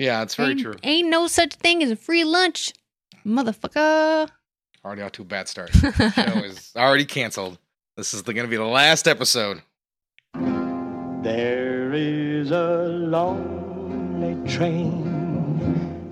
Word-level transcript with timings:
Yeah, 0.00 0.22
it's 0.22 0.34
very 0.34 0.52
ain't, 0.52 0.60
true. 0.60 0.74
Ain't 0.82 1.10
no 1.10 1.26
such 1.26 1.52
thing 1.56 1.82
as 1.82 1.90
a 1.90 1.96
free 1.96 2.24
lunch, 2.24 2.72
motherfucker. 3.26 4.30
Already 4.82 5.02
off 5.02 5.12
to 5.12 5.22
a 5.22 5.26
bad 5.26 5.46
start. 5.46 5.74
Show 5.74 5.88
is 6.16 6.72
already 6.74 7.04
canceled. 7.04 7.58
This 7.98 8.14
is 8.14 8.22
going 8.22 8.36
to 8.36 8.46
be 8.46 8.56
the 8.56 8.64
last 8.64 9.06
episode. 9.06 9.60
There 10.32 11.92
is 11.92 12.50
a 12.50 12.86
lonely 12.88 14.48
train 14.50 15.09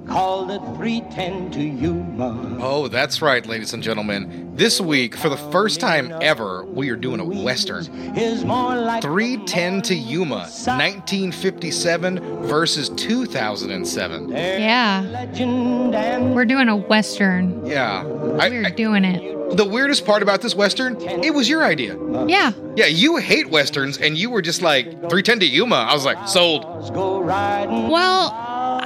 called 0.08 0.48
the 0.50 0.58
310 0.76 1.50
to 1.52 1.60
Yuma. 1.62 2.58
Oh, 2.60 2.88
that's 2.88 3.20
right, 3.22 3.44
ladies 3.46 3.72
and 3.74 3.82
gentlemen. 3.82 4.52
This 4.56 4.80
week, 4.80 5.14
for 5.16 5.28
the 5.28 5.36
first 5.36 5.80
time 5.80 6.12
ever, 6.20 6.64
we 6.64 6.90
are 6.90 6.96
doing 6.96 7.20
a 7.20 7.24
Western. 7.24 7.84
Is 8.16 8.44
more 8.44 8.74
like 8.76 9.02
310 9.02 9.82
to 9.82 9.94
Yuma, 9.94 10.48
1957 10.48 12.42
versus 12.46 12.88
2007. 12.90 14.30
Yeah. 14.30 15.04
legend 15.12 15.94
and 15.94 16.34
We're 16.34 16.44
doing 16.44 16.68
a 16.68 16.76
Western. 16.76 17.64
Yeah. 17.66 18.04
We're 18.04 18.40
I- 18.40 18.70
doing 18.70 19.04
it. 19.04 19.56
the 19.56 19.64
weirdest 19.64 20.04
part 20.04 20.22
about 20.22 20.42
this 20.42 20.54
Western, 20.54 20.96
it 21.00 21.32
was 21.34 21.48
your 21.48 21.64
idea. 21.64 21.96
Yeah. 22.26 22.52
Yeah, 22.76 22.86
you 22.86 23.16
hate 23.16 23.48
Westerns, 23.50 23.98
and 23.98 24.16
you 24.16 24.30
were 24.30 24.42
just 24.42 24.62
like, 24.62 24.86
310 25.10 25.40
to 25.40 25.46
Yuma. 25.46 25.76
I 25.76 25.94
was 25.94 26.04
like, 26.04 26.28
sold. 26.28 26.64
Well, 26.94 28.30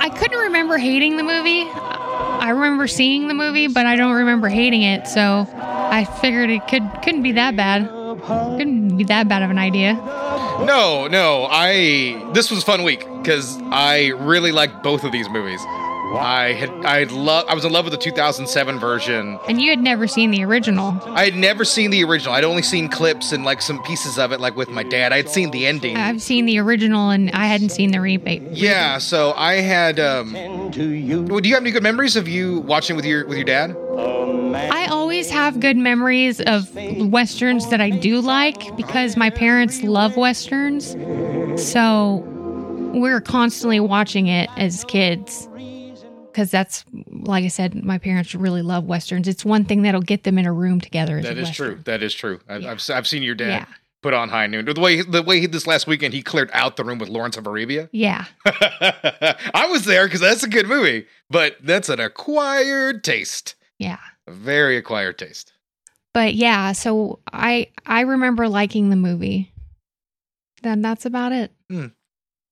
I 0.02 0.08
couldn't 0.08 0.38
remember 0.38 0.78
hating 0.78 1.16
the 1.16 1.22
movie. 1.22 1.62
I 1.62 2.50
remember 2.50 2.88
seeing 2.88 3.28
the 3.28 3.34
movie, 3.34 3.68
but 3.68 3.86
I 3.86 3.94
don't 3.94 4.14
remember 4.14 4.48
hating 4.48 4.82
it. 4.82 5.06
So 5.06 5.46
I 5.54 6.04
figured 6.20 6.50
it 6.50 6.66
could 6.66 6.82
couldn't 7.04 7.22
be 7.22 7.30
that 7.32 7.54
bad. 7.54 7.88
Couldn't 7.88 8.96
be 8.96 9.04
that 9.04 9.28
bad 9.28 9.44
of 9.44 9.50
an 9.50 9.58
idea. 9.58 9.94
No, 9.94 11.06
no, 11.06 11.46
I. 11.48 12.30
This 12.34 12.50
was 12.50 12.64
a 12.64 12.66
fun 12.66 12.82
week 12.82 13.06
because 13.18 13.56
I 13.70 14.08
really 14.08 14.50
liked 14.50 14.82
both 14.82 15.04
of 15.04 15.12
these 15.12 15.28
movies. 15.28 15.60
I 16.16 16.52
had, 16.52 16.70
I 16.84 17.04
love, 17.04 17.46
I 17.48 17.54
was 17.54 17.64
in 17.64 17.72
love 17.72 17.84
with 17.84 17.92
the 17.92 17.98
2007 17.98 18.78
version. 18.78 19.38
And 19.48 19.60
you 19.60 19.70
had 19.70 19.80
never 19.80 20.06
seen 20.06 20.30
the 20.30 20.44
original. 20.44 20.98
I 21.06 21.24
had 21.24 21.36
never 21.36 21.64
seen 21.64 21.90
the 21.90 22.04
original. 22.04 22.34
I'd 22.34 22.44
only 22.44 22.62
seen 22.62 22.88
clips 22.88 23.32
and 23.32 23.44
like 23.44 23.62
some 23.62 23.82
pieces 23.82 24.18
of 24.18 24.32
it, 24.32 24.40
like 24.40 24.56
with 24.56 24.68
my 24.68 24.82
dad. 24.82 25.12
I'd 25.12 25.28
seen 25.28 25.50
the 25.50 25.66
ending. 25.66 25.96
I've 25.96 26.22
seen 26.22 26.46
the 26.46 26.58
original, 26.58 27.10
and 27.10 27.30
I 27.30 27.46
hadn't 27.46 27.70
seen 27.70 27.90
the 27.90 28.00
remake. 28.00 28.42
Yeah, 28.50 28.98
so 28.98 29.32
I 29.36 29.54
had. 29.54 29.98
Um, 30.00 30.70
to 30.72 30.88
you. 30.88 31.22
well, 31.22 31.40
do 31.40 31.48
you 31.48 31.54
have 31.54 31.62
any 31.62 31.70
good 31.70 31.82
memories 31.82 32.16
of 32.16 32.28
you 32.28 32.60
watching 32.60 32.96
with 32.96 33.04
your 33.04 33.26
with 33.26 33.36
your 33.36 33.44
dad? 33.44 33.76
I 34.54 34.86
always 34.86 35.30
have 35.30 35.60
good 35.60 35.76
memories 35.76 36.40
of 36.40 36.74
westerns 36.74 37.70
that 37.70 37.80
I 37.80 37.90
do 37.90 38.20
like 38.20 38.76
because 38.76 39.16
my 39.16 39.30
parents 39.30 39.82
love 39.82 40.16
westerns. 40.16 40.96
So 41.56 42.22
we're 42.94 43.20
constantly 43.20 43.80
watching 43.80 44.26
it 44.26 44.50
as 44.56 44.84
kids 44.84 45.48
because 46.32 46.50
that's 46.50 46.84
like 47.10 47.44
I 47.44 47.48
said, 47.48 47.74
my 47.84 47.98
parents 47.98 48.34
really 48.34 48.62
love 48.62 48.84
westerns. 48.84 49.28
It's 49.28 49.44
one 49.44 49.64
thing 49.64 49.82
that'll 49.82 50.00
get 50.02 50.24
them 50.24 50.38
in 50.38 50.46
a 50.46 50.52
room 50.52 50.80
together. 50.80 51.18
Is 51.18 51.24
That 51.24 51.38
is 51.38 51.48
western. 51.48 51.74
true. 51.74 51.82
That 51.84 52.02
is 52.02 52.14
true. 52.14 52.40
I've, 52.48 52.64
I've, 52.64 52.90
I've 52.90 53.06
seen 53.06 53.22
your 53.22 53.34
dad 53.34 53.48
Yeah. 53.48 53.64
put 54.02 54.14
on 54.14 54.28
high 54.30 54.46
noon. 54.46 54.64
The 54.64 54.80
way 54.80 55.02
the 55.02 55.22
way 55.22 55.40
he, 55.40 55.46
this 55.46 55.66
last 55.66 55.86
weekend 55.86 56.14
he 56.14 56.22
cleared 56.22 56.50
out 56.52 56.76
the 56.76 56.84
room 56.84 56.98
with 56.98 57.08
Lawrence 57.08 57.36
of 57.36 57.46
Arabia. 57.46 57.88
Yeah, 57.92 58.24
I 58.44 59.66
was 59.70 59.84
there 59.84 60.06
because 60.06 60.20
that's 60.20 60.42
a 60.42 60.48
good 60.48 60.66
movie, 60.66 61.06
but 61.30 61.56
that's 61.62 61.88
an 61.88 62.00
acquired 62.00 63.04
taste. 63.04 63.54
yeah. 63.78 63.98
A 64.26 64.32
very 64.32 64.76
acquired 64.76 65.18
taste. 65.18 65.52
But 66.14 66.34
yeah, 66.34 66.72
so 66.72 67.18
I 67.32 67.68
I 67.86 68.02
remember 68.02 68.48
liking 68.48 68.90
the 68.90 68.96
movie. 68.96 69.52
Then 70.62 70.80
that's 70.82 71.04
about 71.06 71.32
it. 71.32 71.50
Hmm. 71.68 71.86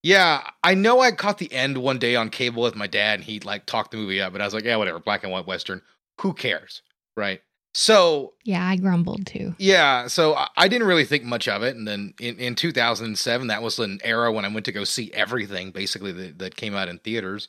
Yeah, 0.03 0.43
I 0.63 0.75
know 0.75 1.01
I 1.01 1.13
caught 1.13 1.39
the 1.39 1.53
end 1.53 1.79
one 1.79 1.99
day 1.99 2.17
on 2.17 2.31
cable 2.31 2.63
with 2.63 2.75
my 2.75 2.87
dad, 2.87 3.17
and 3.21 3.25
he 3.25 3.41
like 3.41 3.67
talked 3.67 3.91
the 3.91 3.99
movie 3.99 4.21
up, 4.21 4.33
but 4.33 4.41
I 4.41 4.45
was 4.45 4.55
like, 4.55 4.65
yeah, 4.65 4.77
whatever, 4.77 4.99
black 4.99 5.23
and 5.25 5.33
white 5.33 5.47
western. 5.47 5.83
Who 6.21 6.33
cares, 6.33 6.83
right? 7.17 7.43
So 7.73 8.33
Yeah, 8.45 8.67
I 8.67 8.77
grumbled 8.77 9.27
too. 9.27 9.55
yeah, 9.59 10.09
so 10.09 10.35
I, 10.35 10.49
I 10.57 10.69
didn't 10.69 10.89
really 10.89 11.05
think 11.05 11.23
much 11.25 11.47
of 11.47 11.63
it, 11.63 11.77
and 11.77 11.87
then 11.87 12.15
in, 12.19 12.37
in 12.39 12.55
2007, 12.55 13.47
that 13.47 13.63
was 13.63 13.79
an 13.79 14.01
era 14.03 14.33
when 14.33 14.45
I 14.45 14.49
went 14.49 14.65
to 14.67 14.73
go 14.73 14.85
see 14.85 15.13
everything 15.13 15.71
basically 15.71 16.13
that, 16.13 16.39
that 16.41 16.57
came 16.57 16.75
out 16.75 16.89
in 16.89 16.99
theaters. 16.99 17.49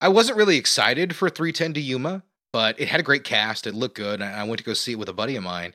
I 0.00 0.08
wasn't 0.08 0.38
really 0.38 0.56
excited 0.56 1.16
for 1.16 1.30
310 1.30 1.74
to 1.74 1.80
Yuma, 1.80 2.22
but 2.52 2.78
it 2.78 2.88
had 2.88 3.00
a 3.00 3.02
great 3.02 3.24
cast. 3.24 3.66
It 3.66 3.74
looked 3.74 3.96
good, 3.96 4.20
and 4.20 4.34
I 4.36 4.44
went 4.44 4.58
to 4.58 4.64
go 4.64 4.74
see 4.74 4.92
it 4.92 4.98
with 4.98 5.08
a 5.08 5.14
buddy 5.14 5.34
of 5.34 5.42
mine. 5.42 5.74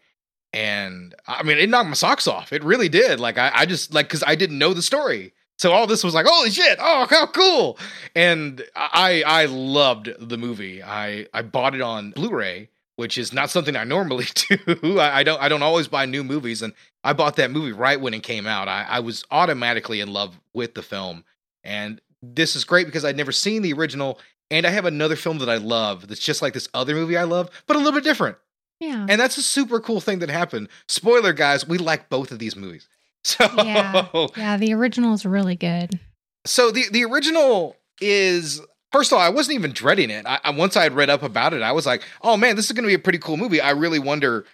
And 0.54 1.16
I 1.28 1.44
mean, 1.44 1.58
it 1.58 1.70
knocked 1.70 1.90
my 1.90 1.96
socks 1.96 2.28
off. 2.28 2.54
It 2.54 2.64
really 2.64 2.90
did. 2.90 3.20
Like 3.20 3.38
I, 3.38 3.52
I 3.54 3.66
just 3.66 3.94
like 3.94 4.08
because 4.08 4.24
I 4.26 4.36
didn't 4.36 4.58
know 4.60 4.74
the 4.74 4.82
story. 4.82 5.34
So 5.62 5.74
all 5.74 5.86
this 5.86 6.04
was 6.04 6.16
like, 6.16 6.26
holy 6.28 6.50
shit! 6.50 6.80
Oh, 6.82 7.06
how 7.08 7.28
cool! 7.28 7.78
And 8.16 8.64
I, 8.76 9.22
I 9.24 9.46
loved 9.46 10.10
the 10.18 10.36
movie. 10.36 10.82
I, 10.82 11.28
I 11.36 11.44
bought 11.44 11.76
it 11.76 11.82
on 11.82 12.14
Blu-ray, 12.14 12.70
which 12.96 13.16
is 13.16 13.32
not 13.32 13.52
something 13.52 13.76
I 13.76 13.84
normally 13.84 14.26
do. 14.50 14.98
I, 14.98 15.20
I 15.20 15.24
don't, 15.24 15.40
I 15.40 15.50
don't 15.50 15.62
always 15.62 15.88
buy 15.88 16.08
new 16.08 16.24
movies, 16.24 16.64
and 16.64 16.74
I 17.04 17.14
bought 17.14 17.36
that 17.36 17.52
movie 17.52 17.74
right 17.74 18.02
when 18.02 18.16
it 18.16 18.24
came 18.24 18.48
out. 18.48 18.68
I, 18.68 18.88
I 18.90 19.02
was 19.02 19.24
automatically 19.30 20.00
in 20.00 20.12
love 20.12 20.40
with 20.56 20.74
the 20.74 20.82
film, 20.82 21.26
and 21.64 22.02
this 22.24 22.56
is 22.56 22.64
great 22.64 22.88
because 22.88 23.06
I'd 23.06 23.16
never 23.16 23.32
seen 23.32 23.62
the 23.62 23.74
original, 23.74 24.20
and 24.50 24.66
I 24.66 24.72
have 24.72 24.86
another 24.86 25.16
film 25.16 25.38
that 25.38 25.50
I 25.50 25.58
love 25.58 26.08
that's 26.08 26.26
just 26.26 26.42
like 26.42 26.56
this 26.56 26.70
other 26.74 26.96
movie 26.96 27.18
I 27.18 27.26
love, 27.26 27.52
but 27.68 27.76
a 27.76 27.80
little 27.80 27.94
bit 27.94 28.04
different. 28.04 28.36
Yeah. 28.80 29.06
And 29.08 29.22
that's 29.22 29.38
a 29.38 29.44
super 29.44 29.80
cool 29.80 30.02
thing 30.02 30.18
that 30.20 30.30
happened. 30.30 30.70
Spoiler, 30.88 31.34
guys, 31.34 31.68
we 31.68 31.78
like 31.78 32.10
both 32.10 32.32
of 32.32 32.40
these 32.40 32.56
movies. 32.56 32.90
So, 33.24 33.48
Yeah. 33.58 34.08
Yeah, 34.36 34.58
the 34.58 34.74
original 34.74 35.14
is 35.14 35.26
really 35.26 35.56
good. 35.56 36.00
so 36.46 36.72
the 36.72 36.86
the 36.92 37.04
original 37.06 37.76
is 38.00 38.60
first 38.92 39.12
of 39.12 39.18
all, 39.18 39.24
I 39.24 39.30
wasn't 39.30 39.56
even 39.56 39.72
dreading 39.74 40.10
it. 40.10 40.26
I, 40.26 40.40
I 40.44 40.50
once 40.52 40.76
I 40.76 40.84
had 40.84 40.94
read 40.94 41.10
up 41.10 41.24
about 41.24 41.54
it, 41.54 41.62
I 41.62 41.72
was 41.72 41.86
like, 41.86 42.04
oh 42.24 42.36
man, 42.38 42.56
this 42.56 42.66
is 42.66 42.72
going 42.72 42.84
to 42.84 42.88
be 42.88 42.94
a 42.96 43.00
pretty 43.00 43.20
cool 43.20 43.38
movie. 43.38 43.62
I 43.62 43.72
really 43.72 44.00
wonder, 44.00 44.46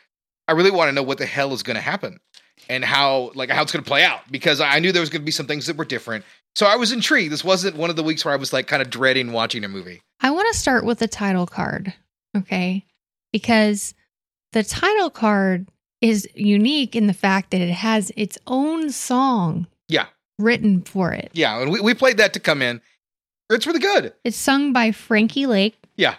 I 0.47 0.51
really 0.51 0.72
want 0.72 0.89
to 0.89 0.94
know 0.94 1.03
what 1.03 1.17
the 1.17 1.25
hell 1.25 1.53
is 1.53 1.63
going 1.63 1.75
to 1.75 1.81
happen 1.81 2.19
and 2.69 2.83
how 2.83 3.31
like 3.35 3.50
how 3.50 3.61
it's 3.61 3.72
going 3.72 3.83
to 3.83 3.88
play 3.88 4.03
out 4.03 4.29
because 4.31 4.59
I 4.59 4.79
knew 4.79 4.91
there 4.91 5.01
was 5.01 5.09
going 5.09 5.22
to 5.22 5.25
be 5.25 5.31
some 5.31 5.47
things 5.47 5.67
that 5.67 5.77
were 5.77 5.85
different. 5.85 6.25
So 6.56 6.66
I 6.66 6.75
was 6.75 6.91
intrigued. 6.91 7.31
This 7.31 7.44
wasn't 7.44 7.77
one 7.77 7.89
of 7.89 7.95
the 7.95 8.03
weeks 8.03 8.25
where 8.25 8.33
I 8.33 8.38
was 8.38 8.51
like 8.51 8.67
kind 8.67 8.81
of 8.81 8.89
dreading 8.89 9.31
watching 9.31 9.63
a 9.63 9.69
movie. 9.69 10.01
I 10.22 10.31
want 10.31 10.51
to 10.51 10.59
start 10.59 10.83
with 10.83 11.00
the 11.00 11.07
title 11.07 11.45
card, 11.45 11.94
okay? 12.35 12.85
Because 13.31 13.94
the 14.53 14.63
title 14.63 15.09
card 15.09 15.67
is 16.02 16.28
unique 16.35 16.96
in 16.96 17.08
the 17.08 17.13
fact 17.13 17.52
that 17.52 17.62
it 17.62 17.72
has 17.72 18.12
its 18.16 18.38
own 18.47 18.91
song 18.91 19.68
Yeah, 19.88 20.08
written 20.40 20.81
for 20.81 21.12
it. 21.12 21.31
yeah, 21.34 21.59
and 21.62 21.72
we, 21.72 21.80
we 21.81 21.94
played 21.94 22.18
that 22.18 22.34
to 22.34 22.40
come 22.40 22.62
in. 22.62 22.81
It's 23.50 23.66
really 23.66 23.80
good. 23.80 24.13
It's 24.24 24.38
sung 24.38 24.74
by 24.74 24.91
Frankie 24.91 25.46
Laine, 25.46 25.72
Yeah, 25.96 26.16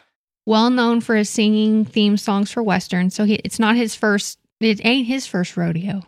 well 0.47 0.71
known 0.71 1.01
for 1.01 1.15
his 1.17 1.29
singing 1.31 1.85
theme 1.85 2.17
songs 2.17 2.51
for 2.51 2.63
westerns. 2.63 3.15
So 3.15 3.25
he, 3.25 3.35
it's 3.45 3.59
not 3.59 3.77
his 3.77 3.95
first, 3.95 4.39
it 4.61 4.85
ain't 4.85 5.07
his 5.07 5.27
first 5.27 5.57
rodeo. 5.57 6.03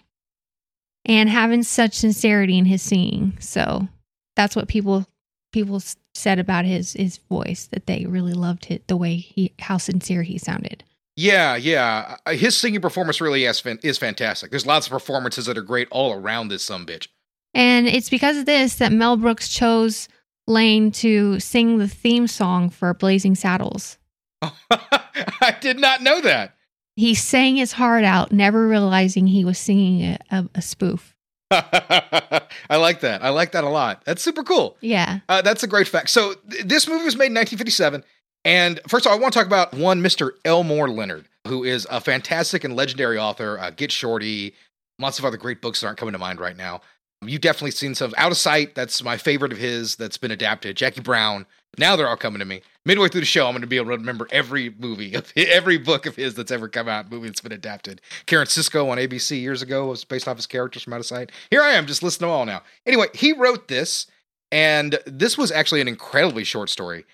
And 1.04 1.28
having 1.30 1.62
such 1.62 1.94
sincerity 1.94 2.58
in 2.58 2.66
his 2.66 2.82
singing. 2.82 3.36
So 3.40 3.88
that's 4.36 4.54
what 4.56 4.68
people 4.68 5.06
people 5.52 5.82
said 6.14 6.38
about 6.38 6.64
his 6.64 6.92
his 6.92 7.16
voice 7.18 7.66
that 7.72 7.86
they 7.86 8.04
really 8.06 8.34
loved 8.34 8.70
it 8.70 8.86
the 8.86 8.96
way 8.96 9.16
he 9.16 9.52
how 9.60 9.78
sincere 9.78 10.22
he 10.22 10.36
sounded. 10.38 10.84
Yeah, 11.16 11.56
yeah. 11.56 12.16
Uh, 12.24 12.32
His 12.32 12.56
singing 12.56 12.80
performance 12.80 13.20
really 13.20 13.44
is, 13.44 13.62
is 13.82 13.98
fantastic. 13.98 14.50
There's 14.50 14.66
lots 14.66 14.86
of 14.86 14.92
performances 14.92 15.46
that 15.46 15.58
are 15.58 15.62
great 15.62 15.88
all 15.90 16.12
around 16.12 16.48
this 16.48 16.62
some 16.62 16.86
bitch. 16.86 17.08
And 17.52 17.86
it's 17.86 18.08
because 18.10 18.36
of 18.36 18.46
this 18.46 18.76
that 18.76 18.92
Mel 18.92 19.16
Brooks 19.16 19.48
chose 19.48 20.08
Laine 20.46 20.90
to 20.92 21.38
sing 21.40 21.78
the 21.78 21.88
theme 21.88 22.26
song 22.26 22.70
for 22.70 22.92
Blazing 22.94 23.34
Saddles. 23.34 23.98
I 24.42 25.56
did 25.60 25.78
not 25.78 26.02
know 26.02 26.20
that. 26.20 26.54
He 26.96 27.14
sang 27.14 27.56
his 27.56 27.72
heart 27.72 28.04
out, 28.04 28.32
never 28.32 28.66
realizing 28.68 29.26
he 29.26 29.44
was 29.44 29.58
singing 29.58 30.02
a, 30.02 30.18
a, 30.30 30.48
a 30.56 30.62
spoof. 30.62 31.16
I 31.50 32.76
like 32.76 33.00
that. 33.00 33.24
I 33.24 33.30
like 33.30 33.52
that 33.52 33.64
a 33.64 33.68
lot. 33.68 34.04
That's 34.04 34.22
super 34.22 34.42
cool. 34.42 34.76
Yeah. 34.80 35.20
Uh, 35.28 35.42
that's 35.42 35.62
a 35.62 35.66
great 35.66 35.88
fact. 35.88 36.10
So 36.10 36.34
th- 36.50 36.64
this 36.64 36.86
movie 36.86 37.04
was 37.04 37.16
made 37.16 37.26
in 37.26 37.34
1957. 37.34 38.04
And 38.44 38.80
first 38.88 39.06
of 39.06 39.12
all, 39.12 39.18
I 39.18 39.20
want 39.20 39.32
to 39.34 39.38
talk 39.38 39.46
about 39.46 39.74
one 39.74 40.00
Mr. 40.00 40.32
Elmore 40.44 40.88
Leonard, 40.88 41.26
who 41.46 41.64
is 41.64 41.86
a 41.90 42.00
fantastic 42.00 42.64
and 42.64 42.74
legendary 42.74 43.18
author. 43.18 43.58
Uh, 43.58 43.70
Get 43.70 43.92
Shorty, 43.92 44.54
lots 44.98 45.18
of 45.18 45.24
other 45.24 45.36
great 45.36 45.60
books 45.60 45.80
that 45.80 45.88
aren't 45.88 45.98
coming 45.98 46.12
to 46.12 46.18
mind 46.18 46.40
right 46.40 46.56
now. 46.56 46.80
You've 47.22 47.42
definitely 47.42 47.72
seen 47.72 47.94
some. 47.94 48.14
Out 48.16 48.32
of 48.32 48.38
Sight, 48.38 48.74
that's 48.74 49.02
my 49.04 49.18
favorite 49.18 49.52
of 49.52 49.58
his 49.58 49.96
that's 49.96 50.16
been 50.16 50.30
adapted. 50.30 50.76
Jackie 50.76 51.02
Brown. 51.02 51.44
Now 51.78 51.94
they're 51.94 52.08
all 52.08 52.16
coming 52.16 52.40
to 52.40 52.44
me. 52.44 52.62
Midway 52.84 53.08
through 53.08 53.20
the 53.20 53.26
show, 53.26 53.46
I'm 53.46 53.52
going 53.52 53.60
to 53.60 53.66
be 53.66 53.76
able 53.76 53.90
to 53.90 53.96
remember 53.98 54.26
every 54.32 54.74
movie, 54.78 55.14
of 55.14 55.30
hi- 55.36 55.42
every 55.48 55.76
book 55.76 56.06
of 56.06 56.16
his 56.16 56.34
that's 56.34 56.50
ever 56.50 56.66
come 56.66 56.88
out, 56.88 57.10
movie 57.10 57.28
that's 57.28 57.42
been 57.42 57.52
adapted. 57.52 58.00
Karen 58.26 58.46
Sisco 58.46 58.88
on 58.90 58.98
ABC 58.98 59.38
years 59.40 59.60
ago 59.62 59.86
was 59.86 60.04
based 60.04 60.26
off 60.26 60.36
his 60.36 60.46
characters 60.46 60.82
from 60.82 60.94
Out 60.94 61.00
of 61.00 61.06
Sight. 61.06 61.30
Here 61.50 61.62
I 61.62 61.72
am, 61.72 61.86
just 61.86 62.02
listing 62.02 62.26
them 62.26 62.34
all 62.34 62.46
now. 62.46 62.62
Anyway, 62.86 63.06
he 63.14 63.34
wrote 63.34 63.68
this, 63.68 64.06
and 64.50 64.98
this 65.06 65.36
was 65.36 65.52
actually 65.52 65.80
an 65.82 65.88
incredibly 65.88 66.42
short 66.42 66.70
story 66.70 67.04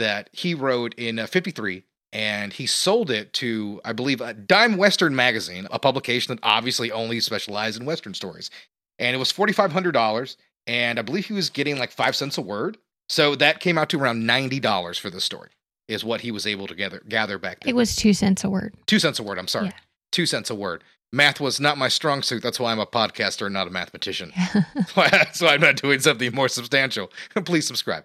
that 0.00 0.28
he 0.32 0.54
wrote 0.54 0.94
in 0.94 1.18
uh, 1.18 1.26
53 1.26 1.84
and 2.12 2.52
he 2.52 2.66
sold 2.66 3.10
it 3.10 3.32
to 3.34 3.80
i 3.84 3.92
believe 3.92 4.20
a 4.20 4.34
dime 4.34 4.76
western 4.76 5.14
magazine 5.14 5.66
a 5.70 5.78
publication 5.78 6.34
that 6.34 6.40
obviously 6.42 6.90
only 6.90 7.20
specialized 7.20 7.78
in 7.80 7.86
western 7.86 8.14
stories 8.14 8.50
and 8.98 9.14
it 9.14 9.18
was 9.18 9.32
$4500 9.32 10.36
and 10.66 10.98
i 10.98 11.02
believe 11.02 11.26
he 11.26 11.32
was 11.32 11.48
getting 11.50 11.78
like 11.78 11.92
five 11.92 12.16
cents 12.16 12.36
a 12.36 12.42
word 12.42 12.76
So 13.08 13.34
that 13.36 13.58
came 13.60 13.76
out 13.78 13.88
to 13.90 13.98
around 13.98 14.22
$90 14.22 15.00
for 15.00 15.10
the 15.10 15.20
story, 15.20 15.50
is 15.88 16.04
what 16.04 16.20
he 16.20 16.30
was 16.30 16.46
able 16.46 16.68
to 16.68 16.76
gather, 16.76 17.02
gather 17.08 17.38
back 17.38 17.58
then. 17.60 17.70
It 17.70 17.74
was 17.74 17.96
two 17.96 18.12
cents 18.14 18.44
a 18.44 18.48
word. 18.48 18.72
Two 18.86 19.00
cents 19.00 19.18
a 19.18 19.24
word, 19.24 19.36
I'm 19.36 19.48
sorry. 19.48 19.66
Yeah. 19.66 19.72
Two 20.12 20.26
cents 20.26 20.48
a 20.48 20.54
word. 20.54 20.84
Math 21.12 21.40
was 21.40 21.58
not 21.58 21.76
my 21.76 21.88
strong 21.88 22.22
suit. 22.22 22.40
That's 22.40 22.60
why 22.60 22.70
I'm 22.70 22.78
a 22.78 22.86
podcaster 22.86 23.46
and 23.46 23.54
not 23.54 23.66
a 23.66 23.70
mathematician. 23.70 24.32
That's 24.94 25.40
why 25.40 25.54
I'm 25.54 25.60
not 25.60 25.82
doing 25.82 25.98
something 25.98 26.32
more 26.32 26.48
substantial. 26.48 27.10
Please 27.44 27.66
subscribe. 27.66 28.04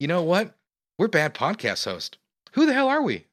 You 0.00 0.08
know 0.08 0.24
what? 0.24 0.56
We're 0.98 1.08
bad 1.08 1.34
podcast 1.34 1.84
hosts. 1.84 2.18
Who 2.52 2.66
the 2.66 2.74
hell 2.74 2.88
are 2.88 3.02
we? 3.02 3.26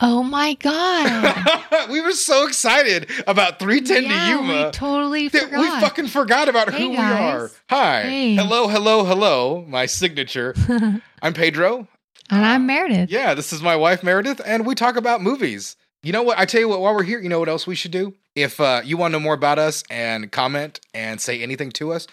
oh 0.00 0.22
my 0.22 0.54
god. 0.54 1.88
we 1.90 2.00
were 2.00 2.12
so 2.12 2.46
excited 2.46 3.10
about 3.26 3.58
310 3.58 4.04
yeah, 4.04 4.24
to 4.24 4.30
Yuma. 4.30 4.66
we 4.66 4.70
totally 4.70 5.28
forgot. 5.28 5.60
we 5.60 5.68
fucking 5.80 6.06
forgot 6.06 6.48
about 6.48 6.72
Hey, 6.72 6.82
who 6.82 6.90
we 6.90 6.96
are. 6.96 7.50
Hi. 7.68 8.02
Hey. 8.02 8.34
Hello, 8.36 8.68
hello, 8.68 9.04
hello. 9.04 9.64
My 9.66 9.86
signature. 9.86 10.54
I'm 11.22 11.34
Pedro. 11.34 11.88
And 12.30 12.44
I'm 12.46 12.64
Meredith. 12.66 13.10
Yeah, 13.10 13.34
this 13.34 13.52
is 13.52 13.60
my 13.60 13.74
wife 13.74 14.02
Meredith, 14.04 14.40
and 14.46 14.64
we 14.64 14.74
talk 14.76 14.96
about 14.96 15.20
movies. 15.20 15.76
You 16.04 16.12
know 16.12 16.22
what? 16.22 16.38
I 16.38 16.44
tell 16.44 16.60
you 16.60 16.68
what, 16.68 16.80
while 16.80 16.94
we're 16.94 17.02
here, 17.02 17.20
you 17.20 17.28
know 17.28 17.40
what 17.40 17.48
else 17.48 17.66
we 17.66 17.74
should 17.74 17.90
do? 17.90 18.14
If 18.36 18.60
uh, 18.60 18.82
you 18.84 18.96
want 18.96 19.12
to 19.12 19.18
know 19.18 19.24
more 19.24 19.34
about 19.34 19.58
us 19.58 19.82
and 19.90 20.30
comment 20.30 20.78
and 20.94 21.20
say 21.20 21.42
anything 21.42 21.72
to 21.72 21.92
us, 21.92 22.06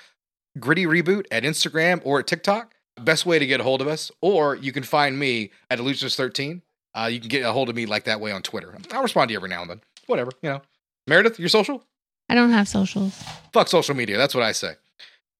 Gritty 0.60 0.88
Reboot 0.88 1.26
at 1.30 1.44
Instagram 1.44 2.02
or 2.04 2.20
at 2.20 2.26
TikTok. 2.28 2.74
Best 3.02 3.26
way 3.26 3.40
to 3.40 3.46
get 3.46 3.60
a 3.60 3.64
hold 3.64 3.82
of 3.82 3.88
us. 3.88 4.12
Or 4.22 4.56
you 4.56 4.72
can 4.72 4.84
find 4.84 5.20
me 5.20 5.52
at 5.70 5.80
Illusionist13. 5.80 6.62
Uh, 6.94 7.10
you 7.12 7.20
can 7.20 7.28
get 7.28 7.44
a 7.44 7.52
hold 7.52 7.70
of 7.70 7.76
me 7.76 7.86
like 7.86 8.06
that 8.06 8.22
way 8.22 8.32
on 8.32 8.42
Twitter. 8.42 8.74
I'll 8.92 9.04
respond 9.04 9.30
to 9.30 9.34
you 9.34 9.38
every 9.38 9.50
now 9.50 9.62
and 9.62 9.70
then. 9.70 9.82
Whatever, 10.08 10.32
you 10.42 10.50
know. 10.50 10.62
Meredith, 11.08 11.40
your 11.40 11.50
social? 11.50 11.84
I 12.30 12.36
don't 12.36 12.52
have 12.52 12.68
socials. 12.68 13.22
Fuck 13.54 13.68
social 13.68 13.96
media. 13.96 14.18
That's 14.18 14.34
what 14.34 14.44
I 14.44 14.54
say. 14.54 14.74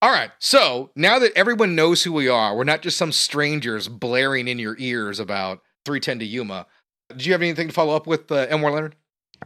All 0.02 0.12
right. 0.12 0.32
So 0.40 0.92
now 0.96 1.18
that 1.20 1.32
everyone 1.36 1.76
knows 1.76 2.04
who 2.04 2.12
we 2.12 2.28
are, 2.28 2.56
we're 2.56 2.64
not 2.64 2.82
just 2.82 2.98
some 2.98 3.12
strangers 3.12 3.88
blaring 3.88 4.48
in 4.48 4.60
your 4.60 4.76
ears 4.78 5.20
about 5.20 5.62
310 5.86 6.20
to 6.20 6.26
Yuma. 6.26 6.68
Do 7.16 7.26
you 7.26 7.32
have 7.32 7.42
anything 7.42 7.68
to 7.68 7.74
follow 7.74 7.96
up 7.96 8.06
with 8.06 8.32
uh, 8.32 8.48
Elmore 8.50 8.72
Leonard? 8.72 8.96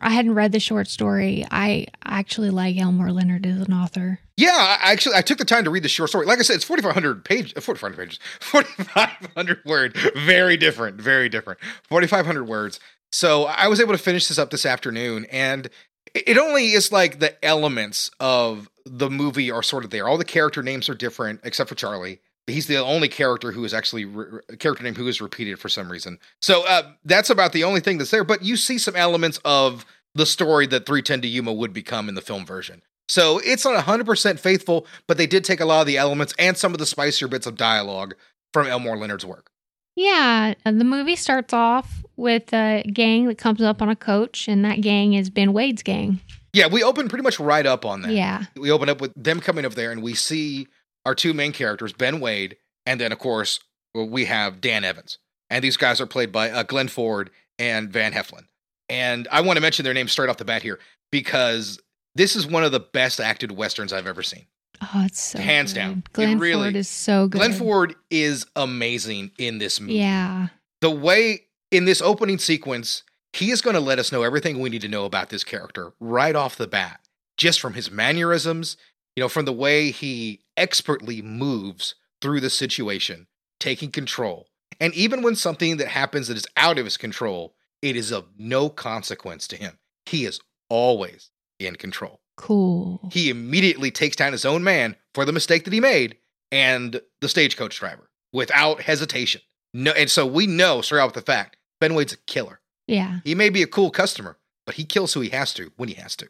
I 0.01 0.11
hadn't 0.11 0.35
read 0.35 0.51
the 0.51 0.59
short 0.59 0.87
story. 0.87 1.45
I 1.51 1.87
actually 2.05 2.49
like 2.49 2.77
Elmore 2.77 3.11
Leonard 3.11 3.45
as 3.45 3.61
an 3.61 3.73
author. 3.73 4.19
Yeah, 4.37 4.77
I 4.81 4.91
actually 4.91 5.15
I 5.15 5.21
took 5.21 5.37
the 5.37 5.45
time 5.45 5.63
to 5.65 5.69
read 5.69 5.83
the 5.83 5.89
short 5.89 6.09
story. 6.09 6.25
Like 6.25 6.39
I 6.39 6.43
said, 6.43 6.55
it's 6.55 6.63
4,500 6.65 7.17
uh, 7.17 7.21
pages, 7.23 7.51
4,500 7.63 7.97
pages, 7.97 8.19
4,500 8.39 9.61
word. 9.65 9.97
Very 10.15 10.57
different, 10.57 11.01
very 11.01 11.29
different. 11.29 11.59
4,500 11.89 12.45
words. 12.45 12.79
So 13.11 13.45
I 13.45 13.67
was 13.67 13.79
able 13.79 13.93
to 13.93 13.97
finish 13.97 14.27
this 14.27 14.37
up 14.37 14.51
this 14.51 14.65
afternoon, 14.65 15.25
and 15.31 15.69
it 16.13 16.37
only 16.37 16.71
is 16.71 16.91
like 16.91 17.19
the 17.19 17.43
elements 17.43 18.11
of 18.19 18.69
the 18.85 19.09
movie 19.09 19.51
are 19.51 19.63
sort 19.63 19.83
of 19.83 19.91
there. 19.91 20.07
All 20.07 20.17
the 20.17 20.25
character 20.25 20.63
names 20.63 20.89
are 20.89 20.95
different, 20.95 21.41
except 21.43 21.69
for 21.69 21.75
Charlie. 21.75 22.21
He's 22.49 22.67
the 22.67 22.77
only 22.77 23.07
character 23.07 23.51
who 23.51 23.63
is 23.63 23.73
actually 23.73 24.05
re- 24.05 24.41
a 24.49 24.57
character 24.57 24.83
name 24.83 24.95
who 24.95 25.07
is 25.07 25.21
repeated 25.21 25.59
for 25.59 25.69
some 25.69 25.91
reason. 25.91 26.19
So 26.41 26.65
uh, 26.67 26.91
that's 27.05 27.29
about 27.29 27.53
the 27.53 27.63
only 27.63 27.79
thing 27.79 27.97
that's 27.97 28.11
there. 28.11 28.23
But 28.23 28.43
you 28.43 28.57
see 28.57 28.77
some 28.77 28.95
elements 28.95 29.39
of 29.45 29.85
the 30.15 30.25
story 30.25 30.67
that 30.67 30.85
310 30.85 31.21
to 31.21 31.27
Yuma 31.27 31.53
would 31.53 31.73
become 31.73 32.09
in 32.09 32.15
the 32.15 32.21
film 32.21 32.45
version. 32.45 32.81
So 33.07 33.39
it's 33.43 33.65
not 33.65 33.83
100% 33.83 34.39
faithful, 34.39 34.85
but 35.07 35.17
they 35.17 35.25
did 35.27 35.43
take 35.43 35.59
a 35.59 35.65
lot 35.65 35.81
of 35.81 35.87
the 35.87 35.97
elements 35.97 36.33
and 36.37 36.55
some 36.55 36.73
of 36.73 36.79
the 36.79 36.85
spicier 36.85 37.27
bits 37.27 37.47
of 37.47 37.57
dialogue 37.57 38.13
from 38.53 38.67
Elmore 38.67 38.97
Leonard's 38.97 39.25
work. 39.25 39.51
Yeah, 39.95 40.53
uh, 40.65 40.71
the 40.71 40.83
movie 40.83 41.15
starts 41.15 41.51
off 41.51 42.03
with 42.15 42.53
a 42.53 42.83
gang 42.93 43.27
that 43.27 43.37
comes 43.37 43.61
up 43.61 43.81
on 43.81 43.89
a 43.89 43.95
coach, 43.95 44.47
and 44.47 44.63
that 44.63 44.81
gang 44.81 45.13
is 45.13 45.29
Ben 45.29 45.51
Wade's 45.51 45.83
gang. 45.83 46.21
Yeah, 46.53 46.67
we 46.67 46.83
open 46.83 47.09
pretty 47.09 47.23
much 47.23 47.39
right 47.39 47.65
up 47.65 47.83
on 47.83 48.01
that. 48.03 48.11
Yeah. 48.11 48.45
We 48.55 48.71
open 48.71 48.89
up 48.89 49.01
with 49.01 49.11
them 49.15 49.39
coming 49.39 49.65
up 49.65 49.73
there, 49.73 49.91
and 49.91 50.01
we 50.01 50.13
see 50.13 50.67
our 51.09 51.15
two 51.15 51.33
main 51.33 51.51
characters, 51.51 51.91
Ben 51.91 52.19
Wade, 52.19 52.56
and 52.85 53.01
then, 53.01 53.11
of 53.11 53.17
course, 53.17 53.59
we 53.95 54.25
have 54.25 54.61
Dan 54.61 54.83
Evans. 54.83 55.17
And 55.50 55.63
these 55.63 55.75
guys 55.75 56.00
are 56.00 56.06
played 56.06 56.31
by 56.31 56.51
uh, 56.51 56.61
Glenn 56.61 56.88
Ford 56.88 57.31
and 57.57 57.91
Van 57.91 58.11
Heflin. 58.13 58.45
And 58.89 59.27
I 59.31 59.41
want 59.41 59.57
to 59.57 59.61
mention 59.61 59.83
their 59.83 59.95
names 59.95 60.11
straight 60.11 60.29
off 60.29 60.38
the 60.38 60.45
bat 60.45 60.61
here 60.61 60.77
because 61.11 61.79
this 62.13 62.35
is 62.35 62.45
one 62.45 62.63
of 62.63 62.71
the 62.71 62.79
best 62.79 63.19
acted 63.19 63.51
westerns 63.51 63.91
I've 63.91 64.06
ever 64.06 64.21
seen. 64.21 64.45
Oh, 64.83 65.03
it's 65.06 65.19
so 65.19 65.39
Hands 65.39 65.73
good. 65.73 65.79
down. 65.79 65.91
It 66.06 66.13
Glenn 66.13 66.38
really- 66.38 66.65
Ford 66.67 66.75
is 66.75 66.88
so 66.88 67.27
good. 67.27 67.39
Glenn 67.39 67.53
Ford 67.53 67.95
is 68.11 68.45
amazing 68.56 69.31
in 69.39 69.57
this 69.57 69.81
movie. 69.81 69.95
Yeah. 69.95 70.50
the 70.81 70.91
way 70.91 71.45
in 71.71 71.85
this 71.85 72.01
opening 72.03 72.38
sequence, 72.38 73.01
he 73.33 73.50
is 73.50 73.61
going 73.63 73.73
to 73.73 73.79
let 73.81 73.97
us 73.97 74.11
know 74.11 74.21
everything 74.21 74.59
we 74.59 74.69
need 74.69 74.81
to 74.81 74.88
know 74.88 75.06
about 75.06 75.29
this 75.29 75.44
character 75.44 75.91
right 76.00 76.35
off 76.35 76.56
the 76.56 76.67
bat, 76.67 77.00
just 77.38 77.59
from 77.59 77.73
his 77.73 77.89
mannerisms, 77.91 78.77
you 79.19 79.25
know, 79.25 79.27
from 79.27 79.44
the 79.44 79.51
way 79.51 79.92
he 79.92 80.39
expertly 80.56 81.21
moves 81.21 81.95
through 82.21 82.39
the 82.39 82.50
situation, 82.50 83.27
taking 83.60 83.92
control. 83.92 84.48
And 84.80 84.94
even 84.94 85.21
when 85.21 85.36
something 85.36 85.75
that 85.75 85.89
happens 85.89 86.30
that 86.30 86.38
is 86.38 86.48
out 86.56 86.80
of 86.80 86.86
his 86.86 86.95
control, 86.95 87.54
it 87.81 87.98
is 87.98 88.13
of 88.13 88.27
no 88.38 88.69
consequence 88.69 89.45
to 89.50 89.57
him. 89.57 89.77
He 90.06 90.24
is 90.24 90.39
always 90.69 91.31
in 91.60 91.75
control. 91.75 92.21
Cool. 92.38 93.10
He 93.12 93.30
immediately 93.30 93.92
takes 93.92 94.16
down 94.16 94.31
his 94.31 94.45
own 94.45 94.63
man 94.63 94.95
for 95.13 95.25
the 95.25 95.33
mistake 95.33 95.66
that 95.66 95.74
he 95.74 95.81
made 95.81 96.16
and 96.50 97.01
the 97.19 97.27
stagecoach 97.27 97.77
driver 97.77 98.10
without 98.31 98.83
hesitation. 98.83 99.42
No, 99.74 99.92
and 99.92 100.10
so 100.10 100.25
we 100.25 100.48
know 100.48 100.80
straight 100.80 101.01
out 101.01 101.07
with 101.07 101.25
the 101.25 101.30
fact 101.30 101.57
Ben 101.81 101.94
Wade's 101.94 102.13
a 102.13 102.18
killer. 102.25 102.62
yeah. 102.88 103.19
He 103.25 103.36
may 103.36 103.50
be 103.50 103.63
a 103.63 103.68
cool 103.68 103.92
customer, 103.92 104.38
but 104.66 104.75
he 104.75 104.86
kills 104.86 105.13
who 105.13 105.19
he 105.19 105.31
has 105.31 105.54
to 105.56 105.74
when 105.75 105.89
he 105.89 105.95
has 105.95 106.16
to. 106.16 106.30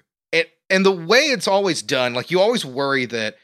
And 0.70 0.86
the 0.86 0.92
way 0.92 1.22
it's 1.22 1.48
always 1.48 1.82
done, 1.82 2.14
like 2.14 2.32
you 2.32 2.40
always 2.40 2.66
worry 2.66 3.06
that 3.08 3.38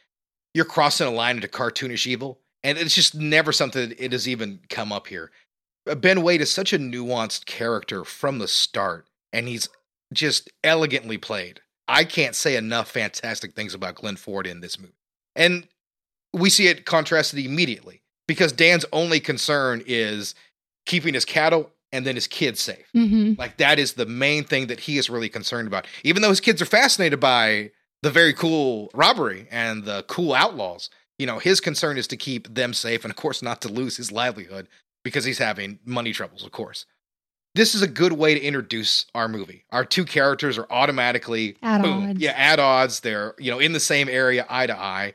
you're 0.53 0.65
crossing 0.65 1.07
a 1.07 1.11
line 1.11 1.37
into 1.37 1.47
cartoonish 1.47 2.07
evil, 2.07 2.39
and 2.63 2.77
it's 2.77 2.95
just 2.95 3.15
never 3.15 3.51
something 3.51 3.89
that 3.89 4.03
it 4.03 4.11
has 4.11 4.27
even 4.27 4.59
come 4.69 4.91
up 4.91 5.07
here. 5.07 5.31
Uh, 5.89 5.95
Ben 5.95 6.21
Wade 6.21 6.41
is 6.41 6.51
such 6.51 6.73
a 6.73 6.79
nuanced 6.79 7.45
character 7.45 8.03
from 8.03 8.39
the 8.39 8.47
start, 8.47 9.07
and 9.33 9.47
he's 9.47 9.69
just 10.13 10.49
elegantly 10.63 11.17
played. 11.17 11.61
I 11.87 12.03
can't 12.03 12.35
say 12.35 12.55
enough 12.55 12.89
fantastic 12.89 13.53
things 13.53 13.73
about 13.73 13.95
Glenn 13.95 14.15
Ford 14.15 14.47
in 14.47 14.61
this 14.61 14.79
movie. 14.79 14.93
And 15.35 15.67
we 16.33 16.49
see 16.49 16.67
it 16.67 16.85
contrasted 16.85 17.45
immediately 17.45 18.01
because 18.27 18.51
Dan's 18.51 18.85
only 18.91 19.19
concern 19.19 19.83
is 19.85 20.35
keeping 20.85 21.13
his 21.13 21.25
cattle 21.25 21.71
and 21.95 22.05
then 22.05 22.15
his 22.15 22.27
kids 22.27 22.59
safe. 22.59 22.85
hmm 22.93 23.33
Like 23.37 23.57
that 23.57 23.79
is 23.79 23.93
the 23.93 24.05
main 24.05 24.43
thing 24.43 24.67
that 24.67 24.81
he 24.81 24.97
is 24.97 25.09
really 25.09 25.29
concerned 25.29 25.67
about. 25.67 25.87
Even 26.03 26.21
though 26.21 26.29
his 26.29 26.41
kids 26.41 26.61
are 26.61 26.65
fascinated 26.65 27.19
by 27.19 27.71
the 28.03 28.11
very 28.11 28.33
cool 28.33 28.91
robbery 28.93 29.47
and 29.49 29.83
the 29.83 30.03
cool 30.07 30.33
outlaws, 30.33 30.89
you 31.17 31.25
know, 31.25 31.39
his 31.39 31.59
concern 31.61 31.97
is 31.97 32.07
to 32.07 32.17
keep 32.17 32.53
them 32.53 32.73
safe 32.73 33.03
and 33.03 33.11
of 33.11 33.15
course 33.17 33.41
not 33.41 33.61
to 33.61 33.69
lose 33.69 33.97
his 33.97 34.11
livelihood 34.11 34.67
because 35.03 35.23
he's 35.25 35.37
having 35.37 35.79
money 35.85 36.11
troubles, 36.11 36.43
of 36.43 36.51
course. 36.51 36.85
This 37.55 37.73
is 37.73 37.81
a 37.81 37.87
good 37.87 38.11
way 38.13 38.33
to 38.33 38.41
introduce 38.41 39.05
our 39.15 39.29
movie. 39.29 39.63
Our 39.71 39.85
two 39.85 40.03
characters 40.03 40.57
are 40.57 40.67
automatically 40.69 41.55
At 41.63 41.81
boom, 41.81 42.09
odds. 42.09 42.19
Yeah, 42.19 42.31
at 42.31 42.59
odds. 42.59 42.99
They're, 42.99 43.33
you 43.39 43.49
know, 43.49 43.59
in 43.59 43.71
the 43.71 43.79
same 43.79 44.09
area, 44.09 44.45
eye 44.49 44.67
to 44.67 44.77
eye. 44.77 45.13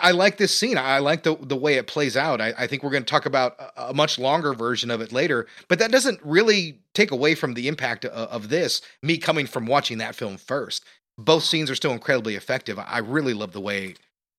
I 0.00 0.10
like 0.12 0.36
this 0.38 0.56
scene. 0.56 0.78
I 0.78 0.98
like 0.98 1.22
the 1.22 1.36
the 1.36 1.56
way 1.56 1.74
it 1.74 1.86
plays 1.86 2.16
out. 2.16 2.40
I, 2.40 2.52
I 2.56 2.66
think 2.66 2.82
we're 2.82 2.90
going 2.90 3.04
to 3.04 3.10
talk 3.10 3.26
about 3.26 3.58
a, 3.58 3.88
a 3.88 3.94
much 3.94 4.18
longer 4.18 4.54
version 4.54 4.90
of 4.90 5.00
it 5.00 5.12
later, 5.12 5.46
but 5.68 5.78
that 5.78 5.90
doesn't 5.90 6.20
really 6.22 6.80
take 6.94 7.10
away 7.10 7.34
from 7.34 7.54
the 7.54 7.68
impact 7.68 8.04
of, 8.04 8.28
of 8.28 8.48
this. 8.48 8.82
Me 9.02 9.18
coming 9.18 9.46
from 9.46 9.66
watching 9.66 9.98
that 9.98 10.14
film 10.14 10.36
first, 10.36 10.84
both 11.16 11.44
scenes 11.44 11.70
are 11.70 11.74
still 11.74 11.92
incredibly 11.92 12.34
effective. 12.34 12.78
I 12.78 12.98
really 12.98 13.34
love 13.34 13.52
the 13.52 13.60
way 13.60 13.94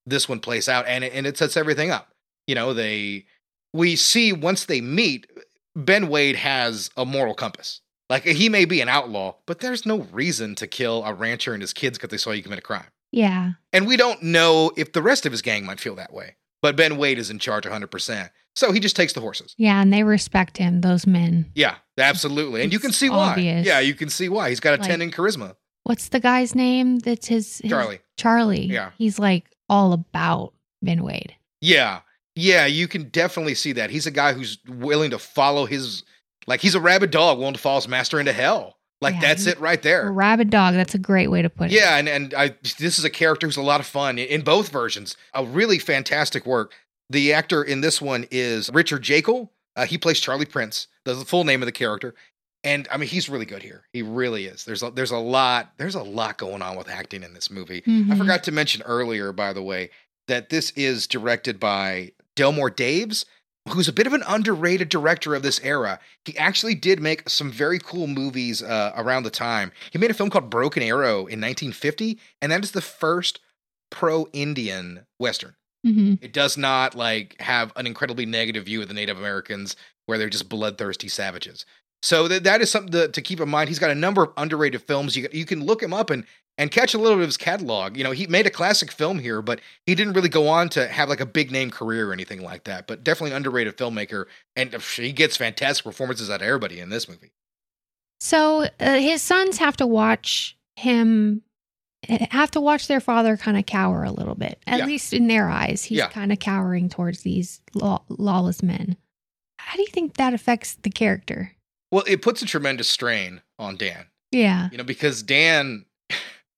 this 0.06 0.28
one 0.28 0.40
plays 0.40 0.68
out, 0.68 0.86
and 0.88 1.04
it, 1.04 1.14
and 1.14 1.28
it 1.28 1.38
sets 1.38 1.58
everything 1.58 1.92
up. 1.92 2.10
You 2.48 2.56
know, 2.56 2.74
they 2.74 3.26
we 3.74 3.96
see 3.96 4.34
once 4.34 4.66
they 4.66 4.82
meet, 4.82 5.28
Ben 5.76 6.10
Wade 6.10 6.36
has 6.36 6.90
a 6.98 7.06
moral 7.06 7.36
compass. 7.36 7.82
Like 8.10 8.24
he 8.24 8.50
may 8.50 8.66
be 8.66 8.82
an 8.82 8.90
outlaw, 8.90 9.36
but 9.46 9.60
there's 9.60 9.86
no 9.86 10.00
reason 10.12 10.56
to 10.56 10.68
kill 10.68 11.04
a 11.06 11.14
rancher 11.14 11.54
and 11.54 11.62
his 11.62 11.74
kids 11.74 11.98
because 11.98 12.10
they 12.10 12.18
saw 12.18 12.32
you 12.32 12.42
commit 12.42 12.60
a 12.60 12.64
crime. 12.64 12.88
Yeah. 13.12 13.52
And 13.74 13.88
we 13.88 13.98
don't 13.98 14.22
know 14.22 14.72
if 14.78 14.94
the 14.94 15.02
rest 15.02 15.26
of 15.26 15.32
his 15.32 15.42
gang 15.42 15.66
might 15.66 15.80
feel 15.80 15.96
that 15.96 16.14
way. 16.14 16.36
But 16.62 16.76
Ben 16.76 16.98
Wade 16.98 17.18
is 17.20 17.30
in 17.30 17.40
charge 17.40 17.64
100%. 17.64 18.30
So 18.56 18.72
he 18.74 18.80
just 18.80 18.96
takes 18.96 19.14
the 19.14 19.22
horses. 19.22 19.56
Yeah. 19.58 19.82
And 19.82 19.94
they 19.94 20.04
respect 20.04 20.58
him, 20.58 20.82
those 20.82 21.08
men. 21.08 21.50
Yeah, 21.56 21.76
absolutely. 21.98 22.62
And 22.64 22.74
you 22.74 22.80
can 22.80 22.92
see 22.92 23.10
why. 23.10 23.36
Yeah, 23.38 23.80
you 23.80 23.94
can 23.96 24.10
see 24.10 24.28
why. 24.30 24.50
He's 24.50 24.60
got 24.60 24.78
a 24.78 24.82
Like- 24.82 24.90
10 24.90 25.02
in 25.02 25.12
charisma. 25.12 25.56
What's 25.84 26.10
the 26.10 26.20
guy's 26.20 26.54
name 26.54 27.00
that's 27.00 27.28
his, 27.28 27.60
his 27.60 27.72
Charlie. 27.72 28.00
Charlie. 28.18 28.66
Yeah. 28.66 28.92
He's 28.98 29.18
like 29.18 29.46
all 29.70 29.94
about 29.94 30.54
Ben 30.82 31.04
Wade. 31.04 31.34
Yeah. 31.62 32.02
Yeah, 32.36 32.66
you 32.66 32.88
can 32.88 33.10
definitely 33.10 33.56
see 33.56 33.72
that. 33.74 33.90
He's 33.90 34.06
a 34.06 34.12
guy 34.12 34.34
who's 34.34 34.60
willing 34.68 35.12
to 35.12 35.20
follow 35.20 35.66
his, 35.66 36.04
like, 36.48 36.62
he's 36.62 36.76
a 36.76 36.80
rabid 36.80 37.12
dog 37.12 37.38
willing 37.40 37.54
to 37.54 37.60
follow 37.60 37.78
his 37.80 37.88
master 37.88 38.20
into 38.20 38.34
hell. 38.34 38.78
Like, 39.02 39.16
Yeah, 39.16 39.22
that's 39.22 39.46
it 39.46 39.60
right 39.60 39.80
A 39.80 39.82
there. 39.82 40.12
rabid 40.12 40.50
dog. 40.50 40.74
That's 40.76 40.94
a 40.96 41.00
great 41.00 41.28
way 41.32 41.42
to 41.42 41.50
put 41.50 41.72
it. 41.72 41.76
Yeah, 41.76 41.98
and 41.98 42.10
and 42.10 42.34
I 42.34 42.56
this 42.80 43.00
is 43.00 43.06
a 43.06 43.10
character 43.10 43.48
who's 43.48 43.58
a 43.58 43.62
lot 43.62 43.80
of 43.80 43.86
fun 43.86 44.18
in, 44.20 44.28
in 44.28 44.42
both 44.42 44.70
versions. 44.70 45.16
A 45.34 45.44
really 45.46 45.80
fantastic 45.80 46.46
work. 46.46 46.74
The 47.10 47.34
actor 47.34 47.64
in 47.64 47.82
this 47.82 48.02
one 48.02 48.26
is 48.30 48.70
Richard 48.74 49.04
Jaeckel. 49.04 49.50
Uh, 49.76 49.86
he 49.86 49.98
plays 49.98 50.20
Charlie 50.20 50.46
Prince. 50.46 50.88
That's 51.06 51.18
the 51.20 51.26
full 51.26 51.44
name 51.46 51.62
of 51.62 51.66
the 51.66 51.72
character. 51.72 52.14
And 52.64 52.88
I 52.92 52.98
mean, 52.98 53.08
he's 53.08 53.30
really 53.30 53.46
good 53.46 53.64
here. 53.64 53.86
He 53.94 54.02
really 54.02 54.46
is. 54.46 54.66
There's 54.66 54.84
a, 54.84 54.92
there's 54.92 55.12
a 55.12 55.18
lot 55.18 55.72
there's 55.78 55.96
a 55.96 56.04
lot 56.04 56.38
going 56.38 56.62
on 56.62 56.76
with 56.76 56.90
acting 56.90 57.24
in 57.24 57.34
this 57.34 57.50
movie. 57.50 57.82
I 57.88 57.90
Mhm. 57.90 58.18
forgot 58.18 58.44
to 58.44 58.52
mention 58.52 58.82
earlier, 58.82 59.32
by 59.32 59.54
the 59.54 59.64
way, 59.64 59.92
that 60.28 60.50
this 60.50 60.72
is 60.72 61.08
directed 61.08 61.58
by 61.60 62.12
Delmer 62.36 62.70
Daves, 62.70 63.24
who's 63.70 63.88
a 63.88 63.94
bit 63.94 64.08
of 64.08 64.14
an 64.14 64.24
underrated 64.28 64.90
director 64.90 65.36
of 65.36 65.44
this 65.44 65.60
era. 65.64 66.00
He 66.26 66.38
actually 66.38 66.76
did 66.76 67.00
make 67.00 67.30
some 67.30 67.52
very 67.52 67.80
cool 67.80 68.08
movies 68.08 68.62
uh, 68.62 68.92
around 68.96 69.24
the 69.24 69.30
time. 69.30 69.72
He 69.92 69.98
made 69.98 70.12
a 70.12 70.14
film 70.14 70.30
called 70.30 70.50
Broken 70.50 70.84
Arrow 70.84 71.20
in 71.20 71.40
1950, 71.42 72.20
and 72.42 72.52
that 72.52 72.64
is 72.64 72.72
the 72.72 72.82
first 72.82 73.40
pro-Indian 73.90 75.06
western. 75.18 75.56
hmm 75.84 76.16
It 76.22 76.34
does 76.34 76.58
not 76.58 76.96
like 76.96 77.40
have 77.40 77.72
an 77.76 77.88
incredibly 77.88 78.26
negative 78.26 78.66
view 78.66 78.82
of 78.82 78.88
the 78.88 78.94
Native 78.94 79.18
Americans 79.18 79.76
where 80.06 80.18
they're 80.18 80.30
just 80.30 80.50
bloodthirsty 80.50 81.08
savages. 81.08 81.66
So 82.02 82.28
that 82.30 82.44
that 82.46 82.62
is 82.62 82.72
something 82.72 82.92
to, 82.94 83.08
to 83.10 83.22
keep 83.22 83.42
in 83.42 83.50
mind. 83.50 83.68
He's 83.70 83.80
got 83.80 83.90
a 83.92 83.96
number 83.96 84.24
of 84.24 84.32
underrated 84.38 84.82
films. 84.84 85.16
You 85.16 85.28
you 85.32 85.46
can 85.46 85.66
look 85.66 85.84
him 85.84 85.94
up 85.94 86.10
and 86.10 86.26
and 86.60 86.70
catch 86.70 86.94
a 86.94 86.98
little 87.00 87.18
bit 87.18 87.24
of 87.24 87.30
his 87.30 87.38
catalog. 87.38 87.98
You 87.98 88.04
know, 88.04 88.12
he 88.12 88.28
made 88.28 88.46
a 88.46 88.52
classic 88.52 88.92
film 88.92 89.18
here, 89.18 89.42
but 89.42 89.62
he 89.88 89.96
didn't 89.96 90.14
really 90.14 90.30
go 90.30 90.48
on 90.48 90.70
to 90.70 90.88
have 90.88 91.10
like 91.10 91.22
a 91.22 91.26
big 91.26 91.52
name 91.52 91.72
career 91.72 92.10
or 92.10 92.14
anything 92.14 92.44
like 92.44 92.66
that. 92.66 92.86
But 92.86 93.04
definitely 93.04 93.32
an 93.32 93.38
underrated 93.38 93.78
filmmaker, 93.78 94.26
and 94.56 94.74
he 94.74 95.12
gets 95.14 95.38
fantastic 95.38 95.84
performances 95.86 96.30
out 96.30 96.42
of 96.42 96.48
everybody 96.48 96.80
in 96.80 96.90
this 96.90 97.08
movie. 97.10 97.32
So 98.20 98.68
uh, 98.80 99.00
his 99.00 99.22
sons 99.22 99.58
have 99.58 99.78
to 99.78 99.88
watch 99.88 100.58
him, 100.76 101.42
have 102.08 102.52
to 102.52 102.62
watch 102.62 102.88
their 102.88 103.00
father 103.00 103.38
kind 103.38 103.58
of 103.58 103.66
cower 103.66 104.04
a 104.04 104.12
little 104.12 104.36
bit, 104.36 104.62
at 104.68 104.80
Yeah. 104.80 104.86
least 104.86 105.14
in 105.14 105.28
their 105.28 105.50
eyes. 105.50 105.86
He's 105.86 106.00
Yeah. 106.00 106.10
kind 106.10 106.32
of 106.32 106.40
cowering 106.40 106.90
towards 106.90 107.22
these 107.22 107.62
law- 107.74 108.04
lawless 108.10 108.62
men. 108.62 108.98
How 109.60 109.76
do 109.76 109.82
you 109.82 109.88
think 109.88 110.18
that 110.18 110.34
affects 110.34 110.76
the 110.82 110.90
character? 110.90 111.56
Well, 111.92 112.04
it 112.08 112.22
puts 112.22 112.42
a 112.42 112.46
tremendous 112.46 112.90
strain 112.90 113.42
on 113.58 113.78
Dan. 113.78 114.08
Yeah. 114.32 114.70
You 114.72 114.78
know, 114.78 114.84
because 114.84 115.24
Dan, 115.24 115.86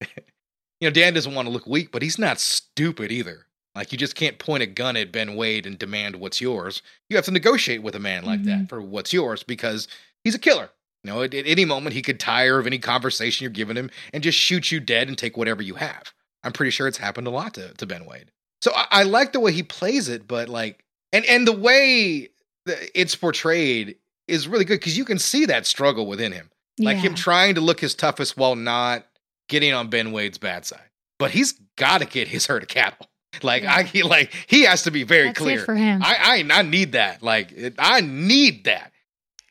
you 0.79 0.87
know, 0.87 0.91
Dan 0.91 1.13
doesn't 1.13 1.33
want 1.35 1.47
to 1.47 1.51
look 1.51 1.67
weak, 1.67 1.91
but 1.91 2.01
he's 2.01 2.17
not 2.19 2.39
stupid 2.39 3.11
either. 3.11 3.45
Like, 3.75 3.91
you 3.91 3.97
just 3.97 4.15
can't 4.15 4.37
point 4.37 4.63
a 4.63 4.65
gun 4.65 4.97
at 4.97 5.11
Ben 5.13 5.35
Wade 5.35 5.65
and 5.65 5.79
demand 5.79 6.17
what's 6.17 6.41
yours. 6.41 6.81
You 7.09 7.15
have 7.15 7.25
to 7.25 7.31
negotiate 7.31 7.81
with 7.83 7.95
a 7.95 7.99
man 7.99 8.25
like 8.25 8.43
that 8.43 8.59
Mhm. 8.63 8.69
for 8.69 8.81
what's 8.81 9.13
yours 9.13 9.43
because 9.43 9.87
he's 10.23 10.35
a 10.35 10.39
killer. 10.39 10.69
You 11.03 11.11
know, 11.11 11.23
at, 11.23 11.33
at 11.33 11.47
any 11.47 11.63
moment, 11.65 11.95
he 11.95 12.01
could 12.01 12.19
tire 12.19 12.59
of 12.59 12.67
any 12.67 12.77
conversation 12.79 13.43
you're 13.45 13.51
giving 13.51 13.77
him 13.77 13.89
and 14.13 14.21
just 14.23 14.37
shoot 14.37 14.71
you 14.71 14.79
dead 14.79 15.07
and 15.07 15.17
take 15.17 15.37
whatever 15.37 15.61
you 15.63 15.75
have. 15.75 16.13
I'm 16.43 16.51
pretty 16.51 16.71
sure 16.71 16.87
it's 16.87 16.97
happened 16.97 17.27
a 17.27 17.31
lot 17.31 17.53
to, 17.53 17.73
to 17.75 17.85
Ben 17.85 18.05
Wade. 18.05 18.31
So 18.61 18.71
I, 18.75 18.87
I 18.91 19.03
like 19.03 19.31
the 19.31 19.39
way 19.39 19.51
he 19.53 19.63
plays 19.63 20.09
it, 20.09 20.27
but 20.27 20.49
like, 20.49 20.83
and, 21.13 21.23
and 21.25 21.47
the 21.47 21.51
way 21.53 22.29
that 22.65 22.77
it's 22.99 23.15
portrayed 23.15 23.95
is 24.27 24.47
really 24.47 24.65
good 24.65 24.79
because 24.79 24.97
you 24.97 25.05
can 25.05 25.17
see 25.17 25.45
that 25.45 25.65
struggle 25.65 26.05
within 26.07 26.31
him 26.31 26.49
like 26.79 26.97
him 26.97 27.13
trying 27.13 27.53
to 27.55 27.61
look 27.61 27.79
his 27.79 27.93
toughest 27.93 28.37
while 28.37 28.55
not 28.55 29.05
getting 29.51 29.73
on 29.73 29.89
Ben 29.89 30.11
Wade's 30.11 30.39
bad 30.39 30.65
side. 30.65 30.89
But 31.19 31.29
he's 31.29 31.53
got 31.75 31.99
to 31.99 32.07
get 32.07 32.29
his 32.29 32.47
herd 32.47 32.63
of 32.63 32.69
cattle. 32.69 33.07
Like 33.43 33.63
I 33.63 33.83
he, 33.83 34.03
like 34.03 34.33
he 34.47 34.63
has 34.63 34.83
to 34.83 34.91
be 34.91 35.03
very 35.03 35.27
That's 35.27 35.39
clear. 35.39 35.59
for 35.63 35.73
him. 35.73 36.01
I, 36.03 36.43
I 36.51 36.59
I 36.59 36.63
need 36.63 36.91
that. 36.91 37.23
Like 37.23 37.53
it, 37.53 37.75
I 37.79 38.01
need 38.01 38.65
that. 38.65 38.91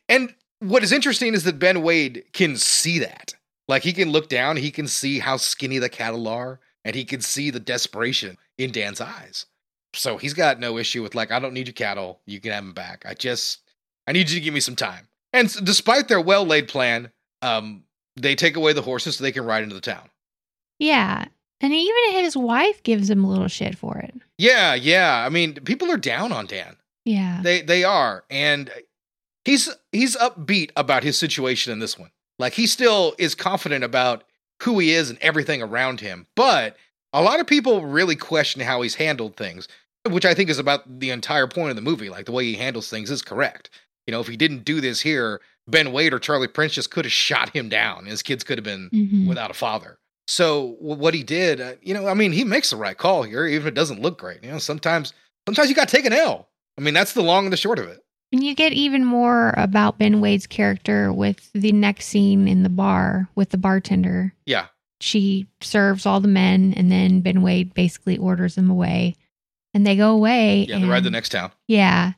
And 0.07 0.35
what 0.59 0.83
is 0.83 0.93
interesting 0.93 1.33
is 1.33 1.45
that 1.45 1.59
Ben 1.59 1.81
Wade 1.81 2.25
can 2.35 2.57
see 2.57 2.99
that. 2.99 3.33
Like 3.69 3.83
he 3.83 3.95
can 3.95 4.11
look 4.11 4.29
down, 4.29 4.59
he 4.59 4.71
can 4.71 4.87
see 4.87 5.19
how 5.19 5.39
skinny 5.39 5.79
the 5.79 5.89
cattle 5.89 6.29
are, 6.29 6.61
and 6.85 6.95
he 6.95 7.07
can 7.07 7.23
see 7.23 7.49
the 7.49 7.59
desperation 7.59 8.37
in 8.59 8.71
Dan's 8.71 9.01
eyes. 9.01 9.47
So 9.95 10.19
he's 10.19 10.35
got 10.35 10.61
no 10.61 10.77
issue 10.77 11.03
with 11.03 11.15
like, 11.15 11.31
I 11.33 11.39
don't 11.39 11.55
need 11.55 11.67
your 11.67 11.73
cattle. 11.73 12.21
You 12.27 12.39
can 12.39 12.53
have 12.53 12.63
them 12.63 12.75
back. 12.75 13.05
I 13.09 13.15
just 13.15 13.61
I 14.07 14.13
need 14.13 14.29
you 14.29 14.39
to 14.39 14.45
give 14.45 14.53
me 14.53 14.61
some 14.61 14.77
time. 14.77 15.09
And 15.33 15.49
despite 15.65 16.09
their 16.09 16.21
well 16.21 16.45
laid 16.45 16.69
plan, 16.69 17.13
um, 17.41 17.85
they 18.17 18.35
take 18.35 18.57
away 18.57 18.73
the 18.73 18.83
horses 18.83 19.17
so 19.17 19.25
they 19.25 19.33
can 19.33 19.45
ride 19.45 19.63
into 19.63 19.75
the 19.75 19.81
town. 19.81 20.11
yeah. 20.79 21.27
And 21.63 21.75
even 21.75 22.13
his 22.13 22.35
wife 22.39 22.83
gives 22.85 23.11
him 23.11 23.23
a 23.23 23.29
little 23.29 23.47
shit 23.47 23.77
for 23.77 23.99
it. 23.99 24.15
Yeah, 24.39 24.73
yeah. 24.75 25.23
I 25.27 25.29
mean, 25.29 25.53
people 25.57 25.91
are 25.91 25.99
down 25.99 26.33
on 26.33 26.47
Dan. 26.47 26.75
Yeah. 27.05 27.41
They 27.43 27.61
they 27.61 27.85
are, 27.85 28.25
and 28.31 28.71
he's 29.45 29.69
he's 29.93 30.17
upbeat 30.17 30.71
about 30.75 31.03
his 31.03 31.19
situation 31.19 31.71
in 31.71 31.79
this 31.79 31.99
one. 31.99 32.13
Like 32.39 32.55
he 32.55 32.67
still 32.67 33.15
is 33.19 33.35
confident 33.35 33.85
about 33.85 34.25
who 34.63 34.79
he 34.79 34.93
is 34.93 35.11
and 35.11 35.19
everything 35.21 35.61
around 35.63 36.01
him. 36.01 36.27
But 36.35 36.79
a 37.13 37.21
lot 37.21 37.41
of 37.41 37.47
people 37.47 37.85
really 37.85 38.17
question 38.17 38.63
how 38.63 38.81
he's 38.81 38.95
handled 38.95 39.37
things, 39.37 39.69
which 40.09 40.25
I 40.25 40.33
think 40.33 40.49
is 40.49 40.59
about 40.59 41.01
the 41.01 41.11
entire 41.11 41.47
point 41.47 41.69
of 41.69 41.77
the 41.77 41.83
movie. 41.83 42.09
Like 42.09 42.25
the 42.25 42.33
way 42.33 42.45
he 42.47 42.55
handles 42.55 42.89
things 42.89 43.11
is 43.11 43.21
correct. 43.21 43.69
You 44.07 44.13
know, 44.13 44.21
if 44.21 44.29
he 44.29 44.37
didn't 44.39 44.65
do 44.65 44.81
this 44.81 45.03
here, 45.03 45.43
Ben 45.71 45.93
Wade 45.93 46.13
or 46.13 46.19
Charlie 46.19 46.49
Prince 46.49 46.75
just 46.75 46.91
could 46.91 47.05
have 47.05 47.13
shot 47.13 47.51
him 47.51 47.69
down. 47.69 48.07
His 48.07 48.23
kids 48.23 48.45
could 48.45 48.59
have 48.59 48.65
been 48.65 48.91
Mhm. 48.93 49.27
without 49.27 49.51
a 49.51 49.55
father. 49.55 49.99
So 50.29 50.77
what 50.81 51.15
he 51.15 51.23
did, 51.23 51.61
uh, 51.61 51.73
you 51.83 51.93
know, 51.95 52.07
I 52.07 52.15
mean, 52.15 52.33
he 52.33 52.45
makes 52.45 52.71
the 52.71 52.77
right 52.77 52.97
call 52.97 53.23
here, 53.25 53.47
even 53.47 53.63
if 53.63 53.67
it 53.69 53.75
doesn't 53.75 54.01
look 54.03 54.19
great. 54.19 54.45
You 54.45 54.51
know, 54.53 54.59
sometimes 54.59 55.13
sometimes 55.49 55.69
you 55.69 55.75
got 55.75 55.89
to 55.89 55.97
take 55.97 56.05
an 56.07 56.13
L. 56.13 56.49
I 56.79 56.83
mean, 56.83 56.95
that's 56.95 57.15
the 57.15 57.23
long 57.23 57.45
and 57.47 57.53
the 57.53 57.57
short 57.57 57.79
of 57.79 57.89
it. 57.89 58.01
And 58.33 58.45
you 58.45 58.55
get 58.55 58.73
even 58.73 59.05
more 59.05 59.53
about 59.57 59.99
Ben 59.99 60.21
Wade's 60.21 60.47
character 60.47 61.13
with 61.13 61.51
the 61.53 61.73
next 61.73 62.07
scene 62.07 62.47
in 62.47 62.63
the 62.63 62.69
bar 62.69 63.29
with 63.35 63.51
the 63.51 63.59
bartender. 63.59 64.33
Yeah, 64.47 64.67
She 65.01 65.47
serves 65.63 66.05
all 66.07 66.21
the 66.21 66.29
men, 66.29 66.75
and 66.77 66.93
then 66.93 67.23
Ben 67.23 67.43
Wade 67.43 67.73
basically 67.75 68.17
orders 68.19 68.55
them 68.55 68.71
away. 68.71 69.17
And 69.75 69.85
they 69.87 69.97
go 69.97 70.13
away. 70.13 70.67
yeah. 70.69 70.79
They 70.79 70.85
ride 70.85 71.05
the 71.05 71.11
next 71.11 71.31
town. 71.31 71.51
Yeah. 71.67 72.13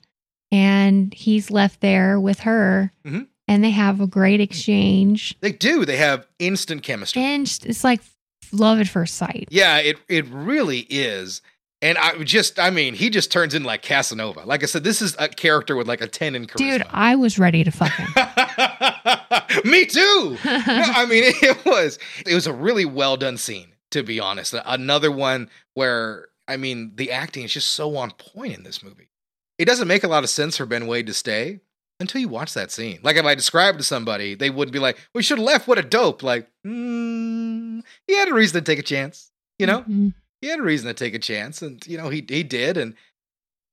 And 0.51 1.15
he's 1.15 1.51
left 1.51 1.81
there 1.81 2.21
with 2.21 2.41
her. 2.41 2.93
Mhm. 3.07 3.29
And 3.53 3.63
they 3.63 3.71
have 3.71 4.01
a 4.01 4.07
great 4.07 4.41
exchange. 4.41 5.37
They 5.41 5.53
do. 5.53 5.85
They 5.85 5.99
have 5.99 6.27
instant 6.39 6.83
chemistry. 6.83 7.21
And 7.23 7.43
it's 7.65 7.85
like 7.85 8.01
love 8.51 8.81
at 8.81 8.89
first 8.89 9.17
sight. 9.17 9.49
yeah, 9.51 9.77
it 9.79 9.99
it 10.09 10.27
really 10.29 10.87
is. 10.89 11.43
And 11.83 11.99
I 11.99 12.23
just, 12.23 12.61
I 12.61 12.71
mean, 12.71 12.95
he 12.95 13.11
just 13.11 13.33
turns 13.33 13.55
in 13.55 13.65
like 13.65 13.83
Casanova. 13.83 14.45
Like 14.47 14.63
I 14.63 14.67
said, 14.67 14.85
this 14.85 15.03
is 15.03 15.17
a 15.19 15.29
character 15.29 15.75
with 15.77 15.89
like 15.89 16.01
a 16.01 16.07
ten 16.07 16.35
in 16.35 16.47
charisma. 16.47 16.57
Dude, 16.79 16.87
I 16.91 17.17
was 17.17 17.39
ready 17.39 17.63
to 17.65 17.71
fuck 17.71 17.91
him. 17.93 18.09
Me 19.71 19.85
too. 19.85 20.39
no, 20.45 20.63
I 20.65 21.05
mean, 21.07 21.25
it 21.43 21.65
was 21.67 21.99
it 22.27 22.35
was 22.35 22.47
a 22.47 22.53
really 22.55 22.85
well 22.87 23.17
done 23.19 23.37
scene, 23.37 23.75
to 23.91 24.03
be 24.03 24.19
honest. 24.19 24.55
Another 24.65 25.11
one 25.13 25.51
where 25.75 26.29
I 26.49 26.57
mean, 26.57 26.93
the 26.95 27.11
acting 27.13 27.45
is 27.45 27.53
just 27.53 27.73
so 27.73 27.97
on 27.97 28.13
point 28.13 28.55
in 28.57 28.63
this 28.63 28.83
movie. 28.83 29.09
It 29.59 29.67
doesn't 29.67 29.89
make 29.89 30.05
a 30.05 30.09
lot 30.09 30.25
of 30.25 30.31
sense 30.31 30.57
for 30.57 30.65
Ben 30.67 30.87
Wade 30.87 31.07
to 31.09 31.13
stay 31.13 31.61
until 32.03 32.21
you 32.21 32.29
watch 32.29 32.53
that 32.55 32.71
scene. 32.71 33.01
Like 33.03 33.17
if 33.17 33.25
I 33.25 33.35
described 33.35 33.79
to 33.79 33.85
somebody, 33.85 34.35
they 34.35 34.51
wouldn't 34.51 34.73
be 34.75 34.79
like, 34.79 34.99
"We 35.15 35.23
should 35.23 35.39
have 35.39 35.47
left. 35.47 35.67
What 35.67 35.79
a 35.79 35.83
dope!" 35.83 36.23
Like, 36.23 36.49
mm, 36.67 37.83
he 38.07 38.15
had 38.17 38.29
a 38.29 38.35
reason 38.35 38.63
to 38.63 38.71
take 38.71 38.79
a 38.79 38.83
chance. 38.83 39.31
You 39.59 39.67
know, 39.67 39.83
Mhm. 39.83 40.15
he 40.41 40.49
had 40.49 40.59
a 40.59 40.63
reason 40.63 40.89
to 40.89 40.95
take 40.95 41.15
a 41.15 41.19
chance, 41.19 41.63
and 41.63 41.85
you 41.87 41.97
know 41.97 42.09
he 42.11 42.25
he 42.29 42.43
did, 42.43 42.77
and 42.77 42.95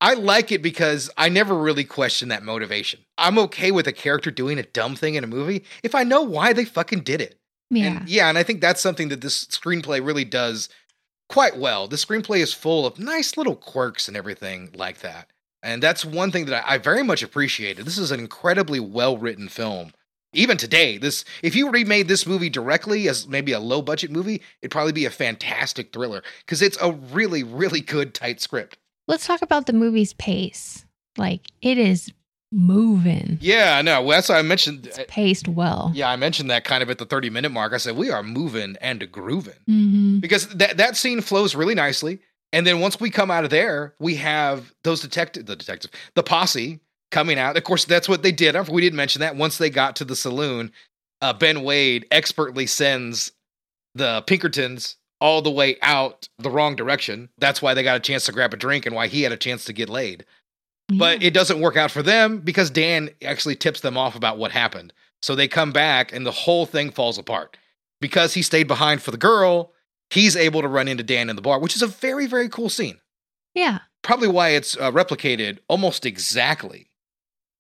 I 0.01 0.13
like 0.13 0.51
it 0.51 0.62
because 0.62 1.09
I 1.17 1.27
never 1.29 1.55
really 1.55 1.83
question 1.83 2.29
that 2.29 2.43
motivation. 2.43 3.01
I'm 3.17 3.38
okay 3.39 3.71
with 3.71 3.88
a 3.88 3.91
character 3.91 4.31
doing 4.31 4.57
a 4.57 4.63
dumb 4.63 4.95
thing 4.95 5.15
in 5.15 5.24
a 5.25 5.27
movie 5.27 5.65
if 5.83 5.93
I 5.93 6.03
know 6.03 6.21
why 6.21 6.53
they 6.53 6.63
fucking 6.65 7.01
did 7.01 7.19
it. 7.21 7.38
Yeah. 7.69 7.86
And 7.98 8.09
yeah, 8.09 8.29
and 8.29 8.38
I 8.38 8.43
think 8.43 8.62
that's 8.62 8.81
something 8.81 9.09
that 9.09 9.21
this 9.21 9.45
screenplay 9.45 10.03
really 10.05 10.24
does 10.25 10.69
quite 11.27 11.57
well. 11.57 11.88
The 11.88 11.98
screenplay 11.98 12.39
is 12.39 12.53
full 12.53 12.86
of 12.86 12.98
nice 12.98 13.36
little 13.38 13.55
quirks 13.55 14.07
and 14.07 14.15
everything 14.17 14.69
like 14.74 15.00
that. 15.01 15.29
And 15.61 15.83
that's 15.83 16.05
one 16.05 16.31
thing 16.31 16.45
that 16.45 16.65
I, 16.65 16.75
I 16.75 16.77
very 16.77 17.03
much 17.03 17.21
appreciated. 17.23 17.85
This 17.85 17.97
is 17.97 18.11
an 18.11 18.19
incredibly 18.19 18.79
well 18.79 19.17
written 19.17 19.49
film. 19.49 19.93
Even 20.31 20.57
today, 20.57 20.97
this 20.97 21.25
if 21.41 21.55
you 21.55 21.71
remade 21.71 22.07
this 22.07 22.27
movie 22.27 22.49
directly 22.49 23.09
as 23.09 23.27
maybe 23.27 23.51
a 23.51 23.59
low 23.59 23.81
budget 23.81 24.11
movie, 24.11 24.41
it'd 24.61 24.71
probably 24.71 24.91
be 24.93 25.05
a 25.05 25.09
fantastic 25.09 25.91
thriller 25.91 26.21
because 26.45 26.61
it's 26.61 26.77
a 26.81 26.91
really, 26.91 27.43
really 27.43 27.81
good 27.81 28.13
tight 28.13 28.39
script. 28.39 28.77
Let's 29.07 29.25
talk 29.25 29.41
about 29.41 29.65
the 29.65 29.73
movie's 29.73 30.13
pace. 30.13 30.85
Like 31.17 31.47
it 31.61 31.79
is 31.79 32.11
moving. 32.51 33.37
Yeah, 33.41 33.81
no, 33.81 34.01
well, 34.01 34.17
that's 34.17 34.29
why 34.29 34.37
I 34.37 34.41
mentioned. 34.43 34.85
It's 34.87 34.99
paced 35.07 35.47
well. 35.47 35.91
Yeah, 35.93 36.09
I 36.09 36.15
mentioned 36.15 36.49
that 36.49 36.63
kind 36.63 36.83
of 36.83 36.89
at 36.89 36.97
the 36.97 37.05
30 37.05 37.29
minute 37.29 37.49
mark. 37.51 37.73
I 37.73 37.77
said, 37.77 37.95
we 37.95 38.09
are 38.11 38.23
moving 38.23 38.75
and 38.81 39.11
grooving. 39.11 39.55
hmm 39.65 40.19
because 40.19 40.47
that 40.49 40.77
that 40.77 40.95
scene 40.97 41.21
flows 41.21 41.55
really 41.55 41.75
nicely. 41.75 42.19
And 42.51 42.65
then 42.65 42.79
once 42.79 42.99
we 42.99 43.09
come 43.09 43.29
out 43.29 43.43
of 43.43 43.49
there, 43.49 43.93
we 43.99 44.15
have 44.15 44.73
those 44.83 45.01
detective, 45.01 45.45
the 45.45 45.55
detective, 45.55 45.91
the 46.15 46.23
posse 46.23 46.79
coming 47.11 47.37
out. 47.37 47.57
Of 47.57 47.63
course, 47.63 47.85
that's 47.85 48.09
what 48.09 48.23
they 48.23 48.31
did. 48.31 48.55
We 48.69 48.81
didn't 48.81 48.97
mention 48.97 49.21
that. 49.21 49.35
Once 49.35 49.57
they 49.57 49.69
got 49.69 49.95
to 49.97 50.05
the 50.05 50.15
saloon, 50.15 50.71
uh, 51.21 51.33
Ben 51.33 51.63
Wade 51.63 52.07
expertly 52.11 52.65
sends 52.65 53.31
the 53.95 54.23
Pinkertons 54.23 54.95
all 55.21 55.41
the 55.41 55.51
way 55.51 55.77
out 55.81 56.29
the 56.37 56.49
wrong 56.49 56.75
direction. 56.75 57.29
That's 57.37 57.61
why 57.61 57.73
they 57.73 57.83
got 57.83 57.97
a 57.97 57.99
chance 57.99 58.25
to 58.25 58.31
grab 58.31 58.53
a 58.53 58.57
drink 58.57 58.85
and 58.85 58.95
why 58.95 59.07
he 59.07 59.21
had 59.23 59.31
a 59.31 59.37
chance 59.37 59.65
to 59.65 59.73
get 59.73 59.89
laid. 59.89 60.25
But 60.97 61.21
it 61.21 61.35
doesn't 61.35 61.59
work 61.59 61.77
out 61.77 61.91
for 61.91 62.01
them 62.01 62.39
because 62.39 62.71
Dan 62.71 63.11
actually 63.23 63.55
tips 63.55 63.81
them 63.81 63.97
off 63.97 64.15
about 64.15 64.39
what 64.39 64.51
happened. 64.51 64.91
So 65.21 65.35
they 65.35 65.47
come 65.47 65.71
back 65.71 66.13
and 66.13 66.25
the 66.25 66.31
whole 66.31 66.65
thing 66.65 66.89
falls 66.89 67.17
apart. 67.19 67.57
Because 68.01 68.33
he 68.33 68.41
stayed 68.41 68.67
behind 68.67 69.01
for 69.01 69.11
the 69.11 69.17
girl, 69.17 69.73
he's 70.09 70.35
able 70.35 70.61
to 70.61 70.67
run 70.67 70.87
into 70.87 71.03
Dan 71.03 71.29
in 71.29 71.35
the 71.35 71.41
bar, 71.41 71.59
which 71.59 71.75
is 71.75 71.81
a 71.81 71.87
very, 71.87 72.25
very 72.27 72.49
cool 72.49 72.69
scene. 72.69 72.99
yeah. 73.53 73.79
Probably 74.01 74.29
why 74.29 74.49
it's 74.49 74.77
uh, 74.77 74.91
replicated 74.91 75.59
almost 75.67 76.05
exactly 76.05 76.89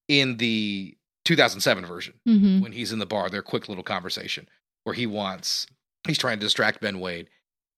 in 0.07 0.37
the 0.37 0.95
2007 1.25 1.85
version 1.85 2.13
hmm 2.25 2.61
when 2.61 2.71
he's 2.71 2.91
in 2.93 2.99
the 2.99 3.05
bar, 3.05 3.29
their 3.29 3.41
quick 3.41 3.67
little 3.67 3.83
conversation 3.83 4.47
where 4.85 4.95
he 4.95 5.05
wants, 5.05 5.67
he's 6.07 6.17
trying 6.17 6.39
to 6.39 6.45
distract 6.45 6.79
Ben 6.81 6.99
Wade 7.01 7.27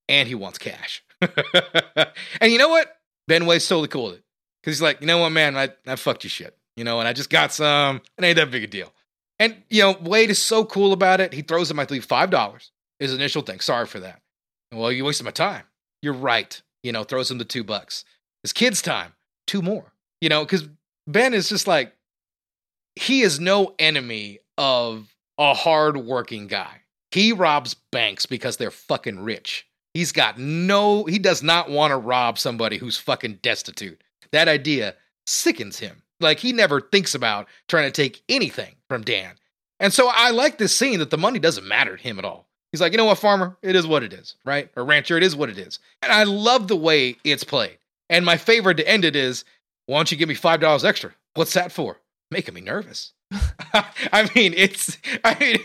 and 0.08 0.28
he 0.28 0.36
wants 0.36 0.60
cash. 0.60 1.04
and 1.22 2.52
you 2.52 2.60
know 2.60 2.70
what? 2.70 2.96
Ben 3.28 3.46
Wade's 3.48 3.68
totally 3.68 3.88
cool 3.88 4.06
with 4.06 4.16
it. 4.18 4.24
Because 4.62 4.78
he's 4.78 4.82
like, 4.82 5.02
you 5.02 5.08
know 5.08 5.18
what, 5.18 5.32
man, 5.32 5.58
I, 5.58 5.70
I 5.88 5.96
fucked 5.96 6.24
you 6.24 6.30
shit. 6.30 6.56
You 6.78 6.84
know, 6.84 7.00
and 7.00 7.08
I 7.08 7.14
just 7.14 7.30
got 7.32 7.52
some. 7.52 8.02
It 8.18 8.24
ain't 8.24 8.36
that 8.38 8.52
big 8.52 8.64
a 8.64 8.68
deal. 8.68 8.94
And, 9.40 9.56
you 9.70 9.82
know, 9.82 9.98
Wade 10.02 10.30
is 10.30 10.40
so 10.40 10.64
cool 10.66 10.94
about 10.94 11.20
it. 11.20 11.34
He 11.34 11.42
throws 11.42 11.70
him, 11.70 11.80
I 11.80 11.86
believe, 11.86 12.08
$5, 12.08 12.70
his 13.00 13.14
initial 13.14 13.42
thing. 13.42 13.60
Sorry 13.60 13.88
for 13.88 14.00
that. 14.02 14.22
Well, 14.72 14.92
you 14.92 15.06
wasted 15.06 15.26
my 15.26 15.32
time. 15.32 15.64
You're 16.02 16.14
right. 16.14 16.62
You 16.84 16.92
know, 16.92 17.04
throws 17.04 17.30
him 17.30 17.38
the 17.38 17.46
two 17.46 17.64
bucks. 17.64 18.06
It's 18.44 18.54
kid's 18.54 18.82
time, 18.82 19.14
two 19.48 19.62
more. 19.62 19.94
You 20.22 20.30
know, 20.30 20.44
because 20.44 20.68
Ben 21.08 21.34
is 21.34 21.50
just 21.50 21.68
like, 21.68 21.94
he 22.96 23.22
is 23.22 23.40
no 23.40 23.76
enemy 23.80 24.40
of 24.58 25.14
a 25.38 25.54
hard-working 25.54 26.48
guy. 26.48 26.82
He 27.12 27.34
robs 27.34 27.76
banks 27.92 28.26
because 28.26 28.58
they're 28.58 28.72
fucking 28.72 29.20
rich. 29.20 29.68
He's 29.94 30.12
got 30.12 30.38
no, 30.38 31.04
he 31.04 31.20
does 31.20 31.44
not 31.44 31.70
want 31.70 31.92
to 31.92 31.98
rob 31.98 32.40
somebody 32.40 32.78
who's 32.78 32.98
fucking 32.98 33.40
destitute. 33.42 34.02
That 34.32 34.48
idea 34.48 34.96
sickens 35.26 35.80
him. 35.80 36.04
Like 36.20 36.40
he 36.40 36.54
never 36.54 36.80
thinks 36.80 37.14
about 37.16 37.48
trying 37.68 37.86
to 37.88 37.92
take 37.92 38.24
anything 38.30 38.76
from 38.90 39.02
Dan. 39.02 39.36
And 39.80 39.92
so 39.92 40.10
I 40.14 40.30
like 40.30 40.58
this 40.58 40.76
scene 40.76 41.00
that 41.00 41.10
the 41.10 41.18
money 41.18 41.40
doesn't 41.40 41.68
matter 41.68 41.98
to 41.98 42.04
him 42.04 42.20
at 42.20 42.26
all. 42.26 42.48
He's 42.72 42.82
like, 42.82 42.92
you 42.94 42.98
know 42.98 43.06
what, 43.06 43.18
farmer? 43.18 43.58
It 43.62 43.76
is 43.76 43.86
what 43.86 44.04
it 44.04 44.14
is, 44.14 44.36
right? 44.46 44.70
Or 44.76 44.86
rancher, 44.86 45.18
it 45.18 45.24
is 45.24 45.36
what 45.36 45.50
it 45.50 45.58
is. 45.58 45.80
And 46.02 46.12
I 46.12 46.24
love 46.24 46.68
the 46.68 46.76
way 46.76 47.18
it's 47.24 47.44
played. 47.44 47.78
And 48.10 48.26
my 48.26 48.38
favorite 48.38 48.76
to 48.78 48.88
end 48.88 49.06
it 49.06 49.16
is, 49.16 49.44
why 49.88 49.98
don't 49.98 50.12
you 50.12 50.18
give 50.18 50.30
me 50.30 50.36
$5 50.36 50.84
extra? 50.86 51.14
What's 51.34 51.54
that 51.54 51.72
for? 51.72 52.00
Making 52.30 52.54
me 52.56 52.62
nervous. 52.62 53.14
I 54.14 54.30
mean, 54.36 54.54
it's 54.56 54.98
I 55.24 55.38
mean 55.40 55.58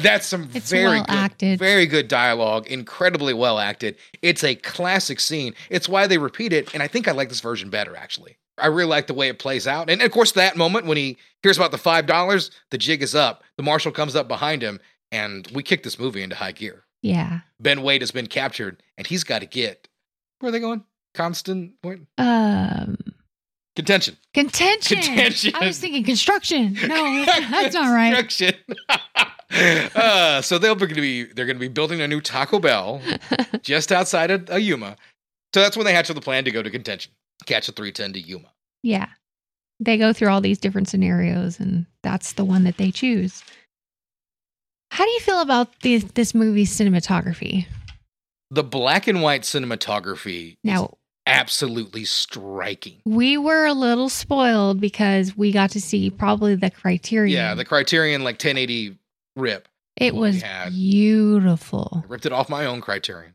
that's 0.00 0.26
some 0.26 0.48
It's 0.54 0.70
very 0.70 0.84
well 0.98 1.04
good, 1.04 1.14
acted. 1.14 1.58
very 1.58 1.86
good 1.86 2.08
dialogue, 2.08 2.66
incredibly 2.66 3.34
well 3.34 3.58
acted. 3.58 3.96
It's 4.22 4.42
a 4.44 4.54
classic 4.54 5.20
scene. 5.20 5.54
It's 5.68 5.88
why 5.88 6.06
they 6.06 6.18
repeat 6.18 6.52
it, 6.52 6.72
and 6.72 6.82
I 6.82 6.88
think 6.88 7.08
I 7.08 7.12
like 7.12 7.28
this 7.28 7.40
version 7.40 7.68
better 7.70 7.94
actually. 7.96 8.36
I 8.58 8.66
really 8.68 8.88
like 8.88 9.06
the 9.06 9.14
way 9.14 9.28
it 9.28 9.38
plays 9.38 9.66
out. 9.66 9.90
And 9.90 10.00
of 10.02 10.10
course, 10.10 10.32
that 10.32 10.56
moment 10.56 10.86
when 10.86 10.96
he 10.96 11.16
hears 11.42 11.56
about 11.56 11.70
the 11.70 11.78
five 11.78 12.06
dollars, 12.06 12.50
the 12.70 12.78
jig 12.78 13.02
is 13.02 13.14
up. 13.14 13.42
The 13.56 13.62
marshal 13.62 13.92
comes 13.92 14.16
up 14.16 14.28
behind 14.28 14.62
him, 14.62 14.80
and 15.12 15.46
we 15.54 15.62
kick 15.62 15.84
this 15.84 15.98
movie 16.00 16.22
into 16.22 16.34
high 16.34 16.50
gear. 16.52 16.82
Yeah. 17.02 17.40
Ben 17.60 17.82
Wade 17.82 18.02
has 18.02 18.10
been 18.10 18.26
captured, 18.26 18.82
and 18.98 19.06
he's 19.06 19.22
got 19.22 19.40
to 19.40 19.46
get 19.46 19.86
where 20.40 20.48
are 20.48 20.52
they 20.52 20.58
going? 20.58 20.82
Constant 21.14 21.80
point 21.82 22.08
Um, 22.18 22.96
contention. 23.76 24.16
contention. 24.34 24.96
Contention. 24.98 25.52
I 25.54 25.66
was 25.66 25.78
thinking 25.78 26.02
construction. 26.02 26.76
No, 26.88 27.24
that's, 27.24 27.74
not 27.74 27.94
right. 27.94 28.12
Construction. 28.16 28.54
uh, 29.94 30.40
so 30.42 30.58
they're 30.58 30.74
going 30.74 30.94
to 30.94 31.00
be 31.00 31.24
they're 31.24 31.46
going 31.46 31.56
to 31.56 31.60
be 31.60 31.68
building 31.68 32.00
a 32.00 32.08
new 32.08 32.20
Taco 32.20 32.58
Bell 32.58 33.00
just 33.62 33.92
outside 33.92 34.30
of 34.30 34.50
uh, 34.50 34.56
Yuma. 34.56 34.96
So 35.54 35.60
that's 35.60 35.76
when 35.76 35.84
they 35.86 35.92
hatch 35.92 36.08
the 36.08 36.20
plan 36.20 36.44
to 36.44 36.50
go 36.50 36.62
to 36.62 36.70
contention, 36.70 37.12
catch 37.46 37.68
a 37.68 37.72
310 37.72 38.14
to 38.14 38.20
Yuma. 38.20 38.48
Yeah. 38.82 39.08
They 39.80 39.98
go 39.98 40.12
through 40.12 40.28
all 40.28 40.40
these 40.40 40.58
different 40.58 40.88
scenarios, 40.88 41.60
and 41.60 41.86
that's 42.02 42.32
the 42.34 42.44
one 42.44 42.64
that 42.64 42.78
they 42.78 42.90
choose. 42.90 43.42
How 44.92 45.06
do 45.06 45.10
you 45.10 45.20
feel 45.20 45.40
about 45.40 45.80
the, 45.80 45.96
this 45.98 46.34
movie's 46.34 46.70
cinematography? 46.70 47.64
The 48.50 48.62
black 48.62 49.06
and 49.06 49.22
white 49.22 49.40
cinematography 49.40 50.50
is 50.50 50.56
Now, 50.62 50.98
absolutely 51.24 52.04
striking. 52.04 53.00
we 53.06 53.38
were 53.38 53.64
a 53.64 53.72
little 53.72 54.10
spoiled 54.10 54.82
because 54.82 55.34
we 55.34 55.50
got 55.50 55.70
to 55.70 55.80
see 55.80 56.10
probably 56.10 56.56
the 56.56 56.70
criterion. 56.70 57.34
Yeah, 57.34 57.54
the 57.54 57.64
Criterion 57.64 58.22
like 58.22 58.34
1080 58.34 58.98
rip. 59.34 59.66
it 59.96 60.14
was 60.14 60.42
beautiful. 60.68 62.02
I 62.04 62.08
ripped 62.08 62.26
it 62.26 62.32
off 62.32 62.50
my 62.50 62.66
own 62.66 62.82
Criterion. 62.82 63.34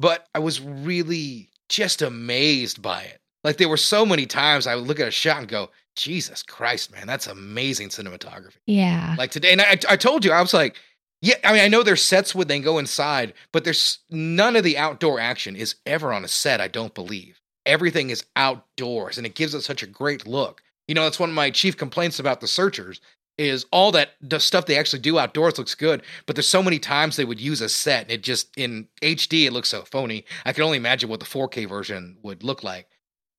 But 0.00 0.26
I 0.34 0.38
was 0.38 0.62
really 0.62 1.50
just 1.68 2.00
amazed 2.00 2.80
by 2.80 3.02
it. 3.02 3.20
Like 3.44 3.58
there 3.58 3.68
were 3.68 3.76
so 3.76 4.06
many 4.06 4.24
times 4.24 4.66
I 4.66 4.74
would 4.74 4.86
look 4.86 5.00
at 5.00 5.08
a 5.08 5.10
shot 5.10 5.40
and 5.40 5.48
go, 5.48 5.68
Jesus 5.96 6.42
Christ, 6.42 6.92
man, 6.92 7.06
that's 7.06 7.26
amazing 7.26 7.90
cinematography. 7.90 8.56
Yeah. 8.64 9.16
Like 9.18 9.32
today, 9.32 9.52
and 9.52 9.60
I, 9.60 9.78
I 9.86 9.96
told 9.96 10.24
you, 10.24 10.32
I 10.32 10.40
was 10.40 10.54
like, 10.54 10.76
yeah, 11.24 11.36
I 11.42 11.54
mean, 11.54 11.62
I 11.62 11.68
know 11.68 11.82
there's 11.82 12.02
sets 12.02 12.34
when 12.34 12.48
they 12.48 12.60
go 12.60 12.76
inside, 12.76 13.32
but 13.50 13.64
there's 13.64 14.00
none 14.10 14.56
of 14.56 14.62
the 14.62 14.76
outdoor 14.76 15.18
action 15.18 15.56
is 15.56 15.76
ever 15.86 16.12
on 16.12 16.22
a 16.22 16.28
set, 16.28 16.60
I 16.60 16.68
don't 16.68 16.94
believe. 16.94 17.40
Everything 17.64 18.10
is 18.10 18.26
outdoors, 18.36 19.16
and 19.16 19.26
it 19.26 19.34
gives 19.34 19.54
it 19.54 19.62
such 19.62 19.82
a 19.82 19.86
great 19.86 20.26
look. 20.26 20.62
You 20.86 20.94
know, 20.94 21.04
that's 21.04 21.18
one 21.18 21.30
of 21.30 21.34
my 21.34 21.50
chief 21.50 21.78
complaints 21.78 22.18
about 22.18 22.42
the 22.42 22.46
searchers 22.46 23.00
is 23.38 23.64
all 23.72 23.90
that 23.92 24.10
the 24.20 24.38
stuff 24.38 24.66
they 24.66 24.76
actually 24.76 24.98
do 24.98 25.18
outdoors 25.18 25.56
looks 25.56 25.74
good, 25.74 26.02
but 26.26 26.36
there's 26.36 26.46
so 26.46 26.62
many 26.62 26.78
times 26.78 27.16
they 27.16 27.24
would 27.24 27.40
use 27.40 27.62
a 27.62 27.70
set 27.70 28.02
and 28.02 28.12
it 28.12 28.22
just 28.22 28.50
in 28.58 28.86
HD 29.00 29.46
it 29.46 29.52
looks 29.54 29.70
so 29.70 29.80
phony. 29.80 30.26
I 30.44 30.52
can 30.52 30.62
only 30.62 30.76
imagine 30.76 31.08
what 31.08 31.20
the 31.20 31.26
4K 31.26 31.66
version 31.66 32.18
would 32.22 32.42
look 32.42 32.62
like. 32.62 32.86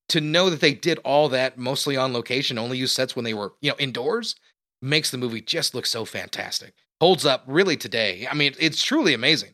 To 0.10 0.22
know 0.22 0.50
that 0.50 0.60
they 0.60 0.74
did 0.74 0.98
all 1.06 1.30
that 1.30 1.60
mostly 1.60 1.96
on 1.96 2.14
location, 2.14 2.58
only 2.58 2.80
use 2.80 2.94
sets 2.94 3.16
when 3.16 3.26
they 3.26 3.36
were, 3.36 3.54
you 3.62 3.70
know, 3.70 3.76
indoors, 3.78 4.36
makes 4.82 5.12
the 5.12 5.20
movie 5.20 5.42
just 5.42 5.76
look 5.76 5.86
so 5.86 6.04
fantastic. 6.04 6.74
Holds 7.02 7.26
up 7.26 7.44
really 7.48 7.78
today. 7.78 8.28
I 8.30 8.34
mean, 8.36 8.54
it's 8.60 8.84
truly 8.84 9.14
amazing. 9.14 9.52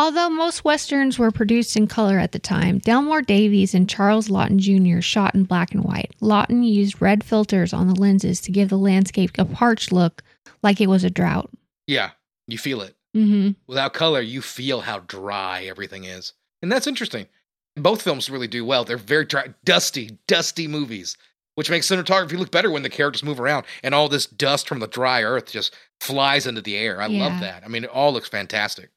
Although 0.00 0.30
most 0.30 0.64
westerns 0.64 1.18
were 1.18 1.32
produced 1.32 1.76
in 1.76 1.88
color 1.88 2.20
at 2.20 2.30
the 2.30 2.38
time, 2.38 2.78
Delmer 2.78 3.20
Daves 3.20 3.74
and 3.74 3.90
Charles 3.90 4.30
Lawton 4.30 4.60
Jr. 4.60 5.00
shot 5.00 5.34
in 5.34 5.42
black 5.42 5.74
and 5.74 5.82
white. 5.82 6.14
Lawton 6.20 6.62
used 6.62 7.02
red 7.02 7.24
filters 7.24 7.72
on 7.72 7.88
the 7.88 8.00
lenses 8.00 8.40
to 8.42 8.52
give 8.52 8.68
the 8.68 8.78
landscape 8.78 9.32
a 9.38 9.44
parched 9.44 9.90
look 9.90 10.22
like 10.62 10.80
it 10.80 10.86
was 10.86 11.02
a 11.02 11.10
drought. 11.10 11.50
Yeah, 11.88 12.10
you 12.46 12.58
feel 12.58 12.80
it. 12.82 12.94
hmm 13.12 13.50
Without 13.66 13.92
color, 13.92 14.20
you 14.20 14.40
feel 14.40 14.82
how 14.82 15.00
dry 15.00 15.64
everything 15.64 16.04
is. 16.04 16.32
And 16.62 16.70
that's 16.70 16.86
interesting. 16.86 17.26
Both 17.74 18.02
films 18.02 18.30
really 18.30 18.48
do 18.48 18.64
well. 18.64 18.84
They're 18.84 18.96
very 18.96 19.24
dry, 19.24 19.52
dusty, 19.64 20.16
dusty 20.28 20.68
movies, 20.68 21.16
which 21.56 21.70
makes 21.70 21.88
cinematography 21.88 22.38
look 22.38 22.52
better 22.52 22.70
when 22.70 22.82
the 22.82 22.88
characters 22.88 23.24
move 23.24 23.40
around 23.40 23.66
and 23.82 23.96
all 23.96 24.08
this 24.08 24.26
dust 24.26 24.68
from 24.68 24.78
the 24.78 24.86
dry 24.86 25.24
earth 25.24 25.46
just 25.50 25.74
flies 26.00 26.46
into 26.46 26.60
the 26.60 26.76
air. 26.76 27.00
I 27.00 27.06
Yeah. 27.06 27.26
love 27.26 27.40
that. 27.40 27.64
I 27.64 27.68
mean, 27.68 27.84
it 27.84 27.90
all 27.90 28.12
looks 28.12 28.28
fantastic. 28.28 28.90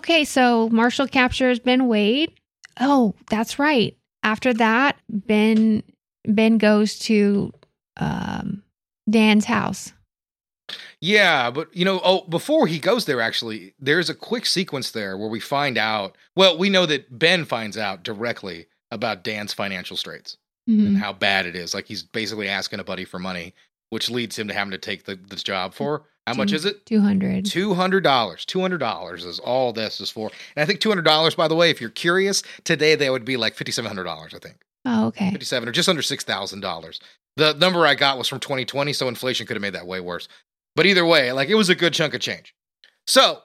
Okay, 0.00 0.24
so 0.24 0.68
Marshall 0.70 1.06
captures 1.08 1.58
Ben 1.58 1.86
Wade. 1.86 2.32
Oh, 2.80 3.14
that's 3.28 3.58
right. 3.58 3.96
After 4.22 4.52
that, 4.54 4.96
Ben 5.08 5.82
Ben 6.26 6.58
goes 6.58 6.98
to 7.00 7.52
um, 7.98 8.62
Dan's 9.08 9.44
house. 9.46 9.92
Yeah, 11.00 11.50
but 11.50 11.74
you 11.74 11.84
know, 11.84 12.00
oh, 12.04 12.22
before 12.28 12.66
he 12.66 12.78
goes 12.78 13.04
there, 13.06 13.20
actually, 13.20 13.74
there's 13.78 14.08
a 14.10 14.14
quick 14.14 14.46
sequence 14.46 14.90
there 14.92 15.16
where 15.16 15.28
we 15.28 15.40
find 15.40 15.76
out. 15.78 16.16
Well, 16.36 16.56
we 16.58 16.68
know 16.70 16.86
that 16.86 17.18
Ben 17.18 17.44
finds 17.44 17.76
out 17.76 18.02
directly 18.02 18.66
about 18.90 19.24
Dan's 19.24 19.52
financial 19.52 19.96
straits 19.96 20.36
Mhm. 20.68 20.86
and 20.86 20.98
how 20.98 21.12
bad 21.12 21.46
it 21.46 21.56
is. 21.56 21.74
Like 21.74 21.86
he's 21.86 22.02
basically 22.02 22.48
asking 22.48 22.80
a 22.80 22.84
buddy 22.84 23.04
for 23.04 23.18
money, 23.18 23.54
which 23.90 24.10
leads 24.10 24.38
him 24.38 24.48
to 24.48 24.54
having 24.54 24.70
to 24.72 24.78
take 24.78 25.04
the 25.04 25.16
this 25.16 25.42
job 25.42 25.74
for. 25.74 26.04
How 26.26 26.34
much 26.34 26.52
is 26.52 26.64
it? 26.64 26.86
200. 26.86 27.44
Two 27.46 27.74
hundred 27.74 28.02
dollars. 28.04 28.44
Two 28.44 28.60
hundred 28.60 28.78
dollars 28.78 29.24
is 29.24 29.38
all 29.40 29.72
this 29.72 30.00
is 30.00 30.10
for. 30.10 30.30
And 30.54 30.62
I 30.62 30.66
think 30.66 30.80
two 30.80 30.88
hundred 30.88 31.04
dollars, 31.04 31.34
by 31.34 31.48
the 31.48 31.56
way, 31.56 31.70
if 31.70 31.80
you're 31.80 31.90
curious, 31.90 32.42
today 32.64 32.94
they 32.94 33.10
would 33.10 33.24
be 33.24 33.36
like 33.36 33.54
fifty 33.54 33.72
seven 33.72 33.88
hundred 33.88 34.04
dollars. 34.04 34.32
I 34.34 34.38
think 34.38 34.56
Oh, 34.84 35.06
okay. 35.08 35.30
fifty 35.30 35.44
seven 35.46 35.68
or 35.68 35.72
just 35.72 35.88
under 35.88 36.02
six 36.02 36.22
thousand 36.22 36.60
dollars. 36.60 37.00
The 37.36 37.54
number 37.54 37.86
I 37.86 37.94
got 37.94 38.18
was 38.18 38.28
from 38.28 38.40
2020, 38.40 38.92
so 38.92 39.08
inflation 39.08 39.46
could 39.46 39.54
have 39.56 39.62
made 39.62 39.74
that 39.74 39.86
way 39.86 40.00
worse. 40.00 40.28
But 40.76 40.86
either 40.86 41.06
way, 41.06 41.32
like 41.32 41.48
it 41.48 41.54
was 41.54 41.68
a 41.68 41.74
good 41.74 41.94
chunk 41.94 42.12
of 42.14 42.20
change. 42.20 42.54
So 43.06 43.40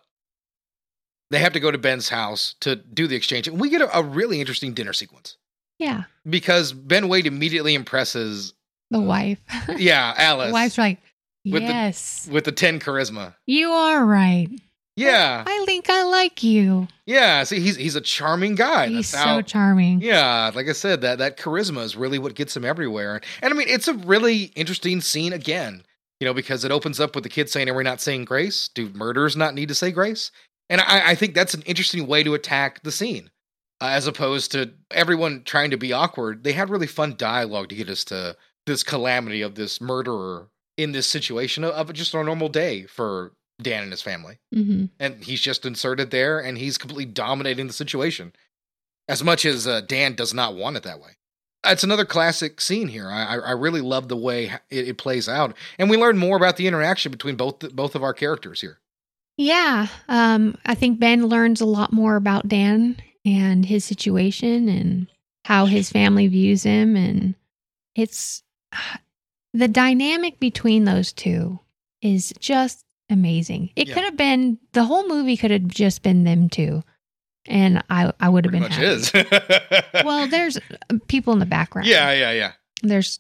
they 1.31 1.39
have 1.39 1.53
to 1.53 1.59
go 1.59 1.71
to 1.71 1.77
Ben's 1.77 2.09
house 2.09 2.55
to 2.61 2.75
do 2.75 3.07
the 3.07 3.15
exchange, 3.15 3.47
and 3.47 3.59
we 3.59 3.69
get 3.69 3.81
a, 3.81 3.97
a 3.97 4.03
really 4.03 4.39
interesting 4.39 4.73
dinner 4.73 4.93
sequence 4.93 5.38
Yeah. 5.79 6.03
because 6.29 6.71
Ben 6.73 7.07
Wade 7.07 7.25
immediately 7.25 7.73
impresses, 7.73 8.53
The 8.91 8.99
wife. 8.99 9.39
yeah, 9.77 10.13
Alice 10.17 10.47
the 10.49 10.53
wife's 10.53 10.77
like, 10.77 10.99
With 11.45 11.62
the- 11.63 11.67
yes, 11.69 12.27
with 12.31 12.45
the 12.45 12.51
ten 12.51 12.79
charisma. 12.79 13.36
you 13.45 13.69
are 13.71 14.05
right. 14.05 14.49
Yeah, 14.97 15.43
I 15.45 15.63
think 15.65 15.89
I 15.89 16.03
like 16.03 16.41
you. 16.41 16.88
yeah. 17.05 17.43
See, 17.43 17.60
he's 17.60 17.75
he's 17.75 17.95
a 17.97 18.01
charming 18.01 18.55
guy. 18.55 18.88
He's 18.88 19.12
That's 19.12 19.23
so 19.23 19.29
how- 19.29 19.41
charming. 19.41 19.99
Yeah, 20.01 20.51
like 20.55 20.69
I 20.69 20.71
said, 20.71 21.01
that 21.01 21.17
that 21.17 21.38
charisma 21.38 21.84
is 21.84 21.97
really 21.97 22.17
what 22.17 22.34
gets 22.36 22.55
him 22.55 22.63
everywhere. 22.63 23.19
And 23.41 23.53
I 23.53 23.58
mean, 23.58 23.67
it's 23.67 23.89
a 23.89 23.93
really 23.93 24.43
interesting 24.55 25.01
scene 25.01 25.34
again, 25.34 25.84
you 26.21 26.25
know, 26.25 26.34
because 26.34 26.63
it 26.63 26.71
opens 26.71 27.01
up 27.01 27.13
with 27.13 27.23
the 27.25 27.29
kids 27.29 27.51
saying, 27.51 27.67
"Are 27.69 27.73
we 27.73 27.84
not 27.84 27.99
saying 27.99 28.23
grace? 28.23 28.69
Do 28.73 28.89
murderers 28.93 29.36
not 29.36 29.53
need 29.53 29.67
to 29.67 29.75
say 29.75 29.91
grace?" 29.91 30.31
And 30.69 30.79
I, 30.79 31.10
I 31.12 31.15
think 31.15 31.36
that's 31.36 31.53
an 31.53 31.62
interesting 31.63 32.08
way 32.08 32.23
to 32.23 32.34
attack 32.34 32.81
the 32.84 32.91
scene, 32.91 33.29
uh, 33.81 33.88
as 33.88 34.08
opposed 34.08 34.53
to 34.53 34.71
everyone 34.91 35.43
trying 35.43 35.71
to 35.71 35.77
be 35.77 35.91
awkward. 35.91 36.45
They 36.45 36.53
had 36.53 36.69
really 36.69 36.88
fun 36.88 37.15
dialogue 37.17 37.67
to 37.69 37.75
get 37.75 37.89
us 37.89 38.05
to 38.05 38.38
this 38.65 38.81
calamity 38.81 39.41
of 39.41 39.55
this 39.55 39.81
murderer 39.81 40.47
in 40.77 40.91
this 40.91 41.07
situation 41.07 41.63
of, 41.63 41.71
of 41.73 41.93
just 41.93 42.13
a 42.13 42.23
normal 42.23 42.49
day 42.49 42.83
for 42.83 43.31
Dan 43.61 43.83
and 43.83 43.91
his 43.91 44.01
family. 44.01 44.39
Hmm 44.53 44.85
and 44.99 45.23
he's 45.23 45.41
just 45.41 45.65
inserted 45.65 46.11
there 46.11 46.39
and 46.39 46.57
he's 46.57 46.77
completely 46.77 47.05
dominating 47.05 47.67
the 47.67 47.73
situation. 47.73 48.33
As 49.07 49.23
much 49.23 49.45
as 49.45 49.67
uh, 49.67 49.81
dan 49.81 50.15
does 50.15 50.33
not 50.33 50.55
want 50.55 50.77
it 50.77 50.83
that 50.83 50.99
way. 50.99 51.11
It's 51.63 51.83
another 51.83 52.05
classic 52.05 52.59
scene 52.61 52.88
here. 52.88 53.09
I, 53.09 53.23
I 53.23 53.38
I 53.38 53.51
really 53.51 53.81
love 53.81 54.07
the 54.07 54.17
way 54.17 54.51
it, 54.69 54.88
it 54.89 54.97
plays 54.97 55.29
out. 55.29 55.55
And 55.79 55.89
we 55.89 55.97
learn 55.97 56.17
more 56.17 56.38
about 56.38 56.57
the 56.57 56.67
interaction 56.67 57.11
between 57.11 57.35
both 57.35 57.59
both 57.75 57.95
of 57.95 58.03
our 58.03 58.13
characters 58.13 58.61
here. 58.61 58.79
Yeah. 59.38 59.88
Um, 60.07 60.57
I 60.65 60.75
think 60.75 60.99
Ben 60.99 61.27
learns 61.27 61.61
a 61.61 61.65
lot 61.65 61.91
more 61.91 62.15
about 62.15 62.47
Dan 62.47 62.97
and 63.25 63.65
his 63.65 63.83
situation 63.83 64.69
and 64.69 65.07
how 65.43 65.65
his 65.65 65.91
family 65.91 66.27
views 66.27 66.63
him. 66.63 66.95
And 66.95 67.35
it's 67.95 68.43
the 69.56 69.68
dynamic 69.68 70.39
between 70.39 70.84
those 70.86 71.12
two 71.13 71.60
is 72.02 72.34
just 72.39 72.84
amazing. 73.10 73.70
It 73.76 73.88
Yeah. 73.88 73.94
could 73.94 74.04
have 74.04 74.18
been 74.18 74.58
the 74.74 74.84
whole 74.84 75.08
movie 75.08 75.38
could 75.38 75.52
have 75.52 75.68
just 75.68 76.04
been 76.04 76.24
them 76.26 76.50
two, 76.50 76.84
and 77.48 77.84
I 77.89 78.12
I 78.20 78.30
would 78.30 78.46
have 78.46 78.52
been 78.52 78.62
much 78.63 78.76
happy. 78.76 78.86
is. 78.88 79.12
Well, 80.06 80.28
there's 80.28 80.58
uh, 80.58 80.98
people 81.08 81.34
in 81.34 81.39
the 81.39 81.46
background. 81.46 81.88
yeah, 81.88 82.12
yeah, 82.12 82.32
yeah. 82.32 82.52
there's 82.84 83.20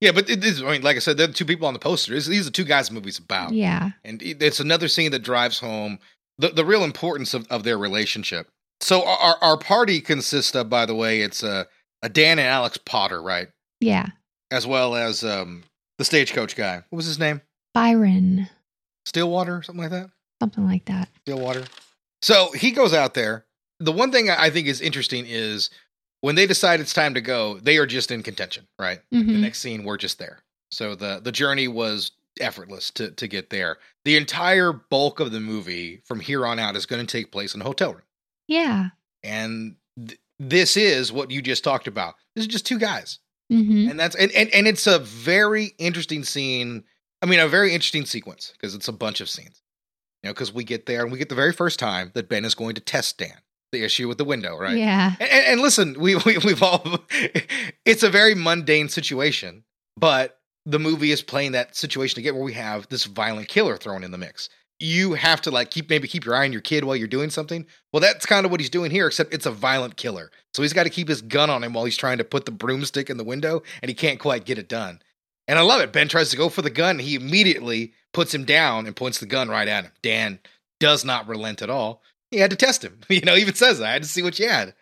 Yeah, 0.00 0.12
but 0.12 0.28
it 0.28 0.44
is. 0.44 0.62
I 0.62 0.70
mean, 0.72 0.82
like 0.82 0.96
I 0.96 1.00
said, 1.00 1.16
they're 1.16 1.26
the 1.28 1.32
two 1.32 1.44
people 1.46 1.66
on 1.66 1.72
the 1.74 1.80
poster. 1.80 2.12
These- 2.12 2.26
These 2.26 2.46
are 2.46 2.50
two 2.52 2.64
guys 2.64 2.88
the 2.88 2.94
movie's 2.94 3.18
about. 3.18 3.52
yeah, 3.52 3.90
And 4.04 4.20
it's 4.22 4.60
another 4.60 4.86
scene 4.88 5.10
that 5.12 5.20
drives 5.22 5.58
home 5.58 5.98
the, 6.38 6.48
the 6.50 6.64
real 6.64 6.84
importance 6.84 7.32
of, 7.34 7.46
of 7.50 7.62
their 7.64 7.78
relationship. 7.78 8.48
So 8.80 9.02
our, 9.04 9.16
our- 9.18 9.38
our 9.40 9.56
party 9.56 10.00
consists 10.00 10.54
of, 10.54 10.68
by 10.68 10.84
the 10.84 10.94
way, 10.94 11.22
it's 11.22 11.42
a, 11.42 11.66
a 12.02 12.08
Dan 12.08 12.38
and 12.38 12.46
Alex 12.48 12.78
Potter, 12.84 13.22
right? 13.22 13.48
yeah. 13.80 14.08
As 14.54 14.66
well 14.68 14.94
as 14.94 15.24
um, 15.24 15.64
the 15.98 16.04
stagecoach 16.04 16.54
guy. 16.54 16.76
What 16.90 16.96
was 16.96 17.06
his 17.06 17.18
name? 17.18 17.40
Byron, 17.74 18.48
Stillwater, 19.04 19.62
something 19.64 19.82
like 19.82 19.90
that? 19.90 20.10
something 20.40 20.64
like 20.66 20.84
that. 20.84 21.08
Stillwater. 21.22 21.64
So 22.22 22.52
he 22.52 22.70
goes 22.70 22.92
out 22.94 23.14
there. 23.14 23.46
The 23.80 23.90
one 23.92 24.12
thing 24.12 24.28
I 24.30 24.50
think 24.50 24.66
is 24.68 24.80
interesting 24.80 25.24
is 25.26 25.70
when 26.20 26.34
they 26.36 26.46
decide 26.46 26.78
it's 26.80 26.92
time 26.92 27.14
to 27.14 27.20
go, 27.20 27.58
they 27.58 27.78
are 27.78 27.86
just 27.86 28.10
in 28.12 28.22
contention, 28.22 28.66
right? 28.78 29.00
The 29.10 29.18
Mhm. 29.22 29.40
next 29.40 29.60
scene, 29.60 29.82
we're 29.84 29.96
just 29.96 30.18
there. 30.18 30.38
So 30.70 30.94
the 30.94 31.20
the 31.22 31.32
journey 31.32 31.66
was 31.66 32.12
effortless 32.40 32.90
to 32.92 33.10
to 33.12 33.26
get 33.26 33.50
there. 33.50 33.78
The 34.04 34.16
entire 34.16 34.72
bulk 34.72 35.18
of 35.18 35.32
the 35.32 35.40
movie 35.40 36.00
from 36.04 36.20
here 36.20 36.46
on 36.46 36.58
out 36.60 36.76
is 36.76 36.86
going 36.86 37.04
to 37.04 37.10
take 37.10 37.32
place 37.32 37.54
in 37.54 37.60
a 37.60 37.64
hotel 37.64 37.92
room, 37.94 38.02
Yeah. 38.46 38.90
and 39.24 39.76
th- 39.96 40.20
this 40.38 40.76
is 40.76 41.10
what 41.12 41.30
you 41.30 41.42
just 41.42 41.64
talked 41.64 41.86
about. 41.86 42.14
This 42.36 42.42
is 42.42 42.48
just 42.48 42.66
two 42.66 42.78
guys, 42.78 43.18
hmm 43.50 43.88
and 43.90 43.98
that's 43.98 44.16
and 44.16 44.32
and, 44.32 44.48
and 44.54 44.66
it's 44.66 44.86
a 44.86 44.98
very 44.98 45.74
interesting 45.78 46.24
scene. 46.24 46.84
I 47.22 47.26
mean, 47.26 47.40
a 47.40 47.48
very 47.48 47.72
interesting 47.72 48.04
sequence 48.04 48.52
because 48.52 48.74
it's 48.74 48.88
a 48.88 48.92
bunch 48.92 49.20
of 49.20 49.28
scenes. 49.28 49.62
You 50.22 50.28
know, 50.28 50.34
because 50.34 50.52
we 50.52 50.64
get 50.64 50.86
there 50.86 51.02
and 51.02 51.12
we 51.12 51.18
get 51.18 51.28
the 51.28 51.34
very 51.34 51.52
first 51.52 51.78
time 51.78 52.10
that 52.14 52.28
Ben 52.28 52.44
is 52.44 52.54
going 52.54 52.74
to 52.76 52.80
test 52.80 53.18
Dan, 53.18 53.36
the 53.72 53.82
issue 53.82 54.08
with 54.08 54.16
the 54.16 54.24
window, 54.24 54.56
right? 54.56 54.76
Yeah. 54.76 55.14
And, 55.20 55.30
and, 55.30 55.46
and 55.46 55.60
listen, 55.60 56.00
we, 56.00 56.16
we 56.26 56.38
we've 56.38 56.62
all 56.62 56.82
it's 57.84 58.02
a 58.02 58.10
very 58.10 58.34
mundane 58.34 58.88
situation, 58.88 59.64
but 59.96 60.40
the 60.66 60.78
movie 60.78 61.10
is 61.10 61.22
playing 61.22 61.52
that 61.52 61.76
situation 61.76 62.18
again 62.20 62.34
where 62.34 62.44
we 62.44 62.54
have 62.54 62.88
this 62.88 63.04
violent 63.04 63.48
killer 63.48 63.76
thrown 63.76 64.02
in 64.02 64.10
the 64.10 64.18
mix. 64.18 64.48
You 64.80 65.14
have 65.14 65.40
to 65.42 65.50
like 65.50 65.70
keep 65.70 65.88
maybe 65.88 66.08
keep 66.08 66.24
your 66.24 66.34
eye 66.34 66.44
on 66.44 66.52
your 66.52 66.60
kid 66.60 66.84
while 66.84 66.96
you're 66.96 67.08
doing 67.08 67.30
something. 67.30 67.66
Well, 67.92 68.00
that's 68.00 68.26
kind 68.26 68.44
of 68.44 68.50
what 68.50 68.60
he's 68.60 68.70
doing 68.70 68.90
here, 68.90 69.06
except 69.06 69.32
it's 69.32 69.46
a 69.46 69.50
violent 69.50 69.96
killer. 69.96 70.30
So 70.52 70.62
he's 70.62 70.72
got 70.72 70.84
to 70.84 70.90
keep 70.90 71.08
his 71.08 71.22
gun 71.22 71.50
on 71.50 71.62
him 71.62 71.72
while 71.72 71.84
he's 71.84 71.96
trying 71.96 72.18
to 72.18 72.24
put 72.24 72.44
the 72.44 72.50
broomstick 72.50 73.08
in 73.08 73.16
the 73.16 73.24
window, 73.24 73.62
and 73.82 73.88
he 73.88 73.94
can't 73.94 74.18
quite 74.18 74.44
get 74.44 74.58
it 74.58 74.68
done. 74.68 75.00
And 75.46 75.58
I 75.58 75.62
love 75.62 75.80
it. 75.80 75.92
Ben 75.92 76.08
tries 76.08 76.30
to 76.30 76.36
go 76.36 76.48
for 76.48 76.62
the 76.62 76.70
gun. 76.70 76.98
He 76.98 77.14
immediately 77.14 77.92
puts 78.12 78.34
him 78.34 78.44
down 78.44 78.86
and 78.86 78.96
points 78.96 79.18
the 79.18 79.26
gun 79.26 79.48
right 79.48 79.68
at 79.68 79.84
him. 79.84 79.92
Dan 80.02 80.38
does 80.80 81.04
not 81.04 81.28
relent 81.28 81.62
at 81.62 81.70
all. 81.70 82.02
He 82.30 82.38
had 82.38 82.50
to 82.50 82.56
test 82.56 82.84
him. 82.84 83.00
You 83.08 83.20
know, 83.20 83.36
even 83.36 83.54
says. 83.54 83.80
I 83.80 83.90
had 83.90 84.02
to 84.02 84.08
see 84.08 84.22
what 84.22 84.38
you 84.38 84.48
had. 84.48 84.74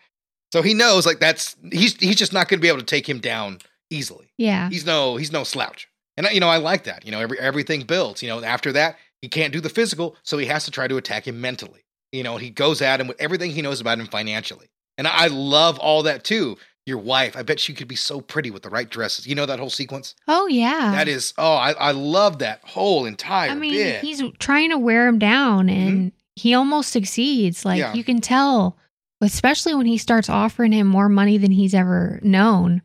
So 0.53 0.61
he 0.61 0.73
knows 0.73 1.05
like 1.05 1.19
that's 1.19 1.55
he's 1.71 1.95
he's 1.95 2.15
just 2.15 2.31
not 2.31 2.47
going 2.47 2.59
to 2.59 2.61
be 2.61 2.67
able 2.67 2.79
to 2.79 2.85
take 2.85 3.09
him 3.09 3.19
down 3.19 3.57
easily. 3.89 4.31
Yeah. 4.37 4.69
He's 4.69 4.85
no 4.85 5.17
he's 5.17 5.31
no 5.31 5.43
slouch. 5.43 5.89
And 6.15 6.27
you 6.31 6.39
know, 6.39 6.47
I 6.47 6.57
like 6.57 6.83
that. 6.83 7.05
You 7.05 7.11
know, 7.11 7.19
every 7.19 7.39
everything 7.39 7.81
builds. 7.81 8.21
You 8.21 8.29
know, 8.29 8.43
after 8.43 8.71
that, 8.73 8.97
he 9.23 9.29
can't 9.29 9.53
do 9.53 9.61
the 9.61 9.69
physical, 9.69 10.17
so 10.21 10.37
he 10.37 10.45
has 10.47 10.65
to 10.65 10.71
try 10.71 10.85
to 10.85 10.97
attack 10.97 11.25
him 11.25 11.39
mentally. 11.39 11.85
You 12.11 12.23
know, 12.23 12.35
he 12.35 12.49
goes 12.49 12.81
at 12.81 12.99
him 12.99 13.07
with 13.07 13.19
everything 13.21 13.51
he 13.51 13.61
knows 13.61 13.79
about 13.79 13.97
him 13.97 14.07
financially. 14.07 14.67
And 14.97 15.07
I 15.07 15.27
love 15.27 15.79
all 15.79 16.03
that 16.03 16.25
too. 16.25 16.57
Your 16.85 16.97
wife, 16.97 17.37
I 17.37 17.43
bet 17.43 17.61
she 17.61 17.73
could 17.73 17.87
be 17.87 17.95
so 17.95 18.19
pretty 18.19 18.51
with 18.51 18.63
the 18.63 18.69
right 18.69 18.89
dresses. 18.89 19.25
You 19.25 19.35
know 19.35 19.45
that 19.45 19.57
whole 19.59 19.69
sequence? 19.69 20.13
Oh 20.27 20.47
yeah. 20.47 20.91
That 20.91 21.07
is, 21.07 21.33
oh, 21.37 21.53
I, 21.53 21.71
I 21.71 21.91
love 21.91 22.39
that 22.39 22.59
whole 22.65 23.05
entire 23.05 23.51
I 23.51 23.55
mean, 23.55 23.71
bit. 23.75 24.01
he's 24.01 24.21
trying 24.39 24.69
to 24.71 24.77
wear 24.77 25.07
him 25.07 25.17
down 25.19 25.69
and 25.69 26.11
he 26.35 26.53
almost 26.53 26.91
succeeds. 26.91 27.63
Like 27.63 27.79
Mm-hmm. 27.81 27.93
Yeah. 27.93 27.97
you 27.97 28.03
can 28.03 28.19
tell, 28.19 28.77
especially 29.21 29.73
when 29.73 29.85
he 29.85 29.97
starts 29.97 30.27
offering 30.27 30.73
him 30.73 30.85
more 30.87 31.07
money 31.07 31.37
than 31.37 31.51
he's 31.51 31.73
ever 31.73 32.19
known. 32.21 32.81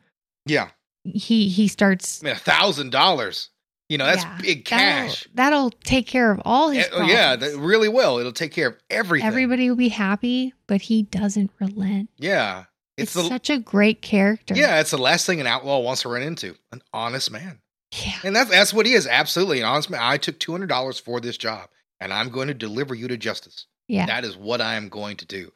yeah, 0.46 0.68
He 1.03 1.48
he 1.48 1.66
starts 1.66 2.22
I 2.22 2.27
mean, 2.27 2.37
a 2.37 2.38
thousand 2.38 2.90
dollars. 2.92 3.51
You 3.88 3.96
know, 3.98 4.05
that's 4.07 4.22
Yeah. 4.22 4.38
big 4.42 4.64
that'll- 4.68 5.09
cash. 5.09 5.29
That'll, 5.35 5.70
take 5.70 6.07
care 6.07 6.31
of 6.31 6.42
all 6.44 6.68
his 6.70 6.85
Eh, 6.87 6.90
oh, 6.92 7.07
yeah, 7.07 7.37
that 7.37 7.57
really 7.57 7.88
will. 7.88 8.18
It'll 8.18 8.33
take 8.33 8.53
care 8.53 8.68
of 8.68 8.77
everything. 8.90 9.27
Everybody 9.27 9.68
will 9.70 9.77
be 9.77 9.88
happy, 9.88 10.53
but 10.66 10.83
he 10.83 11.05
doesn't 11.05 11.51
relent. 11.59 12.11
Yeah, 12.18 12.64
It's, 12.98 13.14
it's, 13.16 13.24
the 13.24 13.29
such 13.31 13.48
a 13.51 13.59
great 13.59 14.03
character. 14.03 14.55
yeah, 14.55 14.79
it's 14.81 14.90
the 14.90 14.98
last 14.98 15.24
thing 15.24 15.40
an 15.40 15.46
outlaw 15.46 15.79
wants 15.81 16.03
to 16.03 16.11
run 16.11 16.22
into. 16.22 16.55
An 16.70 16.83
honest 16.92 17.31
man, 17.31 17.61
Yeah. 18.05 18.18
and 18.24 18.37
that's 18.37 18.51
that's 18.51 18.74
what 18.74 18.85
he 18.85 18.92
is. 18.92 19.07
Absolutely, 19.07 19.61
an 19.61 19.64
honest 19.66 19.88
man. 19.88 20.01
I 20.03 20.18
took 20.18 20.38
two 20.38 20.53
hundred 20.53 20.68
dollars 20.68 20.98
for 20.98 21.18
this 21.20 21.38
job, 21.38 21.70
and 21.98 22.12
I'm 22.12 22.29
going 22.29 22.48
to 22.48 22.55
deliver 22.55 22.94
you 22.94 23.09
to 23.09 23.16
justice. 23.16 23.64
Yeah. 23.87 24.05
That 24.05 24.24
is 24.27 24.37
what 24.37 24.61
I 24.61 24.74
am 24.74 24.90
going 24.90 25.16
to 25.16 25.24
do. 25.24 25.51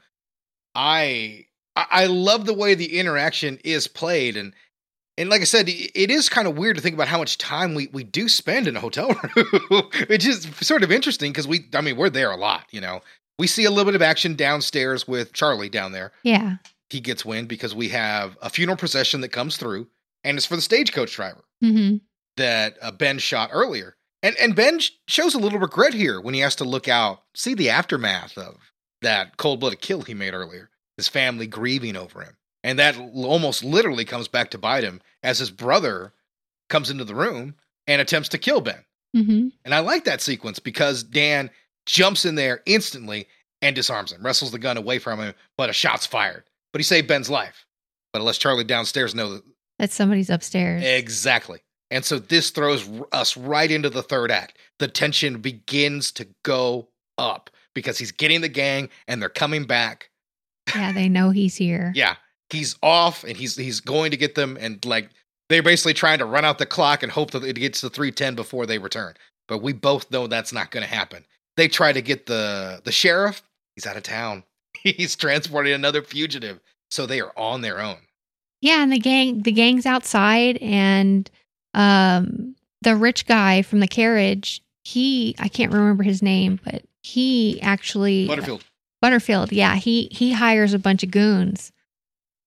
I 0.75 1.47
I 1.77 2.07
love 2.07 2.47
the 2.47 2.55
way 2.55 2.75
the 2.75 2.99
interaction 2.99 3.59
is 3.65 3.89
played, 3.89 4.37
and 4.39 4.55
and 5.19 5.29
like 5.29 5.43
I 5.43 5.45
said, 5.45 5.69
it 5.69 6.11
is 6.11 6.29
kind 6.29 6.49
of 6.49 6.57
weird 6.57 6.77
to 6.77 6.83
think 6.83 6.95
about 6.95 7.09
how 7.09 7.19
much 7.19 7.39
time 7.39 7.75
we 7.75 7.89
we 7.93 8.05
do 8.05 8.29
spend 8.29 8.67
in 8.67 8.77
a 8.77 8.81
hotel 8.81 9.09
room, 9.37 9.83
which 10.09 10.27
is 10.27 10.49
sort 10.61 10.83
of 10.83 10.91
interesting 10.91 11.33
because 11.33 11.47
we, 11.47 11.69
I 11.75 11.81
mean, 11.83 11.97
we're 11.97 12.11
there 12.11 12.31
a 12.31 12.37
lot. 12.37 12.67
You 12.71 12.81
know, 12.81 13.01
we 13.39 13.47
see 13.47 13.65
a 13.65 13.71
little 13.71 13.85
bit 13.85 13.95
of 13.95 14.03
action 14.03 14.35
downstairs 14.35 15.07
with 15.07 15.33
Charlie 15.33 15.69
down 15.69 15.93
there. 15.93 16.13
Yeah. 16.23 16.57
He 16.91 17.01
gets 17.01 17.25
wind 17.25 17.49
because 17.49 17.75
we 17.75 17.89
have 17.89 18.37
a 18.43 18.51
funeral 18.51 18.77
procession 18.77 19.21
that 19.23 19.31
comes 19.31 19.57
through, 19.57 19.89
and 20.25 20.37
it's 20.37 20.47
for 20.47 20.57
the 20.57 20.63
stagecoach 20.63 21.15
driver 21.15 21.45
hmm 21.61 21.97
that 22.39 22.79
uh, 22.81 22.91
Ben 22.91 23.19
shot 23.19 23.51
earlier. 23.53 23.97
And 24.23 24.35
and 24.37 24.57
Ben 24.57 24.81
shows 25.07 25.35
a 25.35 25.39
little 25.39 25.59
regret 25.59 25.93
here 25.93 26.21
when 26.21 26.33
he 26.33 26.41
has 26.41 26.57
to 26.57 26.65
look 26.65 26.89
out, 26.89 27.23
see 27.35 27.55
the 27.55 27.69
aftermath 27.69 28.39
of 28.39 28.73
that 29.03 29.37
cold-blooded 29.37 29.81
kill 29.81 30.03
he 30.03 30.15
made 30.15 30.33
earlier. 30.33 30.71
His 30.97 31.09
family 31.09 31.47
grieving 31.47 31.97
over 31.97 32.23
him. 32.23 32.37
And 32.65 32.79
that 32.79 32.97
almost 32.97 33.65
literally 33.65 34.05
comes 34.05 34.29
back 34.29 34.51
to 34.51 34.59
bite 34.59 34.85
him 34.85 35.01
as 35.23 35.39
his 35.39 35.51
brother 35.51 36.13
comes 36.69 36.91
into 36.91 37.05
the 37.05 37.15
room 37.15 37.55
and 37.87 38.01
attempts 38.01 38.29
to 38.31 38.39
kill 38.39 38.61
Ben. 38.61 38.85
hmm 39.15 39.49
And 39.65 39.75
I 39.75 39.81
like 39.81 40.05
that 40.05 40.21
sequence 40.21 40.59
because 40.59 41.03
Dan 41.03 41.51
jumps 41.87 42.25
in 42.25 42.37
there 42.37 42.63
instantly 42.67 43.27
and 43.61 43.75
disarms 43.75 44.13
him, 44.13 44.25
wrestles 44.25 44.53
the 44.53 44.59
gun 44.59 44.77
away 44.77 44.99
from 44.99 45.19
him, 45.21 45.35
but 45.59 45.71
a 45.71 45.73
shot's 45.73 46.07
fired. 46.07 46.45
But 46.73 46.79
he 46.81 46.85
saved 46.85 47.09
Ben's 47.09 47.29
life. 47.31 47.67
But 48.13 48.21
unless 48.21 48.39
Charlie 48.39 48.65
downstairs 48.65 49.15
knows 49.15 49.35
that 49.41 49.45
That 49.79 49.91
somebody's 49.93 50.31
upstairs. 50.31 50.83
Exactly. 50.85 51.61
And 51.91 52.05
so 52.05 52.19
this 52.19 52.51
throws 52.51 52.89
r- 52.89 53.07
us 53.13 53.37
right 53.37 53.71
into 53.71 53.91
the 53.91 54.03
third 54.03 54.31
act. 54.31 54.57
The 54.79 54.89
tension 54.89 55.41
begins 55.41 56.11
to 56.13 56.27
go 56.45 56.89
up 57.19 57.51
because 57.75 57.99
he's 57.99 58.13
getting 58.13 58.41
the 58.41 58.49
gang 58.49 58.89
and 59.09 59.21
they're 59.21 59.29
coming 59.29 59.65
back. 59.65 60.11
yeah, 60.75 60.93
they 60.93 61.09
know 61.09 61.31
he's 61.31 61.57
here. 61.57 61.93
Yeah. 61.97 62.15
He's 62.53 62.77
off 62.83 63.25
and 63.25 63.37
he's 63.37 63.57
he's 63.57 63.81
going 63.81 64.11
to 64.11 64.17
get 64.17 64.35
them 64.35 64.59
and 64.61 64.85
like 64.85 65.11
they're 65.49 65.63
basically 65.63 65.95
trying 65.95 66.19
to 66.19 66.25
run 66.25 66.45
out 66.45 66.59
the 66.59 66.67
clock 66.67 67.03
and 67.03 67.13
hope 67.13 67.33
that 67.33 67.45
it 67.45 67.57
gets 67.57 67.81
to 67.83 67.91
310 67.91 68.35
before 68.35 68.65
they 68.65 68.79
return. 68.79 69.15
But 69.49 69.59
we 69.59 69.73
both 69.73 70.11
know 70.11 70.27
that's 70.27 70.53
not 70.53 70.71
going 70.71 70.83
to 70.83 70.89
happen. 70.89 71.27
They 71.57 71.69
try 71.69 71.93
to 71.93 72.01
get 72.01 72.27
the 72.27 72.81
the 72.85 72.93
sheriff, 72.93 73.43
he's 73.75 73.87
out 73.87 73.97
of 73.97 74.03
town. 74.03 74.45
He's 74.83 75.15
transporting 75.15 75.75
another 75.75 76.03
fugitive. 76.03 76.59
So 76.91 77.05
they 77.07 77.21
are 77.21 77.33
on 77.37 77.61
their 77.61 77.79
own. 77.79 77.99
Yeah, 78.63 78.83
and 78.83 78.91
the 78.93 78.99
gang 78.99 79.43
the 79.43 79.53
gang's 79.53 79.87
outside 79.87 80.57
and 80.59 81.31
um 81.75 82.57
the 82.81 82.97
rich 82.97 83.27
guy 83.27 83.63
from 83.63 83.81
the 83.81 83.89
carriage, 83.89 84.63
he 84.85 85.35
I 85.39 85.49
can't 85.49 85.73
remember 85.73 86.03
his 86.03 86.23
name, 86.23 86.59
but 86.65 86.83
he 87.03 87.61
actually 87.61 88.27
Butterfield. 88.27 88.65
Butterfield, 89.03 89.53
yeah, 89.53 89.77
he 89.77 90.09
he 90.11 90.33
hires 90.33 90.73
a 90.73 90.79
bunch 90.79 91.03
of 91.03 91.11
goons 91.11 91.73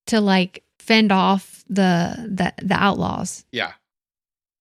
to 0.07 0.21
like 0.21 0.63
fend 0.79 1.11
off 1.11 1.63
the 1.69 2.15
the 2.29 2.53
the 2.63 2.75
outlaws. 2.75 3.45
Yeah. 3.51 3.73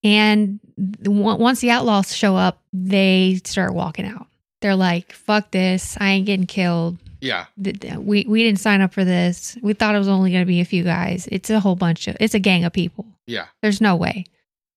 And 0.03 0.61
once 1.07 1.61
the 1.61 1.71
outlaws 1.71 2.15
show 2.15 2.37
up, 2.37 2.61
they 2.73 3.41
start 3.45 3.75
walking 3.75 4.07
out. 4.07 4.27
They're 4.61 4.77
like, 4.77 5.13
"Fuck 5.13 5.51
this! 5.51 5.97
I 5.99 6.11
ain't 6.11 6.27
getting 6.27 6.47
killed. 6.47 6.99
Yeah. 7.21 7.47
We 7.57 8.25
we 8.29 8.43
didn't 8.43 8.61
sign 8.61 8.81
up 8.81 8.93
for 8.93 9.05
this. 9.05 9.57
We 9.63 9.73
thought 9.73 9.95
it 9.95 9.99
was 9.99 10.09
only 10.09 10.31
going 10.31 10.43
to 10.43 10.47
be 10.47 10.61
a 10.61 10.67
few 10.67 10.85
guys. 10.85 11.27
It's 11.33 11.51
a 11.51 11.61
whole 11.61 11.77
bunch 11.77 12.07
of. 12.09 12.17
It's 12.21 12.35
a 12.35 12.39
gang 12.39 12.65
of 12.65 12.73
people. 12.73 13.07
Yeah. 13.27 13.47
There's 13.63 13.81
no 13.81 13.97
way." 13.97 14.27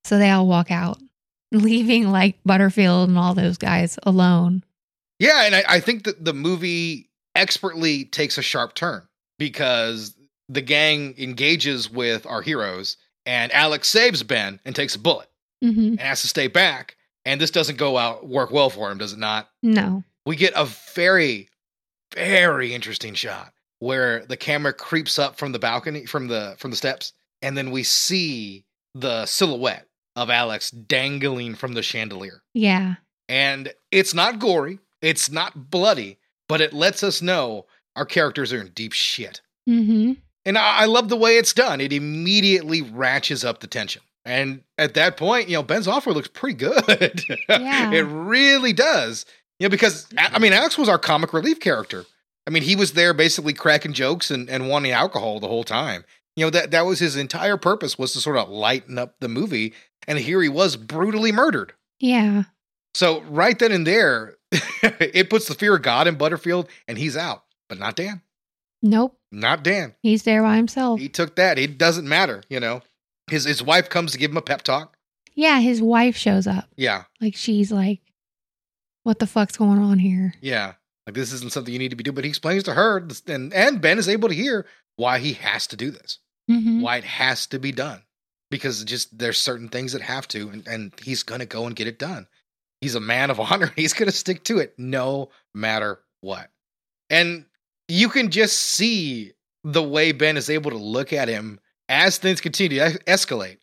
So 0.05 0.17
they 0.17 0.29
all 0.29 0.47
walk 0.47 0.71
out, 0.71 0.99
leaving 1.51 2.09
like 2.09 2.37
Butterfield 2.45 3.09
and 3.09 3.17
all 3.17 3.33
those 3.33 3.57
guys 3.57 3.99
alone. 4.03 4.63
Yeah, 5.19 5.45
and 5.45 5.55
I, 5.55 5.63
I 5.67 5.79
think 5.79 6.03
that 6.03 6.23
the 6.23 6.33
movie 6.33 7.09
expertly 7.35 8.05
takes 8.05 8.37
a 8.37 8.41
sharp 8.41 8.75
turn 8.75 9.03
because 9.39 10.15
the 10.49 10.61
gang 10.61 11.15
engages 11.17 11.89
with 11.89 12.25
our 12.25 12.41
heroes, 12.41 12.97
and 13.25 13.51
Alex 13.51 13.89
saves 13.89 14.23
Ben 14.23 14.59
and 14.65 14.75
takes 14.75 14.95
a 14.95 14.99
bullet 14.99 15.29
hmm 15.61 15.69
and 15.69 15.99
has 15.99 16.21
to 16.21 16.27
stay 16.27 16.47
back. 16.47 16.95
And 17.25 17.41
this 17.41 17.51
doesn't 17.51 17.77
go 17.77 17.97
out 17.97 18.27
work 18.27 18.51
well 18.51 18.69
for 18.69 18.89
him, 18.89 18.97
does 18.97 19.11
it 19.11 19.19
not? 19.19 19.49
No. 19.61 20.03
We 20.25 20.35
get 20.37 20.53
a 20.55 20.65
very, 20.95 21.49
very 22.13 22.73
interesting 22.73 23.15
shot 23.15 23.53
where 23.79 24.25
the 24.25 24.37
camera 24.37 24.73
creeps 24.73 25.19
up 25.19 25.37
from 25.37 25.51
the 25.51 25.59
balcony, 25.59 26.05
from 26.05 26.27
the 26.27 26.55
from 26.57 26.71
the 26.71 26.77
steps, 26.77 27.13
and 27.41 27.57
then 27.57 27.71
we 27.71 27.83
see 27.83 28.65
the 28.95 29.25
silhouette 29.25 29.87
of 30.15 30.29
Alex 30.29 30.71
dangling 30.71 31.55
from 31.55 31.73
the 31.73 31.83
chandelier. 31.83 32.41
Yeah. 32.53 32.95
And 33.29 33.73
it's 33.91 34.13
not 34.13 34.39
gory, 34.39 34.79
it's 35.01 35.29
not 35.29 35.69
bloody, 35.69 36.17
but 36.47 36.61
it 36.61 36.73
lets 36.73 37.03
us 37.03 37.21
know 37.21 37.65
our 37.95 38.05
characters 38.05 38.53
are 38.53 38.61
in 38.61 38.69
deep 38.69 38.93
shit. 38.93 39.41
Mm-hmm. 39.69 40.13
And 40.47 40.57
I, 40.57 40.79
I 40.79 40.85
love 40.85 41.09
the 41.09 41.17
way 41.17 41.37
it's 41.37 41.51
done. 41.51 41.81
It 41.81 41.91
immediately 41.91 42.81
ratchets 42.81 43.43
up 43.43 43.59
the 43.59 43.67
tension. 43.67 44.01
And 44.23 44.61
at 44.77 44.93
that 44.93 45.17
point, 45.17 45.49
you 45.49 45.55
know, 45.57 45.63
Ben's 45.63 45.87
offer 45.87 46.13
looks 46.13 46.29
pretty 46.29 46.57
good. 46.57 47.21
Yeah. 47.49 47.91
it 47.91 48.01
really 48.01 48.71
does. 48.73 49.25
You 49.59 49.65
know, 49.67 49.69
because 49.69 50.07
I 50.17 50.39
mean, 50.39 50.53
Alex 50.53 50.77
was 50.77 50.87
our 50.87 50.97
comic 50.97 51.33
relief 51.33 51.59
character. 51.59 52.05
I 52.45 52.49
mean, 52.49 52.63
he 52.63 52.77
was 52.77 52.93
there 52.93 53.13
basically 53.13 53.53
cracking 53.53 53.91
jokes 53.91 54.31
and, 54.31 54.49
and 54.49 54.69
wanting 54.69 54.91
alcohol 54.91 55.39
the 55.39 55.47
whole 55.47 55.65
time. 55.65 56.05
You 56.37 56.45
know, 56.45 56.49
that 56.51 56.71
that 56.71 56.85
was 56.85 56.99
his 56.99 57.17
entire 57.17 57.57
purpose 57.57 57.97
was 57.99 58.13
to 58.13 58.21
sort 58.21 58.37
of 58.37 58.47
lighten 58.47 58.97
up 58.97 59.15
the 59.19 59.27
movie. 59.27 59.73
And 60.07 60.17
here 60.17 60.41
he 60.41 60.49
was 60.49 60.77
brutally 60.77 61.33
murdered. 61.33 61.73
Yeah. 61.99 62.43
So 62.93 63.21
right 63.23 63.57
then 63.59 63.73
and 63.73 63.85
there, 63.85 64.35
it 64.51 65.29
puts 65.29 65.47
the 65.47 65.55
fear 65.55 65.75
of 65.75 65.81
God 65.81 66.07
in 66.07 66.15
Butterfield, 66.15 66.69
and 66.87 66.97
he's 66.97 67.17
out. 67.17 67.43
But 67.67 67.79
not 67.79 67.97
Dan. 67.97 68.21
Nope. 68.81 69.16
Not 69.31 69.63
Dan. 69.63 69.93
He's 70.01 70.23
there 70.23 70.41
by 70.41 70.55
himself. 70.55 70.99
He 70.99 71.09
took 71.09 71.35
that. 71.35 71.59
It 71.59 71.77
doesn't 71.77 72.07
matter, 72.07 72.43
you 72.49 72.59
know. 72.59 72.81
His 73.29 73.43
his 73.45 73.61
wife 73.61 73.89
comes 73.89 74.11
to 74.13 74.17
give 74.17 74.31
him 74.31 74.37
a 74.37 74.41
pep 74.41 74.61
talk. 74.61 74.95
Yeah, 75.35 75.59
his 75.59 75.81
wife 75.81 76.15
shows 76.15 76.47
up. 76.47 76.67
Yeah, 76.77 77.03
Like 77.21 77.35
she's 77.35 77.71
like, 77.71 77.99
"What 79.03 79.19
the 79.19 79.27
fuck's 79.27 79.57
going 79.57 79.79
on 79.79 79.99
here?" 79.99 80.33
yeah. 80.41 80.73
Like 81.05 81.15
this 81.15 81.31
isn't 81.31 81.53
something 81.53 81.71
you 81.71 81.79
need 81.79 81.91
to 81.91 81.95
be 81.95 82.03
doing. 82.03 82.15
But 82.15 82.25
he 82.25 82.29
explains 82.29 82.63
to 82.63 82.73
her, 82.73 83.05
and 83.27 83.53
and 83.53 83.79
Ben 83.81 83.97
is 83.97 84.09
able 84.09 84.27
to 84.29 84.35
hear 84.35 84.65
why 84.97 85.19
he 85.19 85.33
has 85.33 85.67
to 85.67 85.75
do 85.77 85.89
this, 85.91 86.19
Mm-hmm. 86.51 86.81
why 86.81 86.97
it 86.97 87.03
has 87.05 87.47
to 87.47 87.59
be 87.59 87.71
done, 87.71 88.01
because 88.51 88.83
just 88.83 89.17
there's 89.17 89.37
certain 89.37 89.69
things 89.69 89.93
that 89.93 90.01
have 90.01 90.27
to, 90.29 90.49
and, 90.49 90.67
and 90.67 90.93
he's 91.01 91.23
gonna 91.23 91.45
go 91.45 91.65
and 91.65 91.75
get 91.77 91.87
it 91.87 91.97
done. 91.99 92.27
He's 92.81 92.95
a 92.95 92.99
man 92.99 93.29
of 93.29 93.39
honor. 93.51 93.71
He's 93.75 93.93
gonna 93.93 94.11
stick 94.11 94.43
to 94.45 94.59
it 94.59 94.73
no 94.77 95.29
matter 95.53 95.99
what. 96.21 96.49
And 97.09 97.45
you 97.87 98.09
can 98.09 98.29
just 98.29 98.57
see 98.57 99.33
the 99.63 99.83
way 99.83 100.11
Ben 100.11 100.37
is 100.37 100.49
able 100.49 100.71
to 100.71 100.77
look 100.77 101.13
at 101.13 101.27
him 101.27 101.59
as 101.89 102.17
things 102.17 102.41
continue 102.41 102.79
to 102.79 102.99
escalate. 103.05 103.57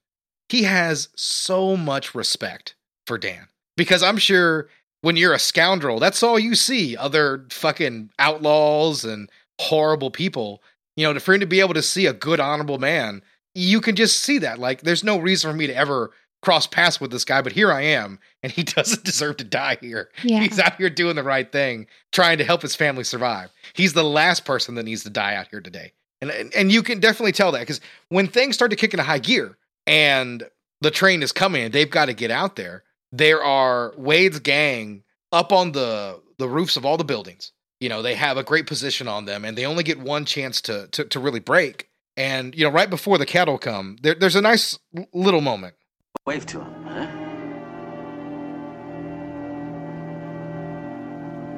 He 0.49 0.65
has 0.65 1.09
so 1.17 1.77
much 1.77 2.15
respect 2.15 2.75
for 3.07 3.19
Dan 3.19 3.49
because 3.77 4.03
I'm 4.03 4.19
sure 4.19 4.69
when 5.01 5.17
you're 5.17 5.35
a 5.35 5.39
scoundrel, 5.39 5.99
that's 5.99 6.23
all 6.23 6.39
you 6.39 6.55
see 6.55 6.97
other 6.97 7.47
fucking 7.51 8.11
outlaws 8.19 9.05
and 9.05 9.31
horrible 9.61 10.11
people. 10.11 10.63
You 10.97 11.13
know, 11.13 11.19
for 11.19 11.35
him 11.35 11.41
to 11.41 11.47
be 11.47 11.61
able 11.61 11.75
to 11.75 11.83
see 11.83 12.07
a 12.07 12.13
good, 12.13 12.41
honorable 12.41 12.79
man, 12.79 13.23
you 13.55 13.81
can 13.81 13.97
just 13.97 14.21
see 14.21 14.39
that. 14.39 14.59
Like, 14.59 14.83
there's 14.83 15.05
no 15.05 15.19
reason 15.19 15.51
for 15.51 15.57
me 15.57 15.67
to 15.67 15.77
ever 15.77 16.13
cross 16.45 16.67
paths 16.67 17.01
with 17.01 17.11
this 17.11 17.25
guy, 17.25 17.41
but 17.43 17.53
here 17.53 17.73
I 17.73 17.83
am, 17.83 18.19
and 18.43 18.53
he 18.53 18.63
doesn't 18.63 19.05
deserve 19.05 19.39
to 19.39 19.45
die 19.45 19.79
here. 19.81 20.11
Yeah. 20.23 20.41
He's 20.41 20.61
out 20.61 20.77
here 20.77 20.91
doing 20.91 21.17
the 21.17 21.23
right 21.23 21.51
thing, 21.51 21.87
trying 22.13 22.39
to 22.39 22.45
help 22.45 22.63
his 22.63 22.77
family 22.77 23.05
survive. 23.05 23.51
He's 23.73 23.95
the 23.95 24.05
last 24.05 24.45
person 24.45 24.75
that 24.75 24.85
needs 24.85 25.03
to 25.05 25.11
die 25.11 25.35
out 25.35 25.49
here 25.49 25.61
today. 25.61 25.93
And 26.21 26.31
and, 26.31 26.55
and 26.55 26.73
you 26.73 26.83
can 26.83 27.01
definitely 27.01 27.33
tell 27.33 27.53
that 27.53 27.61
because 27.61 27.81
when 28.09 28.29
things 28.29 28.55
start 28.55 28.71
to 28.71 28.77
kick 28.77 28.95
into 28.95 29.05
high 29.05 29.19
gear 29.19 29.57
and 29.87 30.45
the 30.81 30.91
train 30.91 31.23
is 31.23 31.33
coming 31.33 31.65
and 31.65 31.73
they've 31.73 31.91
got 31.91 32.07
to 32.07 32.15
get 32.15 32.31
out 32.31 32.57
there, 32.57 32.85
there 33.13 33.43
are 33.43 33.93
Wade's 33.97 34.41
gang 34.41 35.03
up 35.33 35.53
on 35.53 35.73
the 35.73 36.21
the 36.39 36.49
roofs 36.49 36.77
of 36.77 36.85
all 36.85 36.97
the 36.97 37.05
buildings. 37.05 37.53
You 37.81 37.89
know, 37.89 38.03
they 38.03 38.15
have 38.15 38.37
a 38.37 38.45
great 38.45 38.67
position 38.67 39.09
on 39.09 39.25
them 39.25 39.45
and 39.45 39.59
they 39.59 39.67
only 39.67 39.83
get 39.83 39.99
one 39.99 40.25
chance 40.25 40.61
to 40.63 40.89
to, 40.89 41.05
to 41.05 41.21
really 41.21 41.41
break. 41.41 41.89
And 42.17 42.55
you 42.55 42.65
know, 42.65 42.71
right 42.71 42.89
before 42.89 43.19
the 43.19 43.27
cattle 43.27 43.59
come, 43.59 43.97
there, 44.03 44.15
there's 44.15 44.37
a 44.37 44.41
nice 44.41 44.79
little 45.13 45.41
moment. 45.41 45.75
Wave 46.27 46.47
to 46.47 46.61
him, 46.63 46.85
huh? 46.85 47.07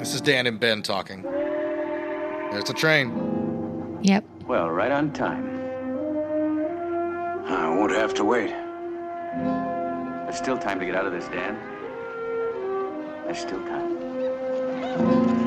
This 0.00 0.12
is 0.12 0.20
Dan 0.20 0.48
and 0.48 0.58
Ben 0.58 0.82
talking. 0.82 1.22
There's 1.22 2.64
the 2.64 2.74
train. 2.74 4.00
Yep. 4.02 4.24
Well, 4.48 4.68
right 4.68 4.90
on 4.90 5.12
time. 5.12 5.46
I 7.46 7.68
won't 7.76 7.92
have 7.92 8.12
to 8.14 8.24
wait. 8.24 8.50
There's 10.24 10.36
still 10.36 10.58
time 10.58 10.80
to 10.80 10.84
get 10.84 10.96
out 10.96 11.06
of 11.06 11.12
this, 11.12 11.28
Dan. 11.28 11.56
There's 13.24 13.38
still 13.38 13.60
time. 13.66 15.45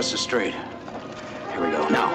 Across 0.00 0.12
the 0.12 0.16
street. 0.16 0.54
Here 0.54 1.60
we 1.60 1.70
go. 1.72 1.86
Now. 1.90 2.08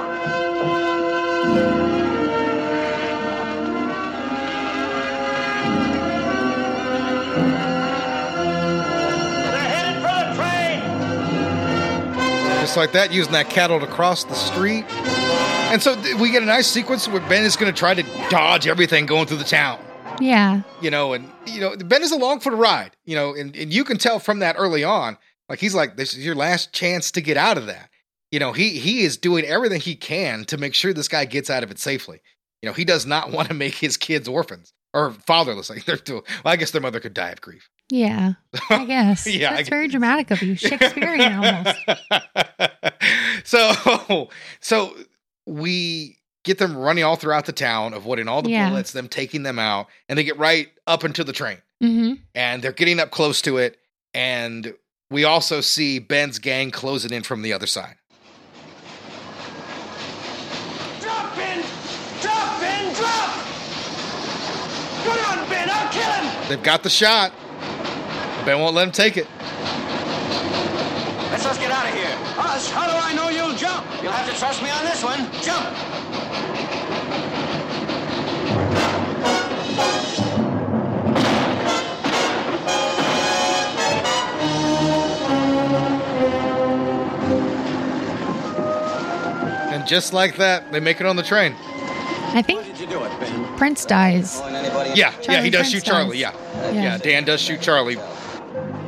They're 9.51 9.69
headed 9.69 10.01
for 10.01 10.15
the 10.17 10.33
train! 10.35 10.81
just 12.59 12.75
like 12.75 12.91
that, 12.93 13.13
using 13.13 13.33
that 13.33 13.51
cattle 13.51 13.79
to 13.79 13.85
cross 13.85 14.23
the 14.23 14.33
street. 14.33 14.85
And 15.71 15.79
so 15.79 15.93
th- 16.01 16.15
we 16.15 16.31
get 16.31 16.41
a 16.41 16.47
nice 16.47 16.65
sequence 16.65 17.07
where 17.07 17.21
Ben 17.29 17.43
is 17.43 17.55
going 17.55 17.71
to 17.71 17.77
try 17.77 17.93
to 17.93 18.01
dodge 18.31 18.65
everything 18.65 19.05
going 19.05 19.27
through 19.27 19.37
the 19.37 19.43
town. 19.43 19.79
Yeah. 20.19 20.63
You 20.81 20.89
know, 20.89 21.13
and 21.13 21.29
you 21.45 21.61
know 21.61 21.75
Ben 21.77 22.01
is 22.01 22.11
along 22.11 22.39
for 22.39 22.49
the 22.49 22.57
ride. 22.57 22.95
You 23.05 23.15
know, 23.15 23.35
and, 23.35 23.55
and 23.55 23.71
you 23.71 23.83
can 23.83 23.99
tell 23.99 24.17
from 24.17 24.39
that 24.39 24.55
early 24.57 24.83
on, 24.83 25.19
like 25.49 25.59
he's 25.59 25.75
like, 25.75 25.97
"This 25.97 26.13
is 26.13 26.25
your 26.25 26.35
last 26.35 26.73
chance 26.73 27.11
to 27.11 27.21
get 27.21 27.37
out 27.37 27.57
of 27.57 27.65
that." 27.67 27.89
You 28.31 28.39
know, 28.39 28.51
he 28.51 28.71
he 28.79 29.03
is 29.03 29.17
doing 29.17 29.45
everything 29.45 29.79
he 29.81 29.95
can 29.95 30.45
to 30.45 30.57
make 30.57 30.73
sure 30.73 30.93
this 30.93 31.07
guy 31.07 31.25
gets 31.25 31.49
out 31.49 31.63
of 31.63 31.71
it 31.71 31.79
safely. 31.79 32.21
You 32.61 32.69
know, 32.69 32.73
he 32.73 32.85
does 32.85 33.05
not 33.05 33.31
want 33.33 33.47
to 33.49 33.53
make 33.53 33.75
his 33.75 33.97
kids 33.97 34.27
orphans 34.27 34.73
or 34.93 35.11
fatherless. 35.11 35.69
Like 35.69 35.85
they're 35.85 35.97
too, 35.97 36.23
Well, 36.43 36.53
I 36.53 36.55
guess 36.55 36.71
their 36.71 36.81
mother 36.81 36.99
could 36.99 37.13
die 37.13 37.29
of 37.29 37.41
grief. 37.41 37.69
Yeah. 37.91 38.33
I 38.69 38.85
guess. 38.85 39.27
Yeah, 39.31 39.51
That's 39.51 39.61
guess. 39.63 39.69
very 39.69 39.87
dramatic 39.87 40.31
of 40.31 40.41
you. 40.41 40.55
Shakespearean 40.55 41.33
almost. 41.33 41.77
so 43.43 44.29
so 44.59 44.95
we 45.45 46.17
get 46.43 46.57
them 46.57 46.75
running 46.77 47.03
all 47.03 47.15
throughout 47.15 47.45
the 47.45 47.51
town, 47.53 47.93
avoiding 47.93 48.27
all 48.27 48.41
the 48.41 48.49
Yeah. 48.51 48.69
bullets, 48.69 48.91
them 48.91 49.07
taking 49.07 49.43
them 49.43 49.59
out, 49.59 49.87
and 50.09 50.17
they 50.17 50.23
get 50.23 50.37
right 50.37 50.69
up 50.87 51.03
into 51.03 51.23
the 51.23 51.33
train. 51.33 51.57
Mm-hmm. 51.83 52.13
And 52.33 52.61
they're 52.63 52.71
getting 52.71 52.99
up 52.99 53.11
close 53.11 53.41
to 53.43 53.57
it, 53.57 53.77
and 54.13 54.73
we 55.15 55.23
also 55.23 55.61
see 55.61 55.97
Ben's 55.97 56.39
gang 56.39 56.71
closing 56.71 57.13
in 57.13 57.23
from 57.23 57.41
the 57.41 57.53
other 57.53 57.67
side. 57.67 57.95
Drop, 60.99 61.33
Ben! 61.37 61.63
Drop, 62.19 62.59
Ben! 62.59 62.93
Drop! 62.93 63.29
Come 65.05 65.39
on, 65.39 65.49
Ben! 65.49 65.69
I'll 65.71 65.89
kill 65.93 66.03
him! 66.03 66.49
They've 66.49 66.61
got 66.61 66.83
the 66.83 66.89
shot. 66.89 67.31
Ben 68.43 68.59
won't 68.59 68.75
let 68.75 68.87
him 68.87 68.91
take 68.91 69.15
it. 69.15 69.27
Let's 71.31 71.45
just 71.45 71.61
get 71.61 71.71
out 71.71 71.87
of 71.87 71.93
here. 71.95 72.17
Us? 72.37 72.69
How 72.69 72.85
do 72.85 72.91
I 72.93 73.13
know 73.13 73.29
you'll 73.29 73.55
jump? 73.55 73.87
You'll 74.03 74.11
have 74.11 74.29
to 74.29 74.37
trust 74.37 74.61
me 74.61 74.69
on 74.69 74.83
this 74.83 75.01
one. 75.01 75.31
Jump! 75.41 75.65
And 89.85 89.89
just 89.91 90.13
like 90.13 90.37
that, 90.37 90.71
they 90.71 90.79
make 90.79 90.99
it 90.99 91.05
on 91.05 91.15
the 91.15 91.21
train. 91.21 91.53
I 92.33 92.41
think 92.41 92.65
Did 92.65 92.79
you 92.79 92.87
do 92.87 93.03
it, 93.03 93.19
Ben? 93.19 93.55
Prince 93.55 93.85
dies. 93.85 94.41
Yeah, 94.95 95.13
yeah, 95.29 95.43
he 95.43 95.51
does 95.51 95.69
Prince 95.69 95.69
shoot 95.69 95.83
Charlie. 95.83 96.19
dies. 96.19 96.33
Yeah. 96.33 96.71
Yeah. 96.71 96.81
yeah, 96.81 96.97
Dan 96.97 97.23
does 97.23 97.39
shoot 97.39 97.61
Charlie. 97.61 97.97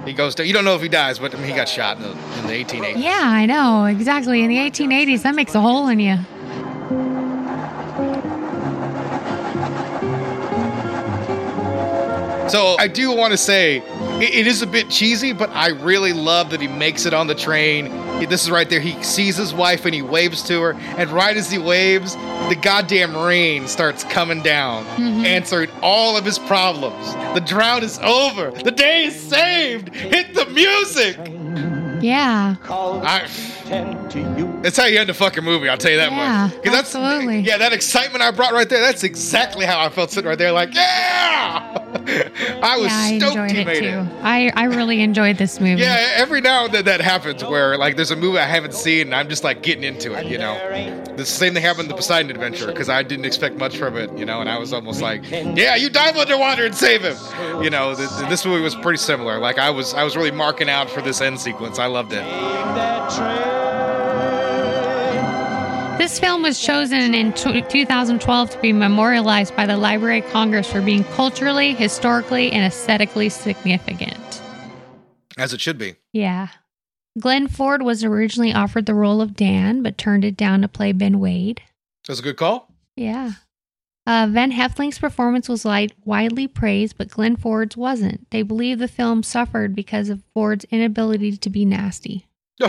He 0.07 0.13
goes 0.13 0.33
to. 0.35 0.47
You 0.47 0.53
don't 0.53 0.65
know 0.65 0.73
if 0.73 0.81
he 0.81 0.89
dies, 0.89 1.19
but 1.19 1.35
I 1.35 1.37
mean, 1.37 1.49
he 1.49 1.55
got 1.55 1.69
shot 1.69 1.97
in 1.97 2.01
the, 2.01 2.09
in 2.09 2.47
the 2.47 2.53
1880s. 2.65 2.93
Yeah, 2.97 3.21
I 3.23 3.45
know. 3.45 3.85
Exactly. 3.85 4.41
In 4.41 4.49
the 4.49 4.57
1880s, 4.57 5.21
that 5.21 5.35
makes 5.35 5.53
a 5.53 5.61
hole 5.61 5.87
in 5.87 5.99
you. 5.99 6.17
So 12.49 12.77
I 12.79 12.87
do 12.87 13.13
want 13.13 13.33
to 13.33 13.37
say 13.37 13.83
it, 14.21 14.33
it 14.33 14.47
is 14.47 14.61
a 14.61 14.67
bit 14.67 14.89
cheesy, 14.89 15.33
but 15.33 15.49
I 15.51 15.69
really 15.69 16.13
love 16.13 16.49
that 16.51 16.61
he 16.61 16.67
makes 16.67 17.05
it 17.05 17.13
on 17.13 17.27
the 17.27 17.35
train. 17.35 17.89
This 18.27 18.43
is 18.43 18.51
right 18.51 18.69
there. 18.69 18.79
He 18.79 19.01
sees 19.03 19.37
his 19.37 19.53
wife 19.53 19.85
and 19.85 19.93
he 19.93 20.01
waves 20.01 20.43
to 20.43 20.61
her, 20.61 20.73
and 20.73 21.09
right 21.09 21.37
as 21.37 21.51
he 21.51 21.57
waves, 21.57 22.15
the 22.15 22.57
goddamn 22.61 23.15
rain 23.15 23.67
starts 23.67 24.03
coming 24.03 24.41
down, 24.41 24.85
mm-hmm. 24.85 25.25
answering 25.25 25.69
all 25.81 26.17
of 26.17 26.25
his 26.25 26.39
problems. 26.39 27.13
The 27.33 27.41
drought 27.41 27.83
is 27.83 27.99
over. 27.99 28.51
The 28.51 28.71
day 28.71 29.05
is 29.05 29.15
saved. 29.19 29.93
Hit 29.93 30.33
the 30.33 30.45
music. 30.47 31.17
Yeah. 32.01 32.55
I, 32.69 33.27
tend 33.67 34.09
to 34.11 34.19
you. 34.19 34.59
that's 34.61 34.77
how 34.77 34.85
you 34.85 34.99
end 34.99 35.09
the 35.09 35.13
fucking 35.13 35.43
movie. 35.43 35.69
I'll 35.69 35.77
tell 35.77 35.91
you 35.91 35.97
that 35.97 36.11
Yeah, 36.11 36.47
much. 36.47 36.63
'Cause 36.63 36.73
that's 36.73 36.95
absolutely. 36.95 37.39
yeah, 37.39 37.57
that 37.57 37.73
excitement 37.73 38.21
I 38.23 38.31
brought 38.31 38.53
right 38.53 38.67
there. 38.69 38.81
That's 38.81 39.03
exactly 39.03 39.65
how 39.65 39.79
I 39.79 39.89
felt 39.89 40.11
sitting 40.11 40.27
right 40.27 40.37
there. 40.37 40.51
Like 40.51 40.73
yeah. 40.73 41.83
I 42.63 42.77
was 42.77 42.87
yeah, 42.91 42.97
I 42.97 43.17
stoked 43.19 43.35
enjoyed 43.35 43.51
he 43.51 43.61
it 43.61 43.65
made 43.67 43.79
too. 43.79 43.85
it. 43.87 44.07
I, 44.23 44.51
I 44.55 44.63
really 44.65 45.01
enjoyed 45.01 45.37
this 45.37 45.59
movie. 45.59 45.81
Yeah, 45.81 46.13
every 46.15 46.41
now 46.41 46.65
and 46.65 46.73
then 46.73 46.85
that 46.85 47.01
happens 47.01 47.43
where 47.43 47.77
like 47.77 47.95
there's 47.95 48.11
a 48.11 48.15
movie 48.15 48.39
I 48.39 48.45
haven't 48.45 48.73
seen 48.73 49.07
and 49.07 49.15
I'm 49.15 49.29
just 49.29 49.43
like 49.43 49.61
getting 49.63 49.83
into 49.83 50.13
it, 50.13 50.25
you 50.27 50.37
know. 50.37 50.55
The 51.17 51.25
same 51.25 51.53
thing 51.53 51.63
happened 51.63 51.83
in 51.85 51.89
the 51.89 51.95
Poseidon 51.95 52.29
Adventure 52.31 52.67
because 52.67 52.89
I 52.89 53.03
didn't 53.03 53.25
expect 53.25 53.55
much 53.57 53.77
from 53.77 53.97
it, 53.97 54.15
you 54.17 54.25
know, 54.25 54.39
and 54.41 54.49
I 54.49 54.57
was 54.57 54.71
almost 54.73 55.01
like, 55.01 55.29
yeah, 55.29 55.75
you 55.75 55.89
dive 55.89 56.15
underwater 56.17 56.65
and 56.65 56.75
save 56.75 57.01
him, 57.03 57.17
you 57.63 57.69
know. 57.69 57.95
Th- 57.95 58.07
th- 58.09 58.29
this 58.29 58.45
movie 58.45 58.61
was 58.61 58.75
pretty 58.75 58.97
similar. 58.97 59.39
Like 59.39 59.57
I 59.57 59.69
was 59.69 59.93
I 59.93 60.03
was 60.03 60.15
really 60.15 60.31
marking 60.31 60.69
out 60.69 60.89
for 60.89 61.01
this 61.01 61.21
end 61.21 61.39
sequence. 61.39 61.79
I 61.79 61.85
loved 61.87 62.13
it. 62.13 62.23
This 65.97 66.19
film 66.19 66.43
was 66.43 66.61
chosen 66.61 67.15
in 67.15 67.33
2012 67.33 68.49
to 68.51 68.61
be 68.61 68.71
memorialized 68.71 69.55
by 69.55 69.65
the 69.65 69.77
Library 69.77 70.19
of 70.19 70.29
Congress 70.29 70.71
for 70.71 70.79
being 70.79 71.03
culturally, 71.03 71.73
historically, 71.73 72.51
and 72.51 72.63
aesthetically 72.63 73.29
significant. 73.29 74.41
As 75.39 75.53
it 75.53 75.59
should 75.59 75.79
be. 75.79 75.95
Yeah. 76.13 76.49
Glenn 77.19 77.47
Ford 77.47 77.81
was 77.81 78.03
originally 78.03 78.53
offered 78.53 78.85
the 78.85 78.93
role 78.93 79.21
of 79.21 79.35
Dan, 79.35 79.81
but 79.81 79.97
turned 79.97 80.23
it 80.23 80.37
down 80.37 80.61
to 80.61 80.67
play 80.67 80.91
Ben 80.91 81.19
Wade. 81.19 81.61
That's 82.07 82.19
a 82.19 82.23
good 82.23 82.37
call. 82.37 82.71
Yeah. 82.95 83.31
Uh, 84.05 84.27
Van 84.29 84.51
Heflin's 84.51 84.99
performance 84.99 85.49
was 85.49 85.65
light, 85.65 85.93
widely 86.05 86.47
praised, 86.47 86.95
but 86.97 87.09
Glenn 87.09 87.35
Ford's 87.35 87.75
wasn't. 87.75 88.29
They 88.29 88.43
believe 88.43 88.77
the 88.77 88.87
film 88.87 89.23
suffered 89.23 89.75
because 89.75 90.09
of 90.09 90.21
Ford's 90.35 90.65
inability 90.65 91.37
to 91.37 91.49
be 91.49 91.65
nasty. 91.65 92.26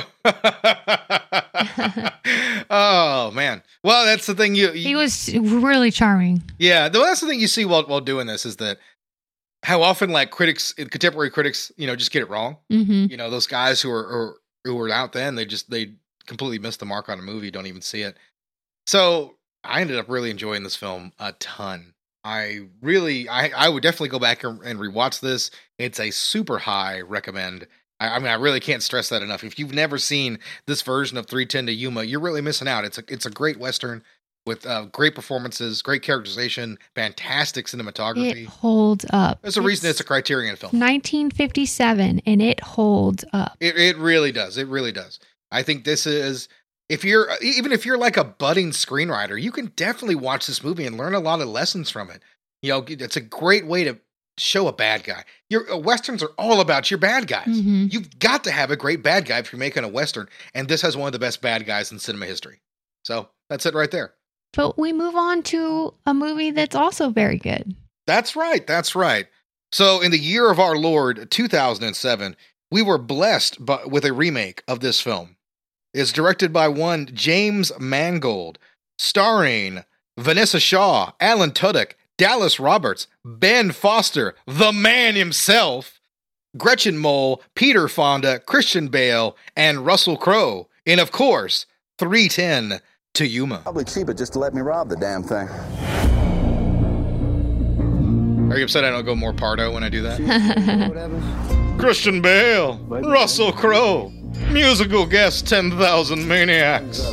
oh 2.71 3.31
man. 3.35 3.63
Well, 3.83 4.05
that's 4.05 4.27
the 4.27 4.35
thing 4.35 4.55
you, 4.55 4.69
you 4.73 4.89
He 4.89 4.97
was 4.97 5.35
really 5.35 5.91
charming. 5.91 6.43
Yeah, 6.59 6.89
that's 6.89 7.21
the 7.21 7.27
thing 7.27 7.41
you 7.41 7.49
see 7.49 7.65
while 7.65 7.85
while 7.85 8.01
doing 8.01 8.27
this 8.27 8.45
is 8.45 8.57
that 8.57 8.79
how 9.65 9.83
often 9.83 10.11
like 10.11 10.31
critics, 10.31 10.73
contemporary 10.73 11.31
critics, 11.31 11.73
you 11.77 11.87
know, 11.87 11.97
just 11.97 12.11
get 12.13 12.23
it 12.23 12.31
wrong. 12.31 12.59
hmm 12.71 13.07
You 13.09 13.17
know, 13.17 13.31
those 13.31 13.47
guys 13.47 13.81
who 13.81 13.91
are, 13.91 14.07
are 14.07 14.37
who 14.65 14.75
were 14.75 14.91
out 14.91 15.13
then, 15.13 15.35
they 15.35 15.45
just 15.47 15.71
they 15.71 15.95
completely 16.27 16.59
missed 16.59 16.81
the 16.81 16.87
mark 16.87 17.09
on 17.09 17.19
a 17.19 17.23
movie, 17.23 17.51
don't 17.51 17.67
even 17.67 17.83
see 17.83 18.03
it. 18.03 18.17
So 18.87 19.37
I 19.65 19.81
ended 19.81 19.99
up 19.99 20.09
really 20.09 20.31
enjoying 20.31 20.63
this 20.63 20.77
film 20.77 21.13
a 21.19 21.33
ton. 21.33 21.95
I 22.25 22.67
really, 22.83 23.29
I, 23.29 23.49
I 23.57 23.69
would 23.69 23.83
definitely 23.83 24.11
go 24.11 24.19
back 24.19 24.45
and, 24.45 24.61
and 24.63 24.79
rewatch 24.79 25.21
this. 25.21 25.51
It's 25.79 25.99
a 26.01 26.11
super 26.11 26.59
high 26.59 27.01
recommend. 27.01 27.67
I, 28.01 28.09
I 28.09 28.19
mean, 28.19 28.29
I 28.29 28.35
really 28.35 28.61
can't 28.61 28.83
stress 28.83 29.09
that 29.09 29.23
enough. 29.23 29.45
If 29.45 29.59
you've 29.59 29.75
never 29.75 29.99
seen 29.99 30.39
this 30.67 30.83
version 30.83 31.17
of 31.19 31.27
310 31.27 31.67
to 31.67 31.73
Yuma, 31.73 32.05
you're 32.05 32.21
really 32.21 32.41
missing 32.41 32.69
out. 32.69 32.85
It's 32.85 32.99
a, 32.99 33.05
it's 33.09 33.27
a 33.27 33.31
great 33.31 33.59
western 33.59 34.03
with 34.47 34.67
uh, 34.67 34.87
great 34.87 35.15
performances, 35.15 35.83
great 35.83 36.03
characterization, 36.03 36.79
fantastic 36.95 37.67
cinematography. 37.67 38.43
It 38.43 38.47
holds 38.47 39.05
up. 39.11 39.43
There's 39.43 39.59
a 39.59 39.63
reason 39.63 39.91
it's 39.91 40.01
a 40.01 40.05
Criterion 40.05 40.57
film. 40.57 40.71
1957 40.71 42.23
and 42.25 42.43
it 42.43 42.61
holds 42.61 43.25
up. 43.33 43.57
It 43.61 43.77
it 43.77 43.97
really 43.99 44.33
does. 44.33 44.57
It 44.57 44.67
really 44.67 44.91
does. 44.91 45.21
I 45.51 45.63
think 45.63 45.85
this 45.85 46.07
is 46.07 46.49
if 46.89 47.05
you're 47.05 47.29
even 47.43 47.73
if 47.73 47.85
you're 47.85 47.99
like 47.99 48.17
a 48.17 48.25
budding 48.25 48.71
screenwriter, 48.71 49.41
you 49.41 49.53
can 49.53 49.67
definitely 49.77 50.15
watch 50.15 50.47
this 50.47 50.65
movie 50.65 50.87
and 50.87 50.97
learn 50.97 51.15
a 51.15 51.21
lot 51.21 51.41
of 51.41 51.49
lessons 51.49 51.91
from 51.91 52.11
it. 52.11 52.23
You 52.63 52.73
know, 52.73 52.85
it's 52.89 53.17
a 53.17 53.21
great 53.21 53.67
way 53.67 53.85
to 53.85 53.99
show 54.39 54.69
a 54.69 54.73
bad 54.73 55.05
guy. 55.05 55.25
Your 55.51 55.71
uh, 55.73 55.77
westerns 55.77 56.23
are 56.23 56.31
all 56.39 56.61
about 56.61 56.91
your 56.91 56.99
bad 56.99 57.27
guys. 57.27 57.47
Mhm. 57.49 57.93
You've 57.93 58.19
got 58.19 58.45
to 58.45 58.51
have 58.51 58.71
a 58.71 58.77
great 58.77 59.03
bad 59.03 59.27
guy 59.27 59.39
if 59.39 59.53
you're 59.53 59.59
making 59.59 59.85
a 59.85 59.89
western, 59.89 60.29
and 60.55 60.69
this 60.69 60.83
has 60.83 60.97
one 60.97 61.07
of 61.07 61.13
the 61.13 61.19
best 61.19 61.41
bad 61.41 61.67
guys 61.67 61.91
in 61.93 61.99
cinema 61.99 62.27
history. 62.27 62.61
So 63.05 63.29
that's 63.51 63.67
it 63.67 63.75
right 63.75 63.91
there. 63.91 64.15
But 64.53 64.79
we 64.79 64.93
move 64.93 65.15
on 65.15 65.43
to 65.45 65.95
a 66.07 66.15
movie 66.15 66.51
that's 66.51 66.75
also 66.75 67.11
very 67.11 67.39
good. 67.39 67.75
That's 68.07 68.35
right. 68.35 68.67
That's 68.67 68.95
right. 68.95 69.27
So, 69.71 70.01
in 70.01 70.11
the 70.11 70.19
year 70.19 70.51
of 70.51 70.59
our 70.59 70.77
Lord, 70.77 71.31
2007, 71.31 72.35
we 72.71 72.81
were 72.81 72.97
blessed 72.97 73.63
by, 73.65 73.85
with 73.85 74.07
a 74.07 74.15
remake 74.15 74.63
of 74.67 74.81
this 74.81 74.99
film. 75.01 75.37
It's 75.93 76.13
directed 76.13 76.51
by 76.51 76.69
one 76.69 77.11
James 77.13 77.71
Mangold, 77.79 78.59
starring 78.99 79.85
Vinessa 80.19 80.61
Shaw, 80.61 81.13
Alan 81.21 81.51
Tudyk, 81.51 81.93
Dallas 82.19 82.59
Roberts, 82.61 83.07
Ben 83.25 83.71
Foster, 83.71 84.35
the 84.45 84.73
man 84.73 85.15
himself, 85.15 86.01
Gretchen 86.57 86.99
Mol, 86.99 87.41
Peter 87.55 87.87
Fonda, 87.89 88.41
Christian 88.41 88.89
Bale, 88.89 89.37
and 89.57 89.87
Russell 89.87 90.17
Crowe. 90.17 90.69
And 90.85 91.01
of 91.01 91.13
course, 91.13 91.65
310 91.99 92.81
to 93.15 93.27
Yuma. 93.27 93.59
Probably 93.59 93.85
cheaper 93.85 94.13
just 94.13 94.33
to 94.33 94.41
let 94.41 94.53
me 94.53 94.61
rob 94.61 94.89
the 94.89 94.97
damn 94.97 95.23
thing. 95.23 95.49
Are 98.51 98.59
you 98.59 98.65
upset 98.65 98.85
I 98.85 98.91
don't 98.91 99.05
go 99.05 99.15
more 99.15 99.33
Pardo 99.33 99.73
when 99.73 99.85
I 99.85 99.89
do 99.89 100.03
that? 100.03 100.19
Christian 101.79 102.21
Bale, 102.21 102.79
Russell 102.79 103.53
Crowe, 103.53 104.09
musical 104.51 105.07
guest 105.07 105.47
10,000 105.47 106.27
Maniacs. 106.27 107.07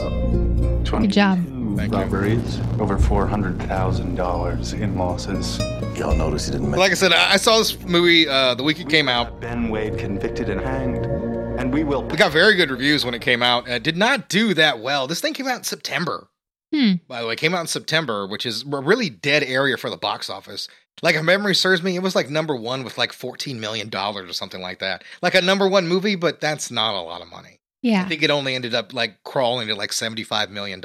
Good 0.90 1.12
job. 1.12 1.55
Thank 1.76 1.92
you. 1.94 2.80
over 2.80 2.98
four 2.98 3.28
hundred 3.28 3.62
thousand 3.64 4.16
dollars 4.16 4.74
in 4.74 4.98
losses. 4.98 5.60
Y'all 5.98 6.16
notice 6.16 6.46
he 6.46 6.54
didn't 6.54 6.72
make 6.72 6.80
Like 6.80 6.92
I 6.92 6.96
said, 6.96 7.12
I 7.12 7.34
I 7.34 7.38
saw 7.38 7.58
this 7.58 7.80
movie 7.82 8.28
uh, 8.28 8.56
the 8.56 8.64
week 8.64 8.80
it 8.80 8.90
came 8.90 9.10
out. 9.10 9.42
Ben 9.42 9.70
Wade 9.70 9.98
convicted 9.98 10.50
and 10.50 10.62
hanged, 10.62 11.06
and 11.06 11.74
we 11.74 11.84
will. 11.84 12.08
It 12.12 12.18
got 12.18 12.32
very 12.32 12.56
good 12.56 12.72
reviews 12.72 13.04
when 13.04 13.14
it 13.14 13.22
came 13.22 13.44
out. 13.44 13.68
It 13.68 13.84
did 13.84 13.98
not 13.98 14.30
do 14.30 14.54
that 14.54 14.80
well. 14.80 15.06
This 15.08 15.20
thing 15.20 15.34
came 15.34 15.48
out 15.48 15.58
in 15.58 15.64
September. 15.64 16.30
Hmm. 16.74 16.94
By 17.08 17.22
the 17.22 17.28
way, 17.28 17.34
it 17.34 17.40
came 17.40 17.54
out 17.54 17.62
in 17.62 17.68
September, 17.68 18.26
which 18.26 18.46
is 18.46 18.64
a 18.64 18.80
really 18.80 19.10
dead 19.10 19.44
area 19.44 19.78
for 19.78 19.90
the 19.90 19.98
box 19.98 20.30
office. 20.30 20.68
Like 21.02 21.16
if 21.16 21.24
memory 21.24 21.56
serves 21.56 21.84
me, 21.84 21.96
it 21.96 22.02
was 22.02 22.16
like 22.16 22.30
number 22.30 22.56
one 22.56 22.84
with 22.84 22.98
like 22.98 23.12
$14 23.12 23.60
million 23.60 23.94
or 23.94 24.34
something 24.34 24.62
like 24.62 24.80
that. 24.80 25.04
Like 25.22 25.36
a 25.36 25.42
number 25.42 25.68
one 25.68 25.88
movie, 25.88 26.16
but 26.16 26.40
that's 26.40 26.72
not 26.72 26.96
a 26.96 27.02
lot 27.02 27.22
of 27.22 27.30
money. 27.30 27.60
I 27.94 28.08
think 28.08 28.24
it 28.24 28.32
only 28.32 28.56
ended 28.56 28.74
up 28.74 28.94
like 28.94 29.24
crawling 29.24 29.68
to 29.68 29.76
like 29.76 29.92
$75 29.92 30.50
million, 30.50 30.82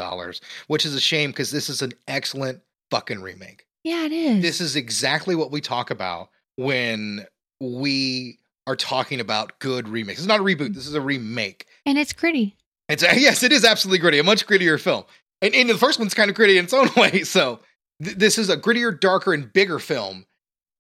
which 0.67 0.85
is 0.85 0.95
a 0.95 1.01
shame 1.01 1.31
because 1.31 1.51
this 1.51 1.69
is 1.69 1.83
an 1.83 1.93
excellent 2.07 2.61
fucking 2.91 3.23
remake. 3.23 3.67
Yeah, 3.85 4.05
it 4.05 4.13
is. 4.13 4.43
This 4.43 4.61
is 4.61 4.77
exactly 4.77 5.35
what 5.35 5.51
we 5.51 5.61
talk 5.61 5.91
about 5.91 6.29
when 6.57 7.27
we 7.61 8.39
are 8.67 8.77
talking 8.77 9.21
about 9.21 9.59
good 9.59 9.89
remakes. 9.89 10.19
It's 10.21 10.29
not 10.29 10.41
a 10.41 10.43
reboot, 10.43 10.75
this 10.75 10.87
is 10.87 10.95
a 10.95 11.01
remake. 11.01 11.67
and 11.87 11.99
it's 11.99 12.13
gritty. 12.13 12.57
It's 12.89 13.03
yes, 13.17 13.43
it 13.43 13.53
is 13.53 13.65
absolutely 13.65 13.99
gritty, 14.01 14.19
a 14.19 14.25
much 14.25 14.47
grittier 14.47 14.79
film. 14.81 15.05
And, 15.41 15.55
and 15.55 15.71
the 15.71 15.79
first 15.79 15.99
one's 15.99 16.13
kind 16.13 16.29
of 16.29 16.37
gritty 16.37 16.59
in 16.59 16.65
its 16.65 16.75
own 16.75 16.89
way. 16.97 17.23
So 17.23 17.61
th- 18.03 18.17
this 18.17 18.37
is 18.37 18.51
a 18.51 18.57
grittier, 18.57 18.99
darker, 18.99 19.33
and 19.33 19.51
bigger 19.51 19.79
film. 19.79 20.27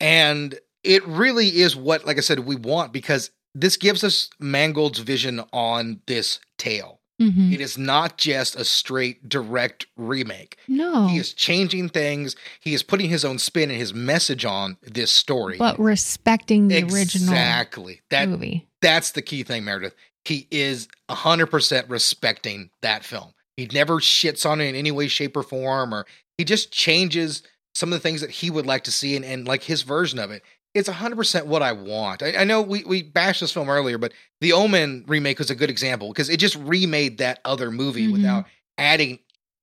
And 0.01 0.59
it 0.85 1.07
really 1.07 1.49
is 1.61 1.75
what, 1.77 2.05
like 2.07 2.19
I 2.19 2.21
said, 2.21 2.41
we 2.41 2.57
want 2.57 2.93
because 2.93 3.31
this 3.55 3.77
gives 3.77 4.05
us 4.05 4.31
Mangold's 4.39 5.01
vision 5.01 5.41
on 5.53 6.01
this 6.07 6.39
tale. 6.59 7.01
hmm 7.19 7.53
It 7.53 7.61
is 7.61 7.77
not 7.77 8.17
just 8.19 8.57
a 8.57 8.65
straight, 8.65 9.29
direct 9.29 9.87
remake. 9.97 10.57
No. 10.69 11.07
He 11.09 11.17
is 11.19 11.33
changing 11.35 11.89
things. 11.91 12.37
He 12.61 12.75
is 12.75 12.83
putting 12.83 13.11
his 13.11 13.25
own 13.25 13.39
spin 13.39 13.71
and 13.71 13.79
his 13.79 13.93
message 13.95 14.45
on 14.45 14.77
this 14.83 15.11
story. 15.11 15.57
but 15.59 15.79
respecting 15.79 16.69
the 16.69 16.83
original 16.83 17.33
exactly 17.35 18.01
that 18.11 18.29
movie. 18.29 18.69
that's 18.81 19.13
the 19.13 19.23
key 19.23 19.43
thing, 19.43 19.65
Meredith. 19.65 19.95
He 20.25 20.47
is 20.51 20.87
hundred 21.09 21.47
percent 21.47 21.89
respecting 21.89 22.71
that 22.83 23.05
film. 23.05 23.33
He 23.57 23.67
never 23.73 23.97
shits 23.97 24.49
on 24.49 24.61
it 24.61 24.69
in 24.69 24.75
any 24.75 24.91
way, 24.91 25.09
shape, 25.09 25.37
or 25.37 25.43
form, 25.43 25.93
or 25.95 26.07
he 26.39 26.45
just 26.45 26.71
changes 26.73 27.43
some 27.75 27.93
of 27.93 27.97
the 27.99 28.03
things 28.03 28.21
that 28.21 28.31
he 28.31 28.51
would 28.51 28.67
like 28.67 28.85
to 28.85 28.91
see 28.93 29.17
and, 29.17 29.25
and 29.25 29.47
like 29.47 29.63
his 29.63 29.83
version 29.83 30.19
of 30.19 30.31
it. 30.31 30.43
It's 30.75 30.89
hundred 30.89 31.17
percent 31.17 31.47
what 31.47 31.63
I 31.63 31.73
want. 31.73 32.23
I, 32.23 32.37
I 32.39 32.45
know 32.45 32.63
we 32.63 32.85
we 32.85 33.03
bashed 33.03 33.41
this 33.41 33.53
film 33.53 33.69
earlier, 33.69 33.99
but 33.99 34.13
the 34.41 34.53
Omen 34.53 35.05
remake 35.09 35.39
was 35.39 35.51
a 35.51 35.55
good 35.57 35.71
example 35.71 36.09
because 36.09 36.29
it 36.29 36.37
just 36.39 36.57
remade 36.57 37.19
that 37.19 37.41
other 37.45 37.71
movie 37.71 38.07
Mhm. 38.09 38.13
without 38.13 38.45
adding 38.79 39.19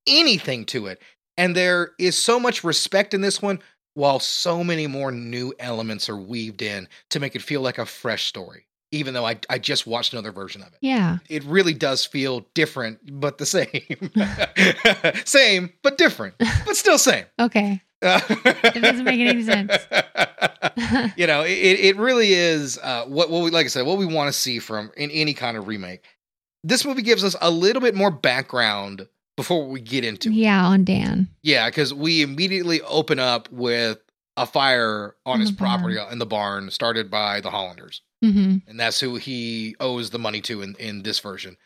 anything 0.05 0.65
to 0.65 0.87
it. 0.87 1.01
And 1.37 1.55
there 1.55 1.91
is 1.99 2.17
so 2.17 2.39
much 2.39 2.63
respect 2.63 3.13
in 3.13 3.21
this 3.21 3.41
one, 3.41 3.59
while 3.93 4.19
so 4.19 4.63
many 4.63 4.85
more 4.87 5.11
new 5.11 5.53
elements 5.59 6.09
are 6.09 6.17
weaved 6.17 6.61
in 6.61 6.87
to 7.09 7.19
make 7.19 7.35
it 7.35 7.41
feel 7.41 7.61
like 7.61 7.77
a 7.77 7.85
fresh 7.85 8.25
story. 8.25 8.66
Even 8.91 9.13
though 9.13 9.25
I, 9.25 9.37
I 9.49 9.59
just 9.59 9.85
watched 9.85 10.13
another 10.13 10.31
version 10.31 10.61
of 10.61 10.69
it. 10.69 10.79
Yeah. 10.81 11.17
It 11.29 11.43
really 11.43 11.73
does 11.73 12.05
feel 12.05 12.45
different, 12.53 12.99
but 13.19 13.37
the 13.37 13.45
same. 13.45 14.11
same, 15.25 15.73
but 15.83 15.97
different, 15.97 16.35
but 16.39 16.75
still 16.75 16.97
same. 16.97 17.25
Okay. 17.39 17.81
it 18.01 18.81
doesn't 18.81 19.03
make 19.03 19.19
any 19.19 19.43
sense. 19.43 19.75
you 21.17 21.27
know, 21.27 21.41
it, 21.41 21.49
it 21.51 21.97
really 21.97 22.33
is 22.33 22.77
uh, 22.77 23.05
what, 23.05 23.29
what 23.29 23.43
we, 23.43 23.49
like 23.49 23.65
I 23.65 23.69
said, 23.69 23.85
what 23.85 23.97
we 23.97 24.05
want 24.05 24.31
to 24.31 24.39
see 24.39 24.59
from 24.59 24.91
in 24.95 25.11
any 25.11 25.33
kind 25.33 25.57
of 25.57 25.67
remake. 25.67 26.03
This 26.63 26.85
movie 26.85 27.01
gives 27.01 27.23
us 27.23 27.35
a 27.41 27.49
little 27.49 27.81
bit 27.81 27.95
more 27.95 28.11
background 28.11 29.07
before 29.35 29.67
we 29.67 29.81
get 29.81 30.03
into 30.03 30.29
it. 30.29 30.35
Yeah, 30.35 30.65
on 30.65 30.83
Dan. 30.83 31.29
Yeah, 31.41 31.69
because 31.69 31.93
we 31.93 32.21
immediately 32.21 32.81
open 32.81 33.19
up 33.19 33.49
with 33.51 33.99
a 34.37 34.45
fire 34.45 35.15
on 35.25 35.35
In 35.35 35.41
his 35.41 35.51
property 35.51 35.97
in 36.11 36.19
the 36.19 36.25
barn 36.25 36.69
started 36.69 37.09
by 37.09 37.41
the 37.41 37.49
Hollanders. 37.49 38.01
Hmm 38.21 38.57
And 38.67 38.79
that's 38.79 38.99
who 38.99 39.15
he 39.15 39.75
owes 39.79 40.09
the 40.09 40.19
money 40.19 40.41
to 40.41 40.61
in, 40.61 40.75
in 40.79 41.03
this 41.03 41.19
version. 41.19 41.57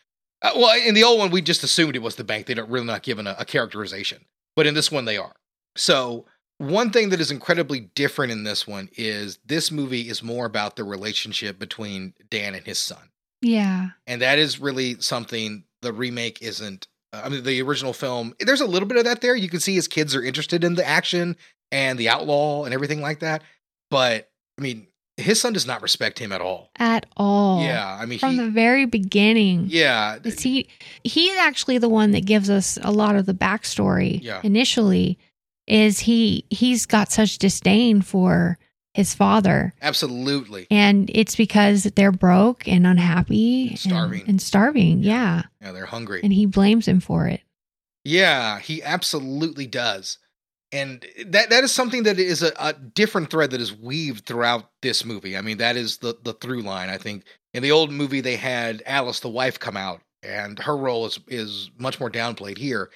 Uh, 0.42 0.52
well, 0.56 0.78
in 0.86 0.94
the 0.94 1.04
old 1.04 1.18
one, 1.18 1.30
we 1.30 1.40
just 1.40 1.62
assumed 1.62 1.94
it 1.96 2.00
was 2.02 2.16
the 2.16 2.24
bank. 2.24 2.46
They 2.46 2.54
don't 2.54 2.70
really 2.70 2.86
not 2.86 3.02
given 3.02 3.26
a, 3.26 3.36
a 3.38 3.44
characterization. 3.44 4.24
But 4.56 4.66
in 4.66 4.74
this 4.74 4.90
one, 4.92 5.04
they 5.04 5.16
are. 5.16 5.34
So 5.76 6.26
one 6.58 6.90
thing 6.90 7.08
that 7.10 7.20
is 7.20 7.30
incredibly 7.30 7.80
different 7.94 8.32
in 8.32 8.44
this 8.44 8.66
one 8.66 8.88
is 8.96 9.38
this 9.46 9.70
movie 9.70 10.08
is 10.08 10.22
more 10.22 10.44
about 10.46 10.76
the 10.76 10.84
relationship 10.84 11.58
between 11.58 12.12
Dan 12.28 12.54
and 12.54 12.66
his 12.66 12.78
son. 12.78 13.10
Yeah. 13.40 13.88
And 14.06 14.20
that 14.20 14.38
is 14.38 14.60
really 14.60 15.00
something 15.00 15.64
the 15.80 15.92
remake 15.92 16.42
isn't. 16.42 16.86
uh, 17.12 17.22
I 17.24 17.28
mean, 17.28 17.42
the 17.44 17.62
original 17.62 17.92
film, 17.92 18.34
there's 18.40 18.60
a 18.60 18.66
little 18.66 18.86
bit 18.86 18.98
of 18.98 19.04
that 19.04 19.20
there. 19.20 19.34
You 19.34 19.48
can 19.48 19.60
see 19.60 19.74
his 19.74 19.88
kids 19.88 20.14
are 20.14 20.22
interested 20.22 20.62
in 20.64 20.74
the 20.74 20.86
action 20.86 21.36
and 21.72 21.98
the 21.98 22.08
outlaw 22.08 22.64
and 22.64 22.74
everything 22.74 23.00
like 23.00 23.20
that. 23.20 23.42
But 23.90 24.30
I 24.58 24.62
mean, 24.62 24.86
his 25.16 25.40
son 25.40 25.52
does 25.52 25.66
not 25.66 25.82
respect 25.82 26.18
him 26.18 26.32
at 26.32 26.40
all. 26.40 26.70
At 26.76 27.06
all. 27.16 27.62
Yeah. 27.62 27.98
I 28.00 28.06
mean, 28.06 28.18
From 28.18 28.32
he, 28.32 28.36
the 28.38 28.50
very 28.50 28.86
beginning. 28.86 29.66
yeah. 29.68 30.18
Is 30.24 30.40
he 30.40 30.68
he's 31.04 31.36
actually 31.36 31.78
the 31.78 31.88
one 31.88 32.12
that 32.12 32.24
gives 32.24 32.48
us 32.50 32.78
a 32.82 32.90
lot 32.90 33.16
of 33.16 33.26
the 33.26 33.34
backstory 33.34 34.20
Yeah. 34.22 34.40
initially 34.42 35.18
is 35.66 36.00
he 36.00 36.44
he's 36.50 36.86
got 36.86 37.12
such 37.12 37.38
disdain 37.38 38.02
for 38.02 38.58
his 38.94 39.14
father 39.14 39.72
Absolutely. 39.80 40.66
and 40.70 41.08
it's 41.14 41.36
because 41.36 41.84
they're 41.84 42.12
broke 42.12 42.66
and 42.68 42.86
unhappy 42.86 43.68
And 43.70 43.78
starving. 43.78 44.24
and, 44.26 44.42
starving 44.42 45.02
yeah 45.02 45.42
Yeah, 45.62 45.72
they're 45.72 45.86
hungry. 45.86 46.20
and 46.22 46.32
he 46.32 46.46
blames 46.46 46.86
him 46.88 47.00
for 47.00 47.26
it 47.28 47.40
Yeah, 48.04 48.58
he 48.58 48.82
absolutely 48.82 49.66
does. 49.66 50.18
And 50.72 51.04
that 51.26 51.50
that 51.50 51.64
is 51.64 51.72
something 51.72 52.04
that 52.04 52.18
is 52.18 52.42
a, 52.42 52.52
a 52.58 52.72
different 52.72 53.30
thread 53.30 53.50
that 53.50 53.60
is 53.60 53.76
weaved 53.76 54.24
throughout 54.24 54.70
this 54.80 55.04
movie. 55.04 55.36
I 55.36 55.42
mean, 55.42 55.58
that 55.58 55.76
is 55.76 55.98
the 55.98 56.16
the 56.22 56.32
through 56.32 56.62
line. 56.62 56.88
I 56.88 56.96
think 56.96 57.24
in 57.52 57.62
the 57.62 57.72
old 57.72 57.92
movie 57.92 58.22
they 58.22 58.36
had 58.36 58.82
Alice 58.86 59.20
the 59.20 59.28
wife 59.28 59.58
come 59.58 59.76
out 59.76 60.00
and 60.22 60.58
her 60.60 60.76
role 60.76 61.06
is 61.06 61.18
is 61.28 61.70
much 61.78 62.00
more 62.00 62.10
downplayed 62.10 62.58
here. 62.58 62.90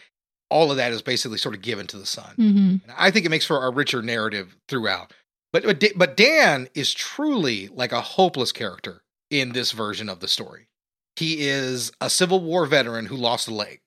All 0.49 0.71
of 0.71 0.77
that 0.77 0.93
is 0.93 1.03
basically 1.03 1.39
sort 1.39 1.55
of 1.55 1.61
given 1.63 1.87
to 1.89 1.99
the 1.99 2.07
son. 2.07 2.35
hmm 2.37 2.77
I 2.97 3.11
think 3.11 3.27
it 3.27 3.31
makes 3.31 3.47
for 3.47 3.67
a 3.67 3.71
richer 3.71 4.01
narrative 4.01 4.57
throughout. 4.69 5.13
But 5.53 5.65
but, 5.65 5.85
but 5.97 6.17
Dan 6.17 6.69
is 6.75 6.95
truly 6.95 7.69
like 7.69 7.93
a 7.93 8.01
hopeless 8.01 8.53
character 8.53 9.03
in 9.31 9.53
this 9.53 9.73
version 9.73 10.09
of 10.09 10.21
the 10.21 10.29
story. 10.29 10.69
He 11.17 11.47
is 11.49 11.93
a 12.01 12.11
Civil 12.11 12.41
War 12.41 12.67
veteran 12.67 13.07
who 13.07 13.17
lost 13.17 13.49
a 13.49 13.55
leg. 13.55 13.81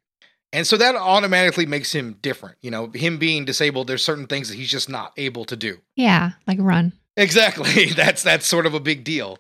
And 0.52 0.66
so 0.66 0.78
that 0.78 0.96
automatically 0.96 1.68
makes 1.68 1.94
him 1.94 2.18
different. 2.22 2.58
You 2.62 2.72
know, 2.72 2.88
him 2.88 3.18
being 3.18 3.46
disabled, 3.46 3.88
there's 3.88 4.04
certain 4.04 4.26
things 4.26 4.50
that 4.50 4.56
he's 4.56 4.72
just 4.72 4.90
not 4.90 5.14
able 5.18 5.46
to 5.46 5.56
do. 5.56 5.78
yeah 5.96 6.32
like 6.48 6.58
run 6.60 6.94
Exactly. 7.20 7.86
That's 7.96 8.24
that's 8.24 8.48
sort 8.48 8.66
of 8.66 8.74
a 8.74 8.80
big 8.80 9.04
deal. 9.04 9.40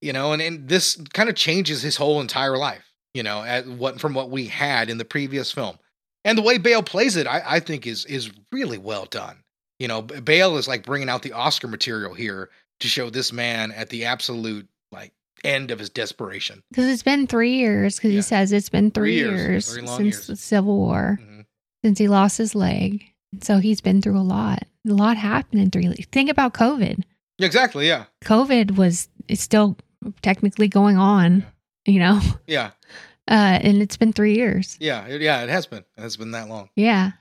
You 0.00 0.12
know, 0.12 0.32
and, 0.32 0.42
and 0.42 0.68
this 0.68 0.96
kind 1.12 1.28
of 1.28 1.34
changes 1.34 1.82
his 1.82 1.96
whole 1.96 2.20
entire 2.20 2.56
life, 2.56 2.92
you 3.14 3.22
know, 3.22 3.42
at 3.42 3.66
what 3.66 4.00
from 4.00 4.14
what 4.14 4.30
we 4.30 4.46
had 4.46 4.90
in 4.90 4.98
the 4.98 5.04
previous 5.04 5.50
film. 5.50 5.78
And 6.24 6.36
the 6.36 6.42
way 6.42 6.58
Bale 6.58 6.82
plays 6.82 7.16
it, 7.16 7.26
I, 7.26 7.42
I 7.46 7.60
think 7.60 7.86
is 7.86 8.04
is 8.04 8.30
really 8.52 8.78
well 8.78 9.06
done. 9.06 9.42
You 9.78 9.88
know, 9.88 10.02
Bale 10.02 10.56
is 10.56 10.68
like 10.68 10.84
bringing 10.84 11.08
out 11.08 11.22
the 11.22 11.32
Oscar 11.32 11.68
material 11.68 12.14
here 12.14 12.50
to 12.80 12.88
show 12.88 13.10
this 13.10 13.32
man 13.32 13.70
at 13.72 13.90
the 13.90 14.04
absolute 14.04 14.68
like 14.90 15.12
end 15.44 15.70
of 15.70 15.78
his 15.78 15.90
desperation. 15.90 16.62
because 16.70 16.86
it's 16.86 17.02
been 17.02 17.26
three 17.26 17.56
years 17.56 17.96
because 17.96 18.10
Yeah. 18.12 18.18
he 18.18 18.22
says 18.22 18.52
it's 18.52 18.68
been 18.68 18.90
three, 18.90 19.20
Three 19.20 19.28
years, 19.30 19.40
years, 19.76 19.90
since 19.90 20.00
years. 20.00 20.26
the 20.26 20.36
civil 20.36 20.76
war 20.76 21.18
Mhm. 21.22 21.44
since 21.84 21.98
he 21.98 22.08
lost 22.08 22.38
his 22.38 22.54
leg 22.54 23.04
so 23.42 23.58
he's 23.58 23.80
been 23.80 24.00
through 24.02 24.18
a 24.18 24.22
lot 24.22 24.64
a 24.88 24.92
lot 24.92 25.16
happened 25.16 25.60
in 25.60 25.70
three 25.70 25.86
think 26.12 26.30
about 26.30 26.54
covid 26.54 27.02
Exactly. 27.40 27.86
Yeah. 27.86 28.06
COVID 28.24 28.76
was 28.76 29.08
it's 29.28 29.42
still 29.42 29.76
technically 30.22 30.66
going 30.66 30.96
on, 30.96 31.46
you 31.86 32.00
know, 32.00 32.20
Yeah. 32.48 32.70
uh, 33.30 33.60
and 33.62 33.80
it's 33.80 33.96
been 33.96 34.12
three 34.12 34.34
years. 34.34 34.76
Yeah. 34.80 35.06
It, 35.06 35.20
yeah. 35.20 35.44
It 35.44 35.48
has 35.48 35.64
been. 35.66 35.84
It 35.96 36.00
has 36.02 36.16
been 36.16 36.32
that 36.32 36.48
long. 36.48 36.68
Yeah, 36.74 37.12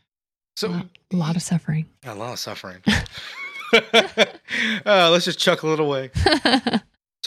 So 0.56 0.72
a 0.72 1.16
lot 1.16 1.36
of 1.36 1.44
suffering. 1.44 1.86
a 2.04 2.16
lot 2.16 2.34
of 2.34 2.40
suffering. 2.40 2.82
uh, 3.74 5.10
let's 5.12 5.26
just 5.26 5.38
chuckle 5.38 5.74
it 5.74 5.80
away. 5.80 6.10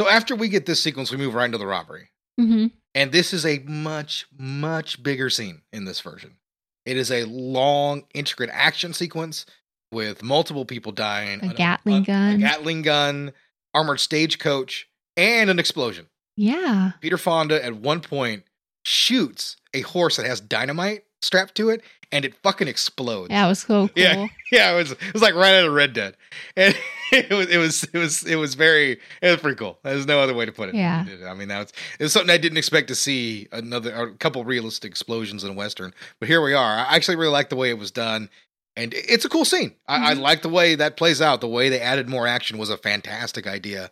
So 0.01 0.09
after 0.09 0.35
we 0.35 0.49
get 0.49 0.65
this 0.65 0.83
sequence, 0.83 1.11
we 1.11 1.19
move 1.19 1.35
right 1.35 1.45
into 1.45 1.59
the 1.59 1.67
robbery. 1.67 2.09
hmm 2.39 2.69
And 2.95 3.13
this 3.13 3.35
is 3.35 3.45
a 3.45 3.59
much, 3.67 4.27
much 4.35 5.03
bigger 5.03 5.29
scene 5.29 5.61
in 5.75 5.85
this 5.85 6.01
version. 6.01 6.39
It 6.87 6.97
is 6.97 7.11
a 7.11 7.25
long, 7.25 8.05
intricate 8.15 8.49
action 8.51 8.95
sequence 8.95 9.45
with 9.93 10.23
multiple 10.23 10.65
people 10.65 10.93
dying, 10.93 11.45
A 11.45 11.53
Gatling 11.53 12.05
a 12.05 12.07
gun. 12.07 12.41
Gatling 12.41 12.81
gun, 12.81 13.33
armored 13.75 14.01
stagecoach, 14.01 14.89
and 15.19 15.51
an 15.51 15.59
explosion. 15.59 16.07
Yeah, 16.35 16.93
Peter 17.03 17.19
Fonda 17.19 17.63
at 17.63 17.75
one 17.77 18.01
point 18.01 18.45
shoots 18.83 19.57
a 19.75 19.83
horse 19.83 20.17
that 20.17 20.25
has 20.25 20.41
dynamite 20.41 21.05
strapped 21.21 21.57
to 21.57 21.69
it, 21.69 21.83
and 22.13 22.25
it 22.25 22.35
fucking 22.43 22.69
explodes. 22.69 23.31
Yeah, 23.31 23.47
it 23.47 23.49
was 23.49 23.61
so 23.61 23.67
cool. 23.89 23.91
Yeah, 23.95 24.27
yeah, 24.51 24.73
it 24.73 24.77
was 24.77 24.93
it 24.93 25.13
was 25.13 25.23
like 25.23 25.35
right 25.35 25.55
out 25.55 25.67
of 25.67 25.73
Red 25.73 25.93
Dead, 25.93 26.17
and 26.57 26.77
it 27.13 27.31
was 27.31 27.49
it 27.49 27.59
was 27.59 27.85
it 27.85 27.99
was 27.99 28.25
it 28.25 28.37
was 28.37 28.55
very 28.55 28.93
it 29.23 29.31
was 29.31 29.37
pretty 29.37 29.57
cool. 29.57 29.79
There's 29.83 30.07
no 30.07 30.21
other 30.21 30.35
way 30.35 30.47
to 30.47 30.53
put 30.53 30.69
it. 30.69 30.75
Yeah. 30.75 31.05
I 31.27 31.35
mean 31.35 31.49
that 31.49 31.59
was 31.59 31.73
it 31.99 32.03
was 32.03 32.13
something 32.13 32.31
I 32.31 32.39
didn't 32.39 32.59
expect 32.59 32.89
to 32.89 32.95
see 32.95 33.49
another 33.53 33.95
a 33.95 34.15
couple 34.15 34.45
realistic 34.45 34.91
explosions 34.91 35.45
in 35.45 35.51
a 35.51 35.55
western, 35.55 35.95
but 36.19 36.29
here 36.29 36.43
we 36.43 36.55
are. 36.55 36.79
I 36.79 36.97
actually 36.97 37.17
really 37.17 37.33
like 37.33 37.49
the 37.49 37.57
way 37.57 37.71
it 37.71 37.79
was 37.79 37.91
done, 37.91 38.29
and 38.77 38.93
it's 38.95 39.25
a 39.25 39.29
cool 39.29 39.45
scene. 39.45 39.75
I, 39.87 40.11
I 40.11 40.13
mm-hmm. 40.13 40.23
like 40.23 40.43
the 40.43 40.49
way 40.49 40.75
that 40.75 40.97
plays 40.97 41.21
out. 41.23 41.41
The 41.41 41.49
way 41.49 41.69
they 41.69 41.81
added 41.81 42.09
more 42.09 42.27
action 42.27 42.59
was 42.59 42.71
a 42.71 42.77
fantastic 42.77 43.47
idea, 43.47 43.91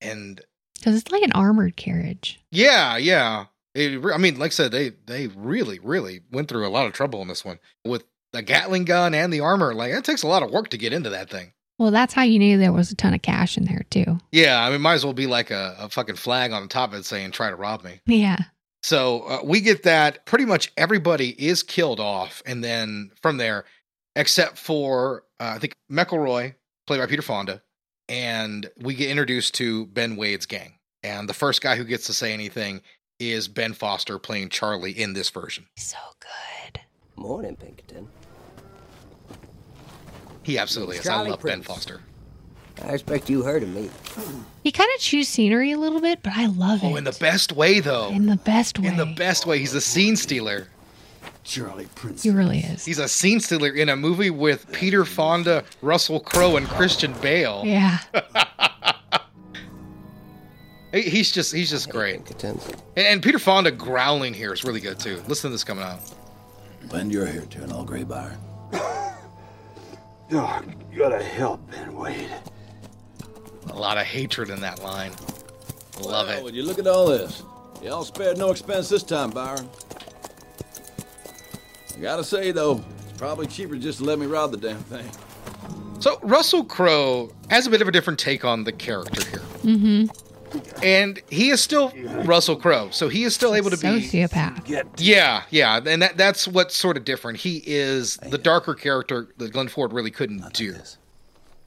and 0.00 0.40
Because 0.78 1.00
it's 1.00 1.10
like 1.12 1.22
an 1.22 1.32
armored 1.32 1.76
carriage. 1.76 2.40
yeah, 2.50 2.96
yeah. 2.96 3.46
It, 3.76 4.02
I 4.12 4.16
mean, 4.16 4.38
like 4.38 4.52
I 4.52 4.54
said, 4.54 4.72
they 4.72 4.90
they 5.06 5.26
really 5.28 5.78
really 5.78 6.20
went 6.30 6.48
through 6.48 6.66
a 6.66 6.70
lot 6.70 6.86
of 6.86 6.92
trouble 6.92 7.20
in 7.22 7.28
this 7.28 7.44
one 7.44 7.58
with 7.84 8.04
the 8.32 8.42
Gatling 8.42 8.84
gun 8.84 9.14
and 9.14 9.32
the 9.32 9.40
armor. 9.40 9.74
Like 9.74 9.92
it 9.92 10.04
takes 10.04 10.22
a 10.22 10.28
lot 10.28 10.42
of 10.42 10.50
work 10.50 10.68
to 10.70 10.78
get 10.78 10.92
into 10.92 11.10
that 11.10 11.30
thing. 11.30 11.52
Well, 11.78 11.90
that's 11.90 12.14
how 12.14 12.22
you 12.22 12.38
knew 12.38 12.56
there 12.56 12.72
was 12.72 12.90
a 12.90 12.96
ton 12.96 13.12
of 13.12 13.20
cash 13.20 13.58
in 13.58 13.64
there 13.64 13.84
too. 13.90 14.18
Yeah, 14.32 14.64
I 14.64 14.70
mean, 14.70 14.80
might 14.80 14.94
as 14.94 15.04
well 15.04 15.12
be 15.12 15.26
like 15.26 15.50
a, 15.50 15.76
a 15.78 15.88
fucking 15.90 16.16
flag 16.16 16.52
on 16.52 16.62
the 16.62 16.68
top 16.68 16.92
of 16.92 17.00
it 17.00 17.04
saying 17.04 17.32
"try 17.32 17.50
to 17.50 17.56
rob 17.56 17.84
me." 17.84 18.00
Yeah, 18.06 18.38
So 18.82 19.20
uh, 19.22 19.40
we 19.44 19.60
get 19.60 19.82
that. 19.82 20.24
Pretty 20.24 20.46
much 20.46 20.72
everybody 20.78 21.30
is 21.30 21.62
killed 21.62 22.00
off, 22.00 22.42
and 22.46 22.64
then 22.64 23.10
from 23.20 23.36
there, 23.36 23.66
except 24.14 24.56
for 24.56 25.24
uh, 25.38 25.52
I 25.54 25.58
think 25.58 25.74
McElroy, 25.92 26.54
played 26.86 27.00
by 27.00 27.06
Peter 27.06 27.20
Fonda, 27.22 27.62
and 28.08 28.70
we 28.80 28.94
get 28.94 29.10
introduced 29.10 29.54
to 29.56 29.86
Ben 29.86 30.16
Wade's 30.16 30.46
gang. 30.46 30.78
And 31.02 31.28
the 31.28 31.34
first 31.34 31.60
guy 31.60 31.76
who 31.76 31.84
gets 31.84 32.06
to 32.06 32.12
say 32.12 32.32
anything 32.32 32.80
is 33.18 33.48
Ben 33.48 33.72
Foster 33.72 34.18
playing 34.18 34.50
Charlie 34.50 34.92
in 34.92 35.12
this 35.14 35.30
version. 35.30 35.66
so 35.76 35.96
good. 36.20 36.80
Morning, 37.16 37.56
Pinkerton. 37.56 38.08
He 40.42 40.58
absolutely 40.58 40.96
is. 40.98 41.04
Charlie 41.04 41.28
I 41.28 41.30
love 41.30 41.42
Ben 41.42 41.62
Foster. 41.62 42.00
I 42.84 42.88
expect 42.92 43.30
you 43.30 43.42
heard 43.42 43.62
of 43.62 43.70
me. 43.70 43.88
He 44.62 44.70
kind 44.70 44.90
of 44.94 45.00
chews 45.00 45.28
scenery 45.28 45.72
a 45.72 45.78
little 45.78 46.00
bit, 46.00 46.22
but 46.22 46.34
I 46.36 46.46
love 46.46 46.82
it 46.82 46.86
Oh, 46.86 46.96
in 46.96 47.04
the 47.04 47.16
best 47.18 47.52
way 47.52 47.80
though. 47.80 48.10
in 48.10 48.26
the 48.26 48.36
best 48.36 48.78
way. 48.78 48.88
In 48.88 48.96
the 48.96 49.06
best 49.06 49.46
way. 49.46 49.58
He's 49.58 49.72
a 49.74 49.80
scene 49.80 50.14
stealer. 50.16 50.68
Charlie 51.42 51.88
Prince. 51.94 52.22
He 52.24 52.30
really 52.30 52.58
is. 52.58 52.84
He's 52.84 52.98
a 52.98 53.08
scene 53.08 53.40
stealer 53.40 53.70
in 53.70 53.88
a 53.88 53.96
movie 53.96 54.30
with 54.30 54.70
Peter 54.72 55.04
Fonda, 55.04 55.64
Russell 55.80 56.20
Crowe, 56.20 56.56
and 56.56 56.66
Christian 56.68 57.12
Bale. 57.22 57.62
yeah, 57.64 57.98
He- 58.12 58.20
He's 61.02 61.30
just 61.32 61.52
he's 61.54 61.70
just 61.70 61.90
great. 61.90 62.42
And, 62.44 62.60
and 62.96 63.22
Peter 63.22 63.38
Fonda 63.38 63.70
growling 63.70 64.34
here 64.34 64.52
is 64.52 64.64
really 64.64 64.80
good 64.80 64.98
too. 64.98 65.22
Listen 65.28 65.50
to 65.50 65.54
this 65.54 65.64
coming 65.64 65.84
out. 65.84 66.00
Lend 66.90 67.12
your 67.12 67.26
hair 67.26 67.42
to 67.42 67.62
an 67.64 67.72
all 67.72 67.84
gray 67.84 68.04
bar. 68.04 68.36
Oh, 70.32 70.60
gotta 70.96 71.22
help, 71.22 71.70
Ben 71.70 71.94
Wade. 71.94 72.30
A 73.68 73.74
lot 73.78 73.96
of 73.96 74.04
hatred 74.04 74.50
in 74.50 74.60
that 74.60 74.82
line. 74.82 75.12
Love 76.00 76.28
Well, 76.28 76.38
it. 76.38 76.42
would 76.44 76.54
you 76.54 76.62
look 76.64 76.78
at 76.78 76.86
all 76.86 77.06
this? 77.06 77.42
Y'all 77.82 78.04
spared 78.04 78.36
no 78.38 78.50
expense 78.50 78.88
this 78.88 79.02
time, 79.02 79.30
Byron. 79.30 79.68
I 81.96 82.00
gotta 82.00 82.24
say, 82.24 82.50
though, 82.52 82.84
it's 83.08 83.18
probably 83.18 83.46
cheaper 83.46 83.76
just 83.76 83.98
to 83.98 84.04
let 84.04 84.18
me 84.18 84.26
rob 84.26 84.50
the 84.50 84.56
damn 84.56 84.78
thing. 84.84 85.08
So 86.00 86.18
Russell 86.22 86.64
Crowe 86.64 87.30
has 87.50 87.66
a 87.66 87.70
bit 87.70 87.80
of 87.80 87.88
a 87.88 87.92
different 87.92 88.18
take 88.18 88.44
on 88.44 88.64
the 88.64 88.72
character 88.72 89.24
here. 89.30 89.40
mm-hmm. 89.76 90.06
And 90.82 91.20
he 91.30 91.50
is 91.50 91.62
still 91.62 91.92
Russell 92.24 92.56
Crowe. 92.56 92.90
So 92.90 93.08
he 93.08 93.24
is 93.24 93.34
still 93.34 93.54
able 93.54 93.70
to 93.70 93.76
be 93.76 93.86
sociopath. 93.86 94.92
Yeah, 94.98 95.42
yeah, 95.50 95.80
and 95.84 96.02
that 96.02 96.16
that's 96.16 96.46
what's 96.48 96.76
sort 96.76 96.96
of 96.96 97.04
different. 97.04 97.38
He 97.38 97.62
is 97.66 98.16
the 98.18 98.38
darker 98.38 98.74
character 98.74 99.28
that 99.38 99.52
Glenn 99.52 99.68
Ford 99.68 99.92
really 99.92 100.10
couldn't 100.10 100.52
do. 100.52 100.76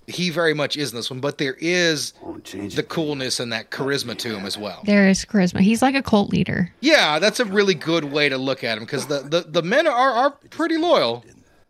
He 0.07 0.31
very 0.31 0.55
much 0.55 0.75
is 0.75 0.91
in 0.91 0.95
this 0.95 1.11
one, 1.11 1.19
but 1.19 1.37
there 1.37 1.55
is 1.59 2.13
the 2.43 2.83
coolness 2.87 3.39
and 3.39 3.53
that 3.53 3.69
charisma 3.69 4.17
to 4.17 4.35
him 4.35 4.45
as 4.45 4.57
well. 4.57 4.81
There 4.83 5.07
is 5.07 5.23
charisma. 5.23 5.59
He's 5.59 5.83
like 5.83 5.93
a 5.93 6.01
cult 6.01 6.31
leader. 6.31 6.73
Yeah, 6.81 7.19
that's 7.19 7.39
a 7.39 7.45
really 7.45 7.75
good 7.75 8.05
way 8.05 8.27
to 8.27 8.37
look 8.39 8.63
at 8.63 8.79
him 8.79 8.85
because 8.85 9.05
the, 9.05 9.19
the, 9.19 9.41
the 9.41 9.61
men 9.61 9.85
are, 9.85 10.11
are 10.11 10.31
pretty 10.49 10.77
loyal. 10.77 11.23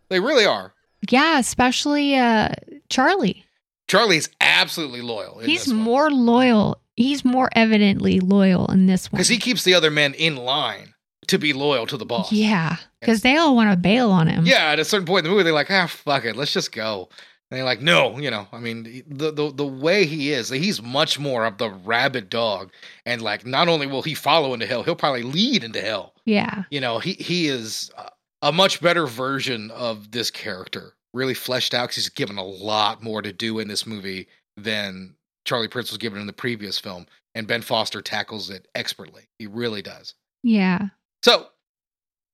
They 0.07 0.22
really 0.22 0.45
are. 0.45 0.74
Yeah, 1.09 1.39
especially 1.39 2.15
uh 2.15 2.49
Charlie. 2.89 3.43
Charlie's 3.88 4.30
absolutely 4.39 5.01
loyal. 5.01 5.39
He's 5.39 5.74
more 5.74 6.09
loyal. 6.11 6.80
He's 6.99 7.23
more 7.23 7.49
evidently 7.55 8.19
loyal 8.19 8.67
in 8.67 8.85
this 8.87 9.11
one. 9.11 9.17
because 9.17 9.29
he 9.29 9.37
keeps 9.37 9.63
the 9.63 9.73
other 9.73 9.89
men 9.89 10.13
in 10.13 10.35
line 10.35 10.93
to 11.27 11.37
be 11.37 11.53
loyal 11.53 11.85
to 11.87 11.95
the 11.97 12.05
boss. 12.05 12.31
Yeah, 12.31 12.75
because 12.99 13.21
they 13.21 13.37
all 13.37 13.55
want 13.55 13.71
to 13.71 13.77
bail 13.77 14.11
on 14.11 14.27
him. 14.27 14.45
Yeah, 14.45 14.65
at 14.71 14.79
a 14.79 14.85
certain 14.85 15.05
point 15.05 15.19
in 15.19 15.23
the 15.25 15.29
movie, 15.31 15.43
they're 15.43 15.53
like, 15.53 15.71
ah, 15.71 15.87
fuck 15.87 16.25
it, 16.25 16.35
let's 16.35 16.51
just 16.53 16.71
go. 16.71 17.07
And 17.51 17.57
they're 17.57 17.65
like, 17.65 17.81
no, 17.81 18.19
you 18.19 18.29
know, 18.29 18.47
I 18.51 18.59
mean, 18.59 19.03
the 19.07 19.31
the 19.31 19.51
the 19.51 19.65
way 19.65 20.05
he 20.05 20.31
is, 20.33 20.49
he's 20.49 20.81
much 20.83 21.17
more 21.17 21.45
of 21.45 21.57
the 21.57 21.69
rabid 21.69 22.29
dog, 22.29 22.71
and 23.05 23.21
like, 23.21 23.45
not 23.45 23.67
only 23.67 23.87
will 23.87 24.01
he 24.03 24.13
follow 24.13 24.53
into 24.53 24.65
hell, 24.67 24.83
he'll 24.83 24.95
probably 24.95 25.23
lead 25.23 25.63
into 25.63 25.81
hell. 25.81 26.13
Yeah. 26.25 26.63
You 26.69 26.79
know, 26.81 26.99
he 26.99 27.13
he 27.13 27.47
is 27.47 27.91
a- 27.97 28.09
a 28.41 28.51
much 28.51 28.81
better 28.81 29.05
version 29.07 29.69
of 29.71 30.11
this 30.11 30.29
character, 30.31 30.93
really 31.13 31.33
fleshed 31.33 31.73
out 31.73 31.83
because 31.89 31.95
he's 31.95 32.09
given 32.09 32.37
a 32.37 32.43
lot 32.43 33.01
more 33.03 33.21
to 33.21 33.33
do 33.33 33.59
in 33.59 33.67
this 33.67 33.85
movie 33.87 34.27
than 34.55 35.15
Charlie 35.49 35.67
Prince 35.67 35.89
was 35.89 35.97
given 35.97 36.21
in 36.21 36.27
the 36.27 36.33
previous 36.33 36.77
film, 36.77 37.07
and 37.33 37.47
Ben 37.47 37.63
Foster 37.63 38.03
tackles 38.03 38.51
it 38.51 38.67
expertly. 38.75 39.23
He 39.39 39.47
really 39.47 39.81
does. 39.81 40.13
Yeah. 40.43 40.89
So 41.23 41.47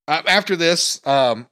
uh, 0.06 0.20
after 0.28 0.54
this, 0.54 1.00
um, 1.06 1.48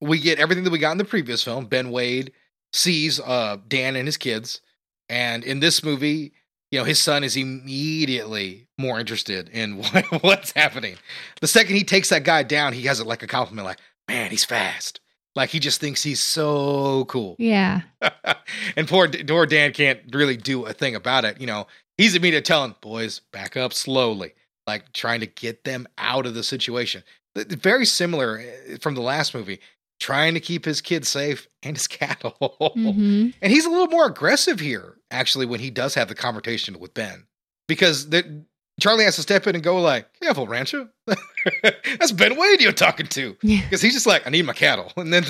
we 0.00 0.18
get 0.18 0.40
everything 0.40 0.64
that 0.64 0.72
we 0.72 0.80
got 0.80 0.90
in 0.90 0.98
the 0.98 1.04
previous 1.04 1.44
film. 1.44 1.66
Ben 1.66 1.92
Wade 1.92 2.32
sees 2.72 3.20
uh, 3.20 3.58
Dan 3.68 3.94
and 3.94 4.08
his 4.08 4.16
kids, 4.16 4.60
and 5.08 5.44
in 5.44 5.60
this 5.60 5.84
movie, 5.84 6.32
you 6.72 6.80
know, 6.80 6.84
his 6.84 7.00
son 7.00 7.22
is 7.22 7.36
immediately 7.36 8.66
more 8.76 8.98
interested 8.98 9.48
in 9.50 9.78
what, 9.78 10.04
what's 10.24 10.50
happening. 10.50 10.96
The 11.40 11.46
second 11.46 11.76
he 11.76 11.84
takes 11.84 12.08
that 12.08 12.24
guy 12.24 12.42
down, 12.42 12.72
he 12.72 12.82
has 12.82 12.98
it 12.98 13.06
like 13.06 13.22
a 13.22 13.28
compliment, 13.28 13.66
like, 13.66 13.78
"Man, 14.08 14.32
he's 14.32 14.44
fast." 14.44 14.98
Like 15.34 15.50
he 15.50 15.60
just 15.60 15.80
thinks 15.80 16.02
he's 16.02 16.20
so 16.20 17.04
cool. 17.06 17.36
Yeah. 17.38 17.82
and 18.76 18.88
poor, 18.88 19.08
poor 19.08 19.46
Dan 19.46 19.72
can't 19.72 20.00
really 20.12 20.36
do 20.36 20.66
a 20.66 20.72
thing 20.72 20.94
about 20.94 21.24
it. 21.24 21.40
You 21.40 21.46
know, 21.46 21.66
he's 21.96 22.14
immediately 22.14 22.44
telling 22.44 22.74
boys 22.80 23.20
back 23.32 23.56
up 23.56 23.72
slowly, 23.72 24.34
like 24.66 24.92
trying 24.92 25.20
to 25.20 25.26
get 25.26 25.64
them 25.64 25.86
out 25.98 26.26
of 26.26 26.34
the 26.34 26.42
situation. 26.42 27.02
Very 27.36 27.86
similar 27.86 28.38
eh, 28.38 28.76
from 28.80 28.94
the 28.94 29.00
last 29.00 29.34
movie, 29.34 29.60
trying 30.00 30.34
to 30.34 30.40
keep 30.40 30.64
his 30.64 30.80
kids 30.80 31.08
safe 31.08 31.46
and 31.62 31.76
his 31.76 31.86
cattle. 31.86 32.72
hmm 32.74 33.28
And 33.40 33.52
he's 33.52 33.66
a 33.66 33.70
little 33.70 33.88
more 33.88 34.06
aggressive 34.06 34.58
here, 34.60 34.96
actually, 35.10 35.46
when 35.46 35.60
he 35.60 35.70
does 35.70 35.94
have 35.94 36.08
the 36.08 36.14
confrontation 36.14 36.78
with 36.80 36.94
Ben, 36.94 37.26
because 37.68 38.08
the, 38.10 38.44
Charlie 38.80 39.04
has 39.04 39.16
to 39.16 39.22
step 39.22 39.46
in 39.46 39.54
and 39.54 39.64
go 39.64 39.80
like, 39.80 40.08
"Careful, 40.20 40.46
Rancher, 40.46 40.88
that's 41.62 42.12
Ben 42.12 42.36
Wade 42.36 42.60
you're 42.60 42.72
talking 42.72 43.06
to," 43.08 43.36
Yeah. 43.42 43.62
because 43.62 43.80
he's 43.82 43.94
just 43.94 44.06
like, 44.06 44.26
"I 44.26 44.30
need 44.30 44.44
my 44.46 44.52
cattle," 44.52 44.92
and 44.96 45.12
then 45.12 45.24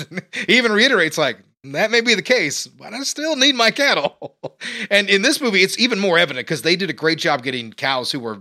he 0.47 0.57
even 0.57 0.71
reiterates 0.71 1.17
like, 1.17 1.39
"That 1.63 1.91
may 1.91 2.01
be 2.01 2.15
the 2.15 2.21
case, 2.21 2.67
but 2.67 2.93
I 2.93 3.01
still 3.03 3.35
need 3.35 3.55
my 3.55 3.71
cattle." 3.71 4.35
and 4.91 5.09
in 5.09 5.21
this 5.21 5.41
movie, 5.41 5.63
it's 5.63 5.77
even 5.79 5.99
more 5.99 6.17
evident 6.17 6.45
because 6.47 6.61
they 6.61 6.75
did 6.75 6.89
a 6.89 6.93
great 6.93 7.19
job 7.19 7.43
getting 7.43 7.71
cows 7.73 8.11
who 8.11 8.19
were 8.19 8.39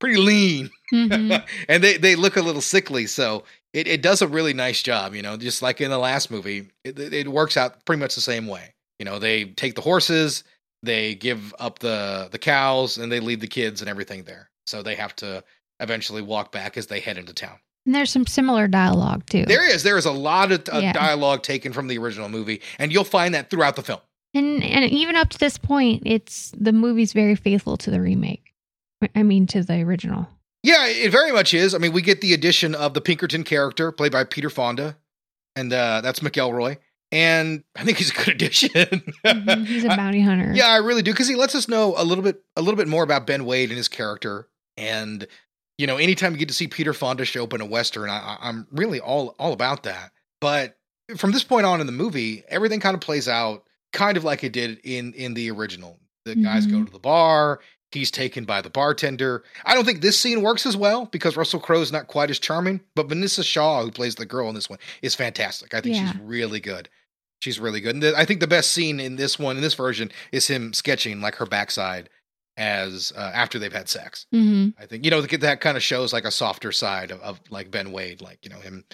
pretty 0.00 0.16
lean 0.16 0.70
hmm 0.90 1.34
and 1.68 1.84
they 1.84 1.96
they 1.98 2.16
look 2.16 2.36
a 2.36 2.40
little 2.42 2.62
sickly. 2.62 3.06
So 3.06 3.44
it, 3.72 3.86
it 3.86 4.02
does 4.02 4.22
a 4.22 4.26
really 4.28 4.52
nice 4.54 4.82
job, 4.82 5.14
you 5.14 5.22
know, 5.22 5.36
just 5.36 5.62
like 5.62 5.80
in 5.80 5.90
the 5.90 5.98
last 5.98 6.30
movie, 6.30 6.68
it, 6.84 6.98
it 6.98 7.12
it 7.12 7.28
works 7.28 7.56
out 7.56 7.84
pretty 7.84 8.00
much 8.00 8.14
the 8.14 8.20
same 8.20 8.46
way. 8.48 8.74
You 8.98 9.04
know, 9.04 9.18
they 9.18 9.44
take 9.44 9.74
the 9.76 9.80
horses, 9.82 10.42
they 10.82 11.14
give 11.14 11.54
up 11.60 11.78
the 11.78 12.28
the 12.32 12.38
cows, 12.38 12.96
and 12.98 13.12
they 13.12 13.20
leave 13.20 13.40
the 13.40 13.46
kids 13.46 13.80
and 13.82 13.88
everything 13.90 14.24
there. 14.24 14.50
So 14.66 14.82
they 14.82 14.94
have 14.96 15.14
to 15.16 15.44
eventually 15.80 16.22
walk 16.22 16.52
back 16.52 16.76
as 16.76 16.86
they 16.86 17.00
head 17.00 17.18
into 17.18 17.32
town. 17.34 17.58
And 17.86 17.94
there's 17.94 18.10
some 18.10 18.26
similar 18.26 18.68
dialogue 18.68 19.24
too. 19.26 19.44
There 19.46 19.68
is 19.68 19.82
there 19.82 19.96
is 19.98 20.04
a 20.06 20.12
lot 20.12 20.52
of 20.52 20.68
uh, 20.72 20.78
Yeah. 20.78 20.92
dialogue 20.92 21.42
taken 21.42 21.72
from 21.72 21.88
the 21.88 21.98
original 21.98 22.28
movie, 22.28 22.60
and 22.78 22.92
you'll 22.92 23.04
find 23.04 23.34
that 23.34 23.50
throughout 23.50 23.76
the 23.76 23.82
film. 23.82 24.00
And 24.34 24.62
and 24.62 24.84
even 24.92 25.16
up 25.16 25.30
to 25.30 25.38
this 25.38 25.58
point, 25.58 26.02
it's 26.06 26.52
the 26.56 26.72
movie's 26.72 27.12
very 27.12 27.34
faithful 27.34 27.76
to 27.78 27.90
the 27.90 28.00
remake. 28.00 28.52
I 29.14 29.22
mean, 29.22 29.46
to 29.48 29.62
the 29.62 29.80
original. 29.80 30.28
Yeah, 30.62 30.86
it 30.86 31.10
very 31.10 31.32
much 31.32 31.54
is. 31.54 31.74
I 31.74 31.78
mean, 31.78 31.92
we 31.92 32.02
get 32.02 32.20
the 32.20 32.34
addition 32.34 32.74
of 32.74 32.92
the 32.92 33.00
Pinkerton 33.00 33.44
character 33.44 33.90
played 33.90 34.12
by 34.12 34.24
Peter 34.24 34.50
Fonda, 34.50 34.98
and 35.56 35.72
uh, 35.72 36.02
that's 36.02 36.20
McElroy. 36.20 36.76
And 37.10 37.64
I 37.74 37.82
think 37.82 37.96
he's 37.98 38.10
a 38.10 38.14
good 38.14 38.28
addition. 38.28 38.70
Mhm, 39.24 39.66
He's 39.66 39.84
a 39.84 39.88
I- 39.92 39.96
bounty 39.96 40.20
hunter. 40.20 40.52
yeah, 40.54 40.68
I 40.68 40.76
really 40.76 41.00
do 41.02 41.12
because 41.12 41.26
he 41.28 41.34
lets 41.34 41.54
us 41.54 41.66
know 41.66 41.94
a 41.96 42.04
little 42.04 42.22
bit, 42.22 42.42
a 42.56 42.60
little 42.62 42.76
bit 42.76 42.86
more 42.88 43.02
about 43.02 43.26
Ben 43.26 43.46
Wade 43.46 43.70
and 43.70 43.76
his 43.78 43.88
character. 43.88 44.48
And 44.76 45.26
you 45.80 45.86
know, 45.86 45.96
anytime 45.96 46.32
you 46.32 46.38
get 46.38 46.48
to 46.48 46.54
see 46.54 46.68
Peter 46.68 46.92
Fonda 46.92 47.24
show 47.24 47.44
up 47.44 47.54
in 47.54 47.60
a 47.60 47.66
western, 47.66 48.10
I, 48.10 48.36
I'm 48.40 48.66
really 48.70 49.00
all 49.00 49.34
all 49.38 49.52
about 49.52 49.84
that. 49.84 50.12
But 50.40 50.76
from 51.16 51.32
this 51.32 51.42
point 51.44 51.64
on 51.66 51.80
in 51.80 51.86
the 51.86 51.92
movie, 51.92 52.44
everything 52.48 52.80
kind 52.80 52.94
of 52.94 53.00
plays 53.00 53.28
out 53.28 53.64
kind 53.92 54.16
of 54.16 54.24
like 54.24 54.44
it 54.44 54.52
did 54.52 54.78
in 54.84 55.12
in 55.14 55.34
the 55.34 55.50
original. 55.50 55.98
The 56.26 56.34
guys 56.34 56.66
go 56.66 56.76
Mhm. 56.76 56.86
to 56.86 56.92
the 56.92 56.98
bar. 56.98 57.60
He's 57.92 58.10
taken 58.10 58.44
by 58.44 58.60
the 58.60 58.70
bartender. 58.70 59.42
I 59.64 59.74
don't 59.74 59.84
think 59.84 60.00
this 60.00 60.20
scene 60.20 60.42
works 60.42 60.64
as 60.66 60.76
well 60.76 61.06
because 61.06 61.36
Russell 61.36 61.58
Crowe's 61.60 61.90
not 61.90 62.06
quite 62.06 62.30
as 62.30 62.38
charming, 62.38 62.80
but 62.94 63.08
Vinessa 63.08 63.42
Shaw, 63.44 63.82
who 63.82 63.90
plays 63.90 64.14
the 64.14 64.26
girl 64.26 64.48
in 64.48 64.54
this 64.54 64.70
one, 64.70 64.78
is 65.02 65.14
fantastic. 65.16 65.74
I 65.74 65.80
think 65.80 65.96
Yeah. 65.96 66.12
she's 66.12 66.20
really 66.20 66.60
good. 66.60 66.88
She's 67.40 67.58
really 67.58 67.80
good. 67.80 67.96
And 67.96 68.04
I 68.14 68.24
think 68.26 68.38
the 68.40 68.46
best 68.46 68.70
scene 68.70 69.00
in 69.00 69.16
this 69.16 69.38
one, 69.38 69.56
in 69.56 69.62
this 69.62 69.74
version, 69.74 70.12
is 70.30 70.46
him 70.46 70.72
sketching 70.72 71.20
like 71.20 71.36
her 71.36 71.46
backside 71.46 72.10
as 72.60 73.12
uh, 73.16 73.30
after 73.34 73.58
they've 73.58 73.72
had 73.72 73.88
sex. 73.88 74.26
hmm 74.30 74.68
I 74.78 74.86
think 74.86 75.04
you 75.04 75.10
know 75.10 75.22
that 75.22 75.60
kind 75.60 75.76
of 75.76 75.82
shows 75.82 76.12
like 76.12 76.24
a 76.24 76.30
softer 76.30 76.70
side 76.70 77.10
of, 77.10 77.20
of 77.22 77.40
like 77.50 77.70
Ben 77.70 77.90
Wade, 77.90 78.20
like 78.20 78.38
you 78.42 78.50
know 78.50 78.60
him. 78.60 78.84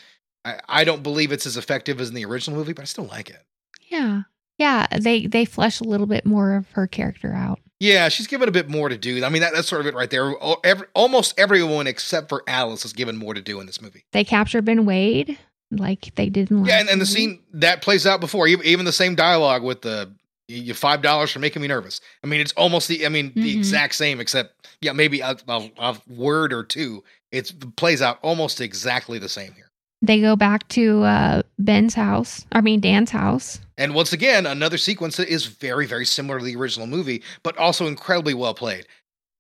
I, 0.44 0.60
I 0.68 0.84
don't 0.84 1.02
believe 1.02 1.32
it's 1.32 1.46
as 1.46 1.56
effective 1.56 2.00
as 2.00 2.08
in 2.08 2.14
the 2.14 2.24
original 2.24 2.56
movie, 2.56 2.72
but 2.72 2.82
I 2.82 2.84
still 2.86 3.06
like 3.06 3.28
it. 3.28 3.44
Yeah. 3.88 4.22
Yeah. 4.58 4.86
They 4.98 5.26
they 5.26 5.44
flesh 5.44 5.80
a 5.80 5.84
little 5.84 6.06
bit 6.06 6.24
more 6.24 6.54
of 6.54 6.70
her 6.70 6.86
character 6.86 7.32
out. 7.32 7.58
Yeah, 7.80 8.08
she's 8.08 8.26
given 8.26 8.48
a 8.48 8.52
bit 8.52 8.70
more 8.70 8.88
to 8.88 8.96
do. 8.96 9.22
I 9.22 9.28
mean, 9.28 9.42
that, 9.42 9.52
that's 9.52 9.68
sort 9.68 9.82
of 9.82 9.86
it 9.86 9.94
right 9.94 10.08
there. 10.08 10.32
Every, 10.64 10.86
almost 10.94 11.38
everyone 11.38 11.86
except 11.86 12.30
for 12.30 12.42
Alice 12.46 12.86
is 12.86 12.94
given 12.94 13.18
more 13.18 13.34
to 13.34 13.42
do 13.42 13.60
in 13.60 13.66
this 13.66 13.82
movie. 13.82 14.04
They 14.12 14.24
capture 14.24 14.62
Ben 14.62 14.86
Wade 14.86 15.38
like 15.70 16.14
they 16.14 16.30
did 16.30 16.50
in 16.50 16.64
Yeah, 16.64 16.80
and, 16.80 16.88
and 16.88 17.00
the 17.00 17.06
scene 17.06 17.42
that 17.52 17.82
plays 17.82 18.06
out 18.06 18.20
before, 18.20 18.46
even, 18.46 18.64
even 18.64 18.86
the 18.86 18.92
same 18.92 19.14
dialogue 19.14 19.62
with 19.62 19.82
the 19.82 20.10
you 20.48 20.74
five 20.74 21.02
dollars 21.02 21.30
for 21.30 21.38
making 21.38 21.62
me 21.62 21.68
nervous. 21.68 22.00
I 22.22 22.26
mean, 22.26 22.40
it's 22.40 22.52
almost 22.52 22.88
the 22.88 23.04
I 23.04 23.08
mean 23.08 23.32
the 23.34 23.54
Mhm. 23.54 23.58
exact 23.58 23.94
same, 23.94 24.20
except 24.20 24.68
yeah, 24.80 24.92
maybe 24.92 25.20
a, 25.20 25.36
a, 25.48 25.70
a 25.78 25.96
word 26.08 26.52
or 26.52 26.62
two. 26.62 27.02
It's, 27.32 27.50
it 27.50 27.76
plays 27.76 28.00
out 28.02 28.18
almost 28.22 28.60
exactly 28.60 29.18
the 29.18 29.28
same 29.28 29.52
here. 29.54 29.70
They 30.02 30.20
go 30.20 30.36
back 30.36 30.68
to 30.68 31.02
uh, 31.02 31.42
Ben's 31.58 31.94
house. 31.94 32.44
I 32.52 32.60
mean 32.60 32.80
Dan's 32.80 33.10
house. 33.10 33.60
And 33.78 33.94
once 33.94 34.12
again, 34.12 34.46
another 34.46 34.78
sequence 34.78 35.16
that 35.16 35.28
is 35.28 35.46
very, 35.46 35.86
very 35.86 36.06
similar 36.06 36.38
to 36.38 36.44
the 36.44 36.56
original 36.56 36.86
movie, 36.86 37.22
but 37.42 37.56
also 37.58 37.86
incredibly 37.86 38.34
well 38.34 38.54
played. 38.54 38.86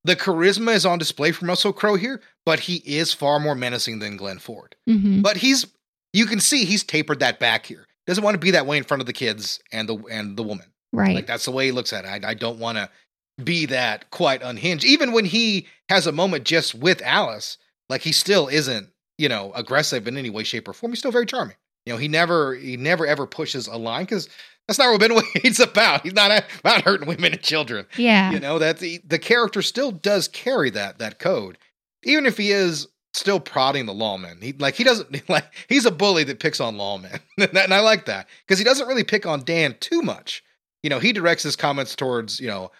The 0.04 0.16
charisma 0.16 0.74
is 0.74 0.86
on 0.86 0.98
display 0.98 1.32
from 1.32 1.48
Russell 1.48 1.72
Crowe 1.72 1.96
here, 1.96 2.20
but 2.44 2.60
he 2.60 2.76
is 2.76 3.12
far 3.12 3.40
more 3.40 3.54
menacing 3.54 3.98
than 3.98 4.16
Glenn 4.16 4.38
Ford. 4.38 4.74
hmm 4.86 5.20
But 5.20 5.36
he's 5.38 5.66
you 6.12 6.26
can 6.26 6.40
see 6.40 6.64
he's 6.64 6.82
tapered 6.82 7.20
that 7.20 7.38
back 7.38 7.66
here. 7.66 7.86
Doesn't 8.06 8.24
want 8.24 8.34
to 8.34 8.38
be 8.40 8.52
that 8.52 8.66
way 8.66 8.76
in 8.78 8.84
front 8.84 9.00
of 9.02 9.06
the 9.06 9.12
kids 9.12 9.60
and 9.72 9.88
the 9.88 9.96
and 10.10 10.36
the 10.36 10.42
woman. 10.42 10.66
Right. 10.92 11.14
Like 11.14 11.26
that's 11.26 11.44
the 11.44 11.50
way 11.50 11.66
he 11.66 11.72
looks 11.72 11.92
at 11.92 12.04
it. 12.04 12.08
I, 12.08 12.30
I 12.30 12.34
don't 12.34 12.58
want 12.58 12.78
to 12.78 12.88
be 13.42 13.66
that 13.66 14.10
quite 14.10 14.42
unhinged. 14.42 14.84
Even 14.84 15.12
when 15.12 15.24
he 15.24 15.66
has 15.88 16.06
a 16.06 16.12
moment 16.12 16.44
just 16.44 16.74
with 16.74 17.02
Alice, 17.02 17.58
like 17.88 18.02
he 18.02 18.12
still 18.12 18.48
isn't, 18.48 18.88
you 19.18 19.28
know, 19.28 19.52
aggressive 19.54 20.06
in 20.08 20.16
any 20.16 20.30
way, 20.30 20.44
shape, 20.44 20.68
or 20.68 20.72
form. 20.72 20.92
He's 20.92 21.00
still 21.00 21.12
very 21.12 21.26
charming. 21.26 21.56
You 21.84 21.92
know, 21.92 21.98
he 21.98 22.08
never 22.08 22.54
he 22.54 22.76
never 22.76 23.06
ever 23.06 23.26
pushes 23.26 23.66
a 23.66 23.76
line 23.76 24.04
because 24.04 24.28
that's 24.66 24.78
not 24.78 24.90
what 24.90 25.00
Ben 25.00 25.14
Wade's 25.14 25.60
about. 25.60 26.02
He's 26.02 26.14
not 26.14 26.44
about 26.60 26.82
hurting 26.82 27.06
women 27.06 27.32
and 27.32 27.42
children. 27.42 27.86
yeah. 27.96 28.32
You 28.32 28.40
know, 28.40 28.58
that 28.58 28.78
the, 28.78 29.00
the 29.06 29.18
character 29.18 29.62
still 29.62 29.92
does 29.92 30.28
carry 30.28 30.70
that 30.70 30.98
that 30.98 31.18
code. 31.18 31.58
Even 32.04 32.26
if 32.26 32.36
he 32.36 32.50
is 32.50 32.88
still 33.16 33.40
prodding 33.40 33.86
the 33.86 33.94
lawman. 33.94 34.38
He 34.40 34.52
like 34.52 34.74
he 34.74 34.84
doesn't 34.84 35.28
like 35.28 35.46
he's 35.68 35.86
a 35.86 35.90
bully 35.90 36.24
that 36.24 36.40
picks 36.40 36.60
on 36.60 36.76
lawmen. 36.76 37.20
and, 37.38 37.56
and 37.56 37.74
I 37.74 37.80
like 37.80 38.06
that 38.06 38.28
because 38.46 38.58
he 38.58 38.64
doesn't 38.64 38.86
really 38.86 39.04
pick 39.04 39.26
on 39.26 39.44
Dan 39.44 39.76
too 39.80 40.02
much. 40.02 40.42
You 40.86 40.90
know, 40.90 41.00
he 41.00 41.12
directs 41.12 41.42
his 41.42 41.56
comments 41.56 41.96
towards, 41.96 42.38
you 42.38 42.46
know, 42.46 42.70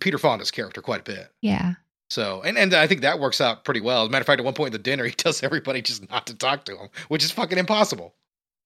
Peter 0.00 0.18
Fonda's 0.18 0.50
character 0.50 0.82
quite 0.82 1.02
a 1.02 1.04
bit. 1.04 1.30
yeah. 1.40 1.74
So, 2.10 2.42
and 2.42 2.58
and 2.58 2.74
I 2.74 2.88
think 2.88 3.02
that 3.02 3.20
works 3.20 3.40
out 3.40 3.64
pretty 3.64 3.80
well. 3.80 4.02
As 4.02 4.08
a 4.08 4.10
matter 4.10 4.22
of 4.22 4.26
fact, 4.26 4.40
at 4.40 4.44
one 4.44 4.54
point 4.54 4.68
in 4.68 4.72
the 4.72 4.78
dinner, 4.80 5.04
he 5.12 5.12
tells 5.12 5.40
everybody 5.40 5.80
just 5.82 6.10
not 6.10 6.26
to 6.26 6.34
talk 6.34 6.64
to 6.64 6.76
him, 6.76 6.88
which 7.06 7.22
is 7.22 7.30
fucking 7.30 7.58
impossible. 7.58 8.12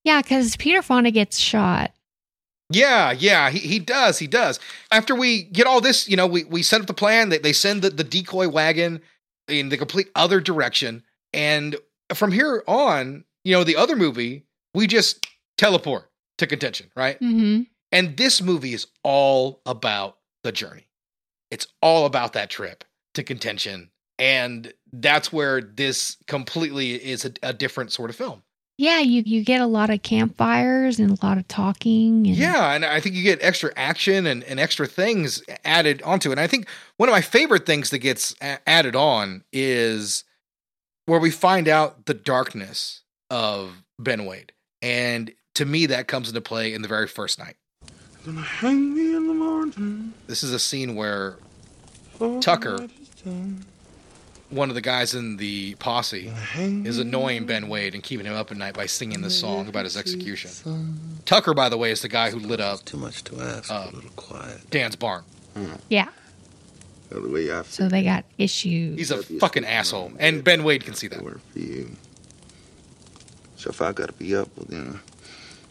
Yeah, 0.05 0.23
because 0.23 0.57
Peter 0.57 0.81
Fonda 0.81 1.11
gets 1.11 1.39
shot. 1.39 1.93
Yeah, 2.71 3.13
yeah, 3.13 3.51
he, 3.51 3.59
he 3.59 3.79
does. 3.79 4.19
He 4.19 4.27
does. 4.27 4.59
After 4.91 5.15
we 5.15 5.43
get 5.43 5.67
all 5.67 5.83
this, 5.83 6.09
you 6.09 6.17
know, 6.17 6.27
we, 6.27 6.45
we 6.45 6.63
set 6.63 6.81
up 6.81 6.87
the 6.87 6.95
plan. 6.95 7.29
They, 7.29 7.37
they 7.39 7.53
send 7.53 7.83
the, 7.83 7.91
the 7.91 8.05
decoy 8.05 8.49
wagon 8.49 9.03
in 9.49 9.69
the 9.69 9.77
complete 9.77 10.09
other 10.15 10.41
direction. 10.41 11.03
And 11.35 11.77
from 12.15 12.33
here 12.33 12.65
on, 12.67 13.25
you 13.45 13.53
know, 13.53 13.65
the 13.65 13.77
other 13.77 13.97
movie, 13.97 14.47
we 14.73 14.87
just 14.87 15.27
teleport 15.59 16.11
to 16.39 16.47
contention, 16.47 16.91
right? 16.97 17.19
hmm 17.19 17.63
And 17.93 18.17
this 18.17 18.43
movie 18.43 18.75
is 18.75 18.87
all 19.03 19.61
about 19.67 20.19
the 20.43 20.53
journey. 20.53 20.89
It's 21.51 21.67
all 21.81 22.07
about 22.07 22.35
that 22.35 22.51
trip 22.51 22.85
to 23.15 23.23
contention. 23.23 23.91
And 24.19 24.73
that's 24.93 25.33
where 25.33 25.61
this 25.61 26.17
completely 26.27 26.95
is 26.95 27.25
a, 27.25 27.33
a 27.43 27.53
different 27.53 27.93
sort 27.93 28.11
of 28.11 28.17
film. 28.17 28.43
Yeah, 28.81 29.01
you 29.01 29.25
you 29.27 29.45
get 29.45 29.61
a 29.61 29.67
lot 29.67 29.91
of 29.91 30.03
campfires 30.03 31.01
and 31.01 31.11
a 31.11 31.27
lot 31.27 31.37
of 31.37 31.49
talking. 31.49 32.29
And, 32.29 32.37
Yeah, 32.37 32.75
and 32.75 32.85
I 32.85 33.01
think 33.01 33.17
you 33.17 33.25
get 33.25 33.43
extra 33.43 33.73
action 33.77 34.25
and, 34.25 34.45
and 34.45 34.61
extra 34.61 34.87
things 34.87 35.43
added 35.65 36.01
onto 36.03 36.29
it. 36.31 36.35
And 36.35 36.41
I 36.41 36.47
think 36.47 36.69
one 36.97 37.09
of 37.09 37.13
my 37.13 37.21
favorite 37.21 37.67
things 37.67 37.91
that 37.91 37.99
gets 37.99 38.37
a- 38.41 38.61
added 38.69 38.95
on 38.95 39.43
is 39.53 40.23
where 41.07 41.19
we 41.19 41.33
find 41.33 41.67
out 41.67 42.07
the 42.07 42.15
darkness 42.15 43.03
of 43.31 43.83
Ben 43.99 44.27
Wade. 44.27 44.53
And 44.81 45.33
to 45.57 45.65
me, 45.65 45.87
that 45.87 46.07
comes 46.07 46.29
into 46.29 46.41
play 46.41 46.73
in 46.73 46.83
the 46.83 46.89
very 46.89 47.09
first 47.09 47.37
night. 47.39 47.57
Gonna 48.29 48.43
hang 48.43 48.95
me 48.95 49.17
in 49.17 49.27
the 49.27 49.33
morning. 49.33 50.13
This 50.27 50.43
is 50.43 50.53
a 50.53 50.59
scene 50.59 50.95
where 50.95 51.37
Tucker, 52.43 52.73
what 52.73 52.91
is 53.01 53.09
done. 53.25 53.65
one 54.51 54.69
of 54.69 54.75
the 54.75 54.83
guys 54.83 55.15
in 55.15 55.39
the 55.39 55.77
posse, 55.77 56.31
is 56.59 56.99
annoying 56.99 57.47
Ben 57.47 57.71
Wade 57.71 57.95
and 57.95 58.03
keeping 58.03 58.27
him 58.27 58.35
up 58.35 58.51
at 58.51 58.59
night 58.59 58.75
by 58.75 58.85
singing 58.85 59.23
this 59.23 59.41
song 59.41 59.67
about 59.67 59.85
his 59.85 59.97
execution. 59.97 60.51
Tucker, 61.25 61.55
by 61.55 61.71
the 61.71 61.79
way, 61.79 61.91
is 61.91 62.03
the 62.03 62.11
guy 62.11 62.29
who 62.29 62.39
lit 62.39 62.61
up 62.61 62.85
Too 62.85 62.99
much 62.99 63.25
to 63.25 63.41
ask. 63.41 63.71
Um, 63.71 63.89
a 63.89 63.97
little 63.97 64.11
quiet. 64.11 64.69
Dan's 64.69 64.95
barn. 64.95 65.25
Yeah. 65.89 66.09
The 67.09 67.27
way 67.27 67.51
I 67.51 67.63
So 67.63 67.89
they 67.89 68.03
got 68.03 68.27
issues. 68.37 68.99
He's 68.99 69.11
a 69.11 69.23
fucking 69.23 69.65
asshole, 69.65 70.13
and 70.19 70.45
Ben 70.45 70.65
Wade 70.65 70.85
can 70.85 70.93
see 70.93 71.09
that. 71.09 71.23
work 71.23 71.41
for 71.55 71.61
you. 71.61 71.97
So 73.57 73.71
if 73.71 73.81
I 73.81 73.93
gotta 73.93 74.13
be 74.13 74.37
up, 74.37 74.51
well 74.55 74.67
then, 74.69 75.01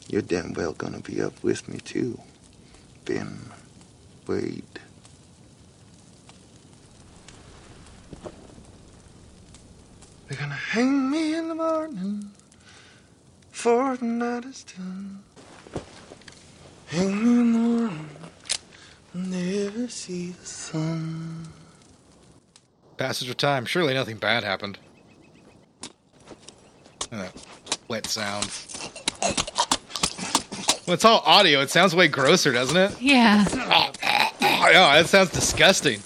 you're 0.10 0.24
damn 0.24 0.54
well 0.54 0.74
gonna 0.74 1.02
be 1.02 1.22
up 1.22 1.44
with 1.44 1.70
me 1.70 1.78
too. 1.82 2.20
Ben 3.08 3.40
Wade. 4.28 4.64
They're 10.28 10.38
gonna 10.38 10.54
hang 10.54 11.10
me 11.10 11.34
in 11.34 11.48
the 11.48 11.56
morning 11.56 12.32
for 13.50 13.96
the 13.96 14.04
night 14.04 14.44
is 14.44 14.66
done. 14.66 15.24
Hang 16.88 17.24
me 17.24 17.30
in 17.40 17.54
the 17.54 17.58
morning, 17.60 18.10
never 19.14 19.88
see 19.88 20.32
the 20.32 20.46
sun. 20.46 21.48
Passage 22.98 23.30
of 23.30 23.38
time. 23.38 23.64
Surely 23.66 23.94
nothing 23.94 24.18
bad 24.18 24.44
happened. 24.44 24.80
Wet 27.88 28.06
sound. 28.06 28.52
Well, 30.88 30.94
it's 30.94 31.04
all 31.04 31.22
audio. 31.26 31.60
It 31.60 31.70
sounds 31.70 31.94
way 31.94 32.08
grosser, 32.08 32.54
doesn't 32.54 32.78
it? 32.78 33.02
yeah. 33.02 33.44
Oh, 33.52 33.92
yeah, 34.72 35.02
that 35.02 35.08
sounds 35.08 35.32
disgusting. 35.32 36.00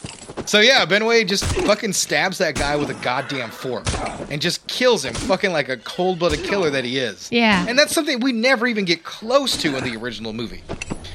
So 0.47 0.59
yeah, 0.59 0.85
Ben 0.85 1.05
Wade 1.05 1.27
just 1.27 1.45
fucking 1.45 1.93
stabs 1.93 2.39
that 2.39 2.55
guy 2.55 2.75
with 2.75 2.89
a 2.89 2.95
goddamn 2.95 3.51
fork 3.51 3.85
and 4.31 4.41
just 4.41 4.65
kills 4.67 5.05
him, 5.05 5.13
fucking 5.13 5.51
like 5.51 5.69
a 5.69 5.77
cold-blooded 5.77 6.43
killer 6.43 6.71
that 6.71 6.83
he 6.83 6.97
is. 6.97 7.29
Yeah. 7.31 7.63
And 7.67 7.77
that's 7.77 7.93
something 7.93 8.21
we 8.21 8.31
never 8.31 8.65
even 8.65 8.83
get 8.85 9.03
close 9.03 9.55
to 9.57 9.77
in 9.77 9.83
the 9.83 9.95
original 9.97 10.33
movie. 10.33 10.63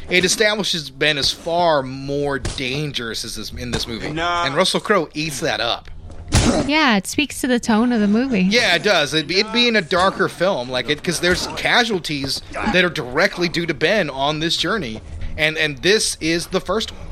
It 0.09 0.25
establishes 0.25 0.89
Ben 0.89 1.19
as 1.19 1.33
far 1.33 1.83
more 1.83 2.39
dangerous 2.39 3.25
as 3.25 3.35
this, 3.35 3.53
in 3.53 3.73
this 3.73 3.89
movie, 3.89 4.07
and 4.07 4.55
Russell 4.55 4.79
Crowe 4.79 5.09
eats 5.13 5.41
that 5.41 5.61
up. 5.61 5.91
Yeah, 6.67 6.97
it 6.97 7.07
speaks 7.07 7.41
to 7.43 7.47
the 7.47 7.61
tone 7.61 7.93
of 7.93 8.01
the 8.01 8.09
movie. 8.09 8.43
Yeah, 8.43 8.75
it 8.75 8.83
does. 8.83 9.15
It, 9.15 9.31
it 9.31 9.53
being 9.53 9.77
a 9.77 9.83
darker 9.83 10.29
film, 10.29 10.69
like 10.69 10.89
it, 10.89 10.99
because 10.99 11.21
there's 11.21 11.47
casualties 11.49 12.43
that 12.53 12.85
are 12.85 12.91
directly 12.91 13.49
due 13.49 13.67
to 13.67 13.75
Ben 13.75 14.11
on 14.11 14.41
this 14.41 14.57
journey, 14.57 15.01
and 15.37 15.57
and 15.57 15.79
this 15.79 16.17
is 16.21 16.49
the 16.49 16.61
first 16.61 16.93
one. 16.93 17.07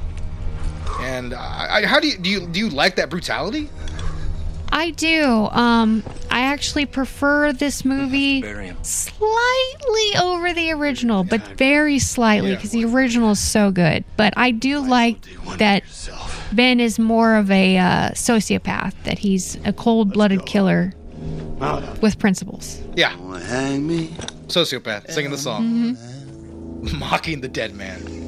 And 1.00 1.34
I, 1.34 1.76
I, 1.76 1.86
how 1.86 2.00
do 2.00 2.08
you 2.08 2.18
do 2.18 2.30
you 2.30 2.46
do 2.46 2.58
you 2.58 2.70
like 2.70 2.96
that 2.96 3.10
brutality? 3.10 3.68
I 4.70 4.90
do. 4.90 5.24
Um, 5.52 6.02
I 6.32 6.40
actually 6.40 6.86
prefer 6.86 7.52
this 7.52 7.84
movie 7.84 8.42
slightly 8.82 10.16
over 10.20 10.52
the 10.52 10.72
original, 10.72 11.22
but 11.22 11.40
very 11.56 12.00
slightly 12.00 12.56
because 12.56 12.72
the 12.72 12.84
original 12.84 13.30
is 13.32 13.38
so 13.38 13.70
good. 13.70 14.04
But 14.16 14.34
I 14.36 14.50
do 14.50 14.80
like 14.80 15.20
that 15.58 15.84
Ben 16.54 16.80
is 16.80 16.98
more 16.98 17.34
of 17.36 17.50
a 17.50 17.78
uh, 17.78 18.10
sociopath, 18.10 18.94
that 19.04 19.18
he's 19.18 19.56
a 19.64 19.72
cold 19.72 20.12
blooded 20.12 20.46
killer 20.46 20.92
with 22.00 22.18
principles. 22.18 22.80
Yeah, 22.94 23.16
Hang 23.46 23.86
me. 23.86 24.08
sociopath 24.48 25.10
singing 25.10 25.30
the 25.30 25.38
song, 25.38 25.96
mocking 26.98 27.40
the 27.40 27.48
dead 27.48 27.74
man. 27.74 28.22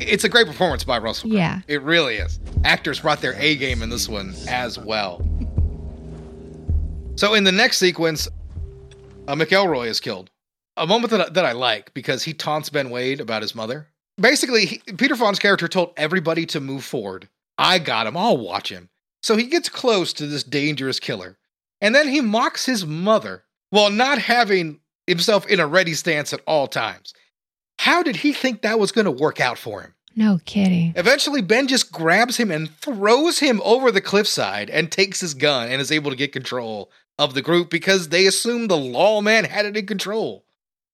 It's 0.00 0.24
a 0.24 0.28
great 0.28 0.46
performance 0.46 0.82
by 0.84 0.98
Russell. 0.98 1.30
Crowe. 1.30 1.38
Yeah. 1.38 1.60
it 1.68 1.82
really 1.82 2.16
is. 2.16 2.40
Actors 2.64 3.00
brought 3.00 3.20
their 3.20 3.34
A 3.34 3.56
game 3.56 3.82
in 3.82 3.90
this 3.90 4.08
one 4.08 4.34
as 4.48 4.78
well. 4.78 5.24
So 7.16 7.34
in 7.34 7.44
the 7.44 7.52
next 7.52 7.78
sequence, 7.78 8.26
uh, 9.28 9.34
McElroy 9.34 9.88
is 9.88 10.00
killed. 10.00 10.30
A 10.76 10.86
moment 10.86 11.10
that 11.10 11.20
I, 11.20 11.28
that 11.30 11.44
I 11.44 11.52
like 11.52 11.92
because 11.92 12.22
he 12.22 12.32
taunts 12.32 12.70
Ben 12.70 12.88
Wade 12.90 13.20
about 13.20 13.42
his 13.42 13.54
mother. 13.54 13.88
Basically, 14.20 14.66
he, 14.66 14.78
Peter 14.98 15.16
Fawn's 15.16 15.38
character 15.38 15.68
told 15.68 15.92
everybody 15.96 16.46
to 16.46 16.60
move 16.60 16.84
forward. 16.84 17.28
I 17.56 17.78
got 17.78 18.06
him. 18.06 18.16
I'll 18.16 18.36
watch 18.36 18.70
him. 18.70 18.88
So 19.22 19.36
he 19.36 19.44
gets 19.44 19.68
close 19.68 20.12
to 20.14 20.26
this 20.26 20.42
dangerous 20.42 20.98
killer, 20.98 21.38
and 21.80 21.94
then 21.94 22.08
he 22.08 22.20
mocks 22.20 22.66
his 22.66 22.86
mother 22.86 23.44
while 23.70 23.90
not 23.90 24.18
having 24.18 24.80
himself 25.06 25.46
in 25.46 25.60
a 25.60 25.66
ready 25.66 25.94
stance 25.94 26.32
at 26.32 26.40
all 26.46 26.66
times. 26.66 27.14
How 27.78 28.02
did 28.02 28.16
he 28.16 28.32
think 28.32 28.62
that 28.62 28.78
was 28.78 28.92
going 28.92 29.06
to 29.06 29.10
work 29.10 29.40
out 29.40 29.58
for 29.58 29.82
him? 29.82 29.94
No 30.16 30.38
kidding. 30.44 30.92
Eventually, 30.96 31.40
Ben 31.40 31.68
just 31.68 31.92
grabs 31.92 32.36
him 32.36 32.50
and 32.50 32.70
throws 32.78 33.38
him 33.38 33.60
over 33.64 33.90
the 33.90 34.00
cliffside 34.00 34.68
and 34.68 34.90
takes 34.90 35.20
his 35.20 35.34
gun 35.34 35.68
and 35.70 35.80
is 35.80 35.92
able 35.92 36.10
to 36.10 36.16
get 36.16 36.32
control 36.32 36.90
of 37.18 37.34
the 37.34 37.42
group 37.42 37.70
because 37.70 38.08
they 38.08 38.26
assume 38.26 38.66
the 38.66 38.76
lawman 38.76 39.44
had 39.44 39.66
it 39.66 39.76
in 39.76 39.86
control. 39.86 40.44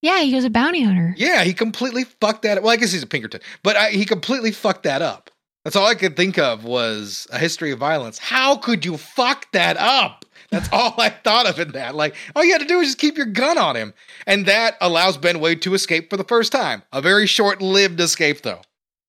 Yeah, 0.01 0.21
he 0.21 0.35
was 0.35 0.45
a 0.45 0.49
bounty 0.49 0.83
hunter. 0.83 1.13
Yeah, 1.17 1.43
he 1.43 1.53
completely 1.53 2.03
fucked 2.03 2.43
that 2.43 2.57
up. 2.57 2.63
Well, 2.63 2.73
I 2.73 2.75
guess 2.75 2.91
he's 2.91 3.03
a 3.03 3.07
Pinkerton, 3.07 3.41
but 3.63 3.75
I, 3.75 3.89
he 3.89 4.05
completely 4.05 4.51
fucked 4.51 4.83
that 4.83 5.01
up. 5.01 5.31
That's 5.63 5.75
all 5.75 5.87
I 5.87 5.95
could 5.95 6.15
think 6.15 6.37
of 6.37 6.63
was 6.63 7.27
a 7.31 7.39
history 7.39 7.71
of 7.71 7.79
violence. 7.79 8.19
How 8.19 8.55
could 8.55 8.85
you 8.85 8.95
fuck 8.97 9.51
that 9.51 9.75
up? 9.77 10.23
That's 10.49 10.69
all 10.71 10.93
I 10.97 11.09
thought 11.09 11.45
of 11.45 11.59
in 11.59 11.73
that. 11.73 11.93
Like, 11.93 12.15
all 12.35 12.43
you 12.45 12.53
had 12.53 12.61
to 12.61 12.67
do 12.67 12.79
is 12.79 12.87
just 12.89 12.99
keep 12.99 13.17
your 13.17 13.25
gun 13.25 13.57
on 13.57 13.75
him. 13.75 13.93
And 14.25 14.45
that 14.45 14.77
allows 14.79 15.17
Ben 15.17 15.41
Wade 15.41 15.61
to 15.63 15.73
escape 15.73 16.09
for 16.09 16.15
the 16.15 16.23
first 16.23 16.53
time. 16.53 16.83
A 16.93 17.01
very 17.01 17.27
short 17.27 17.61
lived 17.61 17.99
escape, 17.99 18.43
though. 18.43 18.61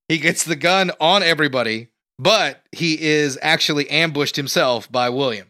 He 0.08 0.18
gets 0.18 0.42
the 0.42 0.56
gun 0.56 0.90
on 1.00 1.22
everybody, 1.22 1.88
but 2.18 2.64
he 2.72 3.00
is 3.00 3.38
actually 3.40 3.88
ambushed 3.88 4.34
himself 4.34 4.90
by 4.90 5.10
William. 5.10 5.48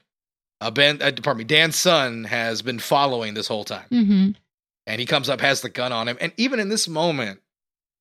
Uh, 0.61 0.71
ben, 0.71 1.01
uh, 1.01 1.13
pardon 1.23 1.39
me, 1.39 1.45
Dan's 1.45 1.77
son 1.77 2.25
has 2.25 2.61
been 2.61 2.81
following 2.81 3.33
this 3.35 3.47
whole 3.47 3.65
time 3.65 3.87
Mm-hmm. 3.93 4.31
And 4.89 4.99
he 4.99 5.07
comes 5.07 5.29
up, 5.29 5.41
has 5.41 5.61
the 5.61 5.69
gun 5.69 5.93
on 5.93 6.09
him. 6.09 6.17
And 6.21 6.33
even 6.39 6.59
in 6.59 6.71
this 6.71 6.89
moment, 6.89 7.41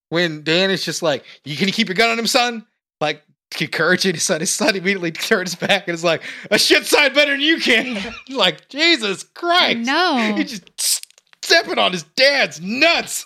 when 0.10 0.44
Dan 0.44 0.72
is 0.72 0.84
just 0.84 1.04
like, 1.04 1.26
"You 1.44 1.58
can 1.58 1.68
you 1.68 1.74
keep 1.74 1.90
your 1.90 1.96
gun 1.96 2.10
on 2.10 2.18
him, 2.18 2.26
son?" 2.26 2.66
Like 3.02 3.24
encouraging 3.60 4.16
his 4.16 4.24
son, 4.24 4.40
his 4.40 4.52
son 4.52 4.76
immediately 4.76 5.12
turns 5.12 5.54
back 5.54 5.88
and 5.88 5.94
is 5.94 6.04
like, 6.04 6.24
"A 6.50 6.58
shit 6.58 6.86
side 6.86 7.14
better 7.14 7.32
than 7.32 7.42
you 7.42 7.60
can." 7.60 8.02
like 8.30 8.70
Jesus 8.70 9.24
Christ! 9.24 9.80
No. 9.80 10.34
he 10.36 10.46
just 10.46 11.06
stepping 11.44 11.78
on 11.78 11.92
his 11.92 12.04
dad's 12.04 12.62
nuts. 12.62 13.26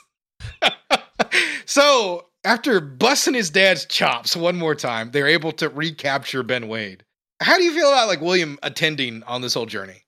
so 1.66 2.26
after 2.43 2.82
busting 2.82 3.36
his 3.36 3.51
dad's 3.51 3.86
chops 3.86 4.36
one 4.36 4.57
more 4.57 4.74
time, 4.74 5.12
they're 5.12 5.28
able 5.28 5.51
to 5.53 5.70
recapture 5.70 6.41
Ben 6.41 6.68
Wade. 6.68 7.05
How 7.39 7.57
do 7.57 7.64
you 7.64 7.74
feel 7.74 7.89
about 7.89 8.07
like 8.07 8.22
William 8.22 8.57
attending 8.64 9.22
on 9.24 9.41
this 9.41 9.53
whole 9.53 9.68
journey? 9.68 10.01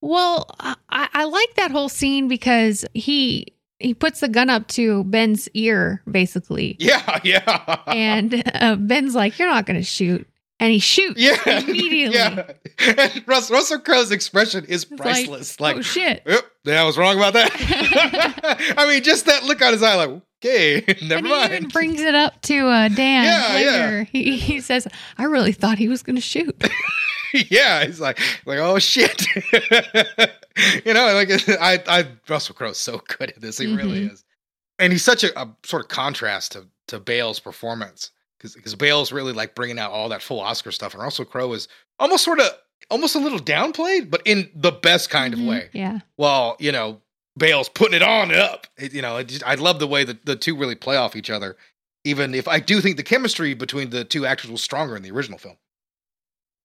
Well, 0.00 0.46
I, 0.60 0.76
I 0.90 1.24
like 1.24 1.54
that 1.56 1.70
whole 1.70 1.88
scene 1.88 2.28
because 2.28 2.84
he 2.94 3.48
he 3.80 3.94
puts 3.94 4.20
the 4.20 4.28
gun 4.28 4.50
up 4.50 4.66
to 4.68 5.04
Ben's 5.04 5.48
ear, 5.54 6.02
basically, 6.10 6.76
Yeah, 6.78 7.18
yeah, 7.24 7.80
and 7.88 8.42
uh, 8.54 8.76
Ben's 8.76 9.14
like, 9.14 9.38
"You're 9.38 9.48
not 9.50 9.66
going 9.66 9.78
to 9.78 9.84
shoot," 9.84 10.26
and 10.60 10.70
he 10.72 10.78
shoots 10.78 11.20
Yeah, 11.20 11.36
immediately. 11.60 12.16
Yeah, 12.16 12.50
and 12.98 13.24
Russ, 13.26 13.50
Russell 13.50 13.80
Crowe's 13.80 14.10
expression 14.12 14.64
is 14.66 14.84
It's 14.84 15.00
priceless. 15.00 15.58
Like, 15.60 15.76
Like, 15.76 15.78
oh 15.80 15.82
shit! 15.82 16.22
yep, 16.26 16.44
yeah, 16.64 16.80
I 16.80 16.84
was 16.84 16.96
wrong 16.98 17.16
about 17.16 17.32
that. 17.34 17.50
I 18.78 18.86
mean, 18.88 19.02
just 19.02 19.26
that 19.26 19.44
look 19.44 19.60
on 19.62 19.72
his 19.72 19.82
eye, 19.82 19.94
like, 19.96 20.10
okay, 20.44 20.84
never 21.02 21.18
and 21.18 21.26
he 21.26 21.34
even 21.34 21.50
mind. 21.62 21.72
brings 21.72 22.00
it 22.00 22.14
up 22.14 22.40
to 22.42 22.66
uh, 22.68 22.88
Dan 22.88 23.24
Yeah, 23.24 23.54
later. 23.54 24.02
He, 24.04 24.36
he 24.38 24.60
says, 24.60 24.86
"I 25.18 25.24
really 25.24 25.52
thought 25.52 25.78
he 25.78 25.88
was 25.88 26.02
going 26.02 26.16
to 26.16 26.22
shoot." 26.22 26.54
yeah, 27.50 27.84
he's 27.84 28.00
like, 28.00 28.18
like, 28.46 28.58
oh 28.58 28.78
shit. 28.78 29.26
you 30.84 30.94
know, 30.94 31.12
like 31.14 31.30
I, 31.60 31.82
I, 31.86 32.06
Russell 32.28 32.54
Crowe's 32.54 32.78
so 32.78 33.00
good 33.18 33.30
at 33.30 33.40
this. 33.40 33.58
He 33.58 33.74
really 33.74 34.00
Mhm. 34.06 34.12
is, 34.12 34.24
and 34.78 34.92
he's 34.92 35.04
such 35.04 35.24
a, 35.24 35.38
a 35.40 35.48
sort 35.64 35.82
of 35.82 35.88
contrast 35.88 36.52
to 36.52 36.66
to 36.88 36.98
Bale's 36.98 37.40
performance 37.40 38.10
because 38.38 38.54
because 38.54 38.74
Bale's 38.74 39.12
really 39.12 39.32
like 39.32 39.54
bringing 39.54 39.78
out 39.78 39.90
all 39.92 40.08
that 40.10 40.22
full 40.22 40.40
Oscar 40.40 40.72
stuff, 40.72 40.94
and 40.94 41.02
Russell 41.02 41.24
Crowe 41.24 41.52
is 41.52 41.68
almost 41.98 42.24
sort 42.24 42.40
of 42.40 42.46
almost 42.90 43.14
a 43.14 43.18
little 43.18 43.38
downplayed, 43.40 44.10
but 44.10 44.22
in 44.24 44.50
the 44.54 44.72
best 44.72 45.10
kind 45.10 45.34
of 45.34 45.40
Mhm. 45.40 45.48
way. 45.48 45.68
Yeah. 45.72 45.98
Well, 46.16 46.56
you 46.58 46.72
know 46.72 47.00
Bale's 47.36 47.68
putting 47.68 47.94
it 47.94 48.02
on 48.02 48.34
up, 48.34 48.66
It- 48.76 48.92
you 48.92 49.00
know, 49.02 49.22
just, 49.22 49.44
I 49.44 49.54
love 49.54 49.78
the 49.78 49.86
way 49.86 50.02
that 50.02 50.26
the 50.26 50.34
two 50.34 50.56
really 50.56 50.74
play 50.74 50.96
off 50.96 51.14
each 51.14 51.30
other. 51.30 51.56
Even 52.04 52.34
if 52.34 52.48
I 52.48 52.58
do 52.58 52.80
think 52.80 52.96
the 52.96 53.02
chemistry 53.04 53.54
between 53.54 53.90
the 53.90 54.02
two 54.04 54.24
actors 54.26 54.50
was 54.50 54.62
stronger 54.62 54.96
in 54.96 55.02
the 55.02 55.10
original 55.12 55.38
film. 55.38 55.56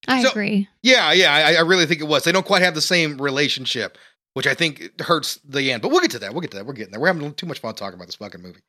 I 0.08 0.22
So- 0.22 0.30
agree. 0.30 0.68
Yeah, 0.82 1.12
yeah, 1.12 1.32
I, 1.32 1.54
I 1.54 1.60
really 1.60 1.86
think 1.86 2.00
it 2.00 2.08
was. 2.08 2.24
They 2.24 2.32
don't 2.32 2.46
quite 2.46 2.62
have 2.62 2.74
the 2.74 2.80
same 2.80 3.16
relationship, 3.20 3.96
which 4.34 4.46
I 4.46 4.54
think 4.54 5.00
hurts 5.00 5.38
the 5.44 5.72
end. 5.72 5.82
But 5.82 5.90
we'll 5.90 6.00
get 6.00 6.10
to 6.12 6.18
that. 6.20 6.32
We'll 6.32 6.40
get 6.40 6.50
to 6.52 6.58
that. 6.58 6.66
We're 6.66 6.72
getting 6.74 6.92
there. 6.92 7.00
We're 7.00 7.08
having 7.12 7.32
too 7.34 7.46
much 7.46 7.60
fun 7.60 7.74
talking 7.74 7.94
about 7.94 8.06
this 8.06 8.16
fucking 8.16 8.42
movie. 8.42 8.60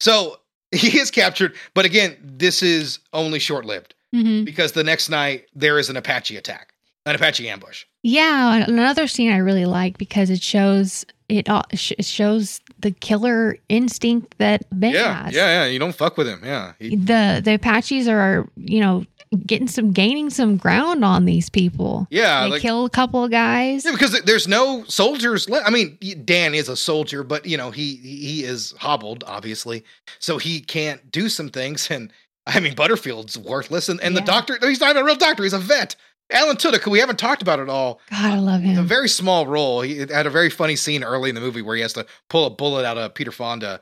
So 0.00 0.38
he 0.72 0.98
is 0.98 1.10
captured, 1.10 1.54
but 1.74 1.84
again, 1.84 2.16
this 2.22 2.62
is 2.62 2.98
only 3.12 3.38
short 3.38 3.64
lived 3.64 3.94
hmm 4.12 4.44
because 4.44 4.72
the 4.72 4.84
next 4.84 5.08
night 5.08 5.46
there 5.54 5.78
is 5.78 5.88
an 5.88 5.96
Apache 5.96 6.36
attack. 6.36 6.72
an 7.06 7.14
Apache 7.14 7.48
ambush. 7.48 7.84
Yeah, 8.02 8.64
another 8.66 9.06
scene 9.06 9.30
I 9.30 9.36
really 9.38 9.64
like 9.66 9.96
because 9.98 10.28
it 10.30 10.42
shows 10.42 11.04
it, 11.28 11.46
it 11.48 12.04
shows 12.04 12.60
the 12.80 12.90
killer 12.90 13.56
instinct 13.68 14.36
that 14.38 14.64
Ben 14.72 14.92
Yeah, 14.92 15.24
has. 15.24 15.34
yeah, 15.34 15.62
yeah. 15.64 15.66
You 15.70 15.78
don't 15.78 15.94
fuck 15.94 16.16
with 16.16 16.26
him. 16.28 16.40
Yeah, 16.44 16.72
He- 16.78 16.96
The 16.96 17.40
the 17.42 17.54
Apaches 17.54 18.08
are, 18.08 18.46
you 18.56 18.80
know, 18.80 19.06
getting 19.46 19.68
some 19.68 19.92
gaining 19.92 20.28
some 20.30 20.56
ground 20.58 21.04
on 21.04 21.24
these 21.24 21.48
people. 21.48 22.06
yeah. 22.10 22.42
they 22.44 22.50
like- 22.50 22.60
kill 22.62 22.84
a 22.84 22.90
couple 22.90 23.24
of 23.24 23.30
guys. 23.30 23.84
Yeah, 23.84 23.92
because 23.92 24.20
there's 24.22 24.46
no 24.48 24.84
soldiers 24.88 25.48
left. 25.48 25.66
I 25.66 25.70
mean, 25.70 25.96
Dan 26.24 26.54
is 26.54 26.68
a 26.68 26.76
soldier, 26.76 27.22
but 27.22 27.46
you 27.46 27.56
know 27.56 27.70
he 27.70 27.94
he 27.96 28.42
is 28.44 28.74
hobbled, 28.78 29.22
obviously, 29.26 29.84
so 30.18 30.38
he 30.38 30.60
can't 30.60 31.10
do 31.12 31.28
some 31.30 31.48
things. 31.48 31.88
And 31.90 32.12
I 32.46 32.58
mean, 32.60 32.74
Butterfield's 32.74 33.38
worthless, 33.38 33.88
and, 33.88 34.00
and 34.02 34.16
the 34.16 34.20
doctor 34.22 34.58
he's 34.60 34.80
not 34.80 34.96
a 34.96 35.04
real 35.04 35.14
doctor; 35.14 35.44
he's 35.44 35.52
a 35.54 35.58
vet. 35.58 35.94
Alan 36.32 36.56
Tudyk, 36.56 36.80
who 36.82 36.90
we 36.90 36.98
haven't 36.98 37.18
talked 37.18 37.42
about 37.42 37.60
at 37.60 37.68
all, 37.68 38.00
God, 38.10 38.24
I 38.32 38.38
love 38.38 38.62
him. 38.62 38.78
a 38.78 38.82
very 38.82 39.08
small 39.08 39.46
role. 39.46 39.80
He 39.82 39.98
had 39.98 40.26
a 40.26 40.30
very 40.30 40.50
funny 40.50 40.76
scene 40.76 41.04
early 41.04 41.28
in 41.28 41.34
the 41.34 41.40
movie 41.40 41.62
where 41.62 41.76
he 41.76 41.82
has 41.82 41.92
to 41.94 42.06
pull 42.28 42.46
a 42.46 42.50
bullet 42.50 42.84
out 42.84 42.98
of 42.98 43.14
Peter 43.14 43.30
Fonda, 43.32 43.80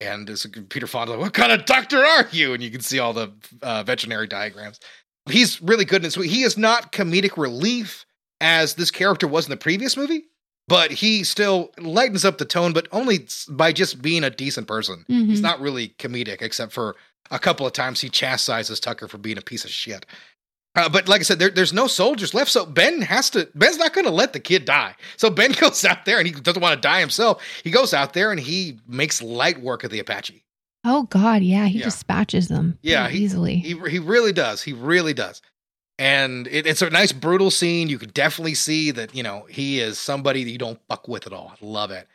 and 0.00 0.28
it's 0.28 0.46
Peter 0.68 0.86
Fonda, 0.86 1.12
like, 1.12 1.20
what 1.20 1.32
kind 1.34 1.52
of 1.52 1.64
doctor 1.64 1.98
are 2.04 2.26
you? 2.30 2.52
And 2.54 2.62
you 2.62 2.70
can 2.70 2.80
see 2.82 2.98
all 2.98 3.12
the 3.12 3.32
uh, 3.62 3.82
veterinary 3.82 4.26
diagrams. 4.26 4.78
He's 5.28 5.60
really 5.62 5.84
good 5.84 5.96
in 5.96 6.02
this. 6.02 6.16
movie. 6.16 6.28
He 6.28 6.42
is 6.42 6.56
not 6.58 6.92
comedic 6.92 7.36
relief 7.36 8.04
as 8.40 8.74
this 8.74 8.90
character 8.90 9.26
was 9.26 9.46
in 9.46 9.50
the 9.50 9.56
previous 9.56 9.96
movie, 9.96 10.24
but 10.68 10.90
he 10.92 11.24
still 11.24 11.70
lightens 11.78 12.24
up 12.24 12.38
the 12.38 12.44
tone, 12.44 12.72
but 12.74 12.86
only 12.92 13.26
by 13.48 13.72
just 13.72 14.02
being 14.02 14.22
a 14.22 14.30
decent 14.30 14.68
person. 14.68 15.04
He's 15.08 15.38
Mhm. 15.40 15.42
not 15.42 15.60
really 15.60 15.94
comedic, 15.98 16.42
except 16.42 16.72
for 16.72 16.94
a 17.30 17.38
couple 17.38 17.66
of 17.66 17.72
times 17.72 18.00
he 18.02 18.08
chastises 18.08 18.78
Tucker 18.78 19.08
for 19.08 19.18
being 19.18 19.38
a 19.38 19.42
piece 19.42 19.64
of 19.64 19.70
shit. 19.70 20.04
Uh, 20.76 20.88
but 20.88 21.08
like 21.08 21.20
I 21.20 21.24
said, 21.24 21.38
there, 21.38 21.50
there's 21.50 21.72
no 21.72 21.86
soldiers 21.86 22.34
left, 22.34 22.50
so 22.50 22.66
Ben 22.66 23.00
has 23.02 23.30
to. 23.30 23.48
Ben's 23.54 23.78
not 23.78 23.94
going 23.94 24.04
to 24.04 24.10
let 24.12 24.32
the 24.34 24.40
kid 24.40 24.64
die. 24.66 24.94
So 25.16 25.30
Ben 25.30 25.52
goes 25.60 25.84
out 25.84 26.04
there, 26.04 26.18
and 26.18 26.26
he 26.26 26.32
doesn't 26.34 26.60
want 26.62 26.74
to 26.74 26.80
die 26.86 27.00
himself. 27.00 27.42
He 27.64 27.70
goes 27.70 27.94
out 27.94 28.12
there 28.12 28.30
and 28.30 28.38
he 28.38 28.78
makes 28.86 29.22
light 29.22 29.60
work 29.62 29.84
of 29.84 29.90
the 29.90 29.98
Apache. 30.00 30.44
Oh 30.84 31.04
God, 31.04 31.42
yeah, 31.42 31.66
he 31.66 31.78
Yeah. 31.78 31.86
dispatches 31.86 32.48
them. 32.48 32.78
Yeah, 32.82 33.08
he- 33.08 33.24
easily. 33.24 33.56
He 33.56 33.74
he 33.90 33.98
really 33.98 34.32
does. 34.32 34.62
He 34.62 34.72
really 34.72 35.14
does. 35.14 35.42
And 35.98 36.46
it, 36.48 36.66
it's 36.66 36.82
a 36.82 36.90
nice 36.90 37.10
brutal 37.12 37.50
scene. 37.50 37.88
You 37.88 37.98
can 37.98 38.10
definitely 38.10 38.54
see 38.54 38.90
that 38.90 39.14
you 39.14 39.22
know 39.22 39.46
he 39.48 39.80
is 39.80 39.98
somebody 39.98 40.44
that 40.44 40.50
you 40.50 40.58
don't 40.58 40.78
fuck 40.88 41.08
with 41.08 41.26
at 41.26 41.32
all. 41.32 41.52
I 41.54 41.64
love 41.64 41.90
it. 41.90 42.06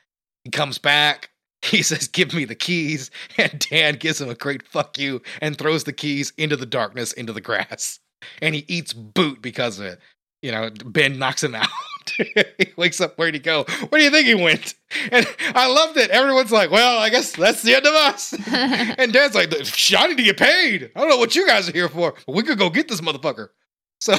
He 0.44 0.52
comes 0.52 0.78
back. 0.78 1.30
He 1.64 1.84
says, 1.84 2.08
"Give 2.08 2.34
me 2.34 2.46
the 2.46 2.56
keys," 2.56 3.12
and 3.38 3.60
Dan 3.70 3.96
gives 3.96 4.20
him 4.20 4.30
a 4.30 4.34
great 4.36 4.66
"fuck 4.68 4.98
you" 4.98 5.22
and 5.42 5.56
throws 5.58 5.84
the 5.84 5.94
keys 5.94 6.34
into 6.38 6.56
the 6.58 6.66
darkness, 6.66 7.14
into 7.14 7.34
the 7.34 7.42
grass. 7.42 8.00
And 8.42 8.56
he 8.56 8.66
eats 8.68 8.94
boot 8.94 9.42
because 9.42 9.80
of 9.80 9.86
it. 9.86 10.00
You 10.42 10.52
know, 10.52 10.70
Ben 10.86 11.20
knocks 11.20 11.44
him 11.44 11.54
out. 11.56 11.68
he 12.18 12.26
wakes 12.78 13.00
up. 13.00 13.18
Where'd 13.18 13.34
he 13.36 13.40
go? 13.40 13.64
Where 13.90 14.00
do 14.00 14.04
you 14.04 14.10
think 14.12 14.26
he 14.28 14.36
went? 14.36 14.74
And 15.12 15.26
I 15.56 15.68
loved 15.68 15.98
it. 15.98 16.10
Everyone's 16.10 16.52
like, 16.52 16.72
"Well, 16.72 16.98
I 17.00 17.10
guess 17.10 17.32
that's 17.34 17.62
the 17.62 17.76
end 17.76 17.86
of 17.86 17.94
us." 17.94 18.34
And 18.98 19.14
Dad's 19.14 19.36
like, 19.36 19.54
I 19.54 20.08
need 20.08 20.18
to 20.18 20.24
get 20.24 20.38
paid. 20.38 20.92
I 20.96 21.00
don't 21.00 21.10
know 21.10 21.18
what 21.18 21.36
you 21.36 21.46
guys 21.48 21.70
are 21.70 21.74
here 21.74 21.88
for, 21.90 22.14
but 22.26 22.36
we 22.36 22.44
could 22.44 22.58
go 22.58 22.70
get 22.70 22.88
this 22.88 23.02
motherfucker. 23.02 23.50
So 24.02 24.16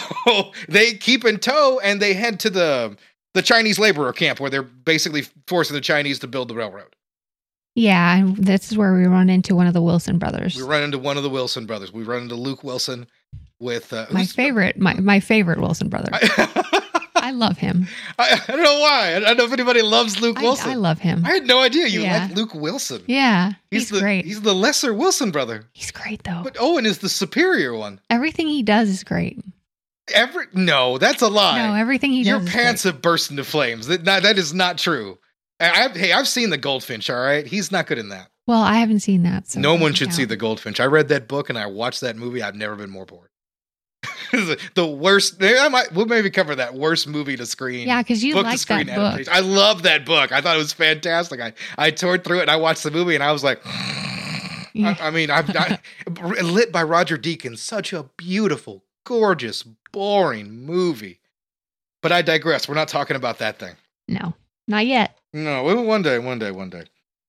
they 0.68 0.94
keep 0.94 1.24
in 1.24 1.38
tow 1.40 1.80
and 1.82 2.00
they 2.00 2.14
head 2.14 2.38
to 2.40 2.50
the 2.50 2.96
the 3.34 3.42
Chinese 3.42 3.80
laborer 3.80 4.12
camp 4.12 4.38
where 4.38 4.48
they're 4.48 4.62
basically 4.62 5.22
forcing 5.48 5.74
the 5.74 5.80
Chinese 5.80 6.20
to 6.20 6.28
build 6.28 6.46
the 6.46 6.54
railroad. 6.54 6.94
yeah, 7.74 8.22
this 8.36 8.70
is 8.70 8.78
where 8.78 8.94
we 8.94 9.06
run 9.06 9.28
into 9.28 9.56
one 9.56 9.66
of 9.66 9.74
the 9.74 9.82
Wilson 9.82 10.18
brothers. 10.18 10.54
We 10.54 10.62
run 10.62 10.84
into 10.84 10.98
one 10.98 11.16
of 11.16 11.24
the 11.24 11.30
Wilson 11.30 11.66
brothers. 11.66 11.92
We 11.92 12.04
run 12.04 12.22
into 12.22 12.36
Luke 12.36 12.62
Wilson 12.62 13.08
with 13.62 13.92
uh, 13.92 14.06
my 14.10 14.26
favorite, 14.26 14.78
my, 14.78 14.94
my 14.94 15.20
favorite 15.20 15.60
Wilson 15.60 15.88
brother. 15.88 16.10
I, 16.12 17.00
I 17.14 17.30
love 17.30 17.56
him. 17.56 17.86
I, 18.18 18.42
I 18.46 18.52
don't 18.52 18.62
know 18.62 18.80
why. 18.80 19.14
I 19.16 19.20
don't 19.20 19.36
know 19.38 19.44
if 19.44 19.52
anybody 19.52 19.80
loves 19.80 20.20
Luke 20.20 20.38
I, 20.38 20.42
Wilson. 20.42 20.70
I 20.70 20.74
love 20.74 20.98
him. 20.98 21.24
I 21.24 21.30
had 21.30 21.46
no 21.46 21.60
idea 21.60 21.86
you 21.86 22.00
Yeah. 22.02 22.26
like 22.26 22.36
Luke 22.36 22.54
Wilson. 22.54 23.02
yeah, 23.06 23.52
he's, 23.70 23.88
the 23.90 24.00
great. 24.00 24.24
he's 24.24 24.40
the 24.42 24.54
lesser 24.54 24.92
Wilson 24.92 25.30
brother, 25.30 25.64
he's 25.72 25.92
great 25.92 26.24
though. 26.24 26.40
but 26.42 26.56
Owen 26.60 26.84
is 26.84 26.98
the 26.98 27.08
superior 27.08 27.74
one. 27.74 28.00
everything 28.10 28.48
he 28.48 28.62
does 28.62 28.88
is 28.88 29.04
great. 29.04 29.40
Every 30.12 30.46
no, 30.52 30.98
that's 30.98 31.22
a 31.22 31.28
lie. 31.28 31.64
No, 31.64 31.74
everything 31.74 32.10
he 32.10 32.22
Your 32.22 32.40
does. 32.40 32.48
is 32.48 32.52
pants 32.54 32.82
great. 32.82 32.92
have 32.94 33.02
burst 33.02 33.30
into 33.30 33.44
flames. 33.44 33.86
That, 33.86 34.04
that, 34.04 34.36
is 34.36 34.52
not 34.52 34.76
true. 34.76 35.16
I, 35.60 35.84
I've, 35.84 35.96
hey, 35.96 36.12
I've 36.12 36.26
seen 36.26 36.50
the 36.50 36.58
Goldfinch. 36.58 37.08
All 37.08 37.22
right, 37.22 37.46
he's 37.46 37.70
not 37.70 37.86
good 37.86 37.98
in 37.98 38.08
that. 38.08 38.28
Well, 38.48 38.60
I 38.62 38.74
haven't 38.74 39.00
seen 39.00 39.22
that. 39.22 39.46
So 39.48 39.60
no 39.60 39.76
one 39.76 39.94
should 39.94 40.12
see 40.12 40.24
the 40.24 40.36
Goldfinch. 40.36 40.80
I 40.80 40.86
read 40.86 41.06
that 41.08 41.28
book 41.28 41.48
and 41.48 41.56
I 41.56 41.66
watched 41.66 42.00
that 42.00 42.16
movie. 42.16 42.42
I've 42.42 42.56
never 42.56 42.74
been 42.74 42.90
more 42.90 43.06
bored. 43.06 43.28
the, 44.74 44.86
worst. 44.86 45.42
I 45.42 45.68
might. 45.68 45.92
We'll 45.92 46.06
maybe 46.06 46.30
cover 46.30 46.54
that 46.54 46.74
worst 46.74 47.06
movie 47.06 47.36
to 47.36 47.46
screen. 47.46 47.86
Yeah, 47.86 48.02
because 48.02 48.24
you 48.24 48.34
book 48.34 48.44
to 48.44 48.50
like 48.50 48.58
screen 48.58 48.86
that 48.86 48.96
book. 48.96 49.28
I 49.28 49.40
love 49.40 49.82
that 49.82 50.04
book. 50.04 50.32
I 50.32 50.40
thought 50.40 50.56
it 50.56 50.58
was 50.58 50.72
fantastic. 50.72 51.40
I 51.40 51.52
I 51.78 51.90
tore 51.90 52.18
through 52.18 52.38
it 52.38 52.42
and 52.42 52.50
I 52.50 52.56
watched 52.56 52.82
the 52.82 52.90
movie 52.90 53.14
and 53.14 53.22
I 53.22 53.32
was 53.32 53.44
like. 53.44 53.60
Yeah. 54.74 54.96
I, 54.98 55.08
I 55.08 55.10
mean, 55.10 55.30
I've 55.30 55.54
I, 55.54 55.78
lit 56.42 56.72
by 56.72 56.82
Roger 56.82 57.18
Deakins. 57.18 57.58
Such 57.58 57.92
a 57.92 58.04
beautiful, 58.16 58.82
gorgeous, 59.04 59.64
boring 59.92 60.64
movie. 60.64 61.20
But 62.00 62.10
I 62.10 62.22
digress. 62.22 62.70
We're 62.70 62.74
not 62.76 62.88
talking 62.88 63.14
about 63.14 63.36
that 63.40 63.58
thing. 63.58 63.76
No, 64.08 64.32
not 64.66 64.86
yet. 64.86 65.18
No, 65.34 65.62
one 65.82 66.00
day, 66.00 66.18
one 66.18 66.38
day, 66.38 66.52
one 66.52 66.70
day. 66.70 66.84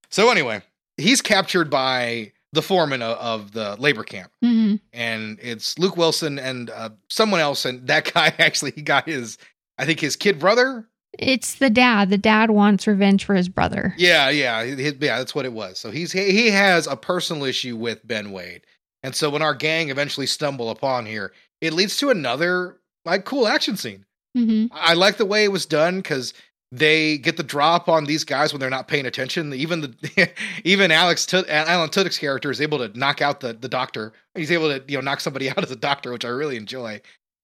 So 0.10 0.32
anyway, 0.32 0.62
he's 0.96 1.22
captured 1.22 1.70
by 1.70 2.32
the 2.54 2.62
foreman 2.62 3.02
of, 3.02 3.18
of 3.18 3.52
the 3.52 3.76
labor 3.78 4.04
camp, 4.04 4.32
hmm 4.42 4.76
and 4.94 5.40
it's 5.42 5.78
Luke 5.78 5.98
Wilson 5.98 6.40
and 6.40 6.70
uh, 6.70 6.90
someone 7.10 7.42
else. 7.42 7.66
And 7.66 7.86
that 7.88 8.06
guy 8.14 8.34
actually, 8.40 8.72
he 8.72 8.82
got 8.82 9.08
his, 9.08 9.38
I 9.78 9.86
think 9.86 10.00
his 10.00 10.16
kid 10.16 10.40
brother. 10.40 10.88
It's 11.20 11.56
the 11.56 11.70
dad. 11.70 12.10
The 12.10 12.18
dad 12.18 12.50
wants 12.52 12.88
revenge 12.88 13.26
for 13.26 13.36
his 13.36 13.50
brother. 13.50 13.94
Yeah, 13.98 14.30
yeah, 14.30 14.64
his, 14.64 14.96
yeah. 15.00 15.18
That's 15.18 15.36
what 15.36 15.46
it 15.46 15.54
was. 15.54 15.78
So 15.80 15.92
he's 15.92 16.12
he, 16.12 16.32
he 16.32 16.50
has 16.52 16.88
a 16.88 16.96
personal 16.96 17.44
issue 17.44 17.76
with 17.76 18.08
Ben 18.08 18.32
Wade, 18.32 18.62
and 19.04 19.14
so 19.14 19.30
when 19.30 19.42
our 19.42 19.54
gang 19.54 19.90
eventually 19.90 20.26
stumble 20.28 20.70
upon 20.70 21.06
here, 21.06 21.34
it 21.62 21.74
leads 21.74 21.98
to 21.98 22.10
another 22.10 22.78
like 23.06 23.26
cool 23.26 23.48
action 23.48 23.78
scene. 23.78 24.06
hmm 24.36 24.68
I 24.72 24.94
like 24.94 25.18
the 25.18 25.26
way 25.26 25.44
it 25.44 25.52
was 25.52 25.66
done 25.66 25.98
because 25.98 26.34
they 26.76 27.20
get 27.20 27.38
the 27.38 27.44
drop 27.44 27.88
on 27.88 28.06
these 28.06 28.24
guys 28.24 28.52
when 28.52 28.60
they're 28.60 28.68
not 28.68 28.88
paying 28.88 29.06
attention. 29.06 29.54
Even 29.54 29.82
the 29.82 30.32
even 30.64 30.90
Alex 30.90 31.24
Tud- 31.28 31.48
Alan 31.48 31.90
Tudyk's 31.90 32.18
character 32.18 32.50
is 32.50 32.60
able 32.60 32.80
to 32.80 32.98
knock 32.98 33.22
out 33.22 33.42
the 33.42 33.54
the 33.54 33.70
doctor. 33.70 34.12
He's 34.34 34.52
able 34.52 34.70
to 34.70 34.84
you 34.88 34.98
know 34.98 35.02
knock 35.02 35.20
somebody 35.20 35.50
out 35.52 35.64
as 35.64 35.70
a 35.70 35.76
doctor, 35.76 36.12
which 36.12 36.26
I 36.26 36.30
really 36.30 36.58
enjoy. 36.58 37.00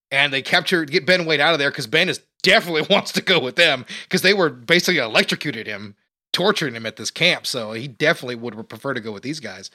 And 0.09 0.34
they 0.34 0.41
capture 0.41 0.84
get 0.84 1.05
Ben 1.05 1.27
Wade 1.27 1.39
out 1.39 1.53
of 1.53 1.59
there 1.59 1.69
because 1.69 1.86
Ben 1.86 2.09
is 2.09 2.21
definitely 2.41 2.88
wants 2.89 3.11
to 3.11 3.21
go 3.21 3.39
with 3.39 3.55
them 3.55 3.86
because 4.03 4.23
they 4.23 4.34
were 4.34 4.49
basically 4.49 4.97
electrocuted 4.97 5.67
him, 5.67 5.95
torturing 6.34 6.73
him 6.73 6.88
at 6.88 6.95
this 6.95 7.11
camp. 7.11 7.45
So 7.45 7.73
he 7.73 7.88
definitely 7.88 8.36
would 8.36 8.67
prefer 8.67 8.95
to 8.95 9.01
go 9.01 9.11
with 9.11 9.21
these 9.21 9.39
guys. 9.39 9.69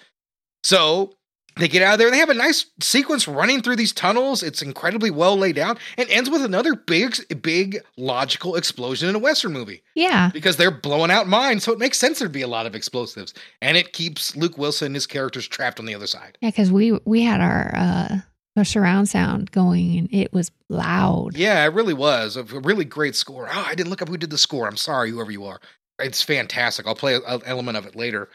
So 0.65 1.13
they 1.57 1.69
get 1.69 1.83
out 1.83 1.95
of 1.95 1.99
there 1.99 2.09
and 2.09 2.15
they 2.15 2.19
have 2.19 2.31
a 2.31 2.35
nice 2.35 2.67
sequence 2.81 3.29
running 3.29 3.63
through 3.63 3.77
these 3.77 3.93
tunnels. 3.93 4.43
It's 4.43 4.61
incredibly 4.63 5.11
well 5.11 5.37
laid 5.37 5.59
out 5.59 5.79
and 5.97 6.09
ends 6.11 6.29
with 6.29 6.43
another 6.45 6.75
big, 6.75 7.17
big 7.43 7.79
logical 7.97 8.57
explosion 8.57 9.09
in 9.09 9.15
a 9.15 9.19
Western 9.21 9.53
movie 9.53 9.83
Yeah. 9.95 10.31
because 10.33 10.57
they're 10.57 10.71
blowing 10.71 11.11
out 11.11 11.29
mines. 11.29 11.63
So 11.65 11.73
it 11.73 11.79
makes 11.79 11.99
sense 11.99 12.19
there'd 12.19 12.33
be 12.33 12.43
a 12.43 12.49
lot 12.49 12.67
of 12.67 12.75
explosives. 12.75 13.35
And 13.63 13.77
it 13.77 13.93
keeps 13.93 14.35
Luke 14.37 14.59
Wilson 14.59 14.87
and 14.87 14.95
his 14.97 15.07
characters 15.07 15.47
trapped 15.47 15.79
on 15.79 15.87
the 15.87 15.95
other 15.95 16.07
side. 16.09 16.39
Yeah, 16.41 16.49
because 16.51 16.73
we 16.73 16.93
we 17.05 17.23
had 17.23 17.41
our 17.41 17.73
uh 17.77 18.17
our 18.57 18.65
surround 18.65 19.09
sound 19.09 19.51
going 19.51 19.99
and 19.99 20.09
it 20.13 20.33
was 20.33 20.51
loud. 20.69 21.37
Yeah, 21.37 21.65
it 21.65 21.73
really 21.75 21.95
was 21.95 22.37
a 22.37 22.43
really 22.45 22.85
great 22.85 23.17
score. 23.17 23.49
Oh, 23.53 23.65
I 23.67 23.75
didn't 23.75 23.91
look 23.91 24.03
up 24.03 24.09
who 24.09 24.17
did 24.17 24.31
the 24.31 24.39
score. 24.39 24.67
I'm 24.69 24.77
sorry, 24.77 25.11
whoever 25.11 25.31
you 25.33 25.45
are. 25.45 25.61
It's 25.99 26.23
fantastic. 26.23 26.87
I'll 26.87 26.95
play 26.95 27.15
an 27.15 27.23
element 27.47 27.77
of 27.77 27.87
it 27.87 27.95
later. 27.97 28.29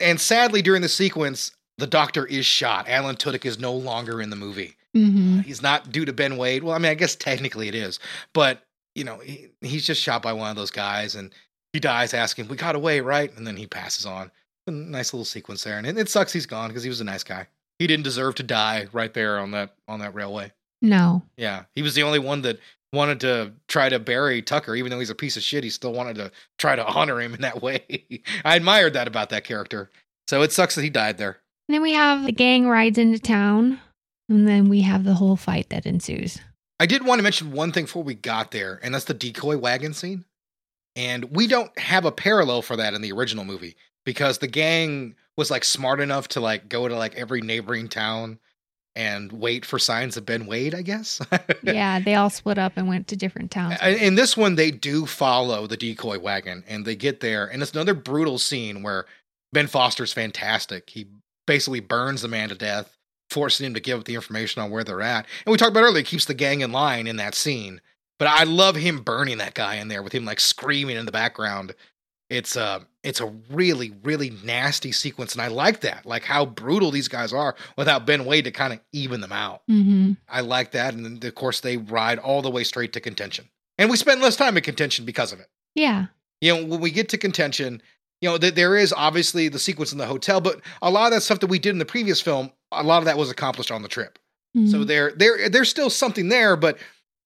And 0.00 0.20
sadly, 0.20 0.60
during 0.62 0.82
the 0.82 0.88
sequence, 0.88 1.50
the 1.78 1.86
doctor 1.86 2.24
is 2.26 2.46
shot. 2.46 2.88
Alan 2.88 3.16
Tudyk 3.16 3.44
is 3.44 3.58
no 3.58 3.72
longer 3.72 4.20
in 4.20 4.30
the 4.30 4.36
movie. 4.36 4.76
hmm 4.94 5.40
He's 5.40 5.62
not 5.62 5.90
due 5.92 6.04
to 6.04 6.12
Ben 6.12 6.36
Wade. 6.36 6.62
Well, 6.62 6.74
I 6.74 6.78
mean, 6.78 6.90
I 6.90 6.94
guess 6.94 7.16
technically 7.16 7.68
it 7.68 7.74
is, 7.74 7.98
but 8.32 8.62
you 8.94 9.02
know, 9.04 9.18
he, 9.18 9.48
he's 9.60 9.84
just 9.84 10.00
shot 10.00 10.22
by 10.22 10.32
one 10.32 10.50
of 10.50 10.56
those 10.56 10.70
guys, 10.70 11.14
and 11.16 11.32
he 11.72 11.80
dies 11.80 12.14
asking, 12.14 12.48
"We 12.48 12.56
got 12.56 12.76
away, 12.76 13.00
right?" 13.00 13.36
And 13.36 13.46
then 13.46 13.56
he 13.56 13.66
passes 13.66 14.06
on. 14.06 14.30
A 14.66 14.70
nice 14.70 15.12
little 15.12 15.24
sequence 15.26 15.62
there, 15.64 15.76
and 15.76 15.86
it, 15.86 15.98
it 15.98 16.08
sucks 16.08 16.32
he's 16.32 16.46
gone 16.46 16.68
because 16.68 16.84
he 16.84 16.88
was 16.88 17.00
a 17.00 17.04
nice 17.04 17.24
guy. 17.24 17.48
He 17.78 17.86
didn't 17.86 18.04
deserve 18.04 18.36
to 18.36 18.42
die 18.44 18.86
right 18.92 19.12
there 19.12 19.38
on 19.38 19.50
that 19.50 19.74
on 19.88 19.98
that 20.00 20.14
railway. 20.14 20.52
No. 20.80 21.22
Yeah, 21.36 21.64
he 21.74 21.82
was 21.82 21.94
the 21.94 22.02
only 22.04 22.18
one 22.20 22.42
that 22.42 22.60
wanted 22.92 23.18
to 23.20 23.52
try 23.66 23.88
to 23.88 23.98
bury 23.98 24.40
Tucker, 24.40 24.76
even 24.76 24.90
though 24.90 25.00
he's 25.00 25.10
a 25.10 25.14
piece 25.14 25.36
of 25.36 25.42
shit. 25.42 25.64
He 25.64 25.70
still 25.70 25.92
wanted 25.92 26.16
to 26.16 26.30
try 26.56 26.76
to 26.76 26.86
honor 26.94 27.20
him 27.20 27.34
in 27.34 27.40
that 27.40 27.60
way. 27.62 28.06
I 28.44 28.54
admired 28.56 28.92
that 28.92 29.08
about 29.08 29.30
that 29.30 29.42
character. 29.44 29.90
So 30.28 30.40
it 30.42 30.52
sucks 30.52 30.76
that 30.76 30.82
he 30.82 30.90
died 30.90 31.18
there. 31.18 31.38
And 31.68 31.74
then 31.74 31.82
we 31.82 31.92
have 31.92 32.24
the 32.24 32.32
gang 32.32 32.68
rides 32.68 32.98
into 32.98 33.18
town, 33.18 33.80
and 34.28 34.46
then 34.46 34.68
we 34.68 34.82
have 34.82 35.04
the 35.04 35.14
whole 35.14 35.36
fight 35.36 35.70
that 35.70 35.86
ensues. 35.86 36.38
I 36.78 36.86
did 36.86 37.04
want 37.04 37.18
to 37.18 37.22
mention 37.22 37.52
one 37.52 37.72
thing 37.72 37.84
before 37.84 38.02
we 38.02 38.14
got 38.14 38.50
there, 38.50 38.80
and 38.82 38.94
that's 38.94 39.06
the 39.06 39.14
decoy 39.14 39.56
wagon 39.56 39.94
scene. 39.94 40.24
And 40.96 41.36
we 41.36 41.46
don't 41.46 41.76
have 41.78 42.04
a 42.04 42.12
parallel 42.12 42.62
for 42.62 42.76
that 42.76 42.94
in 42.94 43.02
the 43.02 43.12
original 43.12 43.44
movie 43.44 43.76
because 44.04 44.38
the 44.38 44.46
gang 44.46 45.16
was 45.36 45.50
like 45.50 45.64
smart 45.64 46.00
enough 46.00 46.28
to 46.28 46.40
like 46.40 46.68
go 46.68 46.86
to 46.86 46.96
like 46.96 47.14
every 47.16 47.40
neighboring 47.40 47.88
town 47.88 48.38
and 48.96 49.32
wait 49.32 49.64
for 49.64 49.78
signs 49.78 50.16
of 50.16 50.24
Ben 50.24 50.46
Wade, 50.46 50.74
I 50.74 50.82
guess. 50.82 51.20
yeah, 51.62 51.98
they 51.98 52.14
all 52.14 52.30
split 52.30 52.58
up 52.58 52.74
and 52.76 52.86
went 52.86 53.08
to 53.08 53.16
different 53.16 53.50
towns. 53.50 53.76
In 53.82 53.94
in 53.94 54.14
this 54.14 54.36
one, 54.36 54.54
they 54.54 54.70
do 54.70 55.06
follow 55.06 55.66
the 55.66 55.76
decoy 55.76 56.18
wagon 56.18 56.62
and 56.68 56.84
they 56.84 56.94
get 56.94 57.20
there. 57.20 57.46
And 57.46 57.62
it's 57.62 57.72
another 57.72 57.94
brutal 57.94 58.38
scene 58.38 58.82
where 58.82 59.06
Ben 59.52 59.66
Foster's 59.66 60.12
fantastic. 60.12 60.90
He 60.90 61.06
basically 61.46 61.80
burns 61.80 62.22
the 62.22 62.28
man 62.28 62.48
to 62.48 62.54
death, 62.54 62.96
forcing 63.30 63.66
him 63.66 63.74
to 63.74 63.80
give 63.80 63.98
up 64.00 64.04
the 64.04 64.14
information 64.14 64.62
on 64.62 64.70
where 64.70 64.84
they're 64.84 65.02
at. 65.02 65.26
And 65.44 65.52
we 65.52 65.58
talked 65.58 65.70
about 65.70 65.82
earlier, 65.82 65.98
he 65.98 66.04
keeps 66.04 66.24
the 66.24 66.34
gang 66.34 66.60
in 66.60 66.72
line 66.72 67.06
in 67.06 67.16
that 67.16 67.34
scene. 67.34 67.80
But 68.18 68.28
I 68.28 68.44
love 68.44 68.76
him 68.76 69.00
burning 69.00 69.38
that 69.38 69.54
guy 69.54 69.76
in 69.76 69.88
there 69.88 70.02
with 70.02 70.12
him 70.12 70.24
like 70.24 70.40
screaming 70.40 70.96
in 70.96 71.06
the 71.06 71.12
background. 71.12 71.74
It's 72.30 72.56
a 72.56 72.86
it's 73.02 73.20
a 73.20 73.26
really 73.50 73.92
really 74.02 74.30
nasty 74.44 74.92
sequence, 74.92 75.34
and 75.34 75.42
I 75.42 75.48
like 75.48 75.80
that, 75.80 76.06
like 76.06 76.24
how 76.24 76.46
brutal 76.46 76.90
these 76.90 77.08
guys 77.08 77.32
are 77.32 77.54
without 77.76 78.06
Ben 78.06 78.24
Wade 78.24 78.44
to 78.44 78.50
kind 78.50 78.72
of 78.72 78.80
even 78.92 79.20
them 79.20 79.32
out. 79.32 79.62
hmm 79.68 80.12
I 80.28 80.40
like 80.40 80.70
that, 80.72 80.94
and 80.94 81.04
then 81.04 81.28
of 81.28 81.34
course 81.34 81.60
they 81.60 81.76
ride 81.76 82.18
all 82.18 82.40
the 82.40 82.50
way 82.50 82.64
straight 82.64 82.94
to 82.94 83.00
contention, 83.00 83.50
and 83.76 83.90
we 83.90 83.96
spend 83.96 84.22
less 84.22 84.36
time 84.36 84.56
in 84.56 84.62
contention 84.62 85.04
because 85.04 85.32
of 85.32 85.40
it. 85.40 85.48
Yeah. 85.74 86.06
You 86.40 86.54
know, 86.54 86.64
when 86.64 86.80
we 86.80 86.90
get 86.90 87.08
to 87.10 87.18
contention, 87.18 87.82
you 88.24 88.30
know, 88.30 88.38
th- 88.38 88.54
there 88.54 88.74
is 88.74 88.90
obviously 88.96 89.48
the 89.50 89.58
sequence 89.58 89.92
in 89.92 89.98
the 89.98 90.06
hotel, 90.06 90.40
but 90.40 90.62
a 90.80 90.90
lot 90.90 91.04
of 91.06 91.12
that 91.12 91.20
stuff 91.20 91.40
that 91.40 91.48
we 91.48 91.58
did 91.58 91.70
in 91.70 91.78
the 91.78 91.84
previous 91.84 92.22
film, 92.22 92.50
a 92.72 92.82
lot 92.82 92.98
of 92.98 93.04
that 93.04 93.18
was 93.18 93.30
accomplished 93.30 93.70
on 93.70 93.82
the 93.82 93.88
trip. 93.88 94.18
So 94.56 94.78
Mhm. 94.78 94.86
there, 94.86 95.12
there, 95.14 95.48
there's 95.50 95.68
still 95.68 95.90
something 95.90 96.30
there, 96.30 96.56
but 96.56 96.78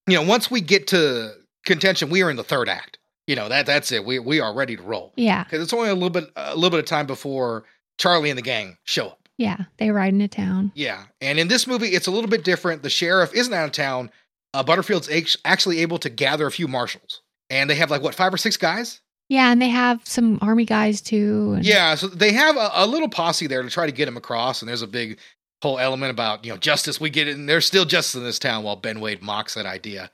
you 0.07 0.15
know, 0.15 0.23
once 0.23 0.51
we 0.51 0.59
get 0.59 0.87
to 0.87 1.31
contention, 1.65 2.09
we 2.09 2.21
are 2.21 2.29
in 2.29 2.35
the 2.35 2.43
third 2.43 2.67
act. 2.67 2.97
You 3.27 3.35
know 3.37 3.47
that 3.47 3.65
that's 3.65 3.91
it. 3.93 4.03
We 4.03 4.19
we 4.19 4.41
are 4.41 4.53
ready 4.53 4.75
to 4.75 4.81
roll 4.81 5.13
yeah. 5.15 5.43
because 5.45 5.61
it's 5.63 5.71
only 5.71 5.89
a 5.89 5.93
little 5.93 6.09
bit 6.09 6.25
a 6.35 6.55
little 6.55 6.71
bit 6.71 6.79
of 6.79 6.85
time 6.85 7.05
before 7.05 7.63
Charlie 7.97 8.29
and 8.31 8.37
the 8.37 8.41
gang 8.41 8.77
show 8.83 9.07
up. 9.09 9.29
Yeah. 9.37 9.57
They 9.77 9.91
ride 9.91 10.11
into 10.13 10.27
town. 10.27 10.71
Yeah, 10.75 11.03
and 11.21 11.39
in 11.39 11.47
this 11.47 11.65
movie, 11.65 11.89
it's 11.89 12.07
a 12.07 12.11
little 12.11 12.29
bit 12.29 12.43
different. 12.43 12.81
The 12.83 12.89
sheriff 12.89 13.33
isn't 13.33 13.53
out 13.53 13.65
of 13.65 13.71
town. 13.71 14.09
Uh, 14.53 14.63
Butterfield's 14.63 15.07
actually 15.45 15.79
able 15.79 15.97
to 15.99 16.09
gather 16.09 16.45
a 16.45 16.51
few 16.51 16.67
marshals, 16.67 17.21
and 17.51 17.69
they 17.69 17.75
have 17.75 17.89
like 17.91 18.01
what 18.01 18.15
five 18.15 18.33
or 18.33 18.37
six 18.37 18.57
guys. 18.57 18.99
Yeah, 19.29 19.51
and 19.51 19.61
they 19.61 19.69
have 19.69 20.01
some 20.05 20.39
army 20.41 20.65
guys 20.65 21.01
too. 21.01 21.53
and- 21.55 21.65
Yeah, 21.65 21.95
so 21.95 22.07
they 22.07 22.33
have 22.33 22.57
a, 22.57 22.71
a 22.73 22.85
little 22.87 23.09
posse 23.09 23.47
there 23.47 23.61
to 23.61 23.69
try 23.69 23.85
to 23.85 23.91
get 23.91 24.07
him 24.07 24.17
across, 24.17 24.61
and 24.61 24.67
there's 24.69 24.81
a 24.81 24.87
big 24.87 25.19
whole 25.61 25.77
element 25.79 26.09
about 26.11 26.43
you 26.45 26.51
know 26.51 26.57
justice. 26.57 26.99
We 26.99 27.09
get 27.09 27.27
it, 27.27 27.35
and 27.37 27.47
there's 27.47 27.65
still 27.65 27.85
justice 27.85 28.15
in 28.15 28.23
this 28.23 28.39
town. 28.39 28.63
While 28.63 28.75
Ben 28.75 28.99
Wade 28.99 29.21
mocks 29.21 29.53
that 29.53 29.65
idea. 29.65 30.09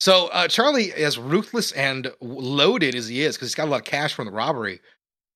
So 0.00 0.28
uh, 0.28 0.46
Charlie, 0.46 0.92
as 0.92 1.18
ruthless 1.18 1.72
and 1.72 2.12
loaded 2.20 2.94
as 2.94 3.08
he 3.08 3.22
is, 3.22 3.36
because 3.36 3.48
he's 3.48 3.54
got 3.56 3.66
a 3.66 3.70
lot 3.70 3.80
of 3.80 3.84
cash 3.84 4.12
from 4.14 4.26
the 4.26 4.32
robbery, 4.32 4.80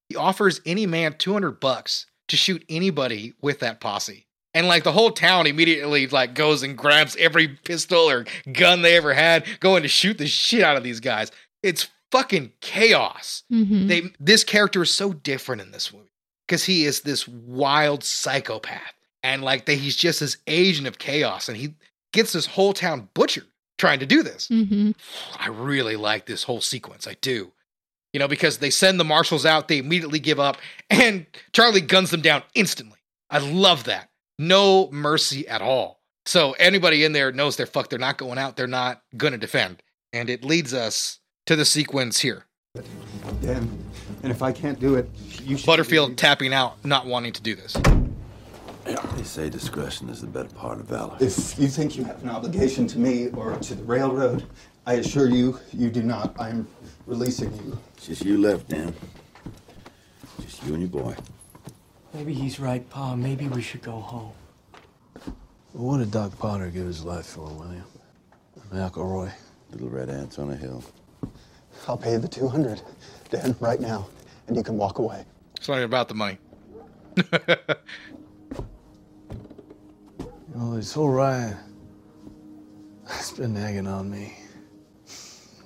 he 0.08 0.14
offers 0.14 0.60
any 0.64 0.86
man 0.86 1.14
200 1.18 1.58
bucks 1.58 2.06
to 2.28 2.36
shoot 2.36 2.64
anybody 2.68 3.34
with 3.42 3.58
that 3.60 3.80
posse. 3.80 4.26
And 4.54 4.68
like 4.68 4.84
the 4.84 4.92
whole 4.92 5.10
town 5.10 5.46
immediately 5.48 6.06
like 6.06 6.34
goes 6.34 6.62
and 6.62 6.76
grabs 6.78 7.16
every 7.16 7.48
pistol 7.48 8.08
or 8.08 8.24
gun 8.52 8.82
they 8.82 8.96
ever 8.96 9.14
had, 9.14 9.46
going 9.60 9.82
to 9.82 9.88
shoot 9.88 10.18
the 10.18 10.26
shit 10.28 10.62
out 10.62 10.76
of 10.76 10.84
these 10.84 11.00
guys. 11.00 11.32
It's 11.64 11.88
fucking 12.12 12.52
chaos. 12.60 13.42
Mhm. 13.50 13.88
they 13.88 14.02
this 14.20 14.44
character 14.44 14.82
is 14.82 14.92
so 14.94 15.12
different 15.12 15.62
in 15.62 15.72
this 15.72 15.92
movie 15.92 16.12
because 16.46 16.64
he 16.64 16.84
is 16.84 17.00
this 17.00 17.26
wild 17.26 18.04
psychopath 18.04 18.92
and 19.22 19.42
like 19.42 19.66
that 19.66 19.74
he's 19.74 19.96
just 19.96 20.20
this 20.20 20.36
agent 20.46 20.86
of 20.86 20.98
chaos 20.98 21.48
and 21.48 21.56
he 21.56 21.74
gets 22.12 22.32
this 22.32 22.46
whole 22.46 22.72
town 22.72 23.08
butchered 23.14 23.46
trying 23.78 23.98
to 23.98 24.06
do 24.06 24.22
this. 24.22 24.46
Mhm. 24.48 24.94
i 25.38 25.48
really 25.48 25.96
like 25.96 26.26
this 26.26 26.44
whole 26.44 26.60
sequence. 26.60 27.06
I 27.08 27.14
do. 27.20 27.52
You 28.12 28.20
know 28.20 28.28
because 28.28 28.58
they 28.58 28.70
send 28.70 29.00
the 29.00 29.04
marshals 29.04 29.46
out 29.46 29.68
they 29.68 29.78
immediately 29.78 30.18
give 30.20 30.38
up 30.38 30.58
and 30.90 31.26
charlie 31.52 31.80
guns 31.80 32.10
them 32.10 32.20
down 32.22 32.42
instantly. 32.54 32.98
I 33.30 33.38
love 33.38 33.84
that. 33.84 34.10
No 34.38 34.90
mercy 34.92 35.48
at 35.48 35.62
all. 35.62 36.02
So 36.26 36.52
anybody 36.58 37.04
in 37.04 37.12
there 37.12 37.32
knows 37.32 37.56
they're 37.56 37.64
fucked. 37.66 37.88
They're 37.90 37.98
not 37.98 38.18
going 38.18 38.38
out. 38.38 38.56
They're 38.56 38.66
not 38.66 39.02
gonna 39.16 39.38
defend. 39.38 39.82
And 40.12 40.28
it 40.28 40.44
leads 40.44 40.74
us 40.74 41.18
to 41.46 41.56
the 41.56 41.64
sequence 41.64 42.20
here 42.20 42.44
Dan, 43.42 43.68
and 44.22 44.32
if 44.32 44.42
I 44.42 44.52
can't 44.52 44.78
do 44.80 44.94
it, 44.94 45.10
you 45.42 45.56
should. 45.56 45.66
Butterfield 45.66 46.16
tapping 46.16 46.54
out, 46.54 46.82
not 46.84 47.06
wanting 47.06 47.32
to 47.34 47.42
do 47.42 47.54
this. 47.54 47.76
They 48.84 49.22
say 49.22 49.50
discretion 49.50 50.08
is 50.08 50.20
the 50.20 50.26
better 50.26 50.48
part 50.54 50.80
of 50.80 50.86
valor. 50.86 51.16
If 51.20 51.58
you 51.58 51.68
think 51.68 51.96
you 51.96 52.04
have 52.04 52.22
an 52.22 52.30
obligation 52.30 52.86
to 52.88 52.98
me 52.98 53.28
or 53.28 53.56
to 53.56 53.74
the 53.74 53.82
railroad, 53.82 54.46
I 54.86 54.94
assure 54.94 55.28
you, 55.28 55.58
you 55.72 55.90
do 55.90 56.02
not. 56.02 56.34
I 56.40 56.48
am 56.48 56.66
releasing 57.06 57.52
you. 57.56 57.78
It's 57.96 58.06
just 58.06 58.24
you 58.24 58.38
left, 58.38 58.68
Dan. 58.68 58.94
Just 60.40 60.64
you 60.64 60.74
and 60.74 60.82
your 60.82 61.02
boy. 61.02 61.14
Maybe 62.14 62.32
he's 62.32 62.58
right, 62.58 62.88
Pa. 62.90 63.14
Maybe 63.14 63.48
we 63.48 63.62
should 63.62 63.82
go 63.82 64.00
home. 64.00 64.32
What 65.72 65.98
did 65.98 66.10
Doc 66.10 66.38
Potter 66.38 66.70
give 66.70 66.86
his 66.86 67.04
life 67.04 67.26
for, 67.26 67.48
William? 67.48 67.84
McElroy. 68.72 69.32
Little 69.70 69.88
red 69.88 70.10
ants 70.10 70.38
on 70.38 70.50
a 70.50 70.56
hill. 70.56 70.82
I'll 71.88 71.96
pay 71.96 72.12
you 72.12 72.18
the 72.18 72.28
200, 72.28 72.82
Dan, 73.30 73.56
right 73.60 73.80
now, 73.80 74.06
and 74.46 74.56
you 74.56 74.62
can 74.62 74.76
walk 74.76 74.98
away. 74.98 75.24
It's 75.56 75.68
not 75.68 75.76
even 75.76 75.84
about 75.84 76.08
the 76.08 76.14
money. 76.14 76.38
You 77.16 77.24
know, 80.54 80.76
this 80.76 80.92
whole 80.92 81.08
ride, 81.08 81.56
it's 83.06 83.32
been 83.32 83.54
nagging 83.54 83.86
on 83.86 84.10
me. 84.10 84.36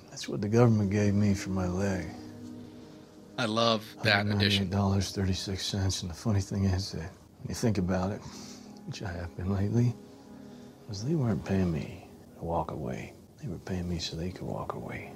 That's 0.09 0.27
what 0.27 0.41
the 0.41 0.49
government 0.49 0.89
gave 0.91 1.13
me 1.13 1.33
for 1.33 1.49
my 1.49 1.67
leg. 1.67 2.07
I 3.37 3.45
love 3.45 3.85
that 4.03 4.25
addition. 4.25 4.69
Dollars 4.69 5.11
thirty-six 5.11 5.65
cents, 5.65 6.01
and 6.01 6.09
the 6.09 6.15
funny 6.15 6.41
thing 6.41 6.65
is 6.65 6.91
that 6.93 7.11
when 7.41 7.49
you 7.49 7.55
think 7.55 7.77
about 7.77 8.11
it, 8.11 8.21
which 8.87 9.03
I 9.03 9.11
have 9.11 9.35
been 9.37 9.53
lately, 9.53 9.93
was 10.87 11.03
they 11.03 11.13
weren't 11.15 11.45
paying 11.45 11.71
me 11.71 12.07
to 12.39 12.43
walk 12.43 12.71
away. 12.71 13.13
They 13.41 13.47
were 13.47 13.59
paying 13.59 13.87
me 13.87 13.99
so 13.99 14.15
they 14.15 14.31
could 14.31 14.47
walk 14.47 14.73
away. 14.73 15.11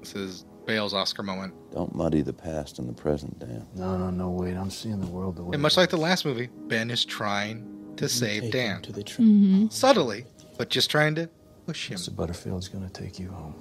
This 0.00 0.14
is 0.14 0.44
Bale's 0.66 0.94
Oscar 0.94 1.22
moment. 1.22 1.54
Don't 1.72 1.94
muddy 1.94 2.22
the 2.22 2.32
past 2.32 2.78
and 2.78 2.88
the 2.88 2.92
present, 2.92 3.38
Dan. 3.38 3.66
No, 3.74 3.96
no, 3.96 4.10
no, 4.10 4.30
wait. 4.30 4.56
I'm 4.56 4.70
seeing 4.70 5.00
the 5.00 5.06
world 5.06 5.36
the 5.36 5.44
way. 5.44 5.54
And 5.54 5.62
much 5.62 5.76
like 5.76 5.90
the 5.90 5.96
last 5.96 6.24
movie, 6.24 6.48
Ben 6.68 6.90
is 6.90 7.04
trying 7.04 7.66
to 7.96 8.08
save 8.08 8.50
Dan. 8.52 8.82
To 8.82 8.92
the 8.92 9.04
Mhm. 9.04 9.70
Subtly, 9.72 10.24
but 10.56 10.70
just 10.70 10.90
trying 10.90 11.14
to 11.16 11.28
push 11.66 11.88
him. 11.88 11.98
Mr. 11.98 12.14
Butterfield's 12.14 12.68
gonna 12.68 12.88
take 12.90 13.18
you 13.18 13.28
home. 13.30 13.54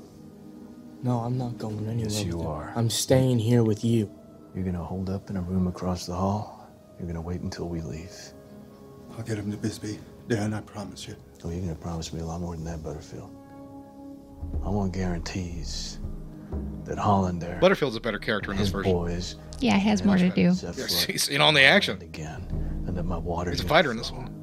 No, 1.04 1.20
I'm 1.20 1.38
not 1.38 1.58
going 1.58 1.80
anywhere. 1.88 2.10
Yes, 2.10 2.24
you 2.24 2.38
with 2.38 2.48
are. 2.48 2.74
I'm 2.76 2.90
staying 2.90 3.40
here 3.40 3.64
with 3.64 3.84
you. 3.84 4.10
You're 4.56 4.66
gonna 4.66 4.84
hold 4.84 5.10
up 5.10 5.30
in 5.30 5.38
a 5.38 5.42
room 5.42 5.68
across 5.68 6.06
the 6.06 6.16
hall. 6.16 6.68
You're 6.98 7.08
gonna 7.08 7.22
wait 7.22 7.42
until 7.42 7.68
we 7.70 7.82
leave. 7.82 8.34
I'll 9.18 9.24
get 9.24 9.38
him 9.38 9.52
to 9.52 9.58
Bisbee. 9.58 10.00
Dan, 10.28 10.54
I 10.54 10.62
promise 10.62 11.08
you. 11.08 11.16
Oh, 11.44 11.50
you're 11.50 11.62
gonna 11.62 11.76
promise 11.76 12.12
me 12.14 12.20
a 12.22 12.26
lot 12.26 12.42
more 12.42 12.56
than 12.56 12.66
that, 12.66 12.84
Butterfield. 12.84 13.30
I 14.64 14.70
want 14.70 14.94
guarantees 14.94 16.00
that 16.86 16.98
Hollander 16.98 17.58
Butterfield's 17.62 17.96
a 17.96 18.00
better 18.02 18.20
character 18.20 18.52
in 18.52 18.58
this 18.58 18.70
version. 18.70 18.92
boys 18.92 19.36
Yeah, 19.60 19.76
it 19.76 19.80
has 19.82 20.04
more 20.04 20.18
to 20.18 20.30
do. 20.30 20.54
set 20.54 20.78
Yes, 20.78 21.04
he's 21.04 21.28
in 21.30 21.42
on 21.42 21.54
the 21.54 21.62
action. 21.62 22.02
again, 22.02 22.46
and 22.88 22.96
that 22.98 23.04
my 23.04 23.18
water. 23.18 23.52
He's 23.52 23.62
a 23.62 23.68
fighter 23.68 23.92
in 23.92 23.98
this 23.98 24.12
one. 24.12 24.36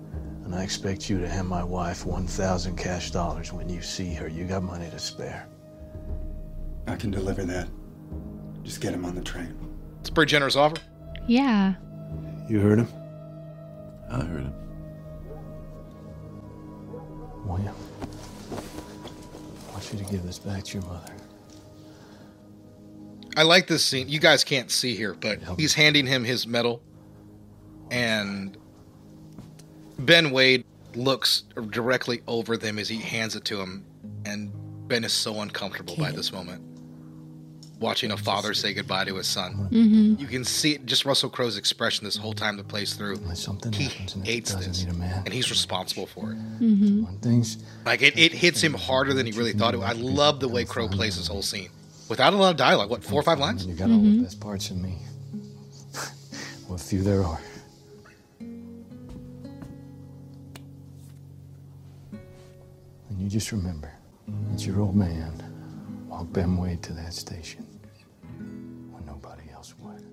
And 0.44 0.54
I 0.54 0.62
expect 0.62 1.10
you 1.10 1.18
to 1.20 1.28
hand 1.28 1.48
my 1.48 1.64
wife 1.64 2.06
1,000 2.06 2.76
cash 2.76 3.10
dollars 3.10 3.52
when 3.52 3.68
you 3.68 3.82
see 3.82 4.14
her. 4.14 4.28
You 4.28 4.44
got 4.44 4.62
money 4.62 4.88
to 4.90 4.98
spare. 4.98 5.48
I 6.86 6.94
can 6.94 7.10
deliver 7.10 7.42
that. 7.44 7.68
Just 8.62 8.80
get 8.80 8.94
him 8.94 9.04
on 9.04 9.16
the 9.16 9.22
train. 9.22 9.56
It's 10.00 10.08
a 10.08 10.12
pretty 10.12 10.30
generous 10.30 10.54
offer. 10.54 10.76
Yeah. 11.26 11.74
You 12.48 12.60
heard 12.60 12.78
him? 12.78 12.88
I 14.08 14.20
heard 14.20 14.44
him. 14.44 14.54
William. 17.44 17.74
I 19.68 19.72
want 19.72 19.92
you 19.92 19.98
to 19.98 20.04
give 20.04 20.22
this 20.22 20.38
back 20.38 20.62
to 20.64 20.78
your 20.78 20.86
mother. 20.86 21.12
I 23.36 23.42
like 23.42 23.66
this 23.66 23.84
scene. 23.84 24.08
You 24.08 24.18
guys 24.18 24.42
can't 24.44 24.70
see 24.70 24.96
here, 24.96 25.14
but 25.14 25.38
he's 25.58 25.74
handing 25.74 26.06
him 26.06 26.24
his 26.24 26.46
medal, 26.46 26.80
and 27.90 28.56
Ben 29.98 30.30
Wade 30.30 30.64
looks 30.94 31.42
directly 31.70 32.22
over 32.26 32.56
them 32.56 32.78
as 32.78 32.88
he 32.88 32.96
hands 32.96 33.36
it 33.36 33.44
to 33.46 33.60
him, 33.60 33.84
and 34.24 34.50
Ben 34.88 35.04
is 35.04 35.12
so 35.12 35.40
uncomfortable 35.42 35.96
by 35.96 36.10
this 36.12 36.32
moment. 36.32 36.62
Watching 37.78 38.10
a 38.10 38.16
father 38.16 38.54
say 38.54 38.72
goodbye 38.72 39.04
to 39.04 39.16
his 39.16 39.26
son. 39.26 39.68
Mhm. 39.70 40.18
You 40.18 40.26
can 40.28 40.44
see 40.46 40.72
it, 40.76 40.86
just 40.86 41.04
Russell 41.04 41.28
Crowe's 41.28 41.58
expression 41.58 42.04
this 42.06 42.16
whole 42.16 42.32
time 42.32 42.56
that 42.56 42.68
plays 42.68 42.94
through. 42.94 43.16
Something 43.34 43.70
He 43.70 43.84
happens 43.84 44.14
and 44.14 44.26
it 44.26 44.30
hates 44.30 44.54
this, 44.54 44.84
need 44.84 44.94
a 44.94 44.94
man. 44.94 45.22
and 45.26 45.34
he's 45.34 45.50
responsible 45.50 46.06
for 46.06 46.32
it. 46.32 46.38
Mhm. 46.62 47.20
Things 47.20 47.58
Like 47.84 48.00
it, 48.00 48.16
it 48.18 48.32
hits 48.32 48.62
him 48.62 48.72
harder 48.72 49.12
than 49.12 49.26
he 49.26 49.32
really 49.32 49.52
thought 49.52 49.74
it 49.74 49.76
would. 49.76 49.86
I 49.86 49.92
love 49.92 50.40
the 50.40 50.48
way 50.48 50.64
Crowe 50.64 50.88
plays 50.88 51.18
this 51.18 51.26
whole 51.26 51.42
scene. 51.42 51.68
Without 52.08 52.32
a 52.32 52.36
lot 52.36 52.50
of 52.50 52.56
dialogue. 52.56 52.90
What, 52.90 53.02
four 53.02 53.20
or 53.20 53.22
five 53.22 53.38
lines? 53.38 53.66
You 53.66 53.74
got 53.74 53.90
all 53.90 53.98
the 53.98 54.22
best 54.22 54.40
parts 54.40 54.70
in 54.70 54.80
me. 54.80 54.98
what 56.68 56.80
few 56.80 57.02
there 57.02 57.22
are. 57.22 57.40
And 63.08 63.18
you 63.18 63.28
just 63.28 63.52
remember, 63.52 63.92
it's 64.52 64.64
your 64.64 64.80
old 64.80 64.94
man 64.94 65.42
walked 66.06 66.32
Ben 66.32 66.56
Wade 66.56 66.82
to 66.84 66.92
that 66.92 67.12
station 67.12 67.66
when 68.90 69.04
nobody 69.06 69.50
else 69.52 69.74
would. 69.78 70.04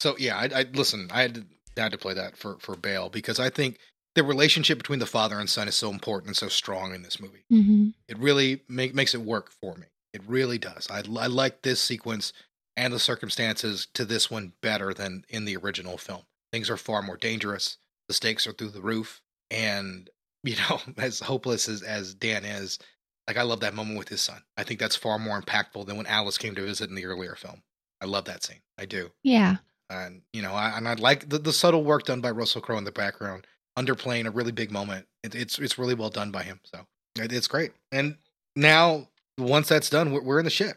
So 0.00 0.16
yeah, 0.18 0.36
I, 0.36 0.60
I 0.60 0.66
listen. 0.74 1.08
I 1.12 1.22
had 1.22 1.34
to, 1.36 1.44
I 1.78 1.82
had 1.82 1.92
to 1.92 1.98
play 1.98 2.14
that 2.14 2.36
for 2.36 2.58
for 2.58 2.76
Bale 2.76 3.08
because 3.08 3.40
I 3.40 3.50
think 3.50 3.78
the 4.14 4.22
relationship 4.22 4.78
between 4.78 4.98
the 4.98 5.06
father 5.06 5.38
and 5.38 5.48
son 5.48 5.68
is 5.68 5.74
so 5.74 5.90
important 5.90 6.28
and 6.28 6.36
so 6.36 6.48
strong 6.48 6.94
in 6.94 7.02
this 7.02 7.20
movie. 7.20 7.44
Mm-hmm. 7.52 7.88
It 8.08 8.18
really 8.18 8.62
make, 8.68 8.94
makes 8.94 9.14
it 9.14 9.20
work 9.20 9.50
for 9.50 9.76
me. 9.76 9.86
It 10.14 10.22
really 10.28 10.58
does. 10.58 10.88
I, 10.90 11.02
I 11.18 11.26
like 11.26 11.62
this 11.62 11.82
sequence 11.82 12.32
and 12.76 12.92
the 12.92 13.00
circumstances 13.00 13.88
to 13.94 14.04
this 14.04 14.30
one 14.30 14.52
better 14.62 14.94
than 14.94 15.24
in 15.28 15.44
the 15.44 15.56
original 15.56 15.98
film. 15.98 16.22
Things 16.52 16.70
are 16.70 16.76
far 16.76 17.02
more 17.02 17.16
dangerous. 17.16 17.78
The 18.08 18.14
stakes 18.14 18.46
are 18.46 18.52
through 18.52 18.70
the 18.70 18.80
roof. 18.80 19.20
And, 19.50 20.08
you 20.44 20.56
know, 20.56 20.80
as 20.98 21.20
hopeless 21.20 21.68
as, 21.68 21.82
as 21.82 22.14
Dan 22.14 22.44
is, 22.44 22.78
like 23.26 23.36
I 23.36 23.42
love 23.42 23.60
that 23.60 23.74
moment 23.74 23.98
with 23.98 24.08
his 24.08 24.20
son. 24.20 24.42
I 24.56 24.62
think 24.62 24.78
that's 24.78 24.96
far 24.96 25.18
more 25.18 25.40
impactful 25.40 25.86
than 25.86 25.96
when 25.96 26.06
Alice 26.06 26.38
came 26.38 26.54
to 26.54 26.62
visit 26.62 26.90
in 26.90 26.94
the 26.94 27.06
earlier 27.06 27.34
film. 27.34 27.62
I 28.00 28.06
love 28.06 28.26
that 28.26 28.44
scene. 28.44 28.60
I 28.78 28.84
do. 28.84 29.10
Yeah. 29.22 29.56
And, 29.90 30.22
you 30.32 30.42
know, 30.42 30.52
I, 30.52 30.76
and 30.76 30.86
I 30.86 30.94
like 30.94 31.28
the, 31.28 31.38
the 31.38 31.52
subtle 31.52 31.82
work 31.82 32.04
done 32.04 32.20
by 32.20 32.30
Russell 32.30 32.60
Crowe 32.60 32.78
in 32.78 32.84
the 32.84 32.92
background, 32.92 33.46
underplaying 33.78 34.26
a 34.26 34.30
really 34.30 34.52
big 34.52 34.70
moment. 34.70 35.06
It, 35.22 35.34
it's, 35.34 35.58
it's 35.58 35.78
really 35.78 35.94
well 35.94 36.10
done 36.10 36.30
by 36.30 36.42
him. 36.42 36.60
So 36.64 36.86
it, 37.18 37.32
it's 37.32 37.48
great. 37.48 37.72
And 37.90 38.16
now 38.54 39.08
once 39.38 39.68
that's 39.68 39.90
done, 39.90 40.12
we're, 40.12 40.22
we're 40.22 40.38
in 40.38 40.44
the 40.44 40.50
shit. 40.50 40.76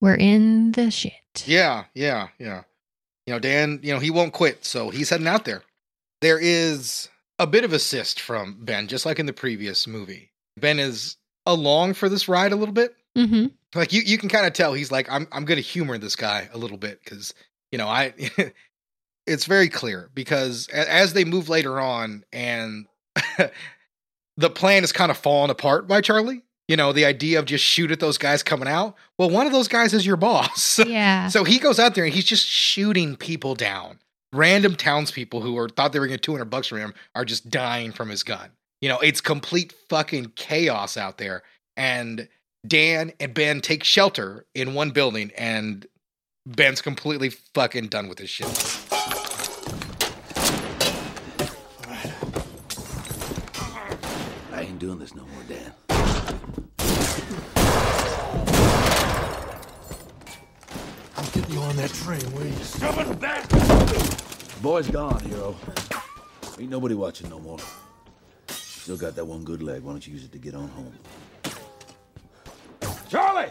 We're 0.00 0.16
in 0.16 0.72
the 0.72 0.90
shit. 0.90 1.12
Yeah, 1.46 1.84
yeah, 1.94 2.28
yeah. 2.38 2.62
You 3.26 3.34
know, 3.34 3.38
Dan, 3.38 3.80
you 3.82 3.92
know, 3.92 4.00
he 4.00 4.10
won't 4.10 4.32
quit, 4.32 4.64
so 4.64 4.90
he's 4.90 5.10
heading 5.10 5.28
out 5.28 5.44
there. 5.44 5.62
There 6.20 6.38
is 6.40 7.08
a 7.38 7.46
bit 7.46 7.64
of 7.64 7.72
assist 7.72 8.20
from 8.20 8.64
Ben, 8.64 8.88
just 8.88 9.06
like 9.06 9.18
in 9.18 9.26
the 9.26 9.32
previous 9.32 9.86
movie. 9.86 10.30
Ben 10.58 10.78
is 10.78 11.16
along 11.46 11.94
for 11.94 12.08
this 12.08 12.28
ride 12.28 12.52
a 12.52 12.56
little 12.56 12.74
bit. 12.74 12.96
Mm-hmm. 13.16 13.46
Like 13.74 13.92
you, 13.92 14.02
you 14.02 14.18
can 14.18 14.28
kind 14.28 14.46
of 14.46 14.52
tell 14.52 14.74
he's 14.74 14.92
like, 14.92 15.10
I'm, 15.10 15.28
I'm 15.32 15.44
going 15.44 15.56
to 15.56 15.62
humor 15.62 15.98
this 15.98 16.16
guy 16.16 16.48
a 16.52 16.58
little 16.58 16.78
bit 16.78 17.00
because 17.02 17.32
you 17.72 17.78
know, 17.78 17.88
I, 17.88 18.12
it's 19.26 19.46
very 19.46 19.68
clear 19.68 20.10
because 20.14 20.68
as 20.68 21.14
they 21.14 21.24
move 21.24 21.48
later 21.48 21.80
on, 21.80 22.24
and 22.32 22.86
the 24.36 24.50
plan 24.50 24.84
is 24.84 24.92
kind 24.92 25.10
of 25.10 25.16
falling 25.16 25.50
apart 25.50 25.88
by 25.88 26.00
Charlie 26.00 26.42
you 26.68 26.76
know, 26.76 26.92
the 26.92 27.04
idea 27.04 27.38
of 27.38 27.44
just 27.44 27.64
shoot 27.64 27.90
at 27.90 28.00
those 28.00 28.18
guys 28.18 28.42
coming 28.42 28.68
out. 28.68 28.94
Well, 29.18 29.30
one 29.30 29.46
of 29.46 29.52
those 29.52 29.68
guys 29.68 29.92
is 29.92 30.06
your 30.06 30.16
boss. 30.16 30.78
Yeah. 30.86 31.28
so 31.28 31.44
he 31.44 31.58
goes 31.58 31.78
out 31.78 31.94
there 31.94 32.04
and 32.04 32.12
he's 32.12 32.24
just 32.24 32.46
shooting 32.46 33.16
people 33.16 33.54
down. 33.54 33.98
Random 34.32 34.74
townspeople 34.76 35.40
who 35.42 35.58
are 35.58 35.68
thought 35.68 35.92
they 35.92 35.98
were 35.98 36.06
going 36.06 36.16
getting 36.18 36.22
200 36.24 36.44
bucks 36.46 36.66
from 36.68 36.78
him 36.78 36.94
are 37.14 37.24
just 37.24 37.50
dying 37.50 37.92
from 37.92 38.08
his 38.08 38.22
gun. 38.22 38.50
You 38.80 38.88
know, 38.88 38.98
it's 39.00 39.20
complete 39.20 39.74
fucking 39.88 40.32
chaos 40.36 40.96
out 40.96 41.18
there. 41.18 41.42
And 41.76 42.28
Dan 42.66 43.12
and 43.20 43.34
Ben 43.34 43.60
take 43.60 43.84
shelter 43.84 44.44
in 44.54 44.74
one 44.74 44.90
building, 44.90 45.32
and 45.36 45.86
Ben's 46.46 46.80
completely 46.80 47.30
fucking 47.54 47.88
done 47.88 48.08
with 48.08 48.18
his 48.18 48.30
shit. 48.30 48.48
I 54.52 54.62
ain't 54.62 54.78
doing 54.78 54.98
this 54.98 55.14
no 55.14 55.24
more, 55.24 55.42
Dan. 55.48 55.72
I'll 61.16 61.30
get 61.32 61.48
you 61.50 61.60
on 61.72 61.78
that 61.78 61.92
train, 61.94 62.20
will 62.34 62.46
you? 62.46 62.54
Coming 62.80 63.14
back! 63.14 63.48
Boy's 64.60 64.88
gone, 64.88 65.20
hero. 65.24 65.56
Ain't 66.58 66.68
nobody 66.68 66.94
watching 66.94 67.30
no 67.30 67.38
more. 67.38 67.58
Still 68.48 68.98
got 68.98 69.16
that 69.16 69.24
one 69.24 69.42
good 69.42 69.62
leg. 69.62 69.82
Why 69.82 69.92
don't 69.92 70.06
you 70.06 70.12
use 70.12 70.24
it 70.24 70.32
to 70.32 70.38
get 70.38 70.54
on 70.54 70.68
home? 70.68 70.92
Charlie! 73.08 73.50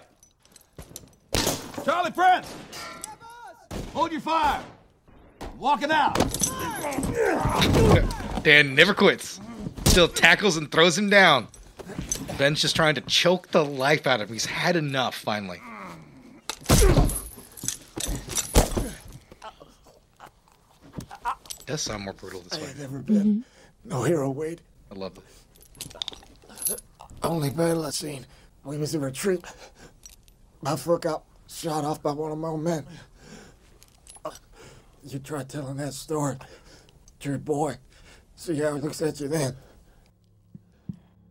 Charlie 1.84 2.12
Prince! 2.12 2.54
Hold 3.94 4.12
your 4.12 4.22
fire! 4.22 4.62
I'm 5.42 5.60
walking 5.60 5.92
out! 5.92 6.14
Dan 8.44 8.76
never 8.76 8.94
quits. 8.94 9.40
Still 9.86 10.08
tackles 10.08 10.58
and 10.58 10.72
throws 10.72 10.96
him 10.96 11.10
down. 11.10 11.48
Ben's 12.38 12.62
just 12.62 12.76
trying 12.76 12.96
to 12.96 13.02
choke 13.02 13.50
the 13.50 13.66
life 13.66 14.06
out 14.06 14.22
of 14.22 14.30
him. 14.30 14.34
He's 14.34 14.46
had 14.46 14.76
enough, 14.76 15.16
finally. 15.16 15.60
Does 21.66 21.82
sound 21.82 22.04
more 22.04 22.14
brutal 22.14 22.42
this 22.42 22.54
I 22.54 22.62
way. 22.62 22.68
have 22.68 22.80
never 22.80 23.00
been 23.00 23.46
no 23.86 24.04
hero, 24.04 24.30
Wade. 24.30 24.62
I 24.92 24.96
love 24.96 25.14
this. 25.16 26.78
Only 27.24 27.50
battle 27.50 27.86
I've 27.86 27.94
seen. 27.94 28.26
We 28.64 28.78
was 28.78 28.94
in 28.96 29.02
retreat. 29.02 29.44
My 30.62 30.76
foot 30.76 31.04
got 31.04 31.24
shot 31.48 31.84
off 31.84 32.02
by 32.02 32.12
one 32.12 32.32
of 32.32 32.38
my 32.38 32.50
own 32.50 32.64
men. 32.64 32.86
You 35.04 35.18
try 35.20 35.44
telling 35.44 35.78
that 35.78 35.94
story 35.94 36.38
to 37.22 37.30
your 37.30 37.40
boy. 37.40 37.78
See 38.36 38.56
how 38.60 38.76
he 38.76 38.82
looks 38.82 39.02
at 39.02 39.20
you 39.20 39.28
then. 39.28 39.56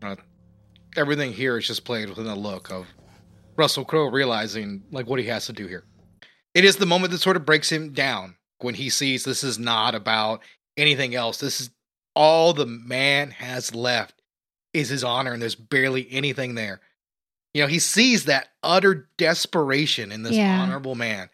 Uh, 0.02 0.16
everything 0.96 1.32
here 1.32 1.56
is 1.56 1.66
just 1.66 1.84
played 1.84 2.08
within 2.08 2.26
a 2.26 2.34
look 2.34 2.70
of 2.72 2.86
Russell 3.56 3.84
Crowe 3.84 4.10
realizing 4.10 4.82
like 4.90 5.06
what 5.06 5.20
he 5.20 5.26
has 5.26 5.46
to 5.46 5.52
do 5.52 5.66
here. 5.68 5.84
It 6.54 6.64
is 6.64 6.76
the 6.76 6.86
moment 6.86 7.12
that 7.12 7.18
sort 7.18 7.36
of 7.36 7.44
breaks 7.46 7.70
him 7.70 7.92
down 7.92 8.34
when 8.62 8.74
he 8.74 8.90
sees 8.90 9.24
this 9.24 9.44
is 9.44 9.58
not 9.58 9.94
about 9.94 10.40
anything 10.76 11.14
else. 11.14 11.38
This 11.38 11.60
is 11.60 11.70
all 12.14 12.52
the 12.52 12.66
man 12.66 13.30
has 13.30 13.74
left 13.74 14.14
is 14.72 14.88
his 14.88 15.02
honor, 15.04 15.32
and 15.32 15.42
there's 15.42 15.54
barely 15.54 16.06
anything 16.10 16.54
there. 16.54 16.80
You 17.54 17.62
know, 17.62 17.68
he 17.68 17.78
sees 17.80 18.26
that 18.26 18.48
utter 18.62 19.08
desperation 19.16 20.12
in 20.12 20.22
this 20.22 20.36
Yeah. 20.36 20.60
honorable 20.62 20.94
man. 20.94 21.28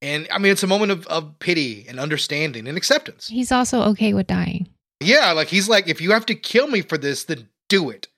And 0.00 0.28
I 0.30 0.38
mean, 0.38 0.52
it's 0.52 0.62
a 0.62 0.66
moment 0.68 0.92
of, 0.92 1.06
of 1.08 1.38
pity 1.38 1.84
and 1.88 1.98
understanding 1.98 2.66
and 2.68 2.78
acceptance. 2.78 3.26
He's 3.28 3.52
also 3.52 3.82
okay 3.90 4.14
with 4.14 4.26
dying. 4.26 4.68
Yeah, 5.00 5.32
like 5.32 5.48
he's 5.48 5.68
like, 5.68 5.88
if 5.88 6.00
you 6.00 6.12
have 6.12 6.26
to 6.26 6.34
kill 6.34 6.68
me 6.68 6.82
for 6.82 6.96
this, 6.98 7.24
then 7.24 7.48
do 7.68 7.90
it. 7.90 8.08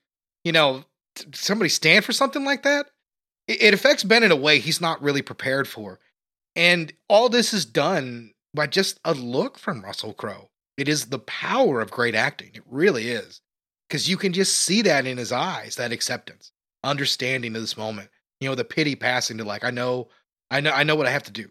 You 0.44 0.52
know, 0.52 0.84
somebody 1.34 1.68
stand 1.68 2.04
for 2.04 2.12
something 2.12 2.44
like 2.44 2.62
that. 2.62 2.86
It, 3.48 3.62
it 3.62 3.74
affects 3.74 4.04
Ben 4.04 4.22
in 4.22 4.30
a 4.30 4.36
way 4.36 4.58
he's 4.58 4.80
not 4.80 5.02
really 5.02 5.22
prepared 5.22 5.66
for. 5.68 5.98
And 6.54 6.92
all 7.08 7.28
this 7.28 7.52
is 7.52 7.64
done 7.64 8.32
by 8.54 8.66
just 8.66 9.00
a 9.04 9.14
look 9.14 9.58
from 9.58 9.82
Russell 9.82 10.12
Crowe. 10.12 10.50
It 10.76 10.88
is 10.88 11.06
the 11.06 11.18
power 11.18 11.80
of 11.80 11.90
great 11.90 12.14
acting. 12.14 12.50
It 12.54 12.62
really 12.66 13.08
is. 13.08 13.40
Because 13.88 14.08
you 14.08 14.16
can 14.16 14.32
just 14.32 14.56
see 14.56 14.82
that 14.82 15.06
in 15.06 15.18
his 15.18 15.32
eyes, 15.32 15.76
that 15.76 15.92
acceptance, 15.92 16.52
understanding 16.84 17.54
of 17.54 17.60
this 17.60 17.76
moment. 17.76 18.08
You 18.40 18.48
know, 18.48 18.54
the 18.54 18.64
pity 18.64 18.94
passing 18.94 19.38
to 19.38 19.44
like, 19.44 19.64
I 19.64 19.70
know, 19.70 20.08
I 20.50 20.60
know, 20.60 20.70
I 20.70 20.84
know 20.84 20.94
what 20.94 21.06
I 21.06 21.10
have 21.10 21.24
to 21.24 21.32
do. 21.32 21.48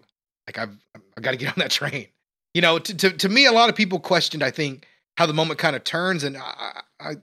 Like 0.48 0.58
I've, 0.58 0.76
I 1.18 1.22
got 1.22 1.32
to 1.32 1.38
get 1.38 1.50
on 1.50 1.56
that 1.58 1.72
train. 1.72 2.08
You 2.54 2.62
know, 2.62 2.80
to, 2.80 2.96
to 2.96 3.12
to 3.12 3.30
me, 3.30 3.46
a 3.46 3.52
lot 3.52 3.70
of 3.70 3.76
people 3.76 4.00
questioned. 4.00 4.42
I 4.42 4.50
think 4.50 4.88
how 5.18 5.28
the 5.28 5.34
moment 5.34 5.60
kind 5.60 5.76
of 5.76 5.84
turns, 5.84 6.24
and 6.24 6.36
I, 6.38 6.82
I, 7.00 7.14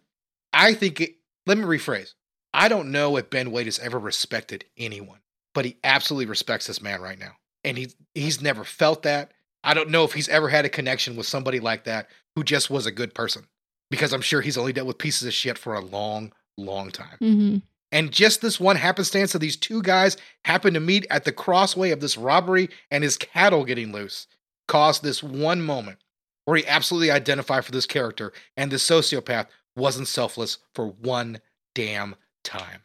I 0.53 0.75
think. 0.75 1.01
It, 1.01 1.17
let 1.47 1.59
me 1.59 1.65
rephrase. 1.65 2.15
I 2.55 2.69
don't 2.69 2.93
know 2.93 3.17
if 3.17 3.29
Ben 3.29 3.51
Wade 3.51 3.67
has 3.67 3.81
ever 3.81 3.99
respected 3.99 4.65
anyone, 4.77 5.19
but 5.53 5.65
he 5.65 5.77
absolutely 5.83 6.27
respects 6.27 6.69
this 6.69 6.81
man 6.81 7.01
right 7.01 7.19
now, 7.19 7.33
and 7.65 7.77
he 7.77 7.89
he's 8.15 8.41
never 8.41 8.63
felt 8.63 9.03
that. 9.03 9.33
I 9.67 9.75
don't 9.75 9.91
know 9.91 10.05
if 10.05 10.13
he's 10.13 10.29
ever 10.29 10.49
had 10.49 10.65
a 10.65 10.71
connection 10.71 11.17
with 11.17 11.27
somebody 11.27 11.61
like 11.61 11.85
that 11.85 12.09
who 12.37 12.45
just 12.45 12.71
was 12.71 12.87
a 12.87 12.93
good 12.93 13.15
person, 13.15 13.47
because 13.91 14.13
I'm 14.13 14.23
sure 14.23 14.41
he's 14.41 14.57
only 14.57 14.73
dealt 14.73 14.87
with 14.87 14.97
pieces 14.97 15.27
of 15.27 15.35
shit 15.35 15.59
for 15.59 15.75
a 15.75 15.81
long, 15.81 16.33
long 16.57 16.91
time. 16.91 17.19
Mm-hmm. 17.21 17.59
And 17.93 18.13
just 18.13 18.41
this 18.41 18.61
one 18.61 18.77
happenstance 18.77 19.35
of 19.35 19.41
these 19.41 19.57
two 19.57 19.83
guys 19.83 20.17
happen 20.45 20.75
to 20.75 20.81
meet 20.81 21.07
at 21.11 21.25
the 21.25 21.33
crossway 21.33 21.91
of 21.91 22.01
this 22.01 22.17
robbery 22.17 22.69
and 22.91 23.03
his 23.03 23.17
cattle 23.17 23.65
getting 23.65 23.93
loose 23.93 24.27
caused 24.69 25.03
this 25.03 25.23
one 25.23 25.61
moment 25.61 25.99
where 26.45 26.57
he 26.57 26.67
absolutely 26.67 27.11
identified 27.11 27.65
for 27.65 27.73
this 27.73 27.87
character 27.87 28.33
and 28.57 28.71
this 28.71 28.89
sociopath 28.89 29.47
wasn't 29.77 30.09
selfless 30.09 30.59
for 30.75 30.89
one 30.89 31.41
damn 31.75 32.17
time. 32.45 32.83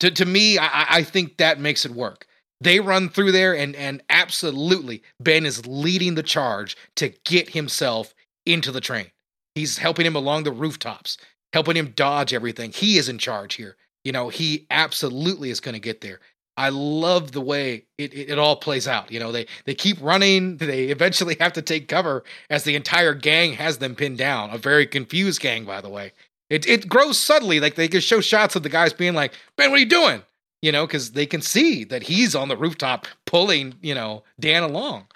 To, 0.00 0.10
to 0.10 0.24
me, 0.24 0.58
I, 0.58 0.86
I 0.88 1.02
think 1.02 1.36
that 1.36 1.60
makes 1.60 1.84
it 1.84 1.92
work. 1.92 2.26
They 2.60 2.80
run 2.80 3.08
through 3.08 3.32
there 3.32 3.56
and 3.56 3.74
and 3.74 4.02
absolutely 4.10 5.02
Ben 5.18 5.46
is 5.46 5.66
leading 5.66 6.14
the 6.14 6.22
charge 6.22 6.76
to 6.96 7.08
get 7.24 7.50
himself 7.50 8.14
into 8.44 8.70
the 8.70 8.80
train. 8.80 9.06
He's 9.54 9.78
helping 9.78 10.06
him 10.06 10.16
along 10.16 10.44
the 10.44 10.52
rooftops, 10.52 11.16
helping 11.52 11.76
him 11.76 11.92
dodge 11.96 12.32
everything. 12.32 12.72
He 12.72 12.98
is 12.98 13.08
in 13.08 13.18
charge 13.18 13.54
here. 13.54 13.76
You 14.04 14.12
know, 14.12 14.28
he 14.28 14.66
absolutely 14.70 15.50
is 15.50 15.60
going 15.60 15.74
to 15.74 15.80
get 15.80 16.00
there. 16.00 16.20
I 16.56 16.68
love 16.68 17.32
the 17.32 17.40
way 17.40 17.84
it, 17.96 18.12
it, 18.12 18.30
it 18.30 18.38
all 18.38 18.56
plays 18.56 18.86
out. 18.86 19.10
You 19.10 19.20
know, 19.20 19.32
they 19.32 19.46
they 19.64 19.74
keep 19.74 19.96
running. 20.00 20.58
They 20.58 20.86
eventually 20.86 21.36
have 21.40 21.54
to 21.54 21.62
take 21.62 21.88
cover 21.88 22.24
as 22.50 22.64
the 22.64 22.76
entire 22.76 23.14
gang 23.14 23.54
has 23.54 23.78
them 23.78 23.94
pinned 23.94 24.18
down. 24.18 24.50
A 24.50 24.58
very 24.58 24.86
confused 24.86 25.40
gang, 25.40 25.64
by 25.64 25.80
the 25.80 25.88
way. 25.88 26.12
It 26.50 26.66
it 26.66 26.88
grows 26.88 27.18
subtly. 27.18 27.60
Like 27.60 27.76
they 27.76 27.88
can 27.88 28.00
show 28.00 28.20
shots 28.20 28.56
of 28.56 28.62
the 28.62 28.68
guys 28.68 28.92
being 28.92 29.14
like, 29.14 29.32
"Ben, 29.56 29.70
what 29.70 29.78
are 29.78 29.80
you 29.80 29.86
doing?" 29.86 30.22
You 30.62 30.72
know, 30.72 30.86
because 30.86 31.12
they 31.12 31.26
can 31.26 31.40
see 31.40 31.84
that 31.84 32.02
he's 32.02 32.34
on 32.34 32.48
the 32.48 32.56
rooftop 32.56 33.06
pulling, 33.24 33.74
you 33.80 33.94
know, 33.94 34.24
Dan 34.38 34.62
along. 34.62 35.06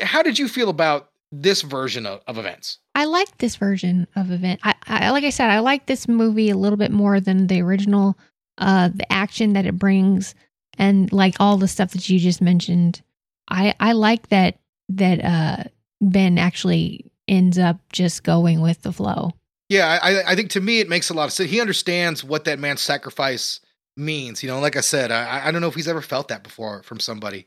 How 0.00 0.22
did 0.22 0.38
you 0.38 0.48
feel 0.48 0.70
about 0.70 1.10
this 1.30 1.62
version 1.62 2.06
of, 2.06 2.22
of 2.26 2.38
events? 2.38 2.78
I 2.94 3.04
like 3.04 3.38
this 3.38 3.56
version 3.56 4.06
of 4.16 4.30
event. 4.30 4.60
I, 4.62 4.74
I 4.86 5.10
like 5.10 5.24
I 5.24 5.30
said, 5.30 5.50
I 5.50 5.60
like 5.60 5.86
this 5.86 6.08
movie 6.08 6.50
a 6.50 6.56
little 6.56 6.78
bit 6.78 6.90
more 6.90 7.20
than 7.20 7.46
the 7.46 7.60
original. 7.60 8.18
Uh, 8.58 8.88
the 8.88 9.10
action 9.10 9.54
that 9.54 9.64
it 9.64 9.78
brings, 9.78 10.34
and 10.76 11.10
like 11.12 11.34
all 11.40 11.56
the 11.56 11.68
stuff 11.68 11.92
that 11.92 12.08
you 12.10 12.18
just 12.18 12.42
mentioned, 12.42 13.00
I 13.48 13.74
I 13.80 13.92
like 13.92 14.28
that 14.28 14.58
that 14.90 15.24
uh 15.24 15.64
Ben 16.02 16.36
actually 16.36 17.10
ends 17.26 17.58
up 17.58 17.78
just 17.92 18.22
going 18.22 18.60
with 18.60 18.82
the 18.82 18.92
flow. 18.92 19.30
Yeah, 19.70 19.98
I, 20.02 20.32
I 20.32 20.34
think 20.34 20.50
to 20.50 20.60
me 20.60 20.80
it 20.80 20.88
makes 20.88 21.10
a 21.10 21.14
lot 21.14 21.24
of 21.24 21.32
sense. 21.32 21.48
He 21.48 21.60
understands 21.60 22.24
what 22.24 22.44
that 22.44 22.58
man's 22.58 22.80
sacrifice 22.80 23.60
means. 24.00 24.42
You 24.42 24.48
know, 24.48 24.60
like 24.60 24.76
I 24.76 24.80
said, 24.80 25.10
I, 25.10 25.46
I 25.46 25.50
don't 25.50 25.60
know 25.60 25.68
if 25.68 25.74
he's 25.74 25.88
ever 25.88 26.00
felt 26.00 26.28
that 26.28 26.42
before 26.42 26.82
from 26.82 27.00
somebody. 27.00 27.46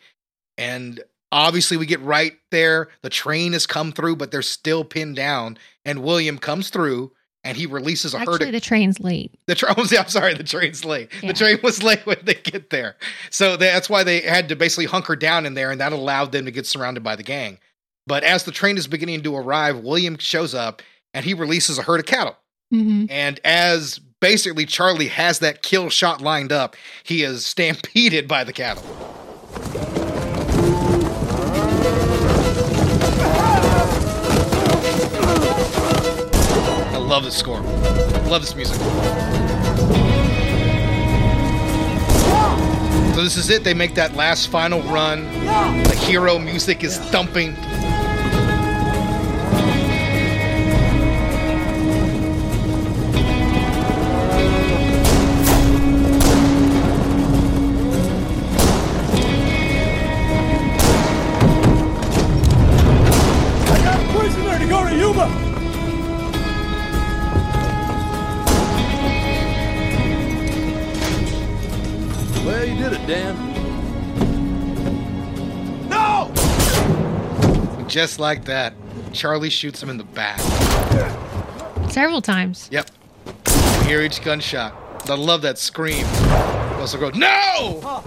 And 0.58 1.04
obviously, 1.32 1.78
we 1.78 1.86
get 1.86 2.02
right 2.02 2.34
there. 2.52 2.90
The 3.02 3.10
train 3.10 3.54
has 3.54 3.66
come 3.66 3.92
through, 3.92 4.18
but 4.18 4.32
they're 4.32 4.42
still 4.42 4.84
pinned 4.84 5.16
down. 5.16 5.58
And 5.84 6.04
William 6.04 6.38
comes 6.38 6.70
through 6.70 7.12
and 7.44 7.58
he 7.58 7.66
releases 7.66 8.14
a 8.14 8.20
Actually, 8.20 8.32
herd. 8.32 8.42
Actually, 8.42 8.52
the 8.52 8.62
train's 8.62 9.00
late. 9.00 9.36
The 9.48 9.56
train. 9.56 9.74
I'm 9.78 10.08
sorry, 10.08 10.34
the 10.34 10.44
train's 10.44 10.86
late. 10.86 11.10
Yeah. 11.22 11.30
The 11.30 11.34
train 11.34 11.60
was 11.62 11.84
late 11.84 12.06
when 12.06 12.20
they 12.24 12.36
get 12.36 12.70
there, 12.70 12.96
so 13.30 13.58
that's 13.58 13.90
why 13.90 14.04
they 14.04 14.22
had 14.22 14.48
to 14.50 14.56
basically 14.56 14.86
hunker 14.86 15.16
down 15.16 15.46
in 15.46 15.54
there, 15.54 15.72
and 15.72 15.82
that 15.82 15.92
allowed 15.92 16.32
them 16.32 16.46
to 16.46 16.52
get 16.52 16.66
surrounded 16.66 17.04
by 17.04 17.16
the 17.16 17.24
gang. 17.24 17.60
But 18.08 18.24
as 18.24 18.44
the 18.44 18.52
train 18.52 18.78
is 18.78 18.88
beginning 18.88 19.24
to 19.24 19.36
arrive, 19.36 19.80
William 19.80 20.18
shows 20.18 20.54
up 20.54 20.82
and 21.14 21.26
he 21.26 21.34
releases 21.34 21.78
a 21.78 21.84
herd 21.84 22.00
of 22.00 22.06
cattle. 22.06 22.36
Mm-hmm. 22.74 23.06
And 23.10 23.40
as 23.44 24.00
basically 24.24 24.66
Charlie 24.66 25.10
has 25.10 25.40
that 25.40 25.62
kill 25.62 25.90
shot 25.90 26.22
lined 26.22 26.54
up, 26.54 26.78
he 27.04 27.24
is 27.24 27.46
stampeded 27.54 28.26
by 28.26 28.46
the 28.46 28.54
cattle. 28.54 28.84
I 36.94 36.98
love 36.98 37.26
this 37.26 37.36
score. 37.36 37.58
I 37.58 38.28
love 38.30 38.42
this 38.42 38.56
music. 38.56 38.78
So 43.14 43.22
this 43.22 43.36
is 43.36 43.50
it. 43.50 43.66
They 43.66 43.74
make 43.74 43.94
that 43.96 44.16
last 44.16 44.48
final 44.48 44.82
run. 44.84 45.26
The 45.84 45.96
hero 45.96 46.40
music 46.40 46.86
is 46.86 46.98
thumping. 46.98 47.56
Just 77.94 78.18
like 78.18 78.46
that, 78.46 78.74
Charlie 79.12 79.52
shoots 79.52 79.84
him 79.84 79.88
in 79.88 79.98
the 79.98 80.04
back. 80.04 80.40
Several 81.92 82.24
times. 82.24 82.68
Yep. 82.72 82.90
You 83.46 83.84
hear 83.84 84.02
each 84.02 84.24
gunshot. 84.24 84.74
I 85.08 85.14
love 85.14 85.44
that 85.44 85.60
scream. 85.60 86.00
You 86.00 86.78
also 86.80 87.00
go, 87.00 87.12
no! 87.12 88.04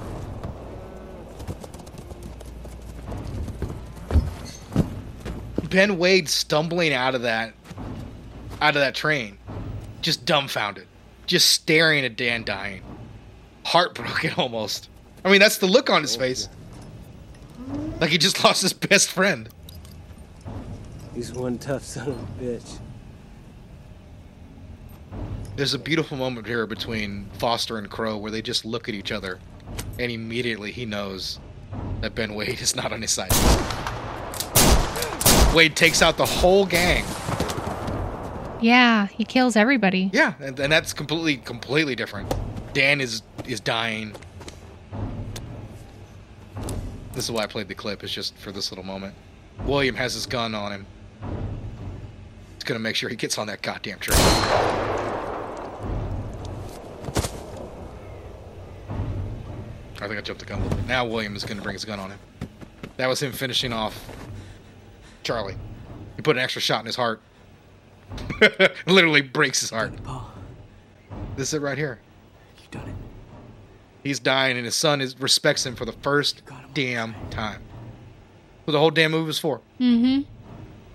Ben 5.71 5.99
Wade 5.99 6.29
stumbling 6.29 6.93
out 6.93 7.15
of 7.15 7.23
that 7.23 7.55
out 8.61 8.75
of 8.75 8.81
that 8.81 8.97
train. 8.97 9.39
Just 10.03 10.27
dumbfounded. 10.27 10.89
Just 11.27 11.51
staring 11.51 12.05
at 12.05 12.17
Dan 12.17 12.43
dying. 12.43 12.83
Heartbroken 13.65 14.33
almost. 14.37 14.89
I 15.25 15.31
mean, 15.31 15.39
that's 15.39 15.59
the 15.59 15.69
look 15.69 15.91
on 15.91 16.03
his 16.03 16.17
face. 16.17 16.49
Like 18.01 18.11
he 18.11 18.19
just 18.19 18.43
lost 18.43 18.63
his 18.63 18.73
best 18.73 19.13
friend. 19.13 19.49
He's 21.17 21.33
one 21.33 21.57
tough 21.57 21.83
son 21.83 22.09
of 22.09 22.19
a 22.19 22.45
bitch. 22.45 22.79
There's 25.57 25.73
a 25.73 25.79
beautiful 25.79 26.19
moment 26.19 26.47
here 26.47 26.67
between 26.67 27.31
Foster 27.39 27.79
and 27.79 27.89
Crowe 27.89 28.19
where 28.19 28.31
they 28.31 28.43
just 28.43 28.67
look 28.67 28.87
at 28.91 28.95
each 28.95 29.11
other, 29.11 29.39
and 29.99 30.13
immediately 30.13 30.73
he 30.73 30.85
knows 30.85 31.41
that 32.03 32.15
Ben 32.15 32.35
Wade 32.35 32.61
is 32.61 32.77
not 32.77 32.93
on 32.93 33.01
his 33.01 33.13
side. 33.13 33.33
Wade 35.55 35.75
takes 35.75 36.03
out 36.03 36.19
the 36.19 36.27
whole 36.27 36.67
gang. 36.67 37.07
Yeah, 38.61 39.07
he 39.07 39.25
kills 39.25 39.57
everybody. 39.57 40.11
Yeah, 40.13 40.35
and, 40.39 40.61
and 40.61 40.71
that's 40.71 40.93
completely, 40.93 41.39
completely 41.39 41.97
different. 41.97 42.31
Dan 42.75 43.01
is 43.01 43.23
is 43.47 43.59
dying. 43.59 44.15
This 47.15 47.25
is 47.25 47.31
why 47.31 47.45
I 47.45 47.47
played 47.47 47.69
the 47.69 47.75
clip. 47.75 48.05
It's 48.05 48.13
just 48.13 48.37
for 48.37 48.53
this 48.53 48.71
little 48.71 48.85
moment. 48.85 49.15
William 49.65 49.95
has 49.95 50.13
his 50.13 50.27
gun 50.27 50.55
on 50.55 50.73
him. 50.73 50.87
He's 52.55 52.65
gonna 52.65 52.81
make 52.81 52.97
sure 52.97 53.09
he 53.09 53.17
gets 53.17 53.39
on 53.39 53.47
that 53.47 53.63
goddamn 53.63 53.99
train. 53.99 54.19
I 59.99 60.09
think 60.09 60.19
I 60.19 60.21
jumped 60.21 60.41
the 60.41 60.47
gun 60.47 60.61
a 60.61 60.63
little 60.63 60.79
bit. 60.79 60.87
Now 60.87 61.07
William 61.07 61.35
is 61.37 61.45
gonna 61.45 61.63
bring 61.63 61.75
his 61.75 61.85
gun 61.85 61.99
on 61.99 62.11
him. 62.11 62.19
That 62.97 63.09
was 63.09 63.23
him 63.23 63.33
finishing 63.33 63.73
off 63.73 64.09
Charlie. 65.23 65.57
He 66.17 66.23
put 66.23 66.37
an 66.37 66.43
extra 66.43 66.63
shot 66.63 66.81
in 66.81 66.87
his 66.87 66.97
heart. 66.97 67.21
Literally 68.87 69.21
breaks 69.21 69.61
his 69.61 69.71
heart. 69.71 69.93
This 71.37 71.49
is 71.49 71.55
it 71.55 71.61
right 71.63 71.77
here. 71.77 71.99
You 72.59 72.69
done 72.71 72.89
it. 72.89 72.95
He's 74.03 74.21
dying, 74.21 74.57
and 74.57 74.65
his 74.65 74.77
son 74.77 75.01
is 75.01 75.19
respects 75.21 75.67
him 75.67 75.75
for 75.75 75.85
the 75.85 75.93
first 75.93 76.43
damn 76.75 77.15
time. 77.31 77.61
What 78.65 78.73
the 78.73 78.79
whole 78.79 78.91
damn 78.91 79.11
movie 79.11 79.27
was 79.27 79.39
for. 79.39 79.61
Mm-hmm. 79.81 80.23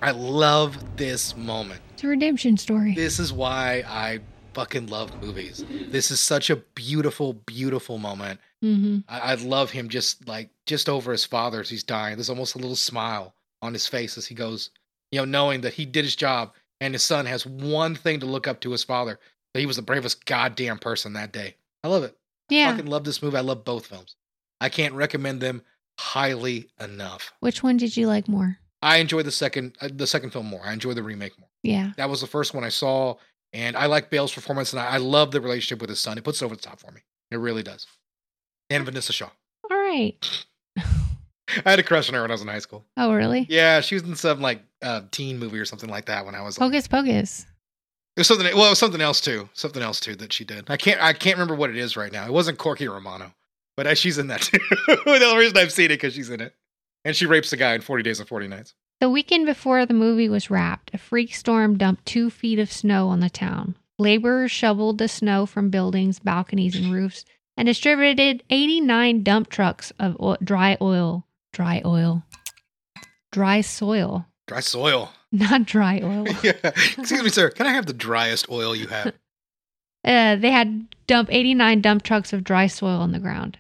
I 0.02 0.12
love 0.12 0.98
this 0.98 1.36
moment. 1.38 1.82
It's 1.94 2.04
a 2.04 2.08
redemption 2.08 2.58
story. 2.58 2.96
This 2.96 3.20
is 3.20 3.32
why 3.32 3.84
I 3.88 4.20
fucking 4.54 4.88
love 4.88 5.22
movies. 5.22 5.64
This 5.90 6.12
is 6.12 6.20
such 6.20 6.50
a 6.50 6.56
beautiful, 6.56 7.34
beautiful 7.34 7.98
moment. 7.98 8.40
Mm-hmm. 8.64 9.00
I, 9.08 9.20
I 9.20 9.34
love 9.36 9.72
him 9.72 9.90
just 9.90 10.28
like 10.28 10.50
just 10.66 10.90
over 10.90 11.12
his 11.12 11.26
father 11.26 11.62
as 11.62 11.70
he's 11.70 11.84
dying. 11.84 12.18
There's 12.18 12.30
almost 12.30 12.56
a 12.56 12.60
little 12.60 12.76
smile 12.76 13.34
on 13.62 13.74
his 13.74 13.88
face 13.88 14.18
as 14.18 14.26
he 14.26 14.36
goes, 14.36 14.72
you 15.12 15.20
know, 15.20 15.26
knowing 15.26 15.62
that 15.62 15.74
he 15.74 15.86
did 15.86 16.06
his 16.06 16.16
job 16.16 16.54
and 16.80 16.94
his 16.94 17.04
son 17.04 17.26
has 17.28 17.46
one 17.46 17.96
thing 17.96 18.20
to 18.20 18.26
look 18.26 18.48
up 18.48 18.60
to 18.62 18.72
his 18.72 18.84
father. 18.84 19.20
That 19.54 19.60
he 19.60 19.66
was 19.66 19.76
the 19.76 19.82
bravest 19.82 20.26
goddamn 20.26 20.80
person 20.80 21.14
that 21.14 21.34
day. 21.34 21.56
I 21.84 21.90
love 21.90 22.04
it. 22.04 22.18
Yeah. 22.50 22.72
fucking 22.72 22.90
love 22.90 23.04
this 23.04 23.22
movie. 23.22 23.38
I 23.38 23.42
love 23.42 23.64
both 23.66 23.88
films. 23.88 24.16
I 24.60 24.70
can't 24.70 24.94
recommend 24.94 25.42
them 25.42 25.62
highly 26.00 26.70
enough. 26.80 27.34
Which 27.40 27.62
one 27.62 27.78
did 27.78 27.96
you 27.98 28.08
like 28.08 28.28
more? 28.28 28.58
I 28.82 28.98
enjoy 28.98 29.24
the 29.24 29.32
second 29.32 29.76
uh, 29.82 29.90
the 29.94 30.08
second 30.08 30.32
film 30.32 30.48
more. 30.48 30.62
I 30.64 30.74
enjoy 30.74 30.94
the 30.94 31.04
remake 31.04 31.40
more. 31.40 31.50
Yeah. 31.64 31.92
That 31.98 32.10
was 32.10 32.22
the 32.22 32.28
first 32.28 32.54
one 32.54 32.64
I 32.64 32.70
saw, 32.70 33.16
and 33.54 33.76
I 33.76 33.86
like 33.86 34.10
Bale's 34.10 34.34
performance, 34.34 34.74
and 34.74 34.80
I, 34.80 34.88
I 34.88 34.98
love 34.98 35.32
the 35.32 35.42
relationship 35.42 35.82
with 35.82 35.90
his 35.90 36.00
son. 36.00 36.18
It 36.18 36.24
puts 36.24 36.42
it 36.42 36.46
over 36.46 36.56
the 36.56 36.62
top 36.62 36.80
for 36.80 36.92
me. 36.92 37.02
It 37.30 37.38
really 37.38 37.64
does. 37.64 37.86
And 38.70 38.86
Vinessa 38.86 39.14
Shaw. 39.14 39.30
All 39.70 39.78
right. 39.78 40.46
I 41.66 41.70
had 41.70 41.80
a 41.80 41.84
crush 41.84 42.08
on 42.10 42.16
her 42.16 42.22
when 42.22 42.32
I 42.32 42.34
was 42.34 42.42
in 42.42 42.48
high 42.48 42.60
school. 42.60 42.86
Oh, 42.98 43.14
really? 43.14 43.46
Yeah, 43.50 43.82
she 43.82 43.96
was 43.96 44.04
in 44.04 44.16
some 44.16 44.42
like 44.42 44.62
uh, 44.82 45.02
teen 45.12 45.38
movie 45.38 45.60
or 45.60 45.66
something 45.66 45.90
like 45.90 46.06
that 46.06 46.26
when 46.26 46.34
I 46.36 46.42
was. 46.42 46.58
Like, 46.58 46.72
Pocus 46.72 46.88
Pocus. 46.88 47.46
it 48.16 48.22
was 48.22 48.28
something. 48.28 48.48
Well, 48.56 48.68
it 48.68 48.70
was 48.70 48.80
something 48.80 49.02
else 49.02 49.22
too. 49.22 49.50
Something 49.54 49.84
else 49.84 50.00
too 50.00 50.16
that 50.16 50.34
she 50.34 50.46
did. 50.46 50.70
I 50.70 50.78
can't. 50.78 51.02
I 51.02 51.14
can't 51.14 51.36
remember 51.36 51.56
what 51.56 51.70
it 51.70 51.78
is 51.78 51.98
right 51.98 52.12
now. 52.12 52.26
It 52.26 52.32
wasn't 52.34 52.58
Corky 52.58 52.88
Romano, 52.88 53.34
but 53.76 53.86
uh, 53.86 53.96
she's 53.96 54.18
in 54.18 54.28
that 54.28 54.42
too. 54.42 54.60
the 54.88 55.26
only 55.26 55.38
reason 55.44 55.58
I've 55.58 55.74
seen 55.74 55.86
it 55.86 55.96
because 55.96 56.14
she's 56.14 56.30
in 56.30 56.40
it, 56.42 56.56
and 57.06 57.16
she 57.16 57.26
rapes 57.26 57.52
a 57.54 57.58
guy 57.58 57.74
in 57.74 57.82
Forty 57.82 58.04
Days 58.04 58.20
and 58.20 58.28
Forty 58.30 58.48
Nights. 58.48 58.74
The 59.00 59.10
weekend 59.10 59.46
before 59.48 59.86
the 59.86 59.94
movie 59.94 60.30
was 60.30 60.52
wrapped, 60.52 60.92
a 60.94 60.98
freak 60.98 61.34
storm 61.34 61.78
dumped 61.78 62.06
two 62.06 62.30
feet 62.30 62.60
of 62.60 62.72
snow 62.72 63.08
on 63.08 63.20
the 63.20 63.30
town. 63.30 63.76
Laborers 63.98 64.52
shoveled 64.52 64.98
the 64.98 65.08
snow 65.08 65.46
from 65.46 65.70
buildings, 65.70 66.20
balconies, 66.20 66.76
and 66.76 66.94
roofs 66.94 67.26
and 67.58 67.66
distributed 67.68 68.44
89 68.50 69.24
dump 69.24 69.50
trucks 69.50 69.92
of 70.00 70.16
o- 70.20 70.38
dry 70.44 70.78
oil. 70.82 71.26
Dry 71.54 71.82
oil. 71.86 72.24
Dry 73.32 73.62
soil. 73.62 74.26
Dry 74.48 74.60
soil. 74.60 75.12
Not 75.32 75.66
dry 75.66 76.00
oil. 76.04 76.28
yeah. 76.44 76.54
Excuse 76.64 77.24
me, 77.24 77.30
sir. 77.30 77.50
Can 77.50 77.66
I 77.66 77.72
have 77.74 77.86
the 77.86 77.94
driest 77.94 78.50
oil 78.50 78.76
you 78.76 78.88
have? 78.88 79.14
Uh, 80.04 80.36
they 80.36 80.50
had 80.50 80.88
dump 81.06 81.30
89 81.32 81.80
dump 81.82 82.02
trucks 82.02 82.34
of 82.34 82.44
dry 82.44 82.66
soil 82.66 83.00
on 83.02 83.12
the 83.12 83.20
ground. 83.20 83.60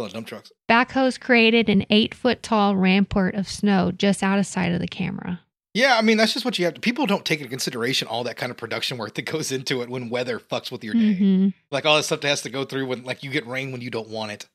Lot 0.00 0.06
of 0.06 0.12
dump 0.14 0.26
trucks. 0.26 0.52
Backhoes 0.68 1.18
created 1.18 1.68
an 1.68 1.84
eight 1.90 2.14
foot 2.14 2.42
tall 2.42 2.76
rampart 2.76 3.34
of 3.34 3.48
snow 3.48 3.92
just 3.92 4.22
out 4.22 4.38
of 4.38 4.46
sight 4.46 4.72
of 4.72 4.80
the 4.80 4.88
camera. 4.88 5.40
Yeah, 5.74 5.96
I 5.98 6.02
mean 6.02 6.16
that's 6.16 6.32
just 6.32 6.44
what 6.44 6.58
you 6.58 6.64
have 6.66 6.74
to. 6.74 6.80
People 6.80 7.06
don't 7.06 7.24
take 7.24 7.40
into 7.40 7.50
consideration 7.50 8.06
all 8.06 8.22
that 8.24 8.36
kind 8.36 8.50
of 8.50 8.56
production 8.56 8.96
work 8.96 9.14
that 9.14 9.22
goes 9.22 9.50
into 9.50 9.82
it 9.82 9.88
when 9.88 10.08
weather 10.08 10.38
fucks 10.38 10.70
with 10.70 10.84
your 10.84 10.94
day. 10.94 11.16
Mhm. 11.20 11.54
Like 11.70 11.84
all 11.84 11.96
that 11.96 12.04
stuff 12.04 12.20
that 12.20 12.28
has 12.28 12.42
to 12.42 12.50
go 12.50 12.64
through 12.64 12.86
when 12.86 13.02
like 13.04 13.22
you 13.24 13.30
get 13.30 13.46
rain 13.46 13.72
when 13.72 13.80
you 13.80 13.90
don't 13.90 14.08
want 14.08 14.30
it. 14.32 14.46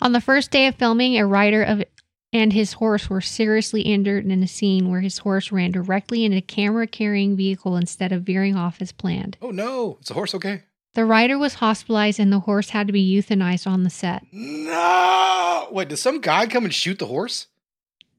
On 0.00 0.12
the 0.12 0.20
first 0.20 0.50
day 0.50 0.66
of 0.66 0.76
filming, 0.76 1.18
a 1.18 1.26
rider 1.26 1.62
of 1.62 1.84
and 2.32 2.52
his 2.52 2.74
horse 2.74 3.08
were 3.08 3.20
seriously 3.22 3.82
injured 3.82 4.24
in 4.30 4.42
a 4.42 4.46
scene 4.46 4.90
where 4.90 5.00
his 5.00 5.18
horse 5.18 5.50
ran 5.50 5.70
directly 5.70 6.24
into 6.24 6.36
a 6.38 6.42
camera 6.42 6.86
carrying 6.86 7.36
vehicle 7.36 7.74
instead 7.76 8.12
of 8.12 8.22
veering 8.22 8.54
off 8.54 8.80
as 8.82 8.92
planned. 8.92 9.36
Oh 9.40 9.50
no, 9.50 9.98
is 10.02 10.08
the 10.08 10.14
horse 10.14 10.34
okay? 10.34 10.62
The 10.94 11.04
rider 11.04 11.38
was 11.38 11.54
hospitalized 11.54 12.18
and 12.18 12.32
the 12.32 12.40
horse 12.40 12.70
had 12.70 12.86
to 12.88 12.92
be 12.92 13.08
euthanized 13.16 13.66
on 13.66 13.82
the 13.84 13.90
set. 13.90 14.24
No. 14.32 15.68
Wait, 15.70 15.88
did 15.88 15.96
some 15.98 16.20
guy 16.20 16.46
come 16.46 16.64
and 16.64 16.74
shoot 16.74 16.98
the 16.98 17.06
horse? 17.06 17.46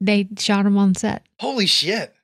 They 0.00 0.28
shot 0.38 0.66
him 0.66 0.78
on 0.78 0.94
set. 0.94 1.26
Holy 1.40 1.66
shit! 1.66 2.14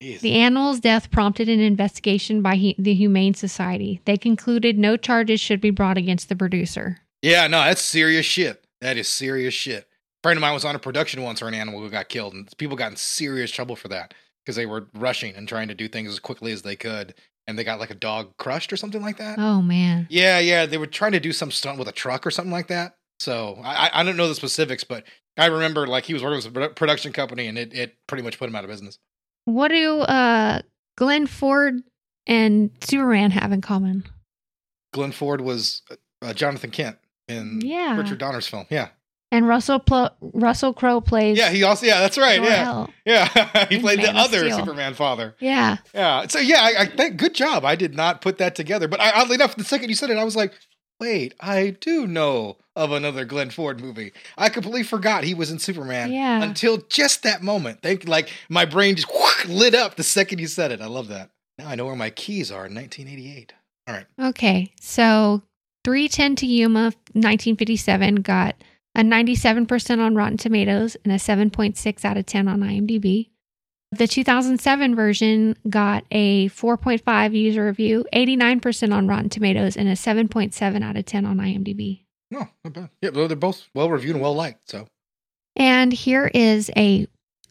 The 0.00 0.32
animal's 0.34 0.80
death 0.80 1.10
prompted 1.10 1.48
an 1.48 1.60
investigation 1.60 2.42
by 2.42 2.56
he- 2.56 2.76
the 2.78 2.94
Humane 2.94 3.34
Society. 3.34 4.00
They 4.04 4.16
concluded 4.16 4.78
no 4.78 4.96
charges 4.96 5.40
should 5.40 5.60
be 5.60 5.70
brought 5.70 5.96
against 5.98 6.28
the 6.28 6.36
producer. 6.36 6.98
Yeah, 7.22 7.46
no, 7.46 7.62
that's 7.64 7.80
serious 7.82 8.26
shit. 8.26 8.64
That 8.80 8.96
is 8.98 9.08
serious 9.08 9.54
shit. 9.54 9.84
A 9.84 10.22
friend 10.22 10.36
of 10.36 10.42
mine 10.42 10.52
was 10.54 10.64
on 10.66 10.74
a 10.76 10.78
production 10.78 11.22
once 11.22 11.40
where 11.40 11.48
an 11.48 11.54
animal 11.54 11.80
who 11.80 11.88
got 11.90 12.08
killed, 12.10 12.34
and 12.34 12.48
people 12.58 12.76
got 12.76 12.90
in 12.90 12.96
serious 12.96 13.50
trouble 13.50 13.74
for 13.74 13.88
that 13.88 14.12
because 14.44 14.56
they 14.56 14.66
were 14.66 14.86
rushing 14.94 15.34
and 15.34 15.48
trying 15.48 15.68
to 15.68 15.74
do 15.74 15.88
things 15.88 16.10
as 16.10 16.18
quickly 16.18 16.52
as 16.52 16.62
they 16.62 16.76
could, 16.76 17.14
and 17.46 17.58
they 17.58 17.64
got 17.64 17.78
like 17.80 17.90
a 17.90 17.94
dog 17.94 18.36
crushed 18.38 18.72
or 18.72 18.76
something 18.76 19.02
like 19.02 19.18
that. 19.18 19.38
Oh 19.38 19.62
man. 19.62 20.06
Yeah, 20.10 20.38
yeah, 20.38 20.66
they 20.66 20.78
were 20.78 20.86
trying 20.86 21.12
to 21.12 21.20
do 21.20 21.32
some 21.32 21.50
stunt 21.50 21.78
with 21.78 21.88
a 21.88 21.92
truck 21.92 22.26
or 22.26 22.30
something 22.30 22.52
like 22.52 22.68
that. 22.68 22.96
So 23.20 23.58
I, 23.64 23.90
I 23.94 24.02
don't 24.02 24.16
know 24.16 24.28
the 24.28 24.34
specifics, 24.34 24.84
but 24.84 25.04
I 25.38 25.46
remember 25.46 25.86
like 25.86 26.04
he 26.04 26.12
was 26.14 26.22
working 26.22 26.36
with 26.52 26.62
a 26.64 26.68
production 26.70 27.12
company, 27.12 27.46
and 27.46 27.56
it, 27.58 27.72
it 27.74 27.96
pretty 28.06 28.22
much 28.22 28.38
put 28.38 28.48
him 28.48 28.56
out 28.56 28.64
of 28.64 28.70
business. 28.70 28.98
What 29.44 29.68
do 29.68 30.00
uh 30.00 30.62
Glenn 30.98 31.26
Ford 31.26 31.82
and 32.26 32.70
Superman 32.80 33.30
have 33.30 33.52
in 33.52 33.60
common? 33.60 34.04
Glenn 34.92 35.12
Ford 35.12 35.40
was 35.40 35.82
uh, 36.22 36.32
Jonathan 36.32 36.70
Kent 36.70 36.96
in 37.28 37.60
Yeah. 37.62 37.96
Richard 37.98 38.18
Donner's 38.18 38.46
film. 38.48 38.66
Yeah, 38.70 38.88
And 39.32 39.48
Russell 39.48 39.82
Russell 40.20 40.72
Crowe 40.72 41.00
plays 41.00 41.36
yeah, 41.36 41.50
he 41.50 41.64
also 41.64 41.84
yeah, 41.84 42.00
that's 42.00 42.16
right. 42.16 42.40
Yeah, 42.40 42.64
Jor-El. 42.64 42.90
yeah, 43.04 43.66
he 43.68 43.80
played 43.80 43.98
the 43.98 44.04
Man 44.04 44.16
of 44.16 44.26
other 44.26 44.38
Steel. 44.38 44.58
Superman 44.58 44.94
father. 44.94 45.34
Yeah. 45.40 45.78
Yeah. 45.92 46.26
So 46.28 46.38
yeah, 46.38 46.60
I, 46.62 46.82
I 46.82 46.86
think 46.86 47.16
good 47.16 47.34
job. 47.34 47.64
I 47.64 47.74
did 47.74 47.94
not 47.94 48.20
put 48.20 48.38
that 48.38 48.54
together, 48.54 48.86
but 48.86 49.00
I, 49.00 49.10
oddly 49.10 49.34
enough, 49.34 49.56
the 49.56 49.64
second 49.64 49.88
you 49.88 49.96
said 49.96 50.10
it, 50.10 50.16
I 50.16 50.24
was 50.24 50.36
like, 50.36 50.52
wait, 51.00 51.34
I 51.40 51.70
do 51.80 52.06
know 52.06 52.56
of 52.76 52.92
another 52.92 53.24
Glenn 53.24 53.50
Ford 53.50 53.80
movie. 53.80 54.12
I 54.38 54.48
completely 54.48 54.82
forgot 54.84 55.24
he 55.24 55.34
was 55.34 55.50
in 55.50 55.58
Superman. 55.58 56.12
Yeah. 56.12 56.42
Until 56.42 56.78
just 56.88 57.22
that 57.24 57.42
moment. 57.42 57.82
Thank 57.82 58.06
like 58.06 58.30
my 58.48 58.64
brain 58.64 58.96
just 58.96 59.08
lit 59.48 59.74
up 59.74 59.96
the 59.96 60.02
second 60.02 60.38
you 60.38 60.46
said 60.46 60.70
it. 60.70 60.80
I 60.80 60.86
love 60.86 61.08
that. 61.08 61.30
Now 61.58 61.68
I 61.68 61.74
know 61.74 61.86
where 61.86 61.96
my 61.96 62.10
keys 62.10 62.52
are 62.52 62.66
in 62.66 62.74
1988. 62.74 63.54
All 63.88 63.94
right. 63.94 64.06
Okay. 64.28 64.72
So 64.80 65.42
310 65.84 66.36
to 66.36 66.46
Yuma 66.46 66.92
1957 67.12 68.16
got 68.16 68.56
a 68.96 69.00
97% 69.02 69.98
on 70.00 70.14
Rotten 70.16 70.36
Tomatoes 70.38 70.96
and 71.04 71.12
a 71.12 71.16
7.6 71.16 72.04
out 72.04 72.16
of 72.16 72.26
10 72.26 72.48
on 72.48 72.60
IMDb. 72.60 73.28
The 73.92 74.08
2007 74.08 74.96
version 74.96 75.56
got 75.68 76.04
a 76.10 76.48
4.5 76.48 77.32
user 77.38 77.66
review, 77.66 78.04
89% 78.12 78.92
on 78.92 79.06
Rotten 79.06 79.28
Tomatoes, 79.28 79.76
and 79.76 79.88
a 79.88 79.92
7.7 79.92 80.82
out 80.82 80.96
of 80.96 81.04
10 81.04 81.24
on 81.24 81.36
IMDb. 81.36 82.00
No, 82.30 82.48
not 82.64 82.72
bad. 82.72 82.90
Yeah, 83.00 83.10
they're 83.10 83.36
both 83.36 83.68
well 83.74 83.88
reviewed 83.90 84.16
and 84.16 84.22
well 84.22 84.34
liked. 84.34 84.68
So 84.68 84.88
And 85.54 85.92
here 85.92 86.28
is 86.34 86.70
a 86.76 87.06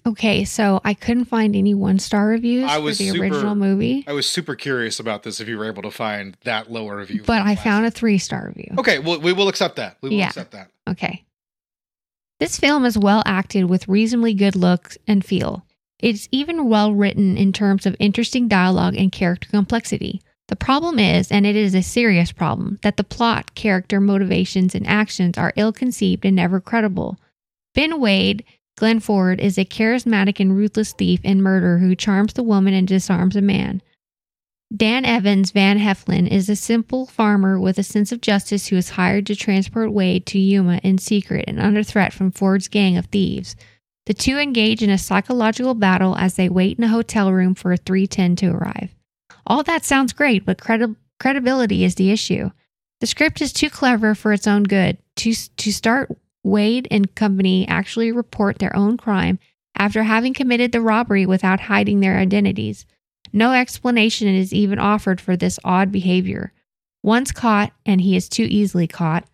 okay, 0.06 0.44
so 0.44 0.82
I 0.84 0.94
couldn't 0.94 1.26
find 1.26 1.56
any 1.56 1.74
one 1.74 1.98
star 2.00 2.28
reviews 2.28 2.70
I 2.70 2.76
for 2.78 2.82
was 2.82 2.98
the 2.98 3.10
super, 3.10 3.24
original 3.24 3.56
movie, 3.56 4.04
I 4.08 4.12
was 4.14 4.28
super 4.28 4.56
curious 4.56 5.00
about 5.00 5.24
this 5.24 5.40
if 5.40 5.48
you 5.48 5.58
were 5.58 5.66
able 5.66 5.84
to 5.84 5.92
find 5.92 6.36
that 6.44 6.70
lower 6.72 6.98
review. 6.98 7.24
but 7.26 7.42
I 7.44 7.56
found 7.56 7.86
a 7.86 7.92
three 7.92 8.18
star 8.18 8.48
review. 8.48 8.76
Okay, 8.78 9.00
well, 9.00 9.20
we 9.22 9.32
will 9.32 9.48
accept 9.48 9.78
that. 9.78 9.98
We 10.02 10.10
will 10.10 10.18
Yeah. 10.18 10.28
accept 10.28 10.52
that. 10.52 10.70
Okay. 10.88 11.24
This 12.40 12.60
film 12.60 12.84
is 12.84 12.98
well 12.98 13.24
acted 13.26 13.66
with 13.66 13.88
reasonably 13.88 14.34
good 14.34 14.56
looks 14.58 14.98
and 15.08 15.24
feel. 15.24 15.66
It's 16.00 16.28
even 16.32 16.68
well 16.68 16.94
written 16.94 17.38
in 17.38 17.54
terms 17.54 17.86
of 17.86 17.96
interesting 17.98 18.50
dialogue 18.50 18.96
and 18.98 19.12
character 19.12 19.48
complexity. 19.50 20.22
The 20.50 20.58
problem 20.58 21.00
is, 21.00 21.32
and 21.32 21.46
it 21.46 21.56
is 21.56 21.74
a 21.74 21.82
serious 21.82 22.32
problem, 22.32 22.78
that 22.84 22.98
the 22.98 23.04
plot, 23.04 23.56
character, 23.56 24.02
motivations, 24.02 24.76
and 24.76 24.86
actions 24.86 25.38
are 25.38 25.54
ill 25.56 25.72
conceived 25.72 26.26
and 26.26 26.36
never 26.36 26.60
credible. 26.60 27.18
Ben 27.74 28.00
Wade, 28.00 28.44
Glenn 28.78 29.00
Ford, 29.00 29.40
is 29.40 29.58
a 29.58 29.66
charismatic 29.66 30.40
and 30.40 30.56
ruthless 30.56 30.92
thief 30.92 31.22
and 31.24 31.42
murderer 31.42 31.80
who 31.80 31.96
charms 31.96 32.34
the 32.34 32.44
woman 32.44 32.74
and 32.74 32.88
disarms 32.88 33.38
a 33.38 33.42
man. 33.42 33.82
Dan 34.76 35.06
Evans 35.06 35.52
Van 35.52 35.78
Heflin 35.78 36.28
is 36.28 36.50
a 36.50 36.56
simple 36.56 37.06
farmer 37.06 37.60
with 37.60 37.78
a 37.78 37.84
sense 37.84 38.12
of 38.12 38.20
justice 38.20 38.68
who 38.68 38.76
is 38.76 38.90
hired 38.90 39.26
to 39.28 39.36
transport 39.36 39.94
Wade 39.94 40.26
to 40.26 40.40
Yuma 40.40 40.80
in 40.84 40.98
secret 40.98 41.46
and 41.48 41.60
under 41.60 41.84
threat 41.84 42.12
from 42.12 42.32
Ford's 42.32 42.68
gang 42.68 42.98
of 42.98 43.06
thieves. 43.06 43.56
The 44.06 44.14
two 44.14 44.38
engage 44.38 44.82
in 44.82 44.90
a 44.90 44.98
psychological 44.98 45.76
battle 45.76 46.18
as 46.18 46.34
they 46.34 46.50
wait 46.50 46.78
in 46.78 46.84
a 46.84 46.90
hotel 46.90 47.32
room 47.32 47.56
for 47.56 47.72
a 47.72 47.78
310 47.78 48.36
to 48.38 48.48
arrive. 48.48 48.94
All 49.48 49.64
that 49.64 49.86
sounds 49.86 50.14
great, 50.14 50.46
but 50.46 50.60
credi- 50.60 50.96
credibility 51.20 51.84
is 51.84 51.96
the 51.96 52.12
issue. 52.12 52.50
The 53.00 53.08
script 53.08 53.42
is 53.42 53.54
too 53.54 53.70
clever 53.70 54.14
for 54.14 54.34
its 54.34 54.48
own 54.48 54.64
good. 54.64 54.98
To, 55.18 55.34
to 55.34 55.72
start, 55.72 56.12
Wade 56.44 56.88
and 56.92 57.14
company 57.16 57.68
actually 57.68 58.12
report 58.12 58.60
their 58.60 58.76
own 58.76 58.98
crime 58.98 59.40
after 59.78 60.04
having 60.04 60.34
committed 60.34 60.72
the 60.72 60.82
robbery 60.82 61.26
without 61.26 61.62
hiding 61.62 62.00
their 62.00 62.18
identities. 62.18 62.86
No 63.36 63.52
explanation 63.52 64.30
is 64.30 64.54
even 64.54 64.80
offered 64.80 65.20
for 65.20 65.36
this 65.36 65.60
odd 65.66 65.92
behavior. 65.92 66.54
Once 67.04 67.34
caught, 67.34 67.74
and 67.86 68.00
he 68.00 68.16
is 68.16 68.30
too 68.30 68.48
easily 68.50 68.88
caught, 68.88 69.26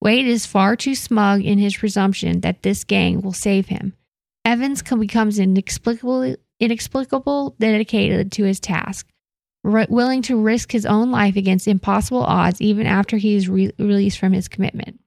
Wade 0.00 0.26
is 0.26 0.46
far 0.46 0.76
too 0.76 0.94
smug 0.94 1.44
in 1.44 1.58
his 1.58 1.76
presumption 1.76 2.40
that 2.40 2.62
this 2.62 2.84
gang 2.84 3.20
will 3.20 3.34
save 3.34 3.66
him. 3.66 3.92
Evans 4.46 4.80
com- 4.80 4.98
becomes 4.98 5.38
inexplicably 5.38 6.38
inexplicable 6.58 7.54
dedicated 7.58 8.32
to 8.32 8.44
his 8.44 8.60
task, 8.60 9.06
ri- 9.62 9.86
willing 9.90 10.22
to 10.22 10.40
risk 10.40 10.72
his 10.72 10.86
own 10.86 11.10
life 11.10 11.36
against 11.36 11.68
impossible 11.68 12.24
odds 12.24 12.62
even 12.62 12.86
after 12.86 13.18
he 13.18 13.34
is 13.34 13.46
re- 13.46 13.72
released 13.78 14.18
from 14.18 14.32
his 14.32 14.48
commitment. 14.48 15.00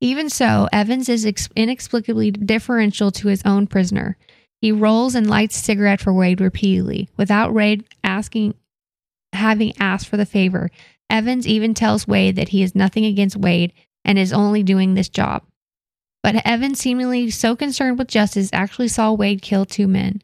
Even 0.00 0.28
so, 0.28 0.68
Evans 0.72 1.08
is 1.08 1.24
ex- 1.24 1.48
inexplicably 1.54 2.32
differential 2.32 3.12
to 3.12 3.28
his 3.28 3.42
own 3.44 3.68
prisoner. 3.68 4.16
He 4.66 4.72
rolls 4.72 5.14
and 5.14 5.30
lights 5.30 5.54
a 5.54 5.62
cigarette 5.62 6.00
for 6.00 6.12
Wade 6.12 6.40
repeatedly, 6.40 7.08
without 7.16 7.54
Wade 7.54 7.84
asking, 8.02 8.54
having 9.32 9.72
asked 9.78 10.08
for 10.08 10.16
the 10.16 10.26
favor. 10.26 10.72
Evans 11.08 11.46
even 11.46 11.72
tells 11.72 12.08
Wade 12.08 12.34
that 12.34 12.48
he 12.48 12.62
has 12.62 12.74
nothing 12.74 13.04
against 13.04 13.36
Wade 13.36 13.72
and 14.04 14.18
is 14.18 14.32
only 14.32 14.64
doing 14.64 14.94
this 14.94 15.08
job. 15.08 15.44
But 16.20 16.44
Evans, 16.44 16.80
seemingly 16.80 17.30
so 17.30 17.54
concerned 17.54 17.96
with 17.96 18.08
justice, 18.08 18.50
actually 18.52 18.88
saw 18.88 19.12
Wade 19.12 19.40
kill 19.40 19.66
two 19.66 19.86
men. 19.86 20.20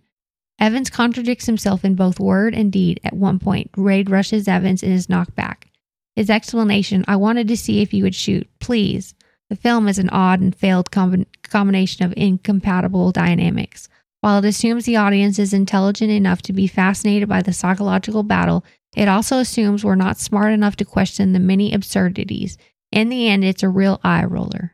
Evans 0.59 0.91
contradicts 0.91 1.47
himself 1.47 1.85
in 1.85 1.95
both 1.95 2.19
word 2.19 2.53
and 2.53 2.73
deed. 2.73 2.99
At 3.05 3.13
one 3.13 3.39
point, 3.39 3.71
Wade 3.77 4.11
rushes 4.11 4.49
Evans 4.49 4.83
and 4.83 4.93
is 4.93 5.09
knocked 5.09 5.37
back. 5.37 5.69
His 6.17 6.29
explanation, 6.29 7.05
I 7.07 7.15
wanted 7.15 7.47
to 7.47 7.57
see 7.57 7.81
if 7.81 7.95
you 7.95 8.03
would 8.03 8.17
shoot. 8.17 8.49
Please. 8.59 9.15
The 9.51 9.55
film 9.55 9.87
is 9.87 10.01
an 10.01 10.11
odd 10.11 10.41
and 10.41 10.53
failed 10.53 10.91
combi- 10.91 11.27
combination 11.45 12.05
of 12.05 12.13
incompatible 12.17 13.13
dynamics. 13.13 13.89
While 14.23 14.39
it 14.39 14.49
assumes 14.49 14.85
the 14.85 14.97
audience 14.97 15.39
is 15.39 15.53
intelligent 15.53 16.11
enough 16.11 16.43
to 16.43 16.53
be 16.53 16.67
fascinated 16.67 17.29
by 17.29 17.43
the 17.43 17.53
psychological 17.53 18.23
battle, 18.23 18.65
it 18.97 19.09
also 19.09 19.39
assumes 19.39 19.85
we're 19.85 19.95
not 19.97 20.19
smart 20.19 20.53
enough 20.53 20.77
to 20.77 20.85
question 20.85 21.33
the 21.33 21.41
many 21.41 21.73
absurdities. 21.75 22.57
In 22.93 23.09
the 23.09 23.29
end, 23.29 23.45
it's 23.45 23.63
a 23.63 23.69
real 23.69 24.01
eye 24.05 24.25
roller. 24.25 24.73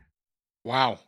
Wow. 0.63 0.99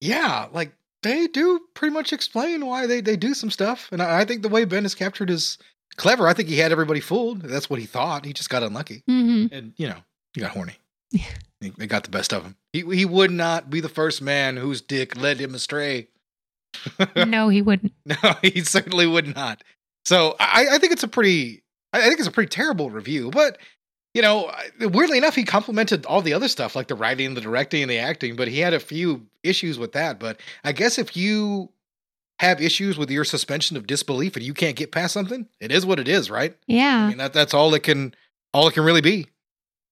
Yeah, 0.00 0.46
like 0.52 0.72
they 1.02 1.26
do 1.26 1.60
pretty 1.74 1.92
much 1.92 2.12
explain 2.12 2.64
why 2.66 2.86
they, 2.86 3.00
they 3.00 3.16
do 3.16 3.34
some 3.34 3.50
stuff. 3.50 3.88
And 3.90 4.00
I, 4.00 4.20
I 4.20 4.24
think 4.24 4.42
the 4.42 4.48
way 4.48 4.64
Ben 4.64 4.84
is 4.84 4.94
captured 4.94 5.28
is 5.30 5.58
clever. 5.96 6.28
I 6.28 6.34
think 6.34 6.48
he 6.48 6.58
had 6.58 6.70
everybody 6.72 7.00
fooled. 7.00 7.42
That's 7.42 7.68
what 7.68 7.80
he 7.80 7.86
thought. 7.86 8.24
He 8.24 8.32
just 8.32 8.50
got 8.50 8.62
unlucky. 8.62 9.02
Mm-hmm. 9.10 9.52
And, 9.52 9.72
you 9.76 9.88
know, 9.88 9.98
he 10.34 10.40
got 10.40 10.52
horny. 10.52 10.76
They- 11.60 11.70
they 11.70 11.88
got 11.88 12.04
the 12.04 12.10
best 12.10 12.32
of 12.32 12.44
him. 12.44 12.54
He, 12.72 12.82
he 12.94 13.04
would 13.04 13.32
not 13.32 13.68
be 13.68 13.80
the 13.80 13.88
first 13.88 14.22
man 14.22 14.56
whose 14.56 14.80
dick 14.80 15.16
led 15.20 15.40
him 15.40 15.56
astray. 15.56 16.06
no, 17.26 17.48
he 17.48 17.62
wouldn't. 17.62 17.92
No, 18.22 18.34
he 18.42 18.62
certainly 18.62 19.06
would 19.06 19.34
not. 19.34 19.62
So 20.04 20.36
I, 20.40 20.66
I 20.72 20.78
think 20.78 20.92
it's 20.92 21.02
a 21.02 21.08
pretty, 21.08 21.62
I 21.92 22.08
think 22.08 22.18
it's 22.18 22.28
a 22.28 22.32
pretty 22.32 22.48
terrible 22.48 22.90
review. 22.90 23.30
But 23.30 23.58
you 24.14 24.22
know, 24.22 24.50
weirdly 24.80 25.18
enough, 25.18 25.34
he 25.34 25.44
complimented 25.44 26.06
all 26.06 26.22
the 26.22 26.32
other 26.32 26.48
stuff 26.48 26.74
like 26.74 26.88
the 26.88 26.94
writing, 26.94 27.34
the 27.34 27.40
directing, 27.40 27.82
and 27.82 27.90
the 27.90 27.98
acting. 27.98 28.36
But 28.36 28.48
he 28.48 28.60
had 28.60 28.74
a 28.74 28.80
few 28.80 29.26
issues 29.42 29.78
with 29.78 29.92
that. 29.92 30.18
But 30.18 30.40
I 30.64 30.72
guess 30.72 30.98
if 30.98 31.16
you 31.16 31.70
have 32.40 32.62
issues 32.62 32.96
with 32.96 33.10
your 33.10 33.24
suspension 33.24 33.76
of 33.76 33.86
disbelief 33.86 34.36
and 34.36 34.44
you 34.44 34.54
can't 34.54 34.76
get 34.76 34.92
past 34.92 35.12
something, 35.12 35.46
it 35.60 35.70
is 35.70 35.84
what 35.84 35.98
it 35.98 36.08
is, 36.08 36.30
right? 36.30 36.56
Yeah. 36.66 37.04
I 37.04 37.08
mean, 37.08 37.18
that 37.18 37.32
that's 37.32 37.52
all 37.52 37.74
it 37.74 37.82
can, 37.82 38.14
all 38.54 38.68
it 38.68 38.74
can 38.74 38.84
really 38.84 39.00
be. 39.00 39.26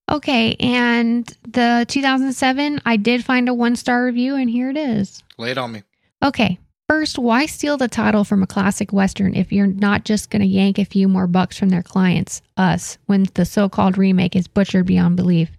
Okay, 0.09 0.55
and 0.61 1.27
the 1.49 1.85
2007, 1.89 2.81
I 2.87 2.97
did 2.97 3.25
find 3.25 3.49
a 3.49 3.55
one 3.55 3.75
star 3.75 4.05
review, 4.05 4.37
and 4.37 4.49
here 4.49 4.71
it 4.71 4.77
is. 4.77 5.25
Lay 5.37 5.51
it 5.51 5.59
on 5.59 5.73
me. 5.73 5.83
Okay, 6.23 6.59
first, 6.89 7.19
why 7.19 7.47
steal 7.47 7.77
the 7.77 7.89
title 7.89 8.25
from 8.25 8.43
a 8.43 8.47
classic 8.47 8.93
Western 8.93 9.35
if 9.35 9.53
you're 9.53 9.67
not 9.67 10.05
just 10.05 10.31
going 10.31 10.43
to 10.43 10.47
yank 10.47 10.79
a 10.79 10.85
few 10.85 11.09
more 11.09 11.27
bucks 11.27 11.59
from 11.59 11.69
their 11.69 11.83
clients, 11.83 12.43
us, 12.57 12.99
when 13.07 13.27
the 13.35 13.45
so 13.45 13.69
called 13.69 13.99
remake 13.99 14.37
is 14.37 14.49
butchered 14.49 14.87
beyond 14.87 15.17
belief? 15.17 15.51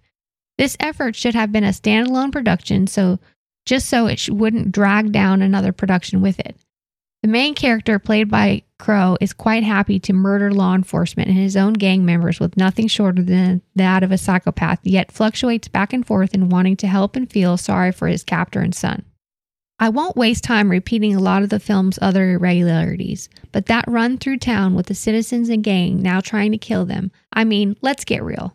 This 0.56 0.76
effort 0.80 1.14
should 1.14 1.34
have 1.34 1.52
been 1.52 1.64
a 1.64 1.68
standalone 1.68 2.32
production, 2.32 2.86
so 2.86 3.18
just 3.64 3.88
so 3.88 4.06
it 4.06 4.28
wouldn't 4.28 4.72
drag 4.72 5.12
down 5.12 5.42
another 5.42 5.72
production 5.72 6.20
with 6.20 6.40
it. 6.40 6.56
The 7.22 7.28
main 7.28 7.54
character, 7.54 7.98
played 7.98 8.30
by 8.30 8.62
Crowe, 8.78 9.18
is 9.20 9.32
quite 9.32 9.64
happy 9.64 9.98
to 10.00 10.12
murder 10.12 10.52
law 10.52 10.74
enforcement 10.74 11.28
and 11.28 11.36
his 11.36 11.56
own 11.56 11.72
gang 11.72 12.04
members 12.04 12.38
with 12.38 12.56
nothing 12.56 12.86
shorter 12.86 13.22
than 13.22 13.60
that 13.74 14.02
of 14.02 14.12
a 14.12 14.18
psychopath, 14.18 14.78
yet 14.84 15.10
fluctuates 15.10 15.68
back 15.68 15.92
and 15.92 16.06
forth 16.06 16.32
in 16.32 16.48
wanting 16.48 16.76
to 16.76 16.86
help 16.86 17.16
and 17.16 17.30
feel 17.30 17.56
sorry 17.56 17.90
for 17.90 18.06
his 18.06 18.22
captor 18.22 18.60
and 18.60 18.74
son. 18.74 19.04
I 19.80 19.90
won't 19.90 20.16
waste 20.16 20.42
time 20.42 20.70
repeating 20.70 21.14
a 21.14 21.20
lot 21.20 21.42
of 21.42 21.50
the 21.50 21.60
film's 21.60 21.98
other 22.02 22.32
irregularities, 22.32 23.28
but 23.52 23.66
that 23.66 23.84
run 23.86 24.18
through 24.18 24.38
town 24.38 24.74
with 24.74 24.86
the 24.86 24.94
citizens 24.94 25.48
and 25.48 25.62
gang 25.62 26.02
now 26.02 26.20
trying 26.20 26.50
to 26.52 26.58
kill 26.58 26.84
them, 26.84 27.12
I 27.32 27.44
mean, 27.44 27.76
let's 27.80 28.04
get 28.04 28.24
real. 28.24 28.52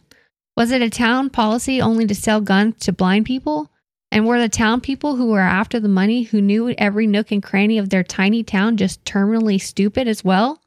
Was 0.57 0.71
it 0.71 0.81
a 0.81 0.89
town 0.89 1.29
policy 1.29 1.81
only 1.81 2.05
to 2.07 2.15
sell 2.15 2.41
guns 2.41 2.75
to 2.81 2.91
blind 2.91 3.25
people? 3.25 3.71
And 4.11 4.27
were 4.27 4.39
the 4.39 4.49
town 4.49 4.81
people 4.81 5.15
who 5.15 5.31
were 5.31 5.39
after 5.39 5.79
the 5.79 5.87
money, 5.87 6.23
who 6.23 6.41
knew 6.41 6.69
every 6.71 7.07
nook 7.07 7.31
and 7.31 7.41
cranny 7.41 7.79
of 7.79 7.89
their 7.89 8.03
tiny 8.03 8.43
town, 8.43 8.77
just 8.77 9.03
terminally 9.05 9.59
stupid 9.59 10.07
as 10.07 10.23
well? 10.23 10.61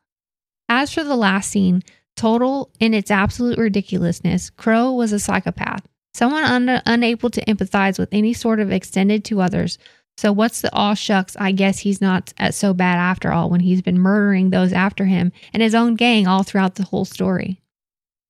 As 0.68 0.92
for 0.92 1.04
the 1.04 1.14
last 1.14 1.50
scene, 1.50 1.82
total 2.16 2.72
in 2.80 2.92
its 2.92 3.10
absolute 3.10 3.58
ridiculousness, 3.58 4.50
Crowe 4.50 4.92
was 4.92 5.12
a 5.12 5.20
psychopath, 5.20 5.86
someone 6.12 6.42
un- 6.42 6.82
unable 6.86 7.30
to 7.30 7.44
empathize 7.44 8.00
with 8.00 8.08
any 8.10 8.32
sort 8.32 8.58
of 8.58 8.72
extended 8.72 9.24
to 9.26 9.40
others. 9.40 9.78
So 10.18 10.32
what's 10.32 10.62
the 10.62 10.74
all 10.74 10.94
shucks? 10.94 11.36
I 11.38 11.52
guess 11.52 11.80
he's 11.80 12.00
not 12.00 12.32
so 12.50 12.72
bad 12.72 12.96
after 12.96 13.32
all 13.32 13.50
when 13.50 13.60
he's 13.60 13.82
been 13.82 13.98
murdering 13.98 14.50
those 14.50 14.72
after 14.72 15.04
him 15.04 15.32
and 15.52 15.62
his 15.62 15.74
own 15.74 15.94
gang 15.94 16.26
all 16.26 16.42
throughout 16.42 16.76
the 16.76 16.84
whole 16.84 17.04
story. 17.04 17.60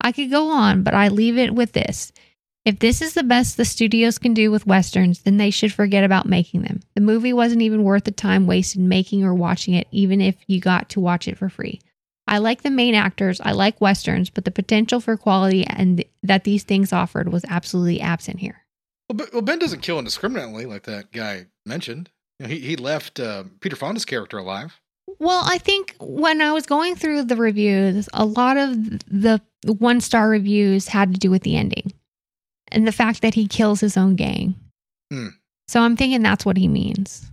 I 0.01 0.13
could 0.13 0.31
go 0.31 0.51
on, 0.51 0.83
but 0.83 0.95
I 0.95 1.09
leave 1.09 1.39
it 1.39 1.55
with 1.55 1.73
this. 1.73 2.13
If 2.65 2.81
this 2.81 3.01
is 3.01 3.15
the 3.15 3.23
best 3.23 3.57
the 3.57 3.65
studios 3.65 4.19
can 4.19 4.35
do 4.35 4.51
with 4.51 4.67
westerns, 4.67 5.21
then 5.23 5.37
they 5.37 5.51
should 5.51 5.73
forget 5.73 6.03
about 6.03 6.27
making 6.27 6.63
them. 6.63 6.81
The 6.97 7.01
movie 7.01 7.33
wasn't 7.33 7.63
even 7.63 7.85
worth 7.85 8.03
the 8.03 8.11
time 8.11 8.49
wasted 8.49 8.81
making 8.83 9.23
or 9.23 9.33
watching 9.33 9.75
it, 9.75 9.87
even 9.93 10.21
if 10.21 10.35
you 10.49 10.61
got 10.61 10.89
to 10.91 11.01
watch 11.01 11.29
it 11.29 11.39
for 11.39 11.49
free. 11.49 11.81
I 12.27 12.39
like 12.39 12.63
the 12.63 12.71
main 12.71 12.97
actors, 12.97 13.41
I 13.41 13.53
like 13.53 13.81
westerns, 13.81 14.31
but 14.31 14.45
the 14.45 14.51
potential 14.51 14.99
for 14.99 15.17
quality 15.17 15.65
and 15.65 16.05
that 16.25 16.43
these 16.43 16.65
things 16.65 16.93
offered 16.93 17.29
was 17.33 17.45
absolutely 17.49 18.01
absent 18.01 18.41
here. 18.41 18.65
Well, 19.09 19.43
ben 19.43 19.61
doesn't 19.61 19.83
kill 19.83 20.01
indiscriminately 20.01 20.67
like 20.67 20.83
that 20.85 21.13
guy 21.13 21.47
mentioned. 21.67 22.11
You 22.39 22.47
know, 22.47 22.55
he 22.55 22.61
he 22.61 22.77
left 22.77 23.21
uh, 23.21 23.45
Peter 23.61 23.77
Fonda's 23.77 24.05
character 24.05 24.39
alive. 24.39 24.81
Well, 25.19 25.43
I 25.47 25.59
think 25.59 25.95
when 26.01 26.43
I 26.43 26.53
was 26.53 26.67
going 26.67 26.97
through 26.97 27.25
the 27.25 27.37
reviews, 27.37 28.09
a 28.13 28.25
lot 28.25 28.57
of 28.57 28.75
the 29.09 29.41
one 29.67 30.01
star 30.01 30.29
reviews 30.29 30.89
had 30.89 31.15
to 31.15 31.21
do 31.21 31.31
with 31.31 31.43
the 31.43 31.57
ending 31.57 31.93
and 32.73 32.87
the 32.87 32.93
fact 32.93 33.23
that 33.23 33.35
he 33.35 33.47
kills 33.47 33.81
his 33.81 33.97
own 33.97 34.17
gang. 34.17 34.55
Hmm. 35.13 35.29
So 35.69 35.81
I'm 35.81 35.97
thinking 35.97 36.23
that's 36.23 36.45
what 36.45 36.57
he 36.57 36.69
means. 36.69 37.31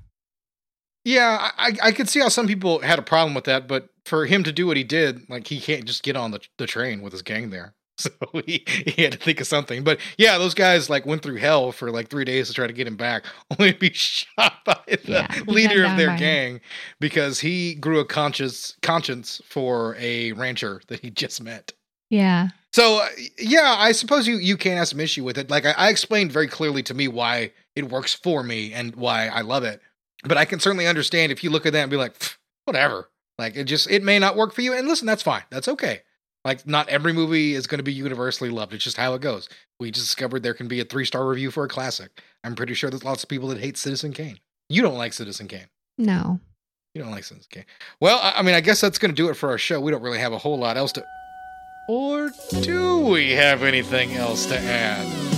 Yeah, 1.05 1.51
I, 1.57 1.73
I 1.83 1.91
could 1.91 2.07
see 2.07 2.21
how 2.21 2.29
some 2.29 2.47
people 2.47 2.79
had 2.79 2.97
a 2.97 3.03
problem 3.03 3.33
with 3.33 3.43
that, 3.45 3.67
but 3.67 3.89
for 4.05 4.25
him 4.25 4.43
to 4.43 4.53
do 4.53 4.65
what 4.65 4.77
he 4.77 4.83
did, 4.83 5.29
like 5.29 5.47
he 5.47 5.59
can't 5.59 5.85
just 5.85 6.03
get 6.03 6.15
on 6.15 6.31
the, 6.31 6.39
the 6.57 6.65
train 6.65 7.01
with 7.01 7.11
his 7.11 7.21
gang 7.21 7.49
there. 7.49 7.73
So 7.99 8.09
he, 8.45 8.63
he 8.67 9.03
had 9.03 9.11
to 9.13 9.17
think 9.19 9.39
of 9.39 9.45
something. 9.45 9.83
But 9.83 9.99
yeah, 10.17 10.39
those 10.39 10.55
guys 10.55 10.89
like 10.89 11.05
went 11.05 11.21
through 11.21 11.35
hell 11.35 11.71
for 11.71 11.91
like 11.91 12.09
three 12.09 12.25
days 12.25 12.47
to 12.47 12.53
try 12.53 12.65
to 12.65 12.73
get 12.73 12.87
him 12.87 12.95
back, 12.97 13.23
only 13.59 13.73
to 13.73 13.77
be 13.79 13.91
shot 13.93 14.65
by 14.65 14.79
the 14.87 14.97
Yeah, 15.03 15.27
leader 15.47 15.83
of 15.85 15.95
their 15.95 16.07
by 16.07 16.13
him. 16.13 16.19
gang 16.19 16.61
because 16.99 17.39
he 17.41 17.75
grew 17.75 17.99
a 17.99 18.05
conscious 18.05 18.75
conscience 18.81 19.41
for 19.47 19.95
a 19.99 20.31
rancher 20.31 20.81
that 20.87 21.01
he 21.01 21.11
just 21.11 21.41
met. 21.43 21.73
Yeah. 22.09 22.49
So 22.73 23.03
uh, 23.03 23.09
yeah, 23.37 23.75
I 23.77 23.91
suppose 23.91 24.27
you 24.27 24.37
you 24.37 24.57
can 24.57 24.77
have 24.77 24.87
some 24.87 24.99
issue 24.99 25.23
with 25.23 25.37
it. 25.37 25.51
Like 25.51 25.65
I, 25.67 25.71
I 25.77 25.89
explained 25.89 26.31
very 26.31 26.47
clearly 26.47 26.81
to 26.83 26.95
me 26.95 27.07
why 27.07 27.51
it 27.75 27.89
works 27.91 28.13
for 28.15 28.41
me 28.41 28.73
and 28.73 28.95
why 28.95 29.27
I 29.27 29.41
love 29.41 29.63
it. 29.63 29.81
But 30.23 30.37
I 30.37 30.45
can 30.45 30.59
certainly 30.59 30.87
understand 30.87 31.31
if 31.31 31.43
you 31.43 31.51
look 31.51 31.67
at 31.67 31.73
that 31.73 31.81
and 31.83 31.91
be 31.91 31.97
like, 31.97 32.15
whatever. 32.65 33.09
Like 33.37 33.55
it 33.55 33.65
just 33.65 33.89
it 33.91 34.01
may 34.01 34.17
not 34.17 34.35
work 34.35 34.53
for 34.53 34.61
you. 34.61 34.73
And 34.73 34.87
listen, 34.87 35.05
that's 35.05 35.21
fine. 35.23 35.43
That's 35.51 35.67
okay. 35.67 36.01
Like 36.45 36.67
not 36.67 36.89
every 36.89 37.13
movie 37.13 37.55
is 37.55 37.67
going 37.67 37.79
to 37.79 37.83
be 37.83 37.93
universally 37.93 38.49
loved. 38.49 38.73
It's 38.73 38.83
just 38.83 38.97
how 38.97 39.13
it 39.13 39.21
goes. 39.21 39.47
We 39.79 39.91
just 39.91 40.07
discovered 40.07 40.43
there 40.43 40.53
can 40.53 40.67
be 40.67 40.79
a 40.79 40.85
three 40.85 41.05
star 41.05 41.27
review 41.27 41.51
for 41.51 41.63
a 41.63 41.69
classic. 41.69 42.21
I'm 42.43 42.55
pretty 42.55 42.73
sure 42.73 42.89
there's 42.89 43.03
lots 43.05 43.23
of 43.23 43.29
people 43.29 43.47
that 43.49 43.59
hate 43.59 43.77
Citizen 43.77 44.13
Kane. 44.13 44.39
You 44.69 44.81
don't 44.81 44.97
like 44.97 45.13
Citizen 45.13 45.47
Kane. 45.47 45.67
No. 45.97 46.39
You 46.93 47.01
don't 47.01 47.11
like 47.11 47.23
Citizen 47.23 47.49
Kane. 47.49 47.65
Well, 47.99 48.19
I 48.21 48.33
I 48.37 48.41
mean, 48.41 48.55
I 48.55 48.61
guess 48.61 48.81
that's 48.81 48.97
going 48.97 49.11
to 49.11 49.15
do 49.15 49.29
it 49.29 49.35
for 49.35 49.49
our 49.49 49.57
show. 49.57 49.79
We 49.79 49.91
don't 49.91 50.01
really 50.03 50.19
have 50.19 50.33
a 50.33 50.37
whole 50.37 50.57
lot 50.57 50.77
else 50.77 50.91
to. 50.93 51.05
Or 51.89 52.31
do 52.61 52.99
we 52.99 53.31
have 53.31 53.63
anything 53.63 54.13
else 54.13 54.45
to 54.45 54.57
add? 54.57 55.32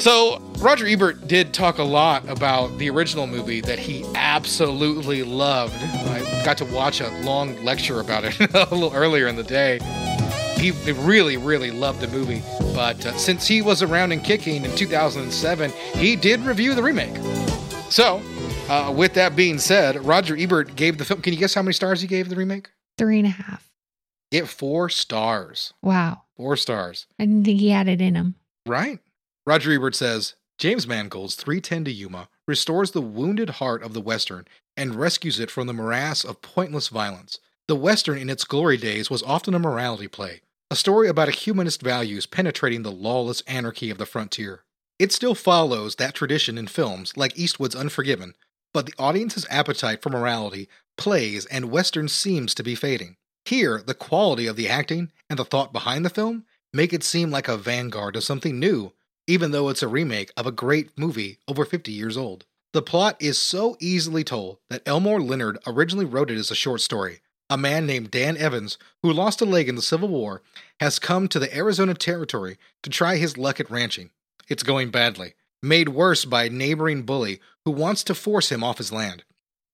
So, 0.00 0.38
Roger 0.58 0.86
Ebert 0.86 1.26
did 1.26 1.52
talk 1.52 1.78
a 1.78 1.82
lot 1.82 2.28
about 2.28 2.78
the 2.78 2.88
original 2.88 3.26
movie 3.26 3.60
that 3.62 3.80
he 3.80 4.04
absolutely 4.14 5.24
loved. 5.24 5.74
I 5.74 6.42
got 6.44 6.56
to 6.58 6.64
watch 6.66 7.00
a 7.00 7.08
long 7.22 7.62
lecture 7.64 7.98
about 8.00 8.24
it 8.24 8.38
a 8.54 8.72
little 8.72 8.94
earlier 8.94 9.26
in 9.26 9.34
the 9.34 9.42
day. 9.42 9.80
He 10.56 10.70
really, 10.92 11.36
really 11.36 11.72
loved 11.72 12.00
the 12.00 12.08
movie. 12.08 12.42
But 12.74 13.04
uh, 13.04 13.16
since 13.16 13.46
he 13.46 13.60
was 13.60 13.82
around 13.82 14.12
and 14.12 14.22
kicking 14.22 14.64
in 14.64 14.74
2007, 14.76 15.70
he 15.94 16.14
did 16.14 16.40
review 16.40 16.74
the 16.74 16.82
remake. 16.82 17.16
So, 17.90 18.22
uh, 18.68 18.92
with 18.96 19.14
that 19.14 19.34
being 19.34 19.58
said, 19.58 20.04
Roger 20.04 20.36
Ebert 20.36 20.76
gave 20.76 20.98
the 20.98 21.04
film. 21.04 21.22
Can 21.22 21.32
you 21.32 21.38
guess 21.40 21.54
how 21.54 21.62
many 21.62 21.72
stars 21.72 22.00
he 22.00 22.06
gave 22.06 22.28
the 22.28 22.36
remake? 22.36 22.70
Three 22.98 23.18
and 23.18 23.26
a 23.26 23.30
half. 23.30 23.68
It 24.30 24.46
four 24.46 24.88
stars. 24.90 25.72
Wow. 25.82 26.22
Four 26.36 26.56
stars. 26.56 27.06
I 27.18 27.24
didn't 27.24 27.44
think 27.44 27.58
he 27.58 27.70
had 27.70 27.88
it 27.88 28.00
in 28.00 28.14
him. 28.14 28.36
Right. 28.66 29.00
Roger 29.48 29.72
Ebert 29.72 29.94
says 29.94 30.34
James 30.58 30.86
Mangold's 30.86 31.34
310 31.34 31.86
to 31.86 31.90
Yuma 31.90 32.28
restores 32.46 32.90
the 32.90 33.00
wounded 33.00 33.48
heart 33.48 33.82
of 33.82 33.94
the 33.94 34.00
Western 34.02 34.46
and 34.76 34.94
rescues 34.94 35.40
it 35.40 35.50
from 35.50 35.66
the 35.66 35.72
morass 35.72 36.22
of 36.22 36.42
pointless 36.42 36.88
violence. 36.88 37.38
The 37.66 37.74
Western 37.74 38.18
in 38.18 38.28
its 38.28 38.44
glory 38.44 38.76
days 38.76 39.08
was 39.08 39.22
often 39.22 39.54
a 39.54 39.58
morality 39.58 40.06
play, 40.06 40.42
a 40.70 40.76
story 40.76 41.08
about 41.08 41.30
a 41.30 41.32
humanist 41.32 41.80
values 41.80 42.26
penetrating 42.26 42.82
the 42.82 42.92
lawless 42.92 43.40
anarchy 43.46 43.88
of 43.88 43.96
the 43.96 44.04
frontier. 44.04 44.64
It 44.98 45.12
still 45.12 45.34
follows 45.34 45.94
that 45.94 46.12
tradition 46.12 46.58
in 46.58 46.66
films 46.66 47.16
like 47.16 47.38
Eastwood's 47.38 47.74
Unforgiven, 47.74 48.34
but 48.74 48.84
the 48.84 48.94
audience's 48.98 49.46
appetite 49.48 50.02
for 50.02 50.10
morality 50.10 50.68
plays 50.98 51.46
and 51.46 51.70
Western 51.70 52.08
seems 52.08 52.52
to 52.52 52.62
be 52.62 52.74
fading. 52.74 53.16
Here, 53.46 53.82
the 53.82 53.94
quality 53.94 54.46
of 54.46 54.56
the 54.56 54.68
acting 54.68 55.10
and 55.30 55.38
the 55.38 55.46
thought 55.46 55.72
behind 55.72 56.04
the 56.04 56.10
film 56.10 56.44
make 56.70 56.92
it 56.92 57.02
seem 57.02 57.30
like 57.30 57.48
a 57.48 57.56
vanguard 57.56 58.14
of 58.14 58.24
something 58.24 58.60
new, 58.60 58.92
even 59.28 59.52
though 59.52 59.68
it's 59.68 59.82
a 59.82 59.88
remake 59.88 60.32
of 60.36 60.46
a 60.46 60.52
great 60.52 60.90
movie 60.98 61.38
over 61.46 61.64
50 61.64 61.92
years 61.92 62.16
old. 62.16 62.46
The 62.72 62.82
plot 62.82 63.16
is 63.20 63.38
so 63.38 63.76
easily 63.78 64.24
told 64.24 64.58
that 64.70 64.82
Elmore 64.86 65.20
Leonard 65.20 65.58
originally 65.66 66.06
wrote 66.06 66.30
it 66.30 66.38
as 66.38 66.50
a 66.50 66.56
short 66.56 66.80
story. 66.80 67.20
A 67.50 67.56
man 67.56 67.86
named 67.86 68.10
Dan 68.10 68.36
Evans, 68.36 68.76
who 69.02 69.12
lost 69.12 69.40
a 69.40 69.46
leg 69.46 69.68
in 69.68 69.74
the 69.74 69.82
Civil 69.82 70.08
War, 70.08 70.42
has 70.80 70.98
come 70.98 71.28
to 71.28 71.38
the 71.38 71.54
Arizona 71.56 71.94
Territory 71.94 72.58
to 72.82 72.90
try 72.90 73.16
his 73.16 73.38
luck 73.38 73.60
at 73.60 73.70
ranching. 73.70 74.10
It's 74.48 74.62
going 74.62 74.90
badly, 74.90 75.34
made 75.62 75.90
worse 75.90 76.24
by 76.24 76.44
a 76.44 76.50
neighboring 76.50 77.02
bully 77.02 77.40
who 77.64 77.70
wants 77.70 78.02
to 78.04 78.14
force 78.14 78.50
him 78.50 78.64
off 78.64 78.78
his 78.78 78.92
land. 78.92 79.24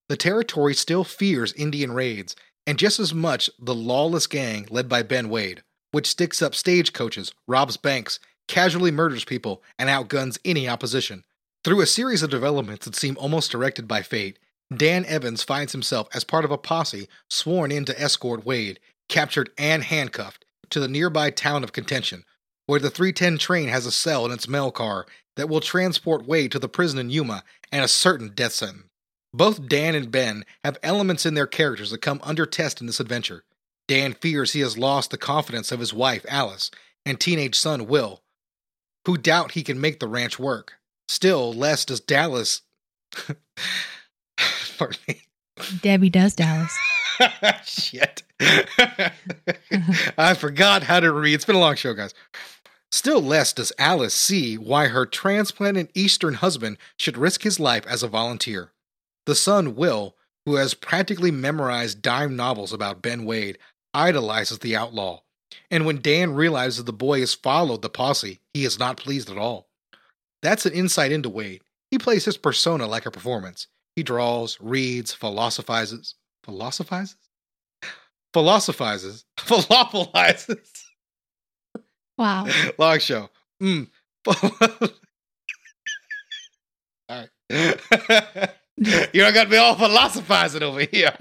The 0.08 0.16
territory 0.16 0.74
still 0.74 1.04
fears 1.04 1.52
Indian 1.54 1.92
raids, 1.92 2.36
and 2.66 2.78
just 2.78 3.00
as 3.00 3.14
much 3.14 3.50
the 3.58 3.74
lawless 3.74 4.26
gang 4.26 4.66
led 4.70 4.88
by 4.88 5.02
Ben 5.02 5.28
Wade, 5.28 5.62
which 5.90 6.06
sticks 6.08 6.42
up 6.42 6.54
stagecoaches, 6.54 7.32
robs 7.46 7.76
banks, 7.76 8.18
casually 8.48 8.90
murders 8.90 9.24
people, 9.24 9.62
and 9.78 9.88
outguns 9.88 10.38
any 10.44 10.68
opposition. 10.68 11.24
Through 11.64 11.80
a 11.80 11.86
series 11.86 12.22
of 12.22 12.30
developments 12.30 12.84
that 12.84 12.96
seem 12.96 13.16
almost 13.18 13.50
directed 13.50 13.88
by 13.88 14.02
fate, 14.02 14.38
Dan 14.74 15.04
Evans 15.06 15.42
finds 15.42 15.72
himself 15.72 16.08
as 16.14 16.24
part 16.24 16.44
of 16.44 16.50
a 16.50 16.58
posse 16.58 17.08
sworn 17.30 17.70
in 17.70 17.84
to 17.86 18.00
escort 18.00 18.44
Wade, 18.44 18.80
captured 19.08 19.50
and 19.56 19.84
handcuffed, 19.84 20.44
to 20.70 20.80
the 20.80 20.88
nearby 20.88 21.30
town 21.30 21.62
of 21.62 21.72
Contention, 21.72 22.24
where 22.66 22.80
the 22.80 22.90
310 22.90 23.38
train 23.38 23.68
has 23.68 23.86
a 23.86 23.92
cell 23.92 24.24
in 24.26 24.32
its 24.32 24.48
mail 24.48 24.70
car 24.70 25.06
that 25.36 25.48
will 25.48 25.60
transport 25.60 26.26
Wade 26.26 26.52
to 26.52 26.58
the 26.58 26.68
prison 26.68 26.98
in 26.98 27.10
Yuma 27.10 27.44
and 27.70 27.84
a 27.84 27.88
certain 27.88 28.30
death 28.34 28.52
sentence. 28.52 28.84
Both 29.32 29.66
Dan 29.68 29.94
and 29.96 30.12
Ben 30.12 30.44
have 30.62 30.78
elements 30.82 31.26
in 31.26 31.34
their 31.34 31.48
characters 31.48 31.90
that 31.90 31.98
come 31.98 32.20
under 32.22 32.46
test 32.46 32.80
in 32.80 32.86
this 32.86 33.00
adventure. 33.00 33.44
Dan 33.88 34.14
fears 34.14 34.52
he 34.52 34.60
has 34.60 34.78
lost 34.78 35.10
the 35.10 35.18
confidence 35.18 35.72
of 35.72 35.80
his 35.80 35.92
wife, 35.92 36.24
Alice, 36.28 36.70
and 37.04 37.18
teenage 37.18 37.56
son, 37.58 37.86
Will, 37.86 38.22
who 39.06 39.16
doubt 39.16 39.52
he 39.52 39.62
can 39.62 39.80
make 39.80 40.00
the 40.00 40.08
ranch 40.08 40.38
work. 40.38 40.74
Still 41.08 41.52
less 41.52 41.84
does 41.84 42.00
Dallas. 42.00 42.62
Pardon 44.78 44.98
me. 45.06 45.22
Debbie 45.82 46.10
does 46.10 46.34
Dallas. 46.34 46.76
Shit. 47.64 48.22
I 50.18 50.34
forgot 50.34 50.82
how 50.84 51.00
to 51.00 51.12
read. 51.12 51.34
It's 51.34 51.44
been 51.44 51.56
a 51.56 51.60
long 51.60 51.76
show, 51.76 51.94
guys. 51.94 52.14
Still 52.90 53.20
less 53.20 53.52
does 53.52 53.72
Alice 53.78 54.14
see 54.14 54.56
why 54.56 54.88
her 54.88 55.04
transplanted 55.04 55.90
Eastern 55.94 56.34
husband 56.34 56.78
should 56.96 57.18
risk 57.18 57.42
his 57.42 57.58
life 57.58 57.86
as 57.86 58.02
a 58.02 58.08
volunteer. 58.08 58.72
The 59.26 59.34
son, 59.34 59.74
Will, 59.74 60.16
who 60.46 60.56
has 60.56 60.74
practically 60.74 61.30
memorized 61.30 62.02
dime 62.02 62.36
novels 62.36 62.72
about 62.72 63.02
Ben 63.02 63.24
Wade, 63.24 63.58
idolizes 63.92 64.58
the 64.60 64.76
outlaw. 64.76 65.22
And 65.70 65.86
when 65.86 66.00
Dan 66.00 66.34
realizes 66.34 66.84
the 66.84 66.92
boy 66.92 67.20
has 67.20 67.34
followed 67.34 67.82
the 67.82 67.88
posse, 67.88 68.40
he 68.52 68.64
is 68.64 68.78
not 68.78 68.96
pleased 68.96 69.30
at 69.30 69.38
all. 69.38 69.68
That's 70.42 70.66
an 70.66 70.72
insight 70.72 71.12
into 71.12 71.28
Wade. 71.28 71.62
He 71.90 71.98
plays 71.98 72.24
his 72.24 72.36
persona 72.36 72.86
like 72.86 73.06
a 73.06 73.10
performance. 73.10 73.66
He 73.96 74.02
draws, 74.02 74.58
reads, 74.60 75.12
philosophizes. 75.12 76.16
Philosophizes? 76.44 77.16
Philosophizes. 78.32 79.24
Philosophizes. 79.38 80.84
Wow. 82.18 82.46
Long 82.78 82.98
show. 82.98 83.30
Mm. 83.62 83.88
All 84.26 84.34
right. 87.10 87.28
you 87.50 89.20
don't 89.20 89.34
got 89.34 89.50
me 89.50 89.56
all 89.56 89.74
philosophizing 89.74 90.62
over 90.62 90.80
here. 90.80 91.14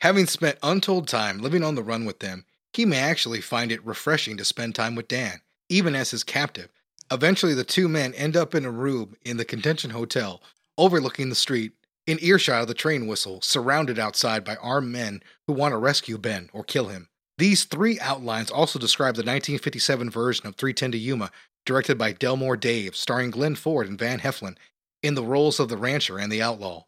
Having 0.00 0.26
spent 0.26 0.58
untold 0.62 1.08
time 1.08 1.40
living 1.40 1.64
on 1.64 1.74
the 1.74 1.82
run 1.82 2.04
with 2.04 2.20
them, 2.20 2.44
he 2.72 2.84
may 2.84 2.98
actually 2.98 3.40
find 3.40 3.72
it 3.72 3.84
refreshing 3.84 4.36
to 4.36 4.44
spend 4.44 4.74
time 4.74 4.94
with 4.94 5.08
Dan, 5.08 5.40
even 5.68 5.94
as 5.94 6.10
his 6.10 6.24
captive. 6.24 6.68
Eventually, 7.10 7.54
the 7.54 7.64
two 7.64 7.88
men 7.88 8.12
end 8.14 8.36
up 8.36 8.54
in 8.54 8.64
a 8.64 8.70
room 8.70 9.16
in 9.24 9.36
the 9.36 9.44
Contention 9.44 9.90
Hotel, 9.90 10.42
overlooking 10.76 11.28
the 11.28 11.34
street, 11.34 11.72
in 12.06 12.18
earshot 12.22 12.62
of 12.62 12.68
the 12.68 12.74
train 12.74 13.06
whistle, 13.06 13.40
surrounded 13.42 13.98
outside 13.98 14.44
by 14.44 14.56
armed 14.56 14.90
men 14.90 15.22
who 15.46 15.52
want 15.52 15.72
to 15.72 15.78
rescue 15.78 16.16
Ben 16.16 16.48
or 16.52 16.64
kill 16.64 16.88
him. 16.88 17.08
These 17.36 17.64
three 17.64 18.00
outlines 18.00 18.50
also 18.50 18.78
describe 18.78 19.14
the 19.14 19.20
1957 19.20 20.10
version 20.10 20.46
of 20.46 20.56
310 20.56 20.92
to 20.92 20.98
Yuma, 20.98 21.30
directed 21.64 21.98
by 21.98 22.12
Delmer 22.12 22.56
Daves, 22.56 22.96
starring 22.96 23.30
Glenn 23.30 23.54
Ford 23.54 23.86
and 23.86 23.98
Van 23.98 24.20
Heflin 24.20 24.56
in 25.02 25.14
the 25.14 25.22
roles 25.22 25.60
of 25.60 25.68
the 25.68 25.76
rancher 25.76 26.18
and 26.18 26.32
the 26.32 26.42
outlaw. 26.42 26.84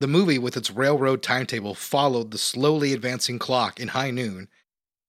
The 0.00 0.08
movie, 0.08 0.38
with 0.38 0.56
its 0.56 0.70
railroad 0.70 1.22
timetable, 1.22 1.74
followed 1.74 2.30
the 2.30 2.38
slowly 2.38 2.92
advancing 2.92 3.38
clock 3.38 3.78
in 3.78 3.88
high 3.88 4.10
noon 4.10 4.48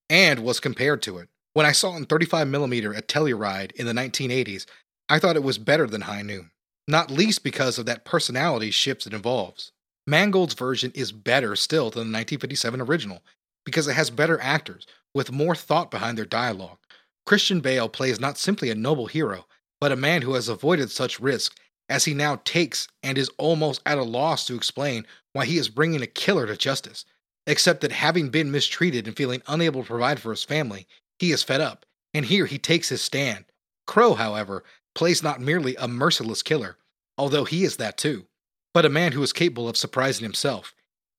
and 0.09 0.39
was 0.39 0.59
compared 0.59 1.01
to 1.03 1.17
it. 1.17 1.29
When 1.53 1.65
I 1.65 1.71
saw 1.71 1.93
it 1.93 1.97
in 1.97 2.05
35mm 2.05 2.97
at 2.97 3.07
Telluride 3.07 3.71
in 3.73 3.85
the 3.85 3.93
1980s, 3.93 4.65
I 5.07 5.19
thought 5.19 5.35
it 5.35 5.43
was 5.43 5.57
better 5.57 5.87
than 5.87 6.01
High 6.01 6.21
Noon, 6.21 6.51
not 6.87 7.11
least 7.11 7.43
because 7.43 7.77
of 7.77 7.85
that 7.85 8.05
personality 8.05 8.71
shifts 8.71 9.07
it 9.07 9.13
involves. 9.13 9.71
Mangold's 10.07 10.53
version 10.53 10.91
is 10.93 11.11
better 11.11 11.55
still 11.55 11.89
than 11.89 12.11
the 12.11 12.17
1957 12.17 12.81
original 12.81 13.23
because 13.65 13.87
it 13.87 13.93
has 13.93 14.09
better 14.09 14.39
actors 14.41 14.85
with 15.13 15.31
more 15.31 15.55
thought 15.55 15.89
behind 15.89 16.17
their 16.17 16.25
dialogue. 16.25 16.77
Christian 17.25 17.59
Bale 17.59 17.89
plays 17.89 18.19
not 18.19 18.37
simply 18.37 18.69
a 18.69 18.75
noble 18.75 19.07
hero, 19.07 19.45
but 19.81 19.91
a 19.91 19.95
man 19.95 20.21
who 20.21 20.35
has 20.35 20.47
avoided 20.47 20.91
such 20.91 21.19
risk 21.19 21.57
as 21.89 22.05
he 22.05 22.13
now 22.13 22.41
takes 22.45 22.87
and 23.01 23.17
is 23.17 23.31
almost 23.37 23.81
at 23.85 23.97
a 23.97 24.03
loss 24.03 24.45
to 24.45 24.55
explain 24.55 25.05
why 25.33 25.45
he 25.45 25.57
is 25.57 25.69
bringing 25.69 26.01
a 26.01 26.07
killer 26.07 26.45
to 26.47 26.57
justice, 26.57 27.05
except 27.47 27.81
that 27.81 27.91
having 27.91 28.29
been 28.29 28.51
mistreated 28.51 29.07
and 29.07 29.15
feeling 29.15 29.41
unable 29.47 29.81
to 29.81 29.87
provide 29.87 30.19
for 30.19 30.31
his 30.31 30.43
family, 30.43 30.87
he 31.19 31.31
is 31.31 31.43
fed 31.43 31.61
up, 31.61 31.85
and 32.13 32.25
here 32.25 32.45
he 32.45 32.57
takes 32.57 32.89
his 32.89 33.01
stand. 33.01 33.45
Crowe, 33.85 34.15
however, 34.15 34.63
plays 34.93 35.21
not 35.21 35.41
merely 35.41 35.75
a 35.75 35.87
merciless 35.87 36.41
killer, 36.41 36.77
although 37.17 37.45
he 37.45 37.63
is 37.63 37.77
that 37.77 37.97
too, 37.97 38.25
but 38.73 38.85
a 38.85 38.89
man 38.89 39.11
who 39.11 39.21
is 39.21 39.33
capable 39.33 39.69
of 39.69 39.77
surprising 39.77 40.23
himself. 40.23 40.73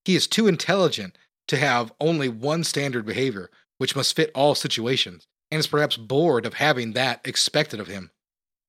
He 0.05 0.15
is 0.15 0.27
too 0.27 0.47
intelligent 0.47 1.17
to 1.47 1.57
have 1.57 1.93
only 1.99 2.27
one 2.27 2.63
standard 2.63 3.05
behavior, 3.05 3.49
which 3.77 3.95
must 3.95 4.15
fit 4.15 4.31
all 4.35 4.55
situations, 4.55 5.27
and 5.49 5.59
is 5.59 5.67
perhaps 5.67 5.97
bored 5.97 6.45
of 6.45 6.55
having 6.55 6.93
that 6.93 7.21
expected 7.25 7.79
of 7.79 7.87
him. 7.87 8.11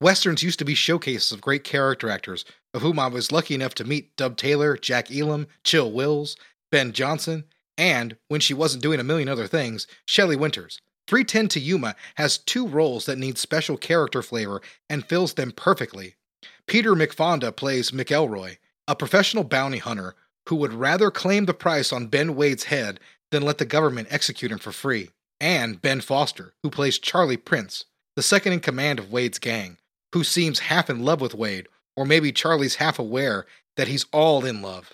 Westerns 0.01 0.43
used 0.43 0.59
to 0.59 0.65
be 0.65 0.75
showcases 0.75 1.31
of 1.31 1.41
great 1.41 1.65
character 1.65 2.09
actors, 2.09 2.45
of 2.73 2.81
whom 2.81 2.99
I 2.99 3.07
was 3.07 3.33
lucky 3.33 3.53
enough 3.53 3.75
to 3.75 3.83
meet 3.83 4.15
Dub 4.15 4.37
Taylor, 4.37 4.77
Jack 4.77 5.11
Elam, 5.11 5.47
Chill 5.63 5.91
Wills, 5.91 6.37
Ben 6.71 6.91
Johnson, 6.91 7.45
and, 7.77 8.17
when 8.27 8.41
she 8.41 8.53
wasn't 8.53 8.83
doing 8.83 8.99
a 8.99 9.03
million 9.03 9.29
other 9.29 9.47
things, 9.47 9.87
Shelley 10.05 10.35
Winters. 10.35 10.81
310 11.07 11.47
to 11.47 11.59
Yuma 11.59 11.95
has 12.15 12.37
two 12.37 12.67
roles 12.67 13.05
that 13.05 13.17
need 13.17 13.37
special 13.37 13.77
character 13.77 14.21
flavor 14.21 14.61
and 14.89 15.05
fills 15.05 15.33
them 15.33 15.51
perfectly. 15.51 16.15
Peter 16.67 16.93
McFonda 16.93 17.55
plays 17.55 17.91
McElroy, 17.91 18.57
a 18.87 18.95
professional 18.95 19.43
bounty 19.43 19.79
hunter 19.79 20.15
who 20.47 20.55
would 20.55 20.73
rather 20.73 21.09
claim 21.09 21.45
the 21.45 21.53
price 21.53 21.91
on 21.91 22.07
Ben 22.07 22.35
Wade's 22.35 22.65
head 22.65 22.99
than 23.31 23.43
let 23.43 23.57
the 23.57 23.65
government 23.65 24.07
execute 24.11 24.51
him 24.51 24.59
for 24.59 24.71
free, 24.71 25.09
and 25.39 25.81
Ben 25.81 26.01
Foster, 26.01 26.53
who 26.63 26.69
plays 26.69 26.99
Charlie 26.99 27.37
Prince, 27.37 27.85
the 28.15 28.21
second 28.21 28.53
in 28.53 28.59
command 28.59 28.99
of 28.99 29.11
Wade's 29.11 29.39
gang, 29.39 29.77
who 30.13 30.23
seems 30.23 30.59
half 30.59 30.89
in 30.89 31.03
love 31.03 31.21
with 31.21 31.35
Wade, 31.35 31.67
or 31.95 32.05
maybe 32.05 32.31
Charlie's 32.31 32.75
half 32.75 32.99
aware 32.99 33.45
that 33.77 33.87
he's 33.87 34.05
all 34.11 34.45
in 34.45 34.61
love. 34.61 34.93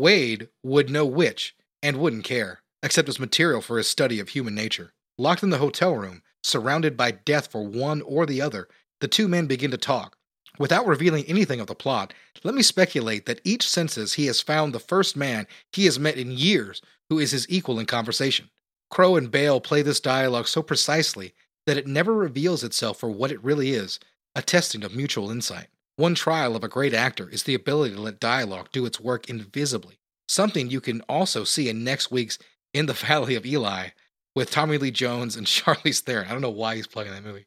Wade 0.00 0.48
would 0.62 0.88
know 0.88 1.04
which 1.04 1.54
and 1.82 1.98
wouldn't 1.98 2.24
care, 2.24 2.62
except 2.82 3.08
as 3.08 3.20
material 3.20 3.60
for 3.60 3.76
his 3.76 3.86
study 3.86 4.18
of 4.18 4.30
human 4.30 4.54
nature. 4.54 4.94
Locked 5.18 5.42
in 5.42 5.50
the 5.50 5.58
hotel 5.58 5.94
room, 5.94 6.22
surrounded 6.42 6.96
by 6.96 7.10
death 7.10 7.48
for 7.52 7.62
one 7.62 8.00
or 8.02 8.24
the 8.24 8.40
other, 8.40 8.66
the 9.00 9.08
two 9.08 9.28
men 9.28 9.46
begin 9.46 9.70
to 9.70 9.76
talk. 9.76 10.16
Without 10.58 10.86
revealing 10.86 11.24
anything 11.26 11.60
of 11.60 11.66
the 11.66 11.74
plot, 11.74 12.14
let 12.42 12.54
me 12.54 12.62
speculate 12.62 13.26
that 13.26 13.42
each 13.44 13.68
senses 13.68 14.14
he 14.14 14.24
has 14.26 14.40
found 14.40 14.72
the 14.72 14.80
first 14.80 15.16
man 15.16 15.46
he 15.72 15.84
has 15.84 15.98
met 15.98 16.16
in 16.16 16.32
years 16.32 16.80
who 17.10 17.18
is 17.18 17.32
his 17.32 17.46
equal 17.50 17.78
in 17.78 17.84
conversation. 17.84 18.48
Crowe 18.90 19.16
and 19.16 19.30
Bale 19.30 19.60
play 19.60 19.82
this 19.82 20.00
dialogue 20.00 20.48
so 20.48 20.62
precisely 20.62 21.34
that 21.66 21.76
it 21.76 21.86
never 21.86 22.14
reveals 22.14 22.64
itself 22.64 22.98
for 22.98 23.10
what 23.10 23.30
it 23.30 23.44
really 23.44 23.72
is 23.72 24.00
a 24.34 24.40
testing 24.40 24.82
of 24.82 24.94
mutual 24.94 25.30
insight. 25.30 25.66
One 25.96 26.14
trial 26.14 26.56
of 26.56 26.64
a 26.64 26.68
great 26.68 26.94
actor 26.94 27.28
is 27.28 27.42
the 27.42 27.54
ability 27.54 27.94
to 27.94 28.00
let 28.00 28.20
dialogue 28.20 28.68
do 28.72 28.86
its 28.86 29.00
work 29.00 29.28
invisibly, 29.28 29.98
something 30.28 30.70
you 30.70 30.80
can 30.80 31.02
also 31.02 31.44
see 31.44 31.68
in 31.68 31.84
next 31.84 32.10
week's 32.10 32.38
In 32.72 32.86
the 32.86 32.92
Valley 32.92 33.34
of 33.34 33.44
Elah 33.44 33.92
with 34.34 34.50
Tommy 34.50 34.78
Lee 34.78 34.90
Jones 34.90 35.36
and 35.36 35.46
Charlize 35.46 36.00
Theron. 36.00 36.28
I 36.28 36.32
don't 36.32 36.40
know 36.40 36.50
why 36.50 36.76
he's 36.76 36.86
playing 36.86 37.10
that 37.12 37.24
movie. 37.24 37.46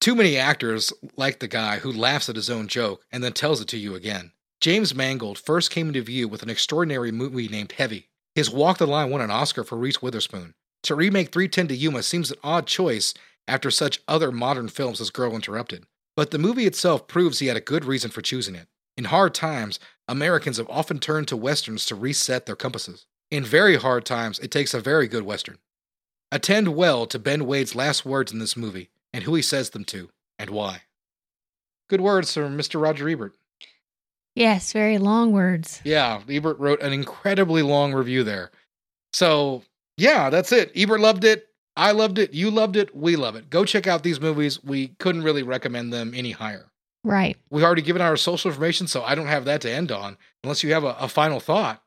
Too 0.00 0.14
many 0.14 0.36
actors 0.36 0.92
like 1.16 1.38
the 1.38 1.48
guy 1.48 1.78
who 1.78 1.92
laughs 1.92 2.28
at 2.28 2.36
his 2.36 2.50
own 2.50 2.66
joke 2.66 3.04
and 3.12 3.22
then 3.22 3.32
tells 3.32 3.60
it 3.60 3.68
to 3.68 3.78
you 3.78 3.94
again. 3.94 4.32
James 4.60 4.94
Mangold 4.94 5.38
first 5.38 5.70
came 5.70 5.88
into 5.88 6.02
view 6.02 6.28
with 6.28 6.42
an 6.42 6.50
extraordinary 6.50 7.12
movie 7.12 7.48
named 7.48 7.72
Heavy. 7.72 8.08
His 8.34 8.50
Walk 8.50 8.78
the 8.78 8.86
Line 8.86 9.10
won 9.10 9.20
an 9.20 9.30
Oscar 9.30 9.64
for 9.64 9.76
Reese 9.76 10.02
Witherspoon. 10.02 10.54
To 10.84 10.94
remake 10.94 11.30
310 11.30 11.68
to 11.68 11.76
Yuma 11.76 12.02
seems 12.02 12.30
an 12.30 12.38
odd 12.42 12.66
choice 12.66 13.14
after 13.46 13.70
such 13.70 14.00
other 14.08 14.32
modern 14.32 14.68
films 14.68 15.00
as 15.00 15.10
Girl 15.10 15.34
Interrupted, 15.34 15.84
but 16.16 16.30
the 16.30 16.38
movie 16.38 16.66
itself 16.66 17.06
proves 17.06 17.38
he 17.38 17.46
had 17.46 17.56
a 17.56 17.60
good 17.60 17.84
reason 17.84 18.10
for 18.10 18.22
choosing 18.22 18.54
it. 18.54 18.68
In 18.96 19.04
hard 19.04 19.34
times, 19.34 19.78
Americans 20.06 20.58
have 20.58 20.68
often 20.68 20.98
turned 20.98 21.28
to 21.28 21.36
westerns 21.36 21.86
to 21.86 21.94
reset 21.94 22.46
their 22.46 22.56
compasses. 22.56 23.06
In 23.30 23.44
very 23.44 23.76
hard 23.76 24.04
times, 24.04 24.38
it 24.40 24.50
takes 24.50 24.74
a 24.74 24.80
very 24.80 25.08
good 25.08 25.22
western. 25.22 25.58
Attend 26.30 26.74
well 26.74 27.06
to 27.06 27.18
Ben 27.18 27.46
Wade's 27.46 27.74
last 27.74 28.04
words 28.04 28.32
in 28.32 28.38
this 28.38 28.56
movie 28.56 28.90
and 29.12 29.24
who 29.24 29.34
he 29.34 29.42
says 29.42 29.70
them 29.70 29.84
to 29.86 30.10
and 30.38 30.50
why. 30.50 30.82
Good 31.88 32.00
words 32.00 32.32
from 32.32 32.56
Mr. 32.56 32.80
Roger 32.80 33.08
Ebert. 33.08 33.34
Yes, 34.34 34.72
very 34.72 34.98
long 34.98 35.32
words. 35.32 35.80
Yeah, 35.84 36.22
Ebert 36.28 36.58
wrote 36.58 36.80
an 36.80 36.92
incredibly 36.92 37.62
long 37.62 37.92
review 37.92 38.24
there. 38.24 38.50
So, 39.12 39.62
yeah, 39.98 40.30
that's 40.30 40.52
it. 40.52 40.72
Ebert 40.74 41.00
loved 41.00 41.24
it. 41.24 41.48
I 41.76 41.92
loved 41.92 42.18
it. 42.18 42.34
You 42.34 42.50
loved 42.50 42.76
it. 42.76 42.94
We 42.94 43.16
love 43.16 43.36
it. 43.36 43.48
Go 43.50 43.64
check 43.64 43.86
out 43.86 44.02
these 44.02 44.20
movies. 44.20 44.62
We 44.62 44.88
couldn't 44.98 45.22
really 45.22 45.42
recommend 45.42 45.92
them 45.92 46.12
any 46.14 46.32
higher. 46.32 46.70
Right. 47.04 47.36
We've 47.50 47.64
already 47.64 47.82
given 47.82 48.02
our 48.02 48.16
social 48.16 48.50
information, 48.50 48.86
so 48.86 49.02
I 49.02 49.14
don't 49.14 49.26
have 49.26 49.44
that 49.46 49.60
to 49.62 49.70
end 49.70 49.90
on 49.90 50.16
unless 50.44 50.62
you 50.62 50.72
have 50.72 50.84
a, 50.84 50.96
a 51.00 51.08
final 51.08 51.40
thought. 51.40 51.82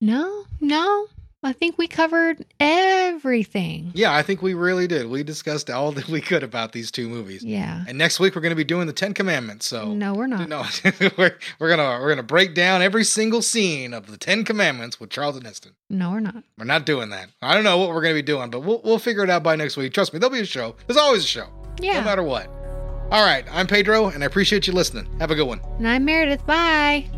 No, 0.00 0.44
no. 0.60 1.06
I 1.42 1.54
think 1.54 1.78
we 1.78 1.88
covered 1.88 2.44
everything. 2.60 3.92
Yeah, 3.94 4.14
I 4.14 4.22
think 4.22 4.42
we 4.42 4.52
really 4.52 4.86
did. 4.86 5.08
We 5.08 5.22
discussed 5.22 5.70
all 5.70 5.90
that 5.92 6.06
we 6.08 6.20
could 6.20 6.42
about 6.42 6.72
these 6.72 6.90
two 6.90 7.08
movies. 7.08 7.42
Yeah. 7.42 7.82
And 7.88 7.96
next 7.96 8.20
week 8.20 8.34
we're 8.34 8.42
going 8.42 8.50
to 8.50 8.56
be 8.56 8.64
doing 8.64 8.86
the 8.86 8.92
Ten 8.92 9.14
Commandments. 9.14 9.66
So 9.66 9.92
No, 9.94 10.12
we're 10.12 10.26
not. 10.26 10.48
no, 10.50 10.64
we're, 11.16 11.38
we're 11.58 11.68
gonna 11.70 11.98
we're 12.00 12.10
gonna 12.10 12.22
break 12.22 12.54
down 12.54 12.82
every 12.82 13.04
single 13.04 13.40
scene 13.40 13.94
of 13.94 14.06
the 14.06 14.18
Ten 14.18 14.44
Commandments 14.44 15.00
with 15.00 15.08
Charles 15.08 15.20
Charlton 15.30 15.44
Heston. 15.44 15.72
No, 15.90 16.10
we're 16.12 16.20
not. 16.20 16.42
We're 16.58 16.64
not 16.64 16.86
doing 16.86 17.10
that. 17.10 17.28
I 17.42 17.54
don't 17.54 17.62
know 17.62 17.76
what 17.78 17.90
we're 17.90 18.00
going 18.02 18.14
to 18.16 18.22
be 18.22 18.26
doing, 18.26 18.50
but 18.50 18.60
we'll 18.60 18.80
we'll 18.82 18.98
figure 18.98 19.22
it 19.22 19.30
out 19.30 19.42
by 19.42 19.54
next 19.54 19.76
week. 19.76 19.92
Trust 19.92 20.12
me, 20.12 20.18
there'll 20.18 20.32
be 20.34 20.40
a 20.40 20.44
show. 20.46 20.74
There's 20.86 20.96
always 20.96 21.24
a 21.24 21.26
show. 21.26 21.46
Yeah. 21.80 22.00
No 22.00 22.04
matter 22.04 22.22
what. 22.22 22.48
All 23.10 23.24
right, 23.24 23.44
I'm 23.50 23.66
Pedro, 23.66 24.08
and 24.08 24.22
I 24.22 24.26
appreciate 24.26 24.66
you 24.66 24.72
listening. 24.72 25.06
Have 25.20 25.30
a 25.30 25.34
good 25.34 25.46
one. 25.46 25.60
And 25.78 25.86
I'm 25.88 26.04
Meredith. 26.04 26.44
Bye. 26.46 27.08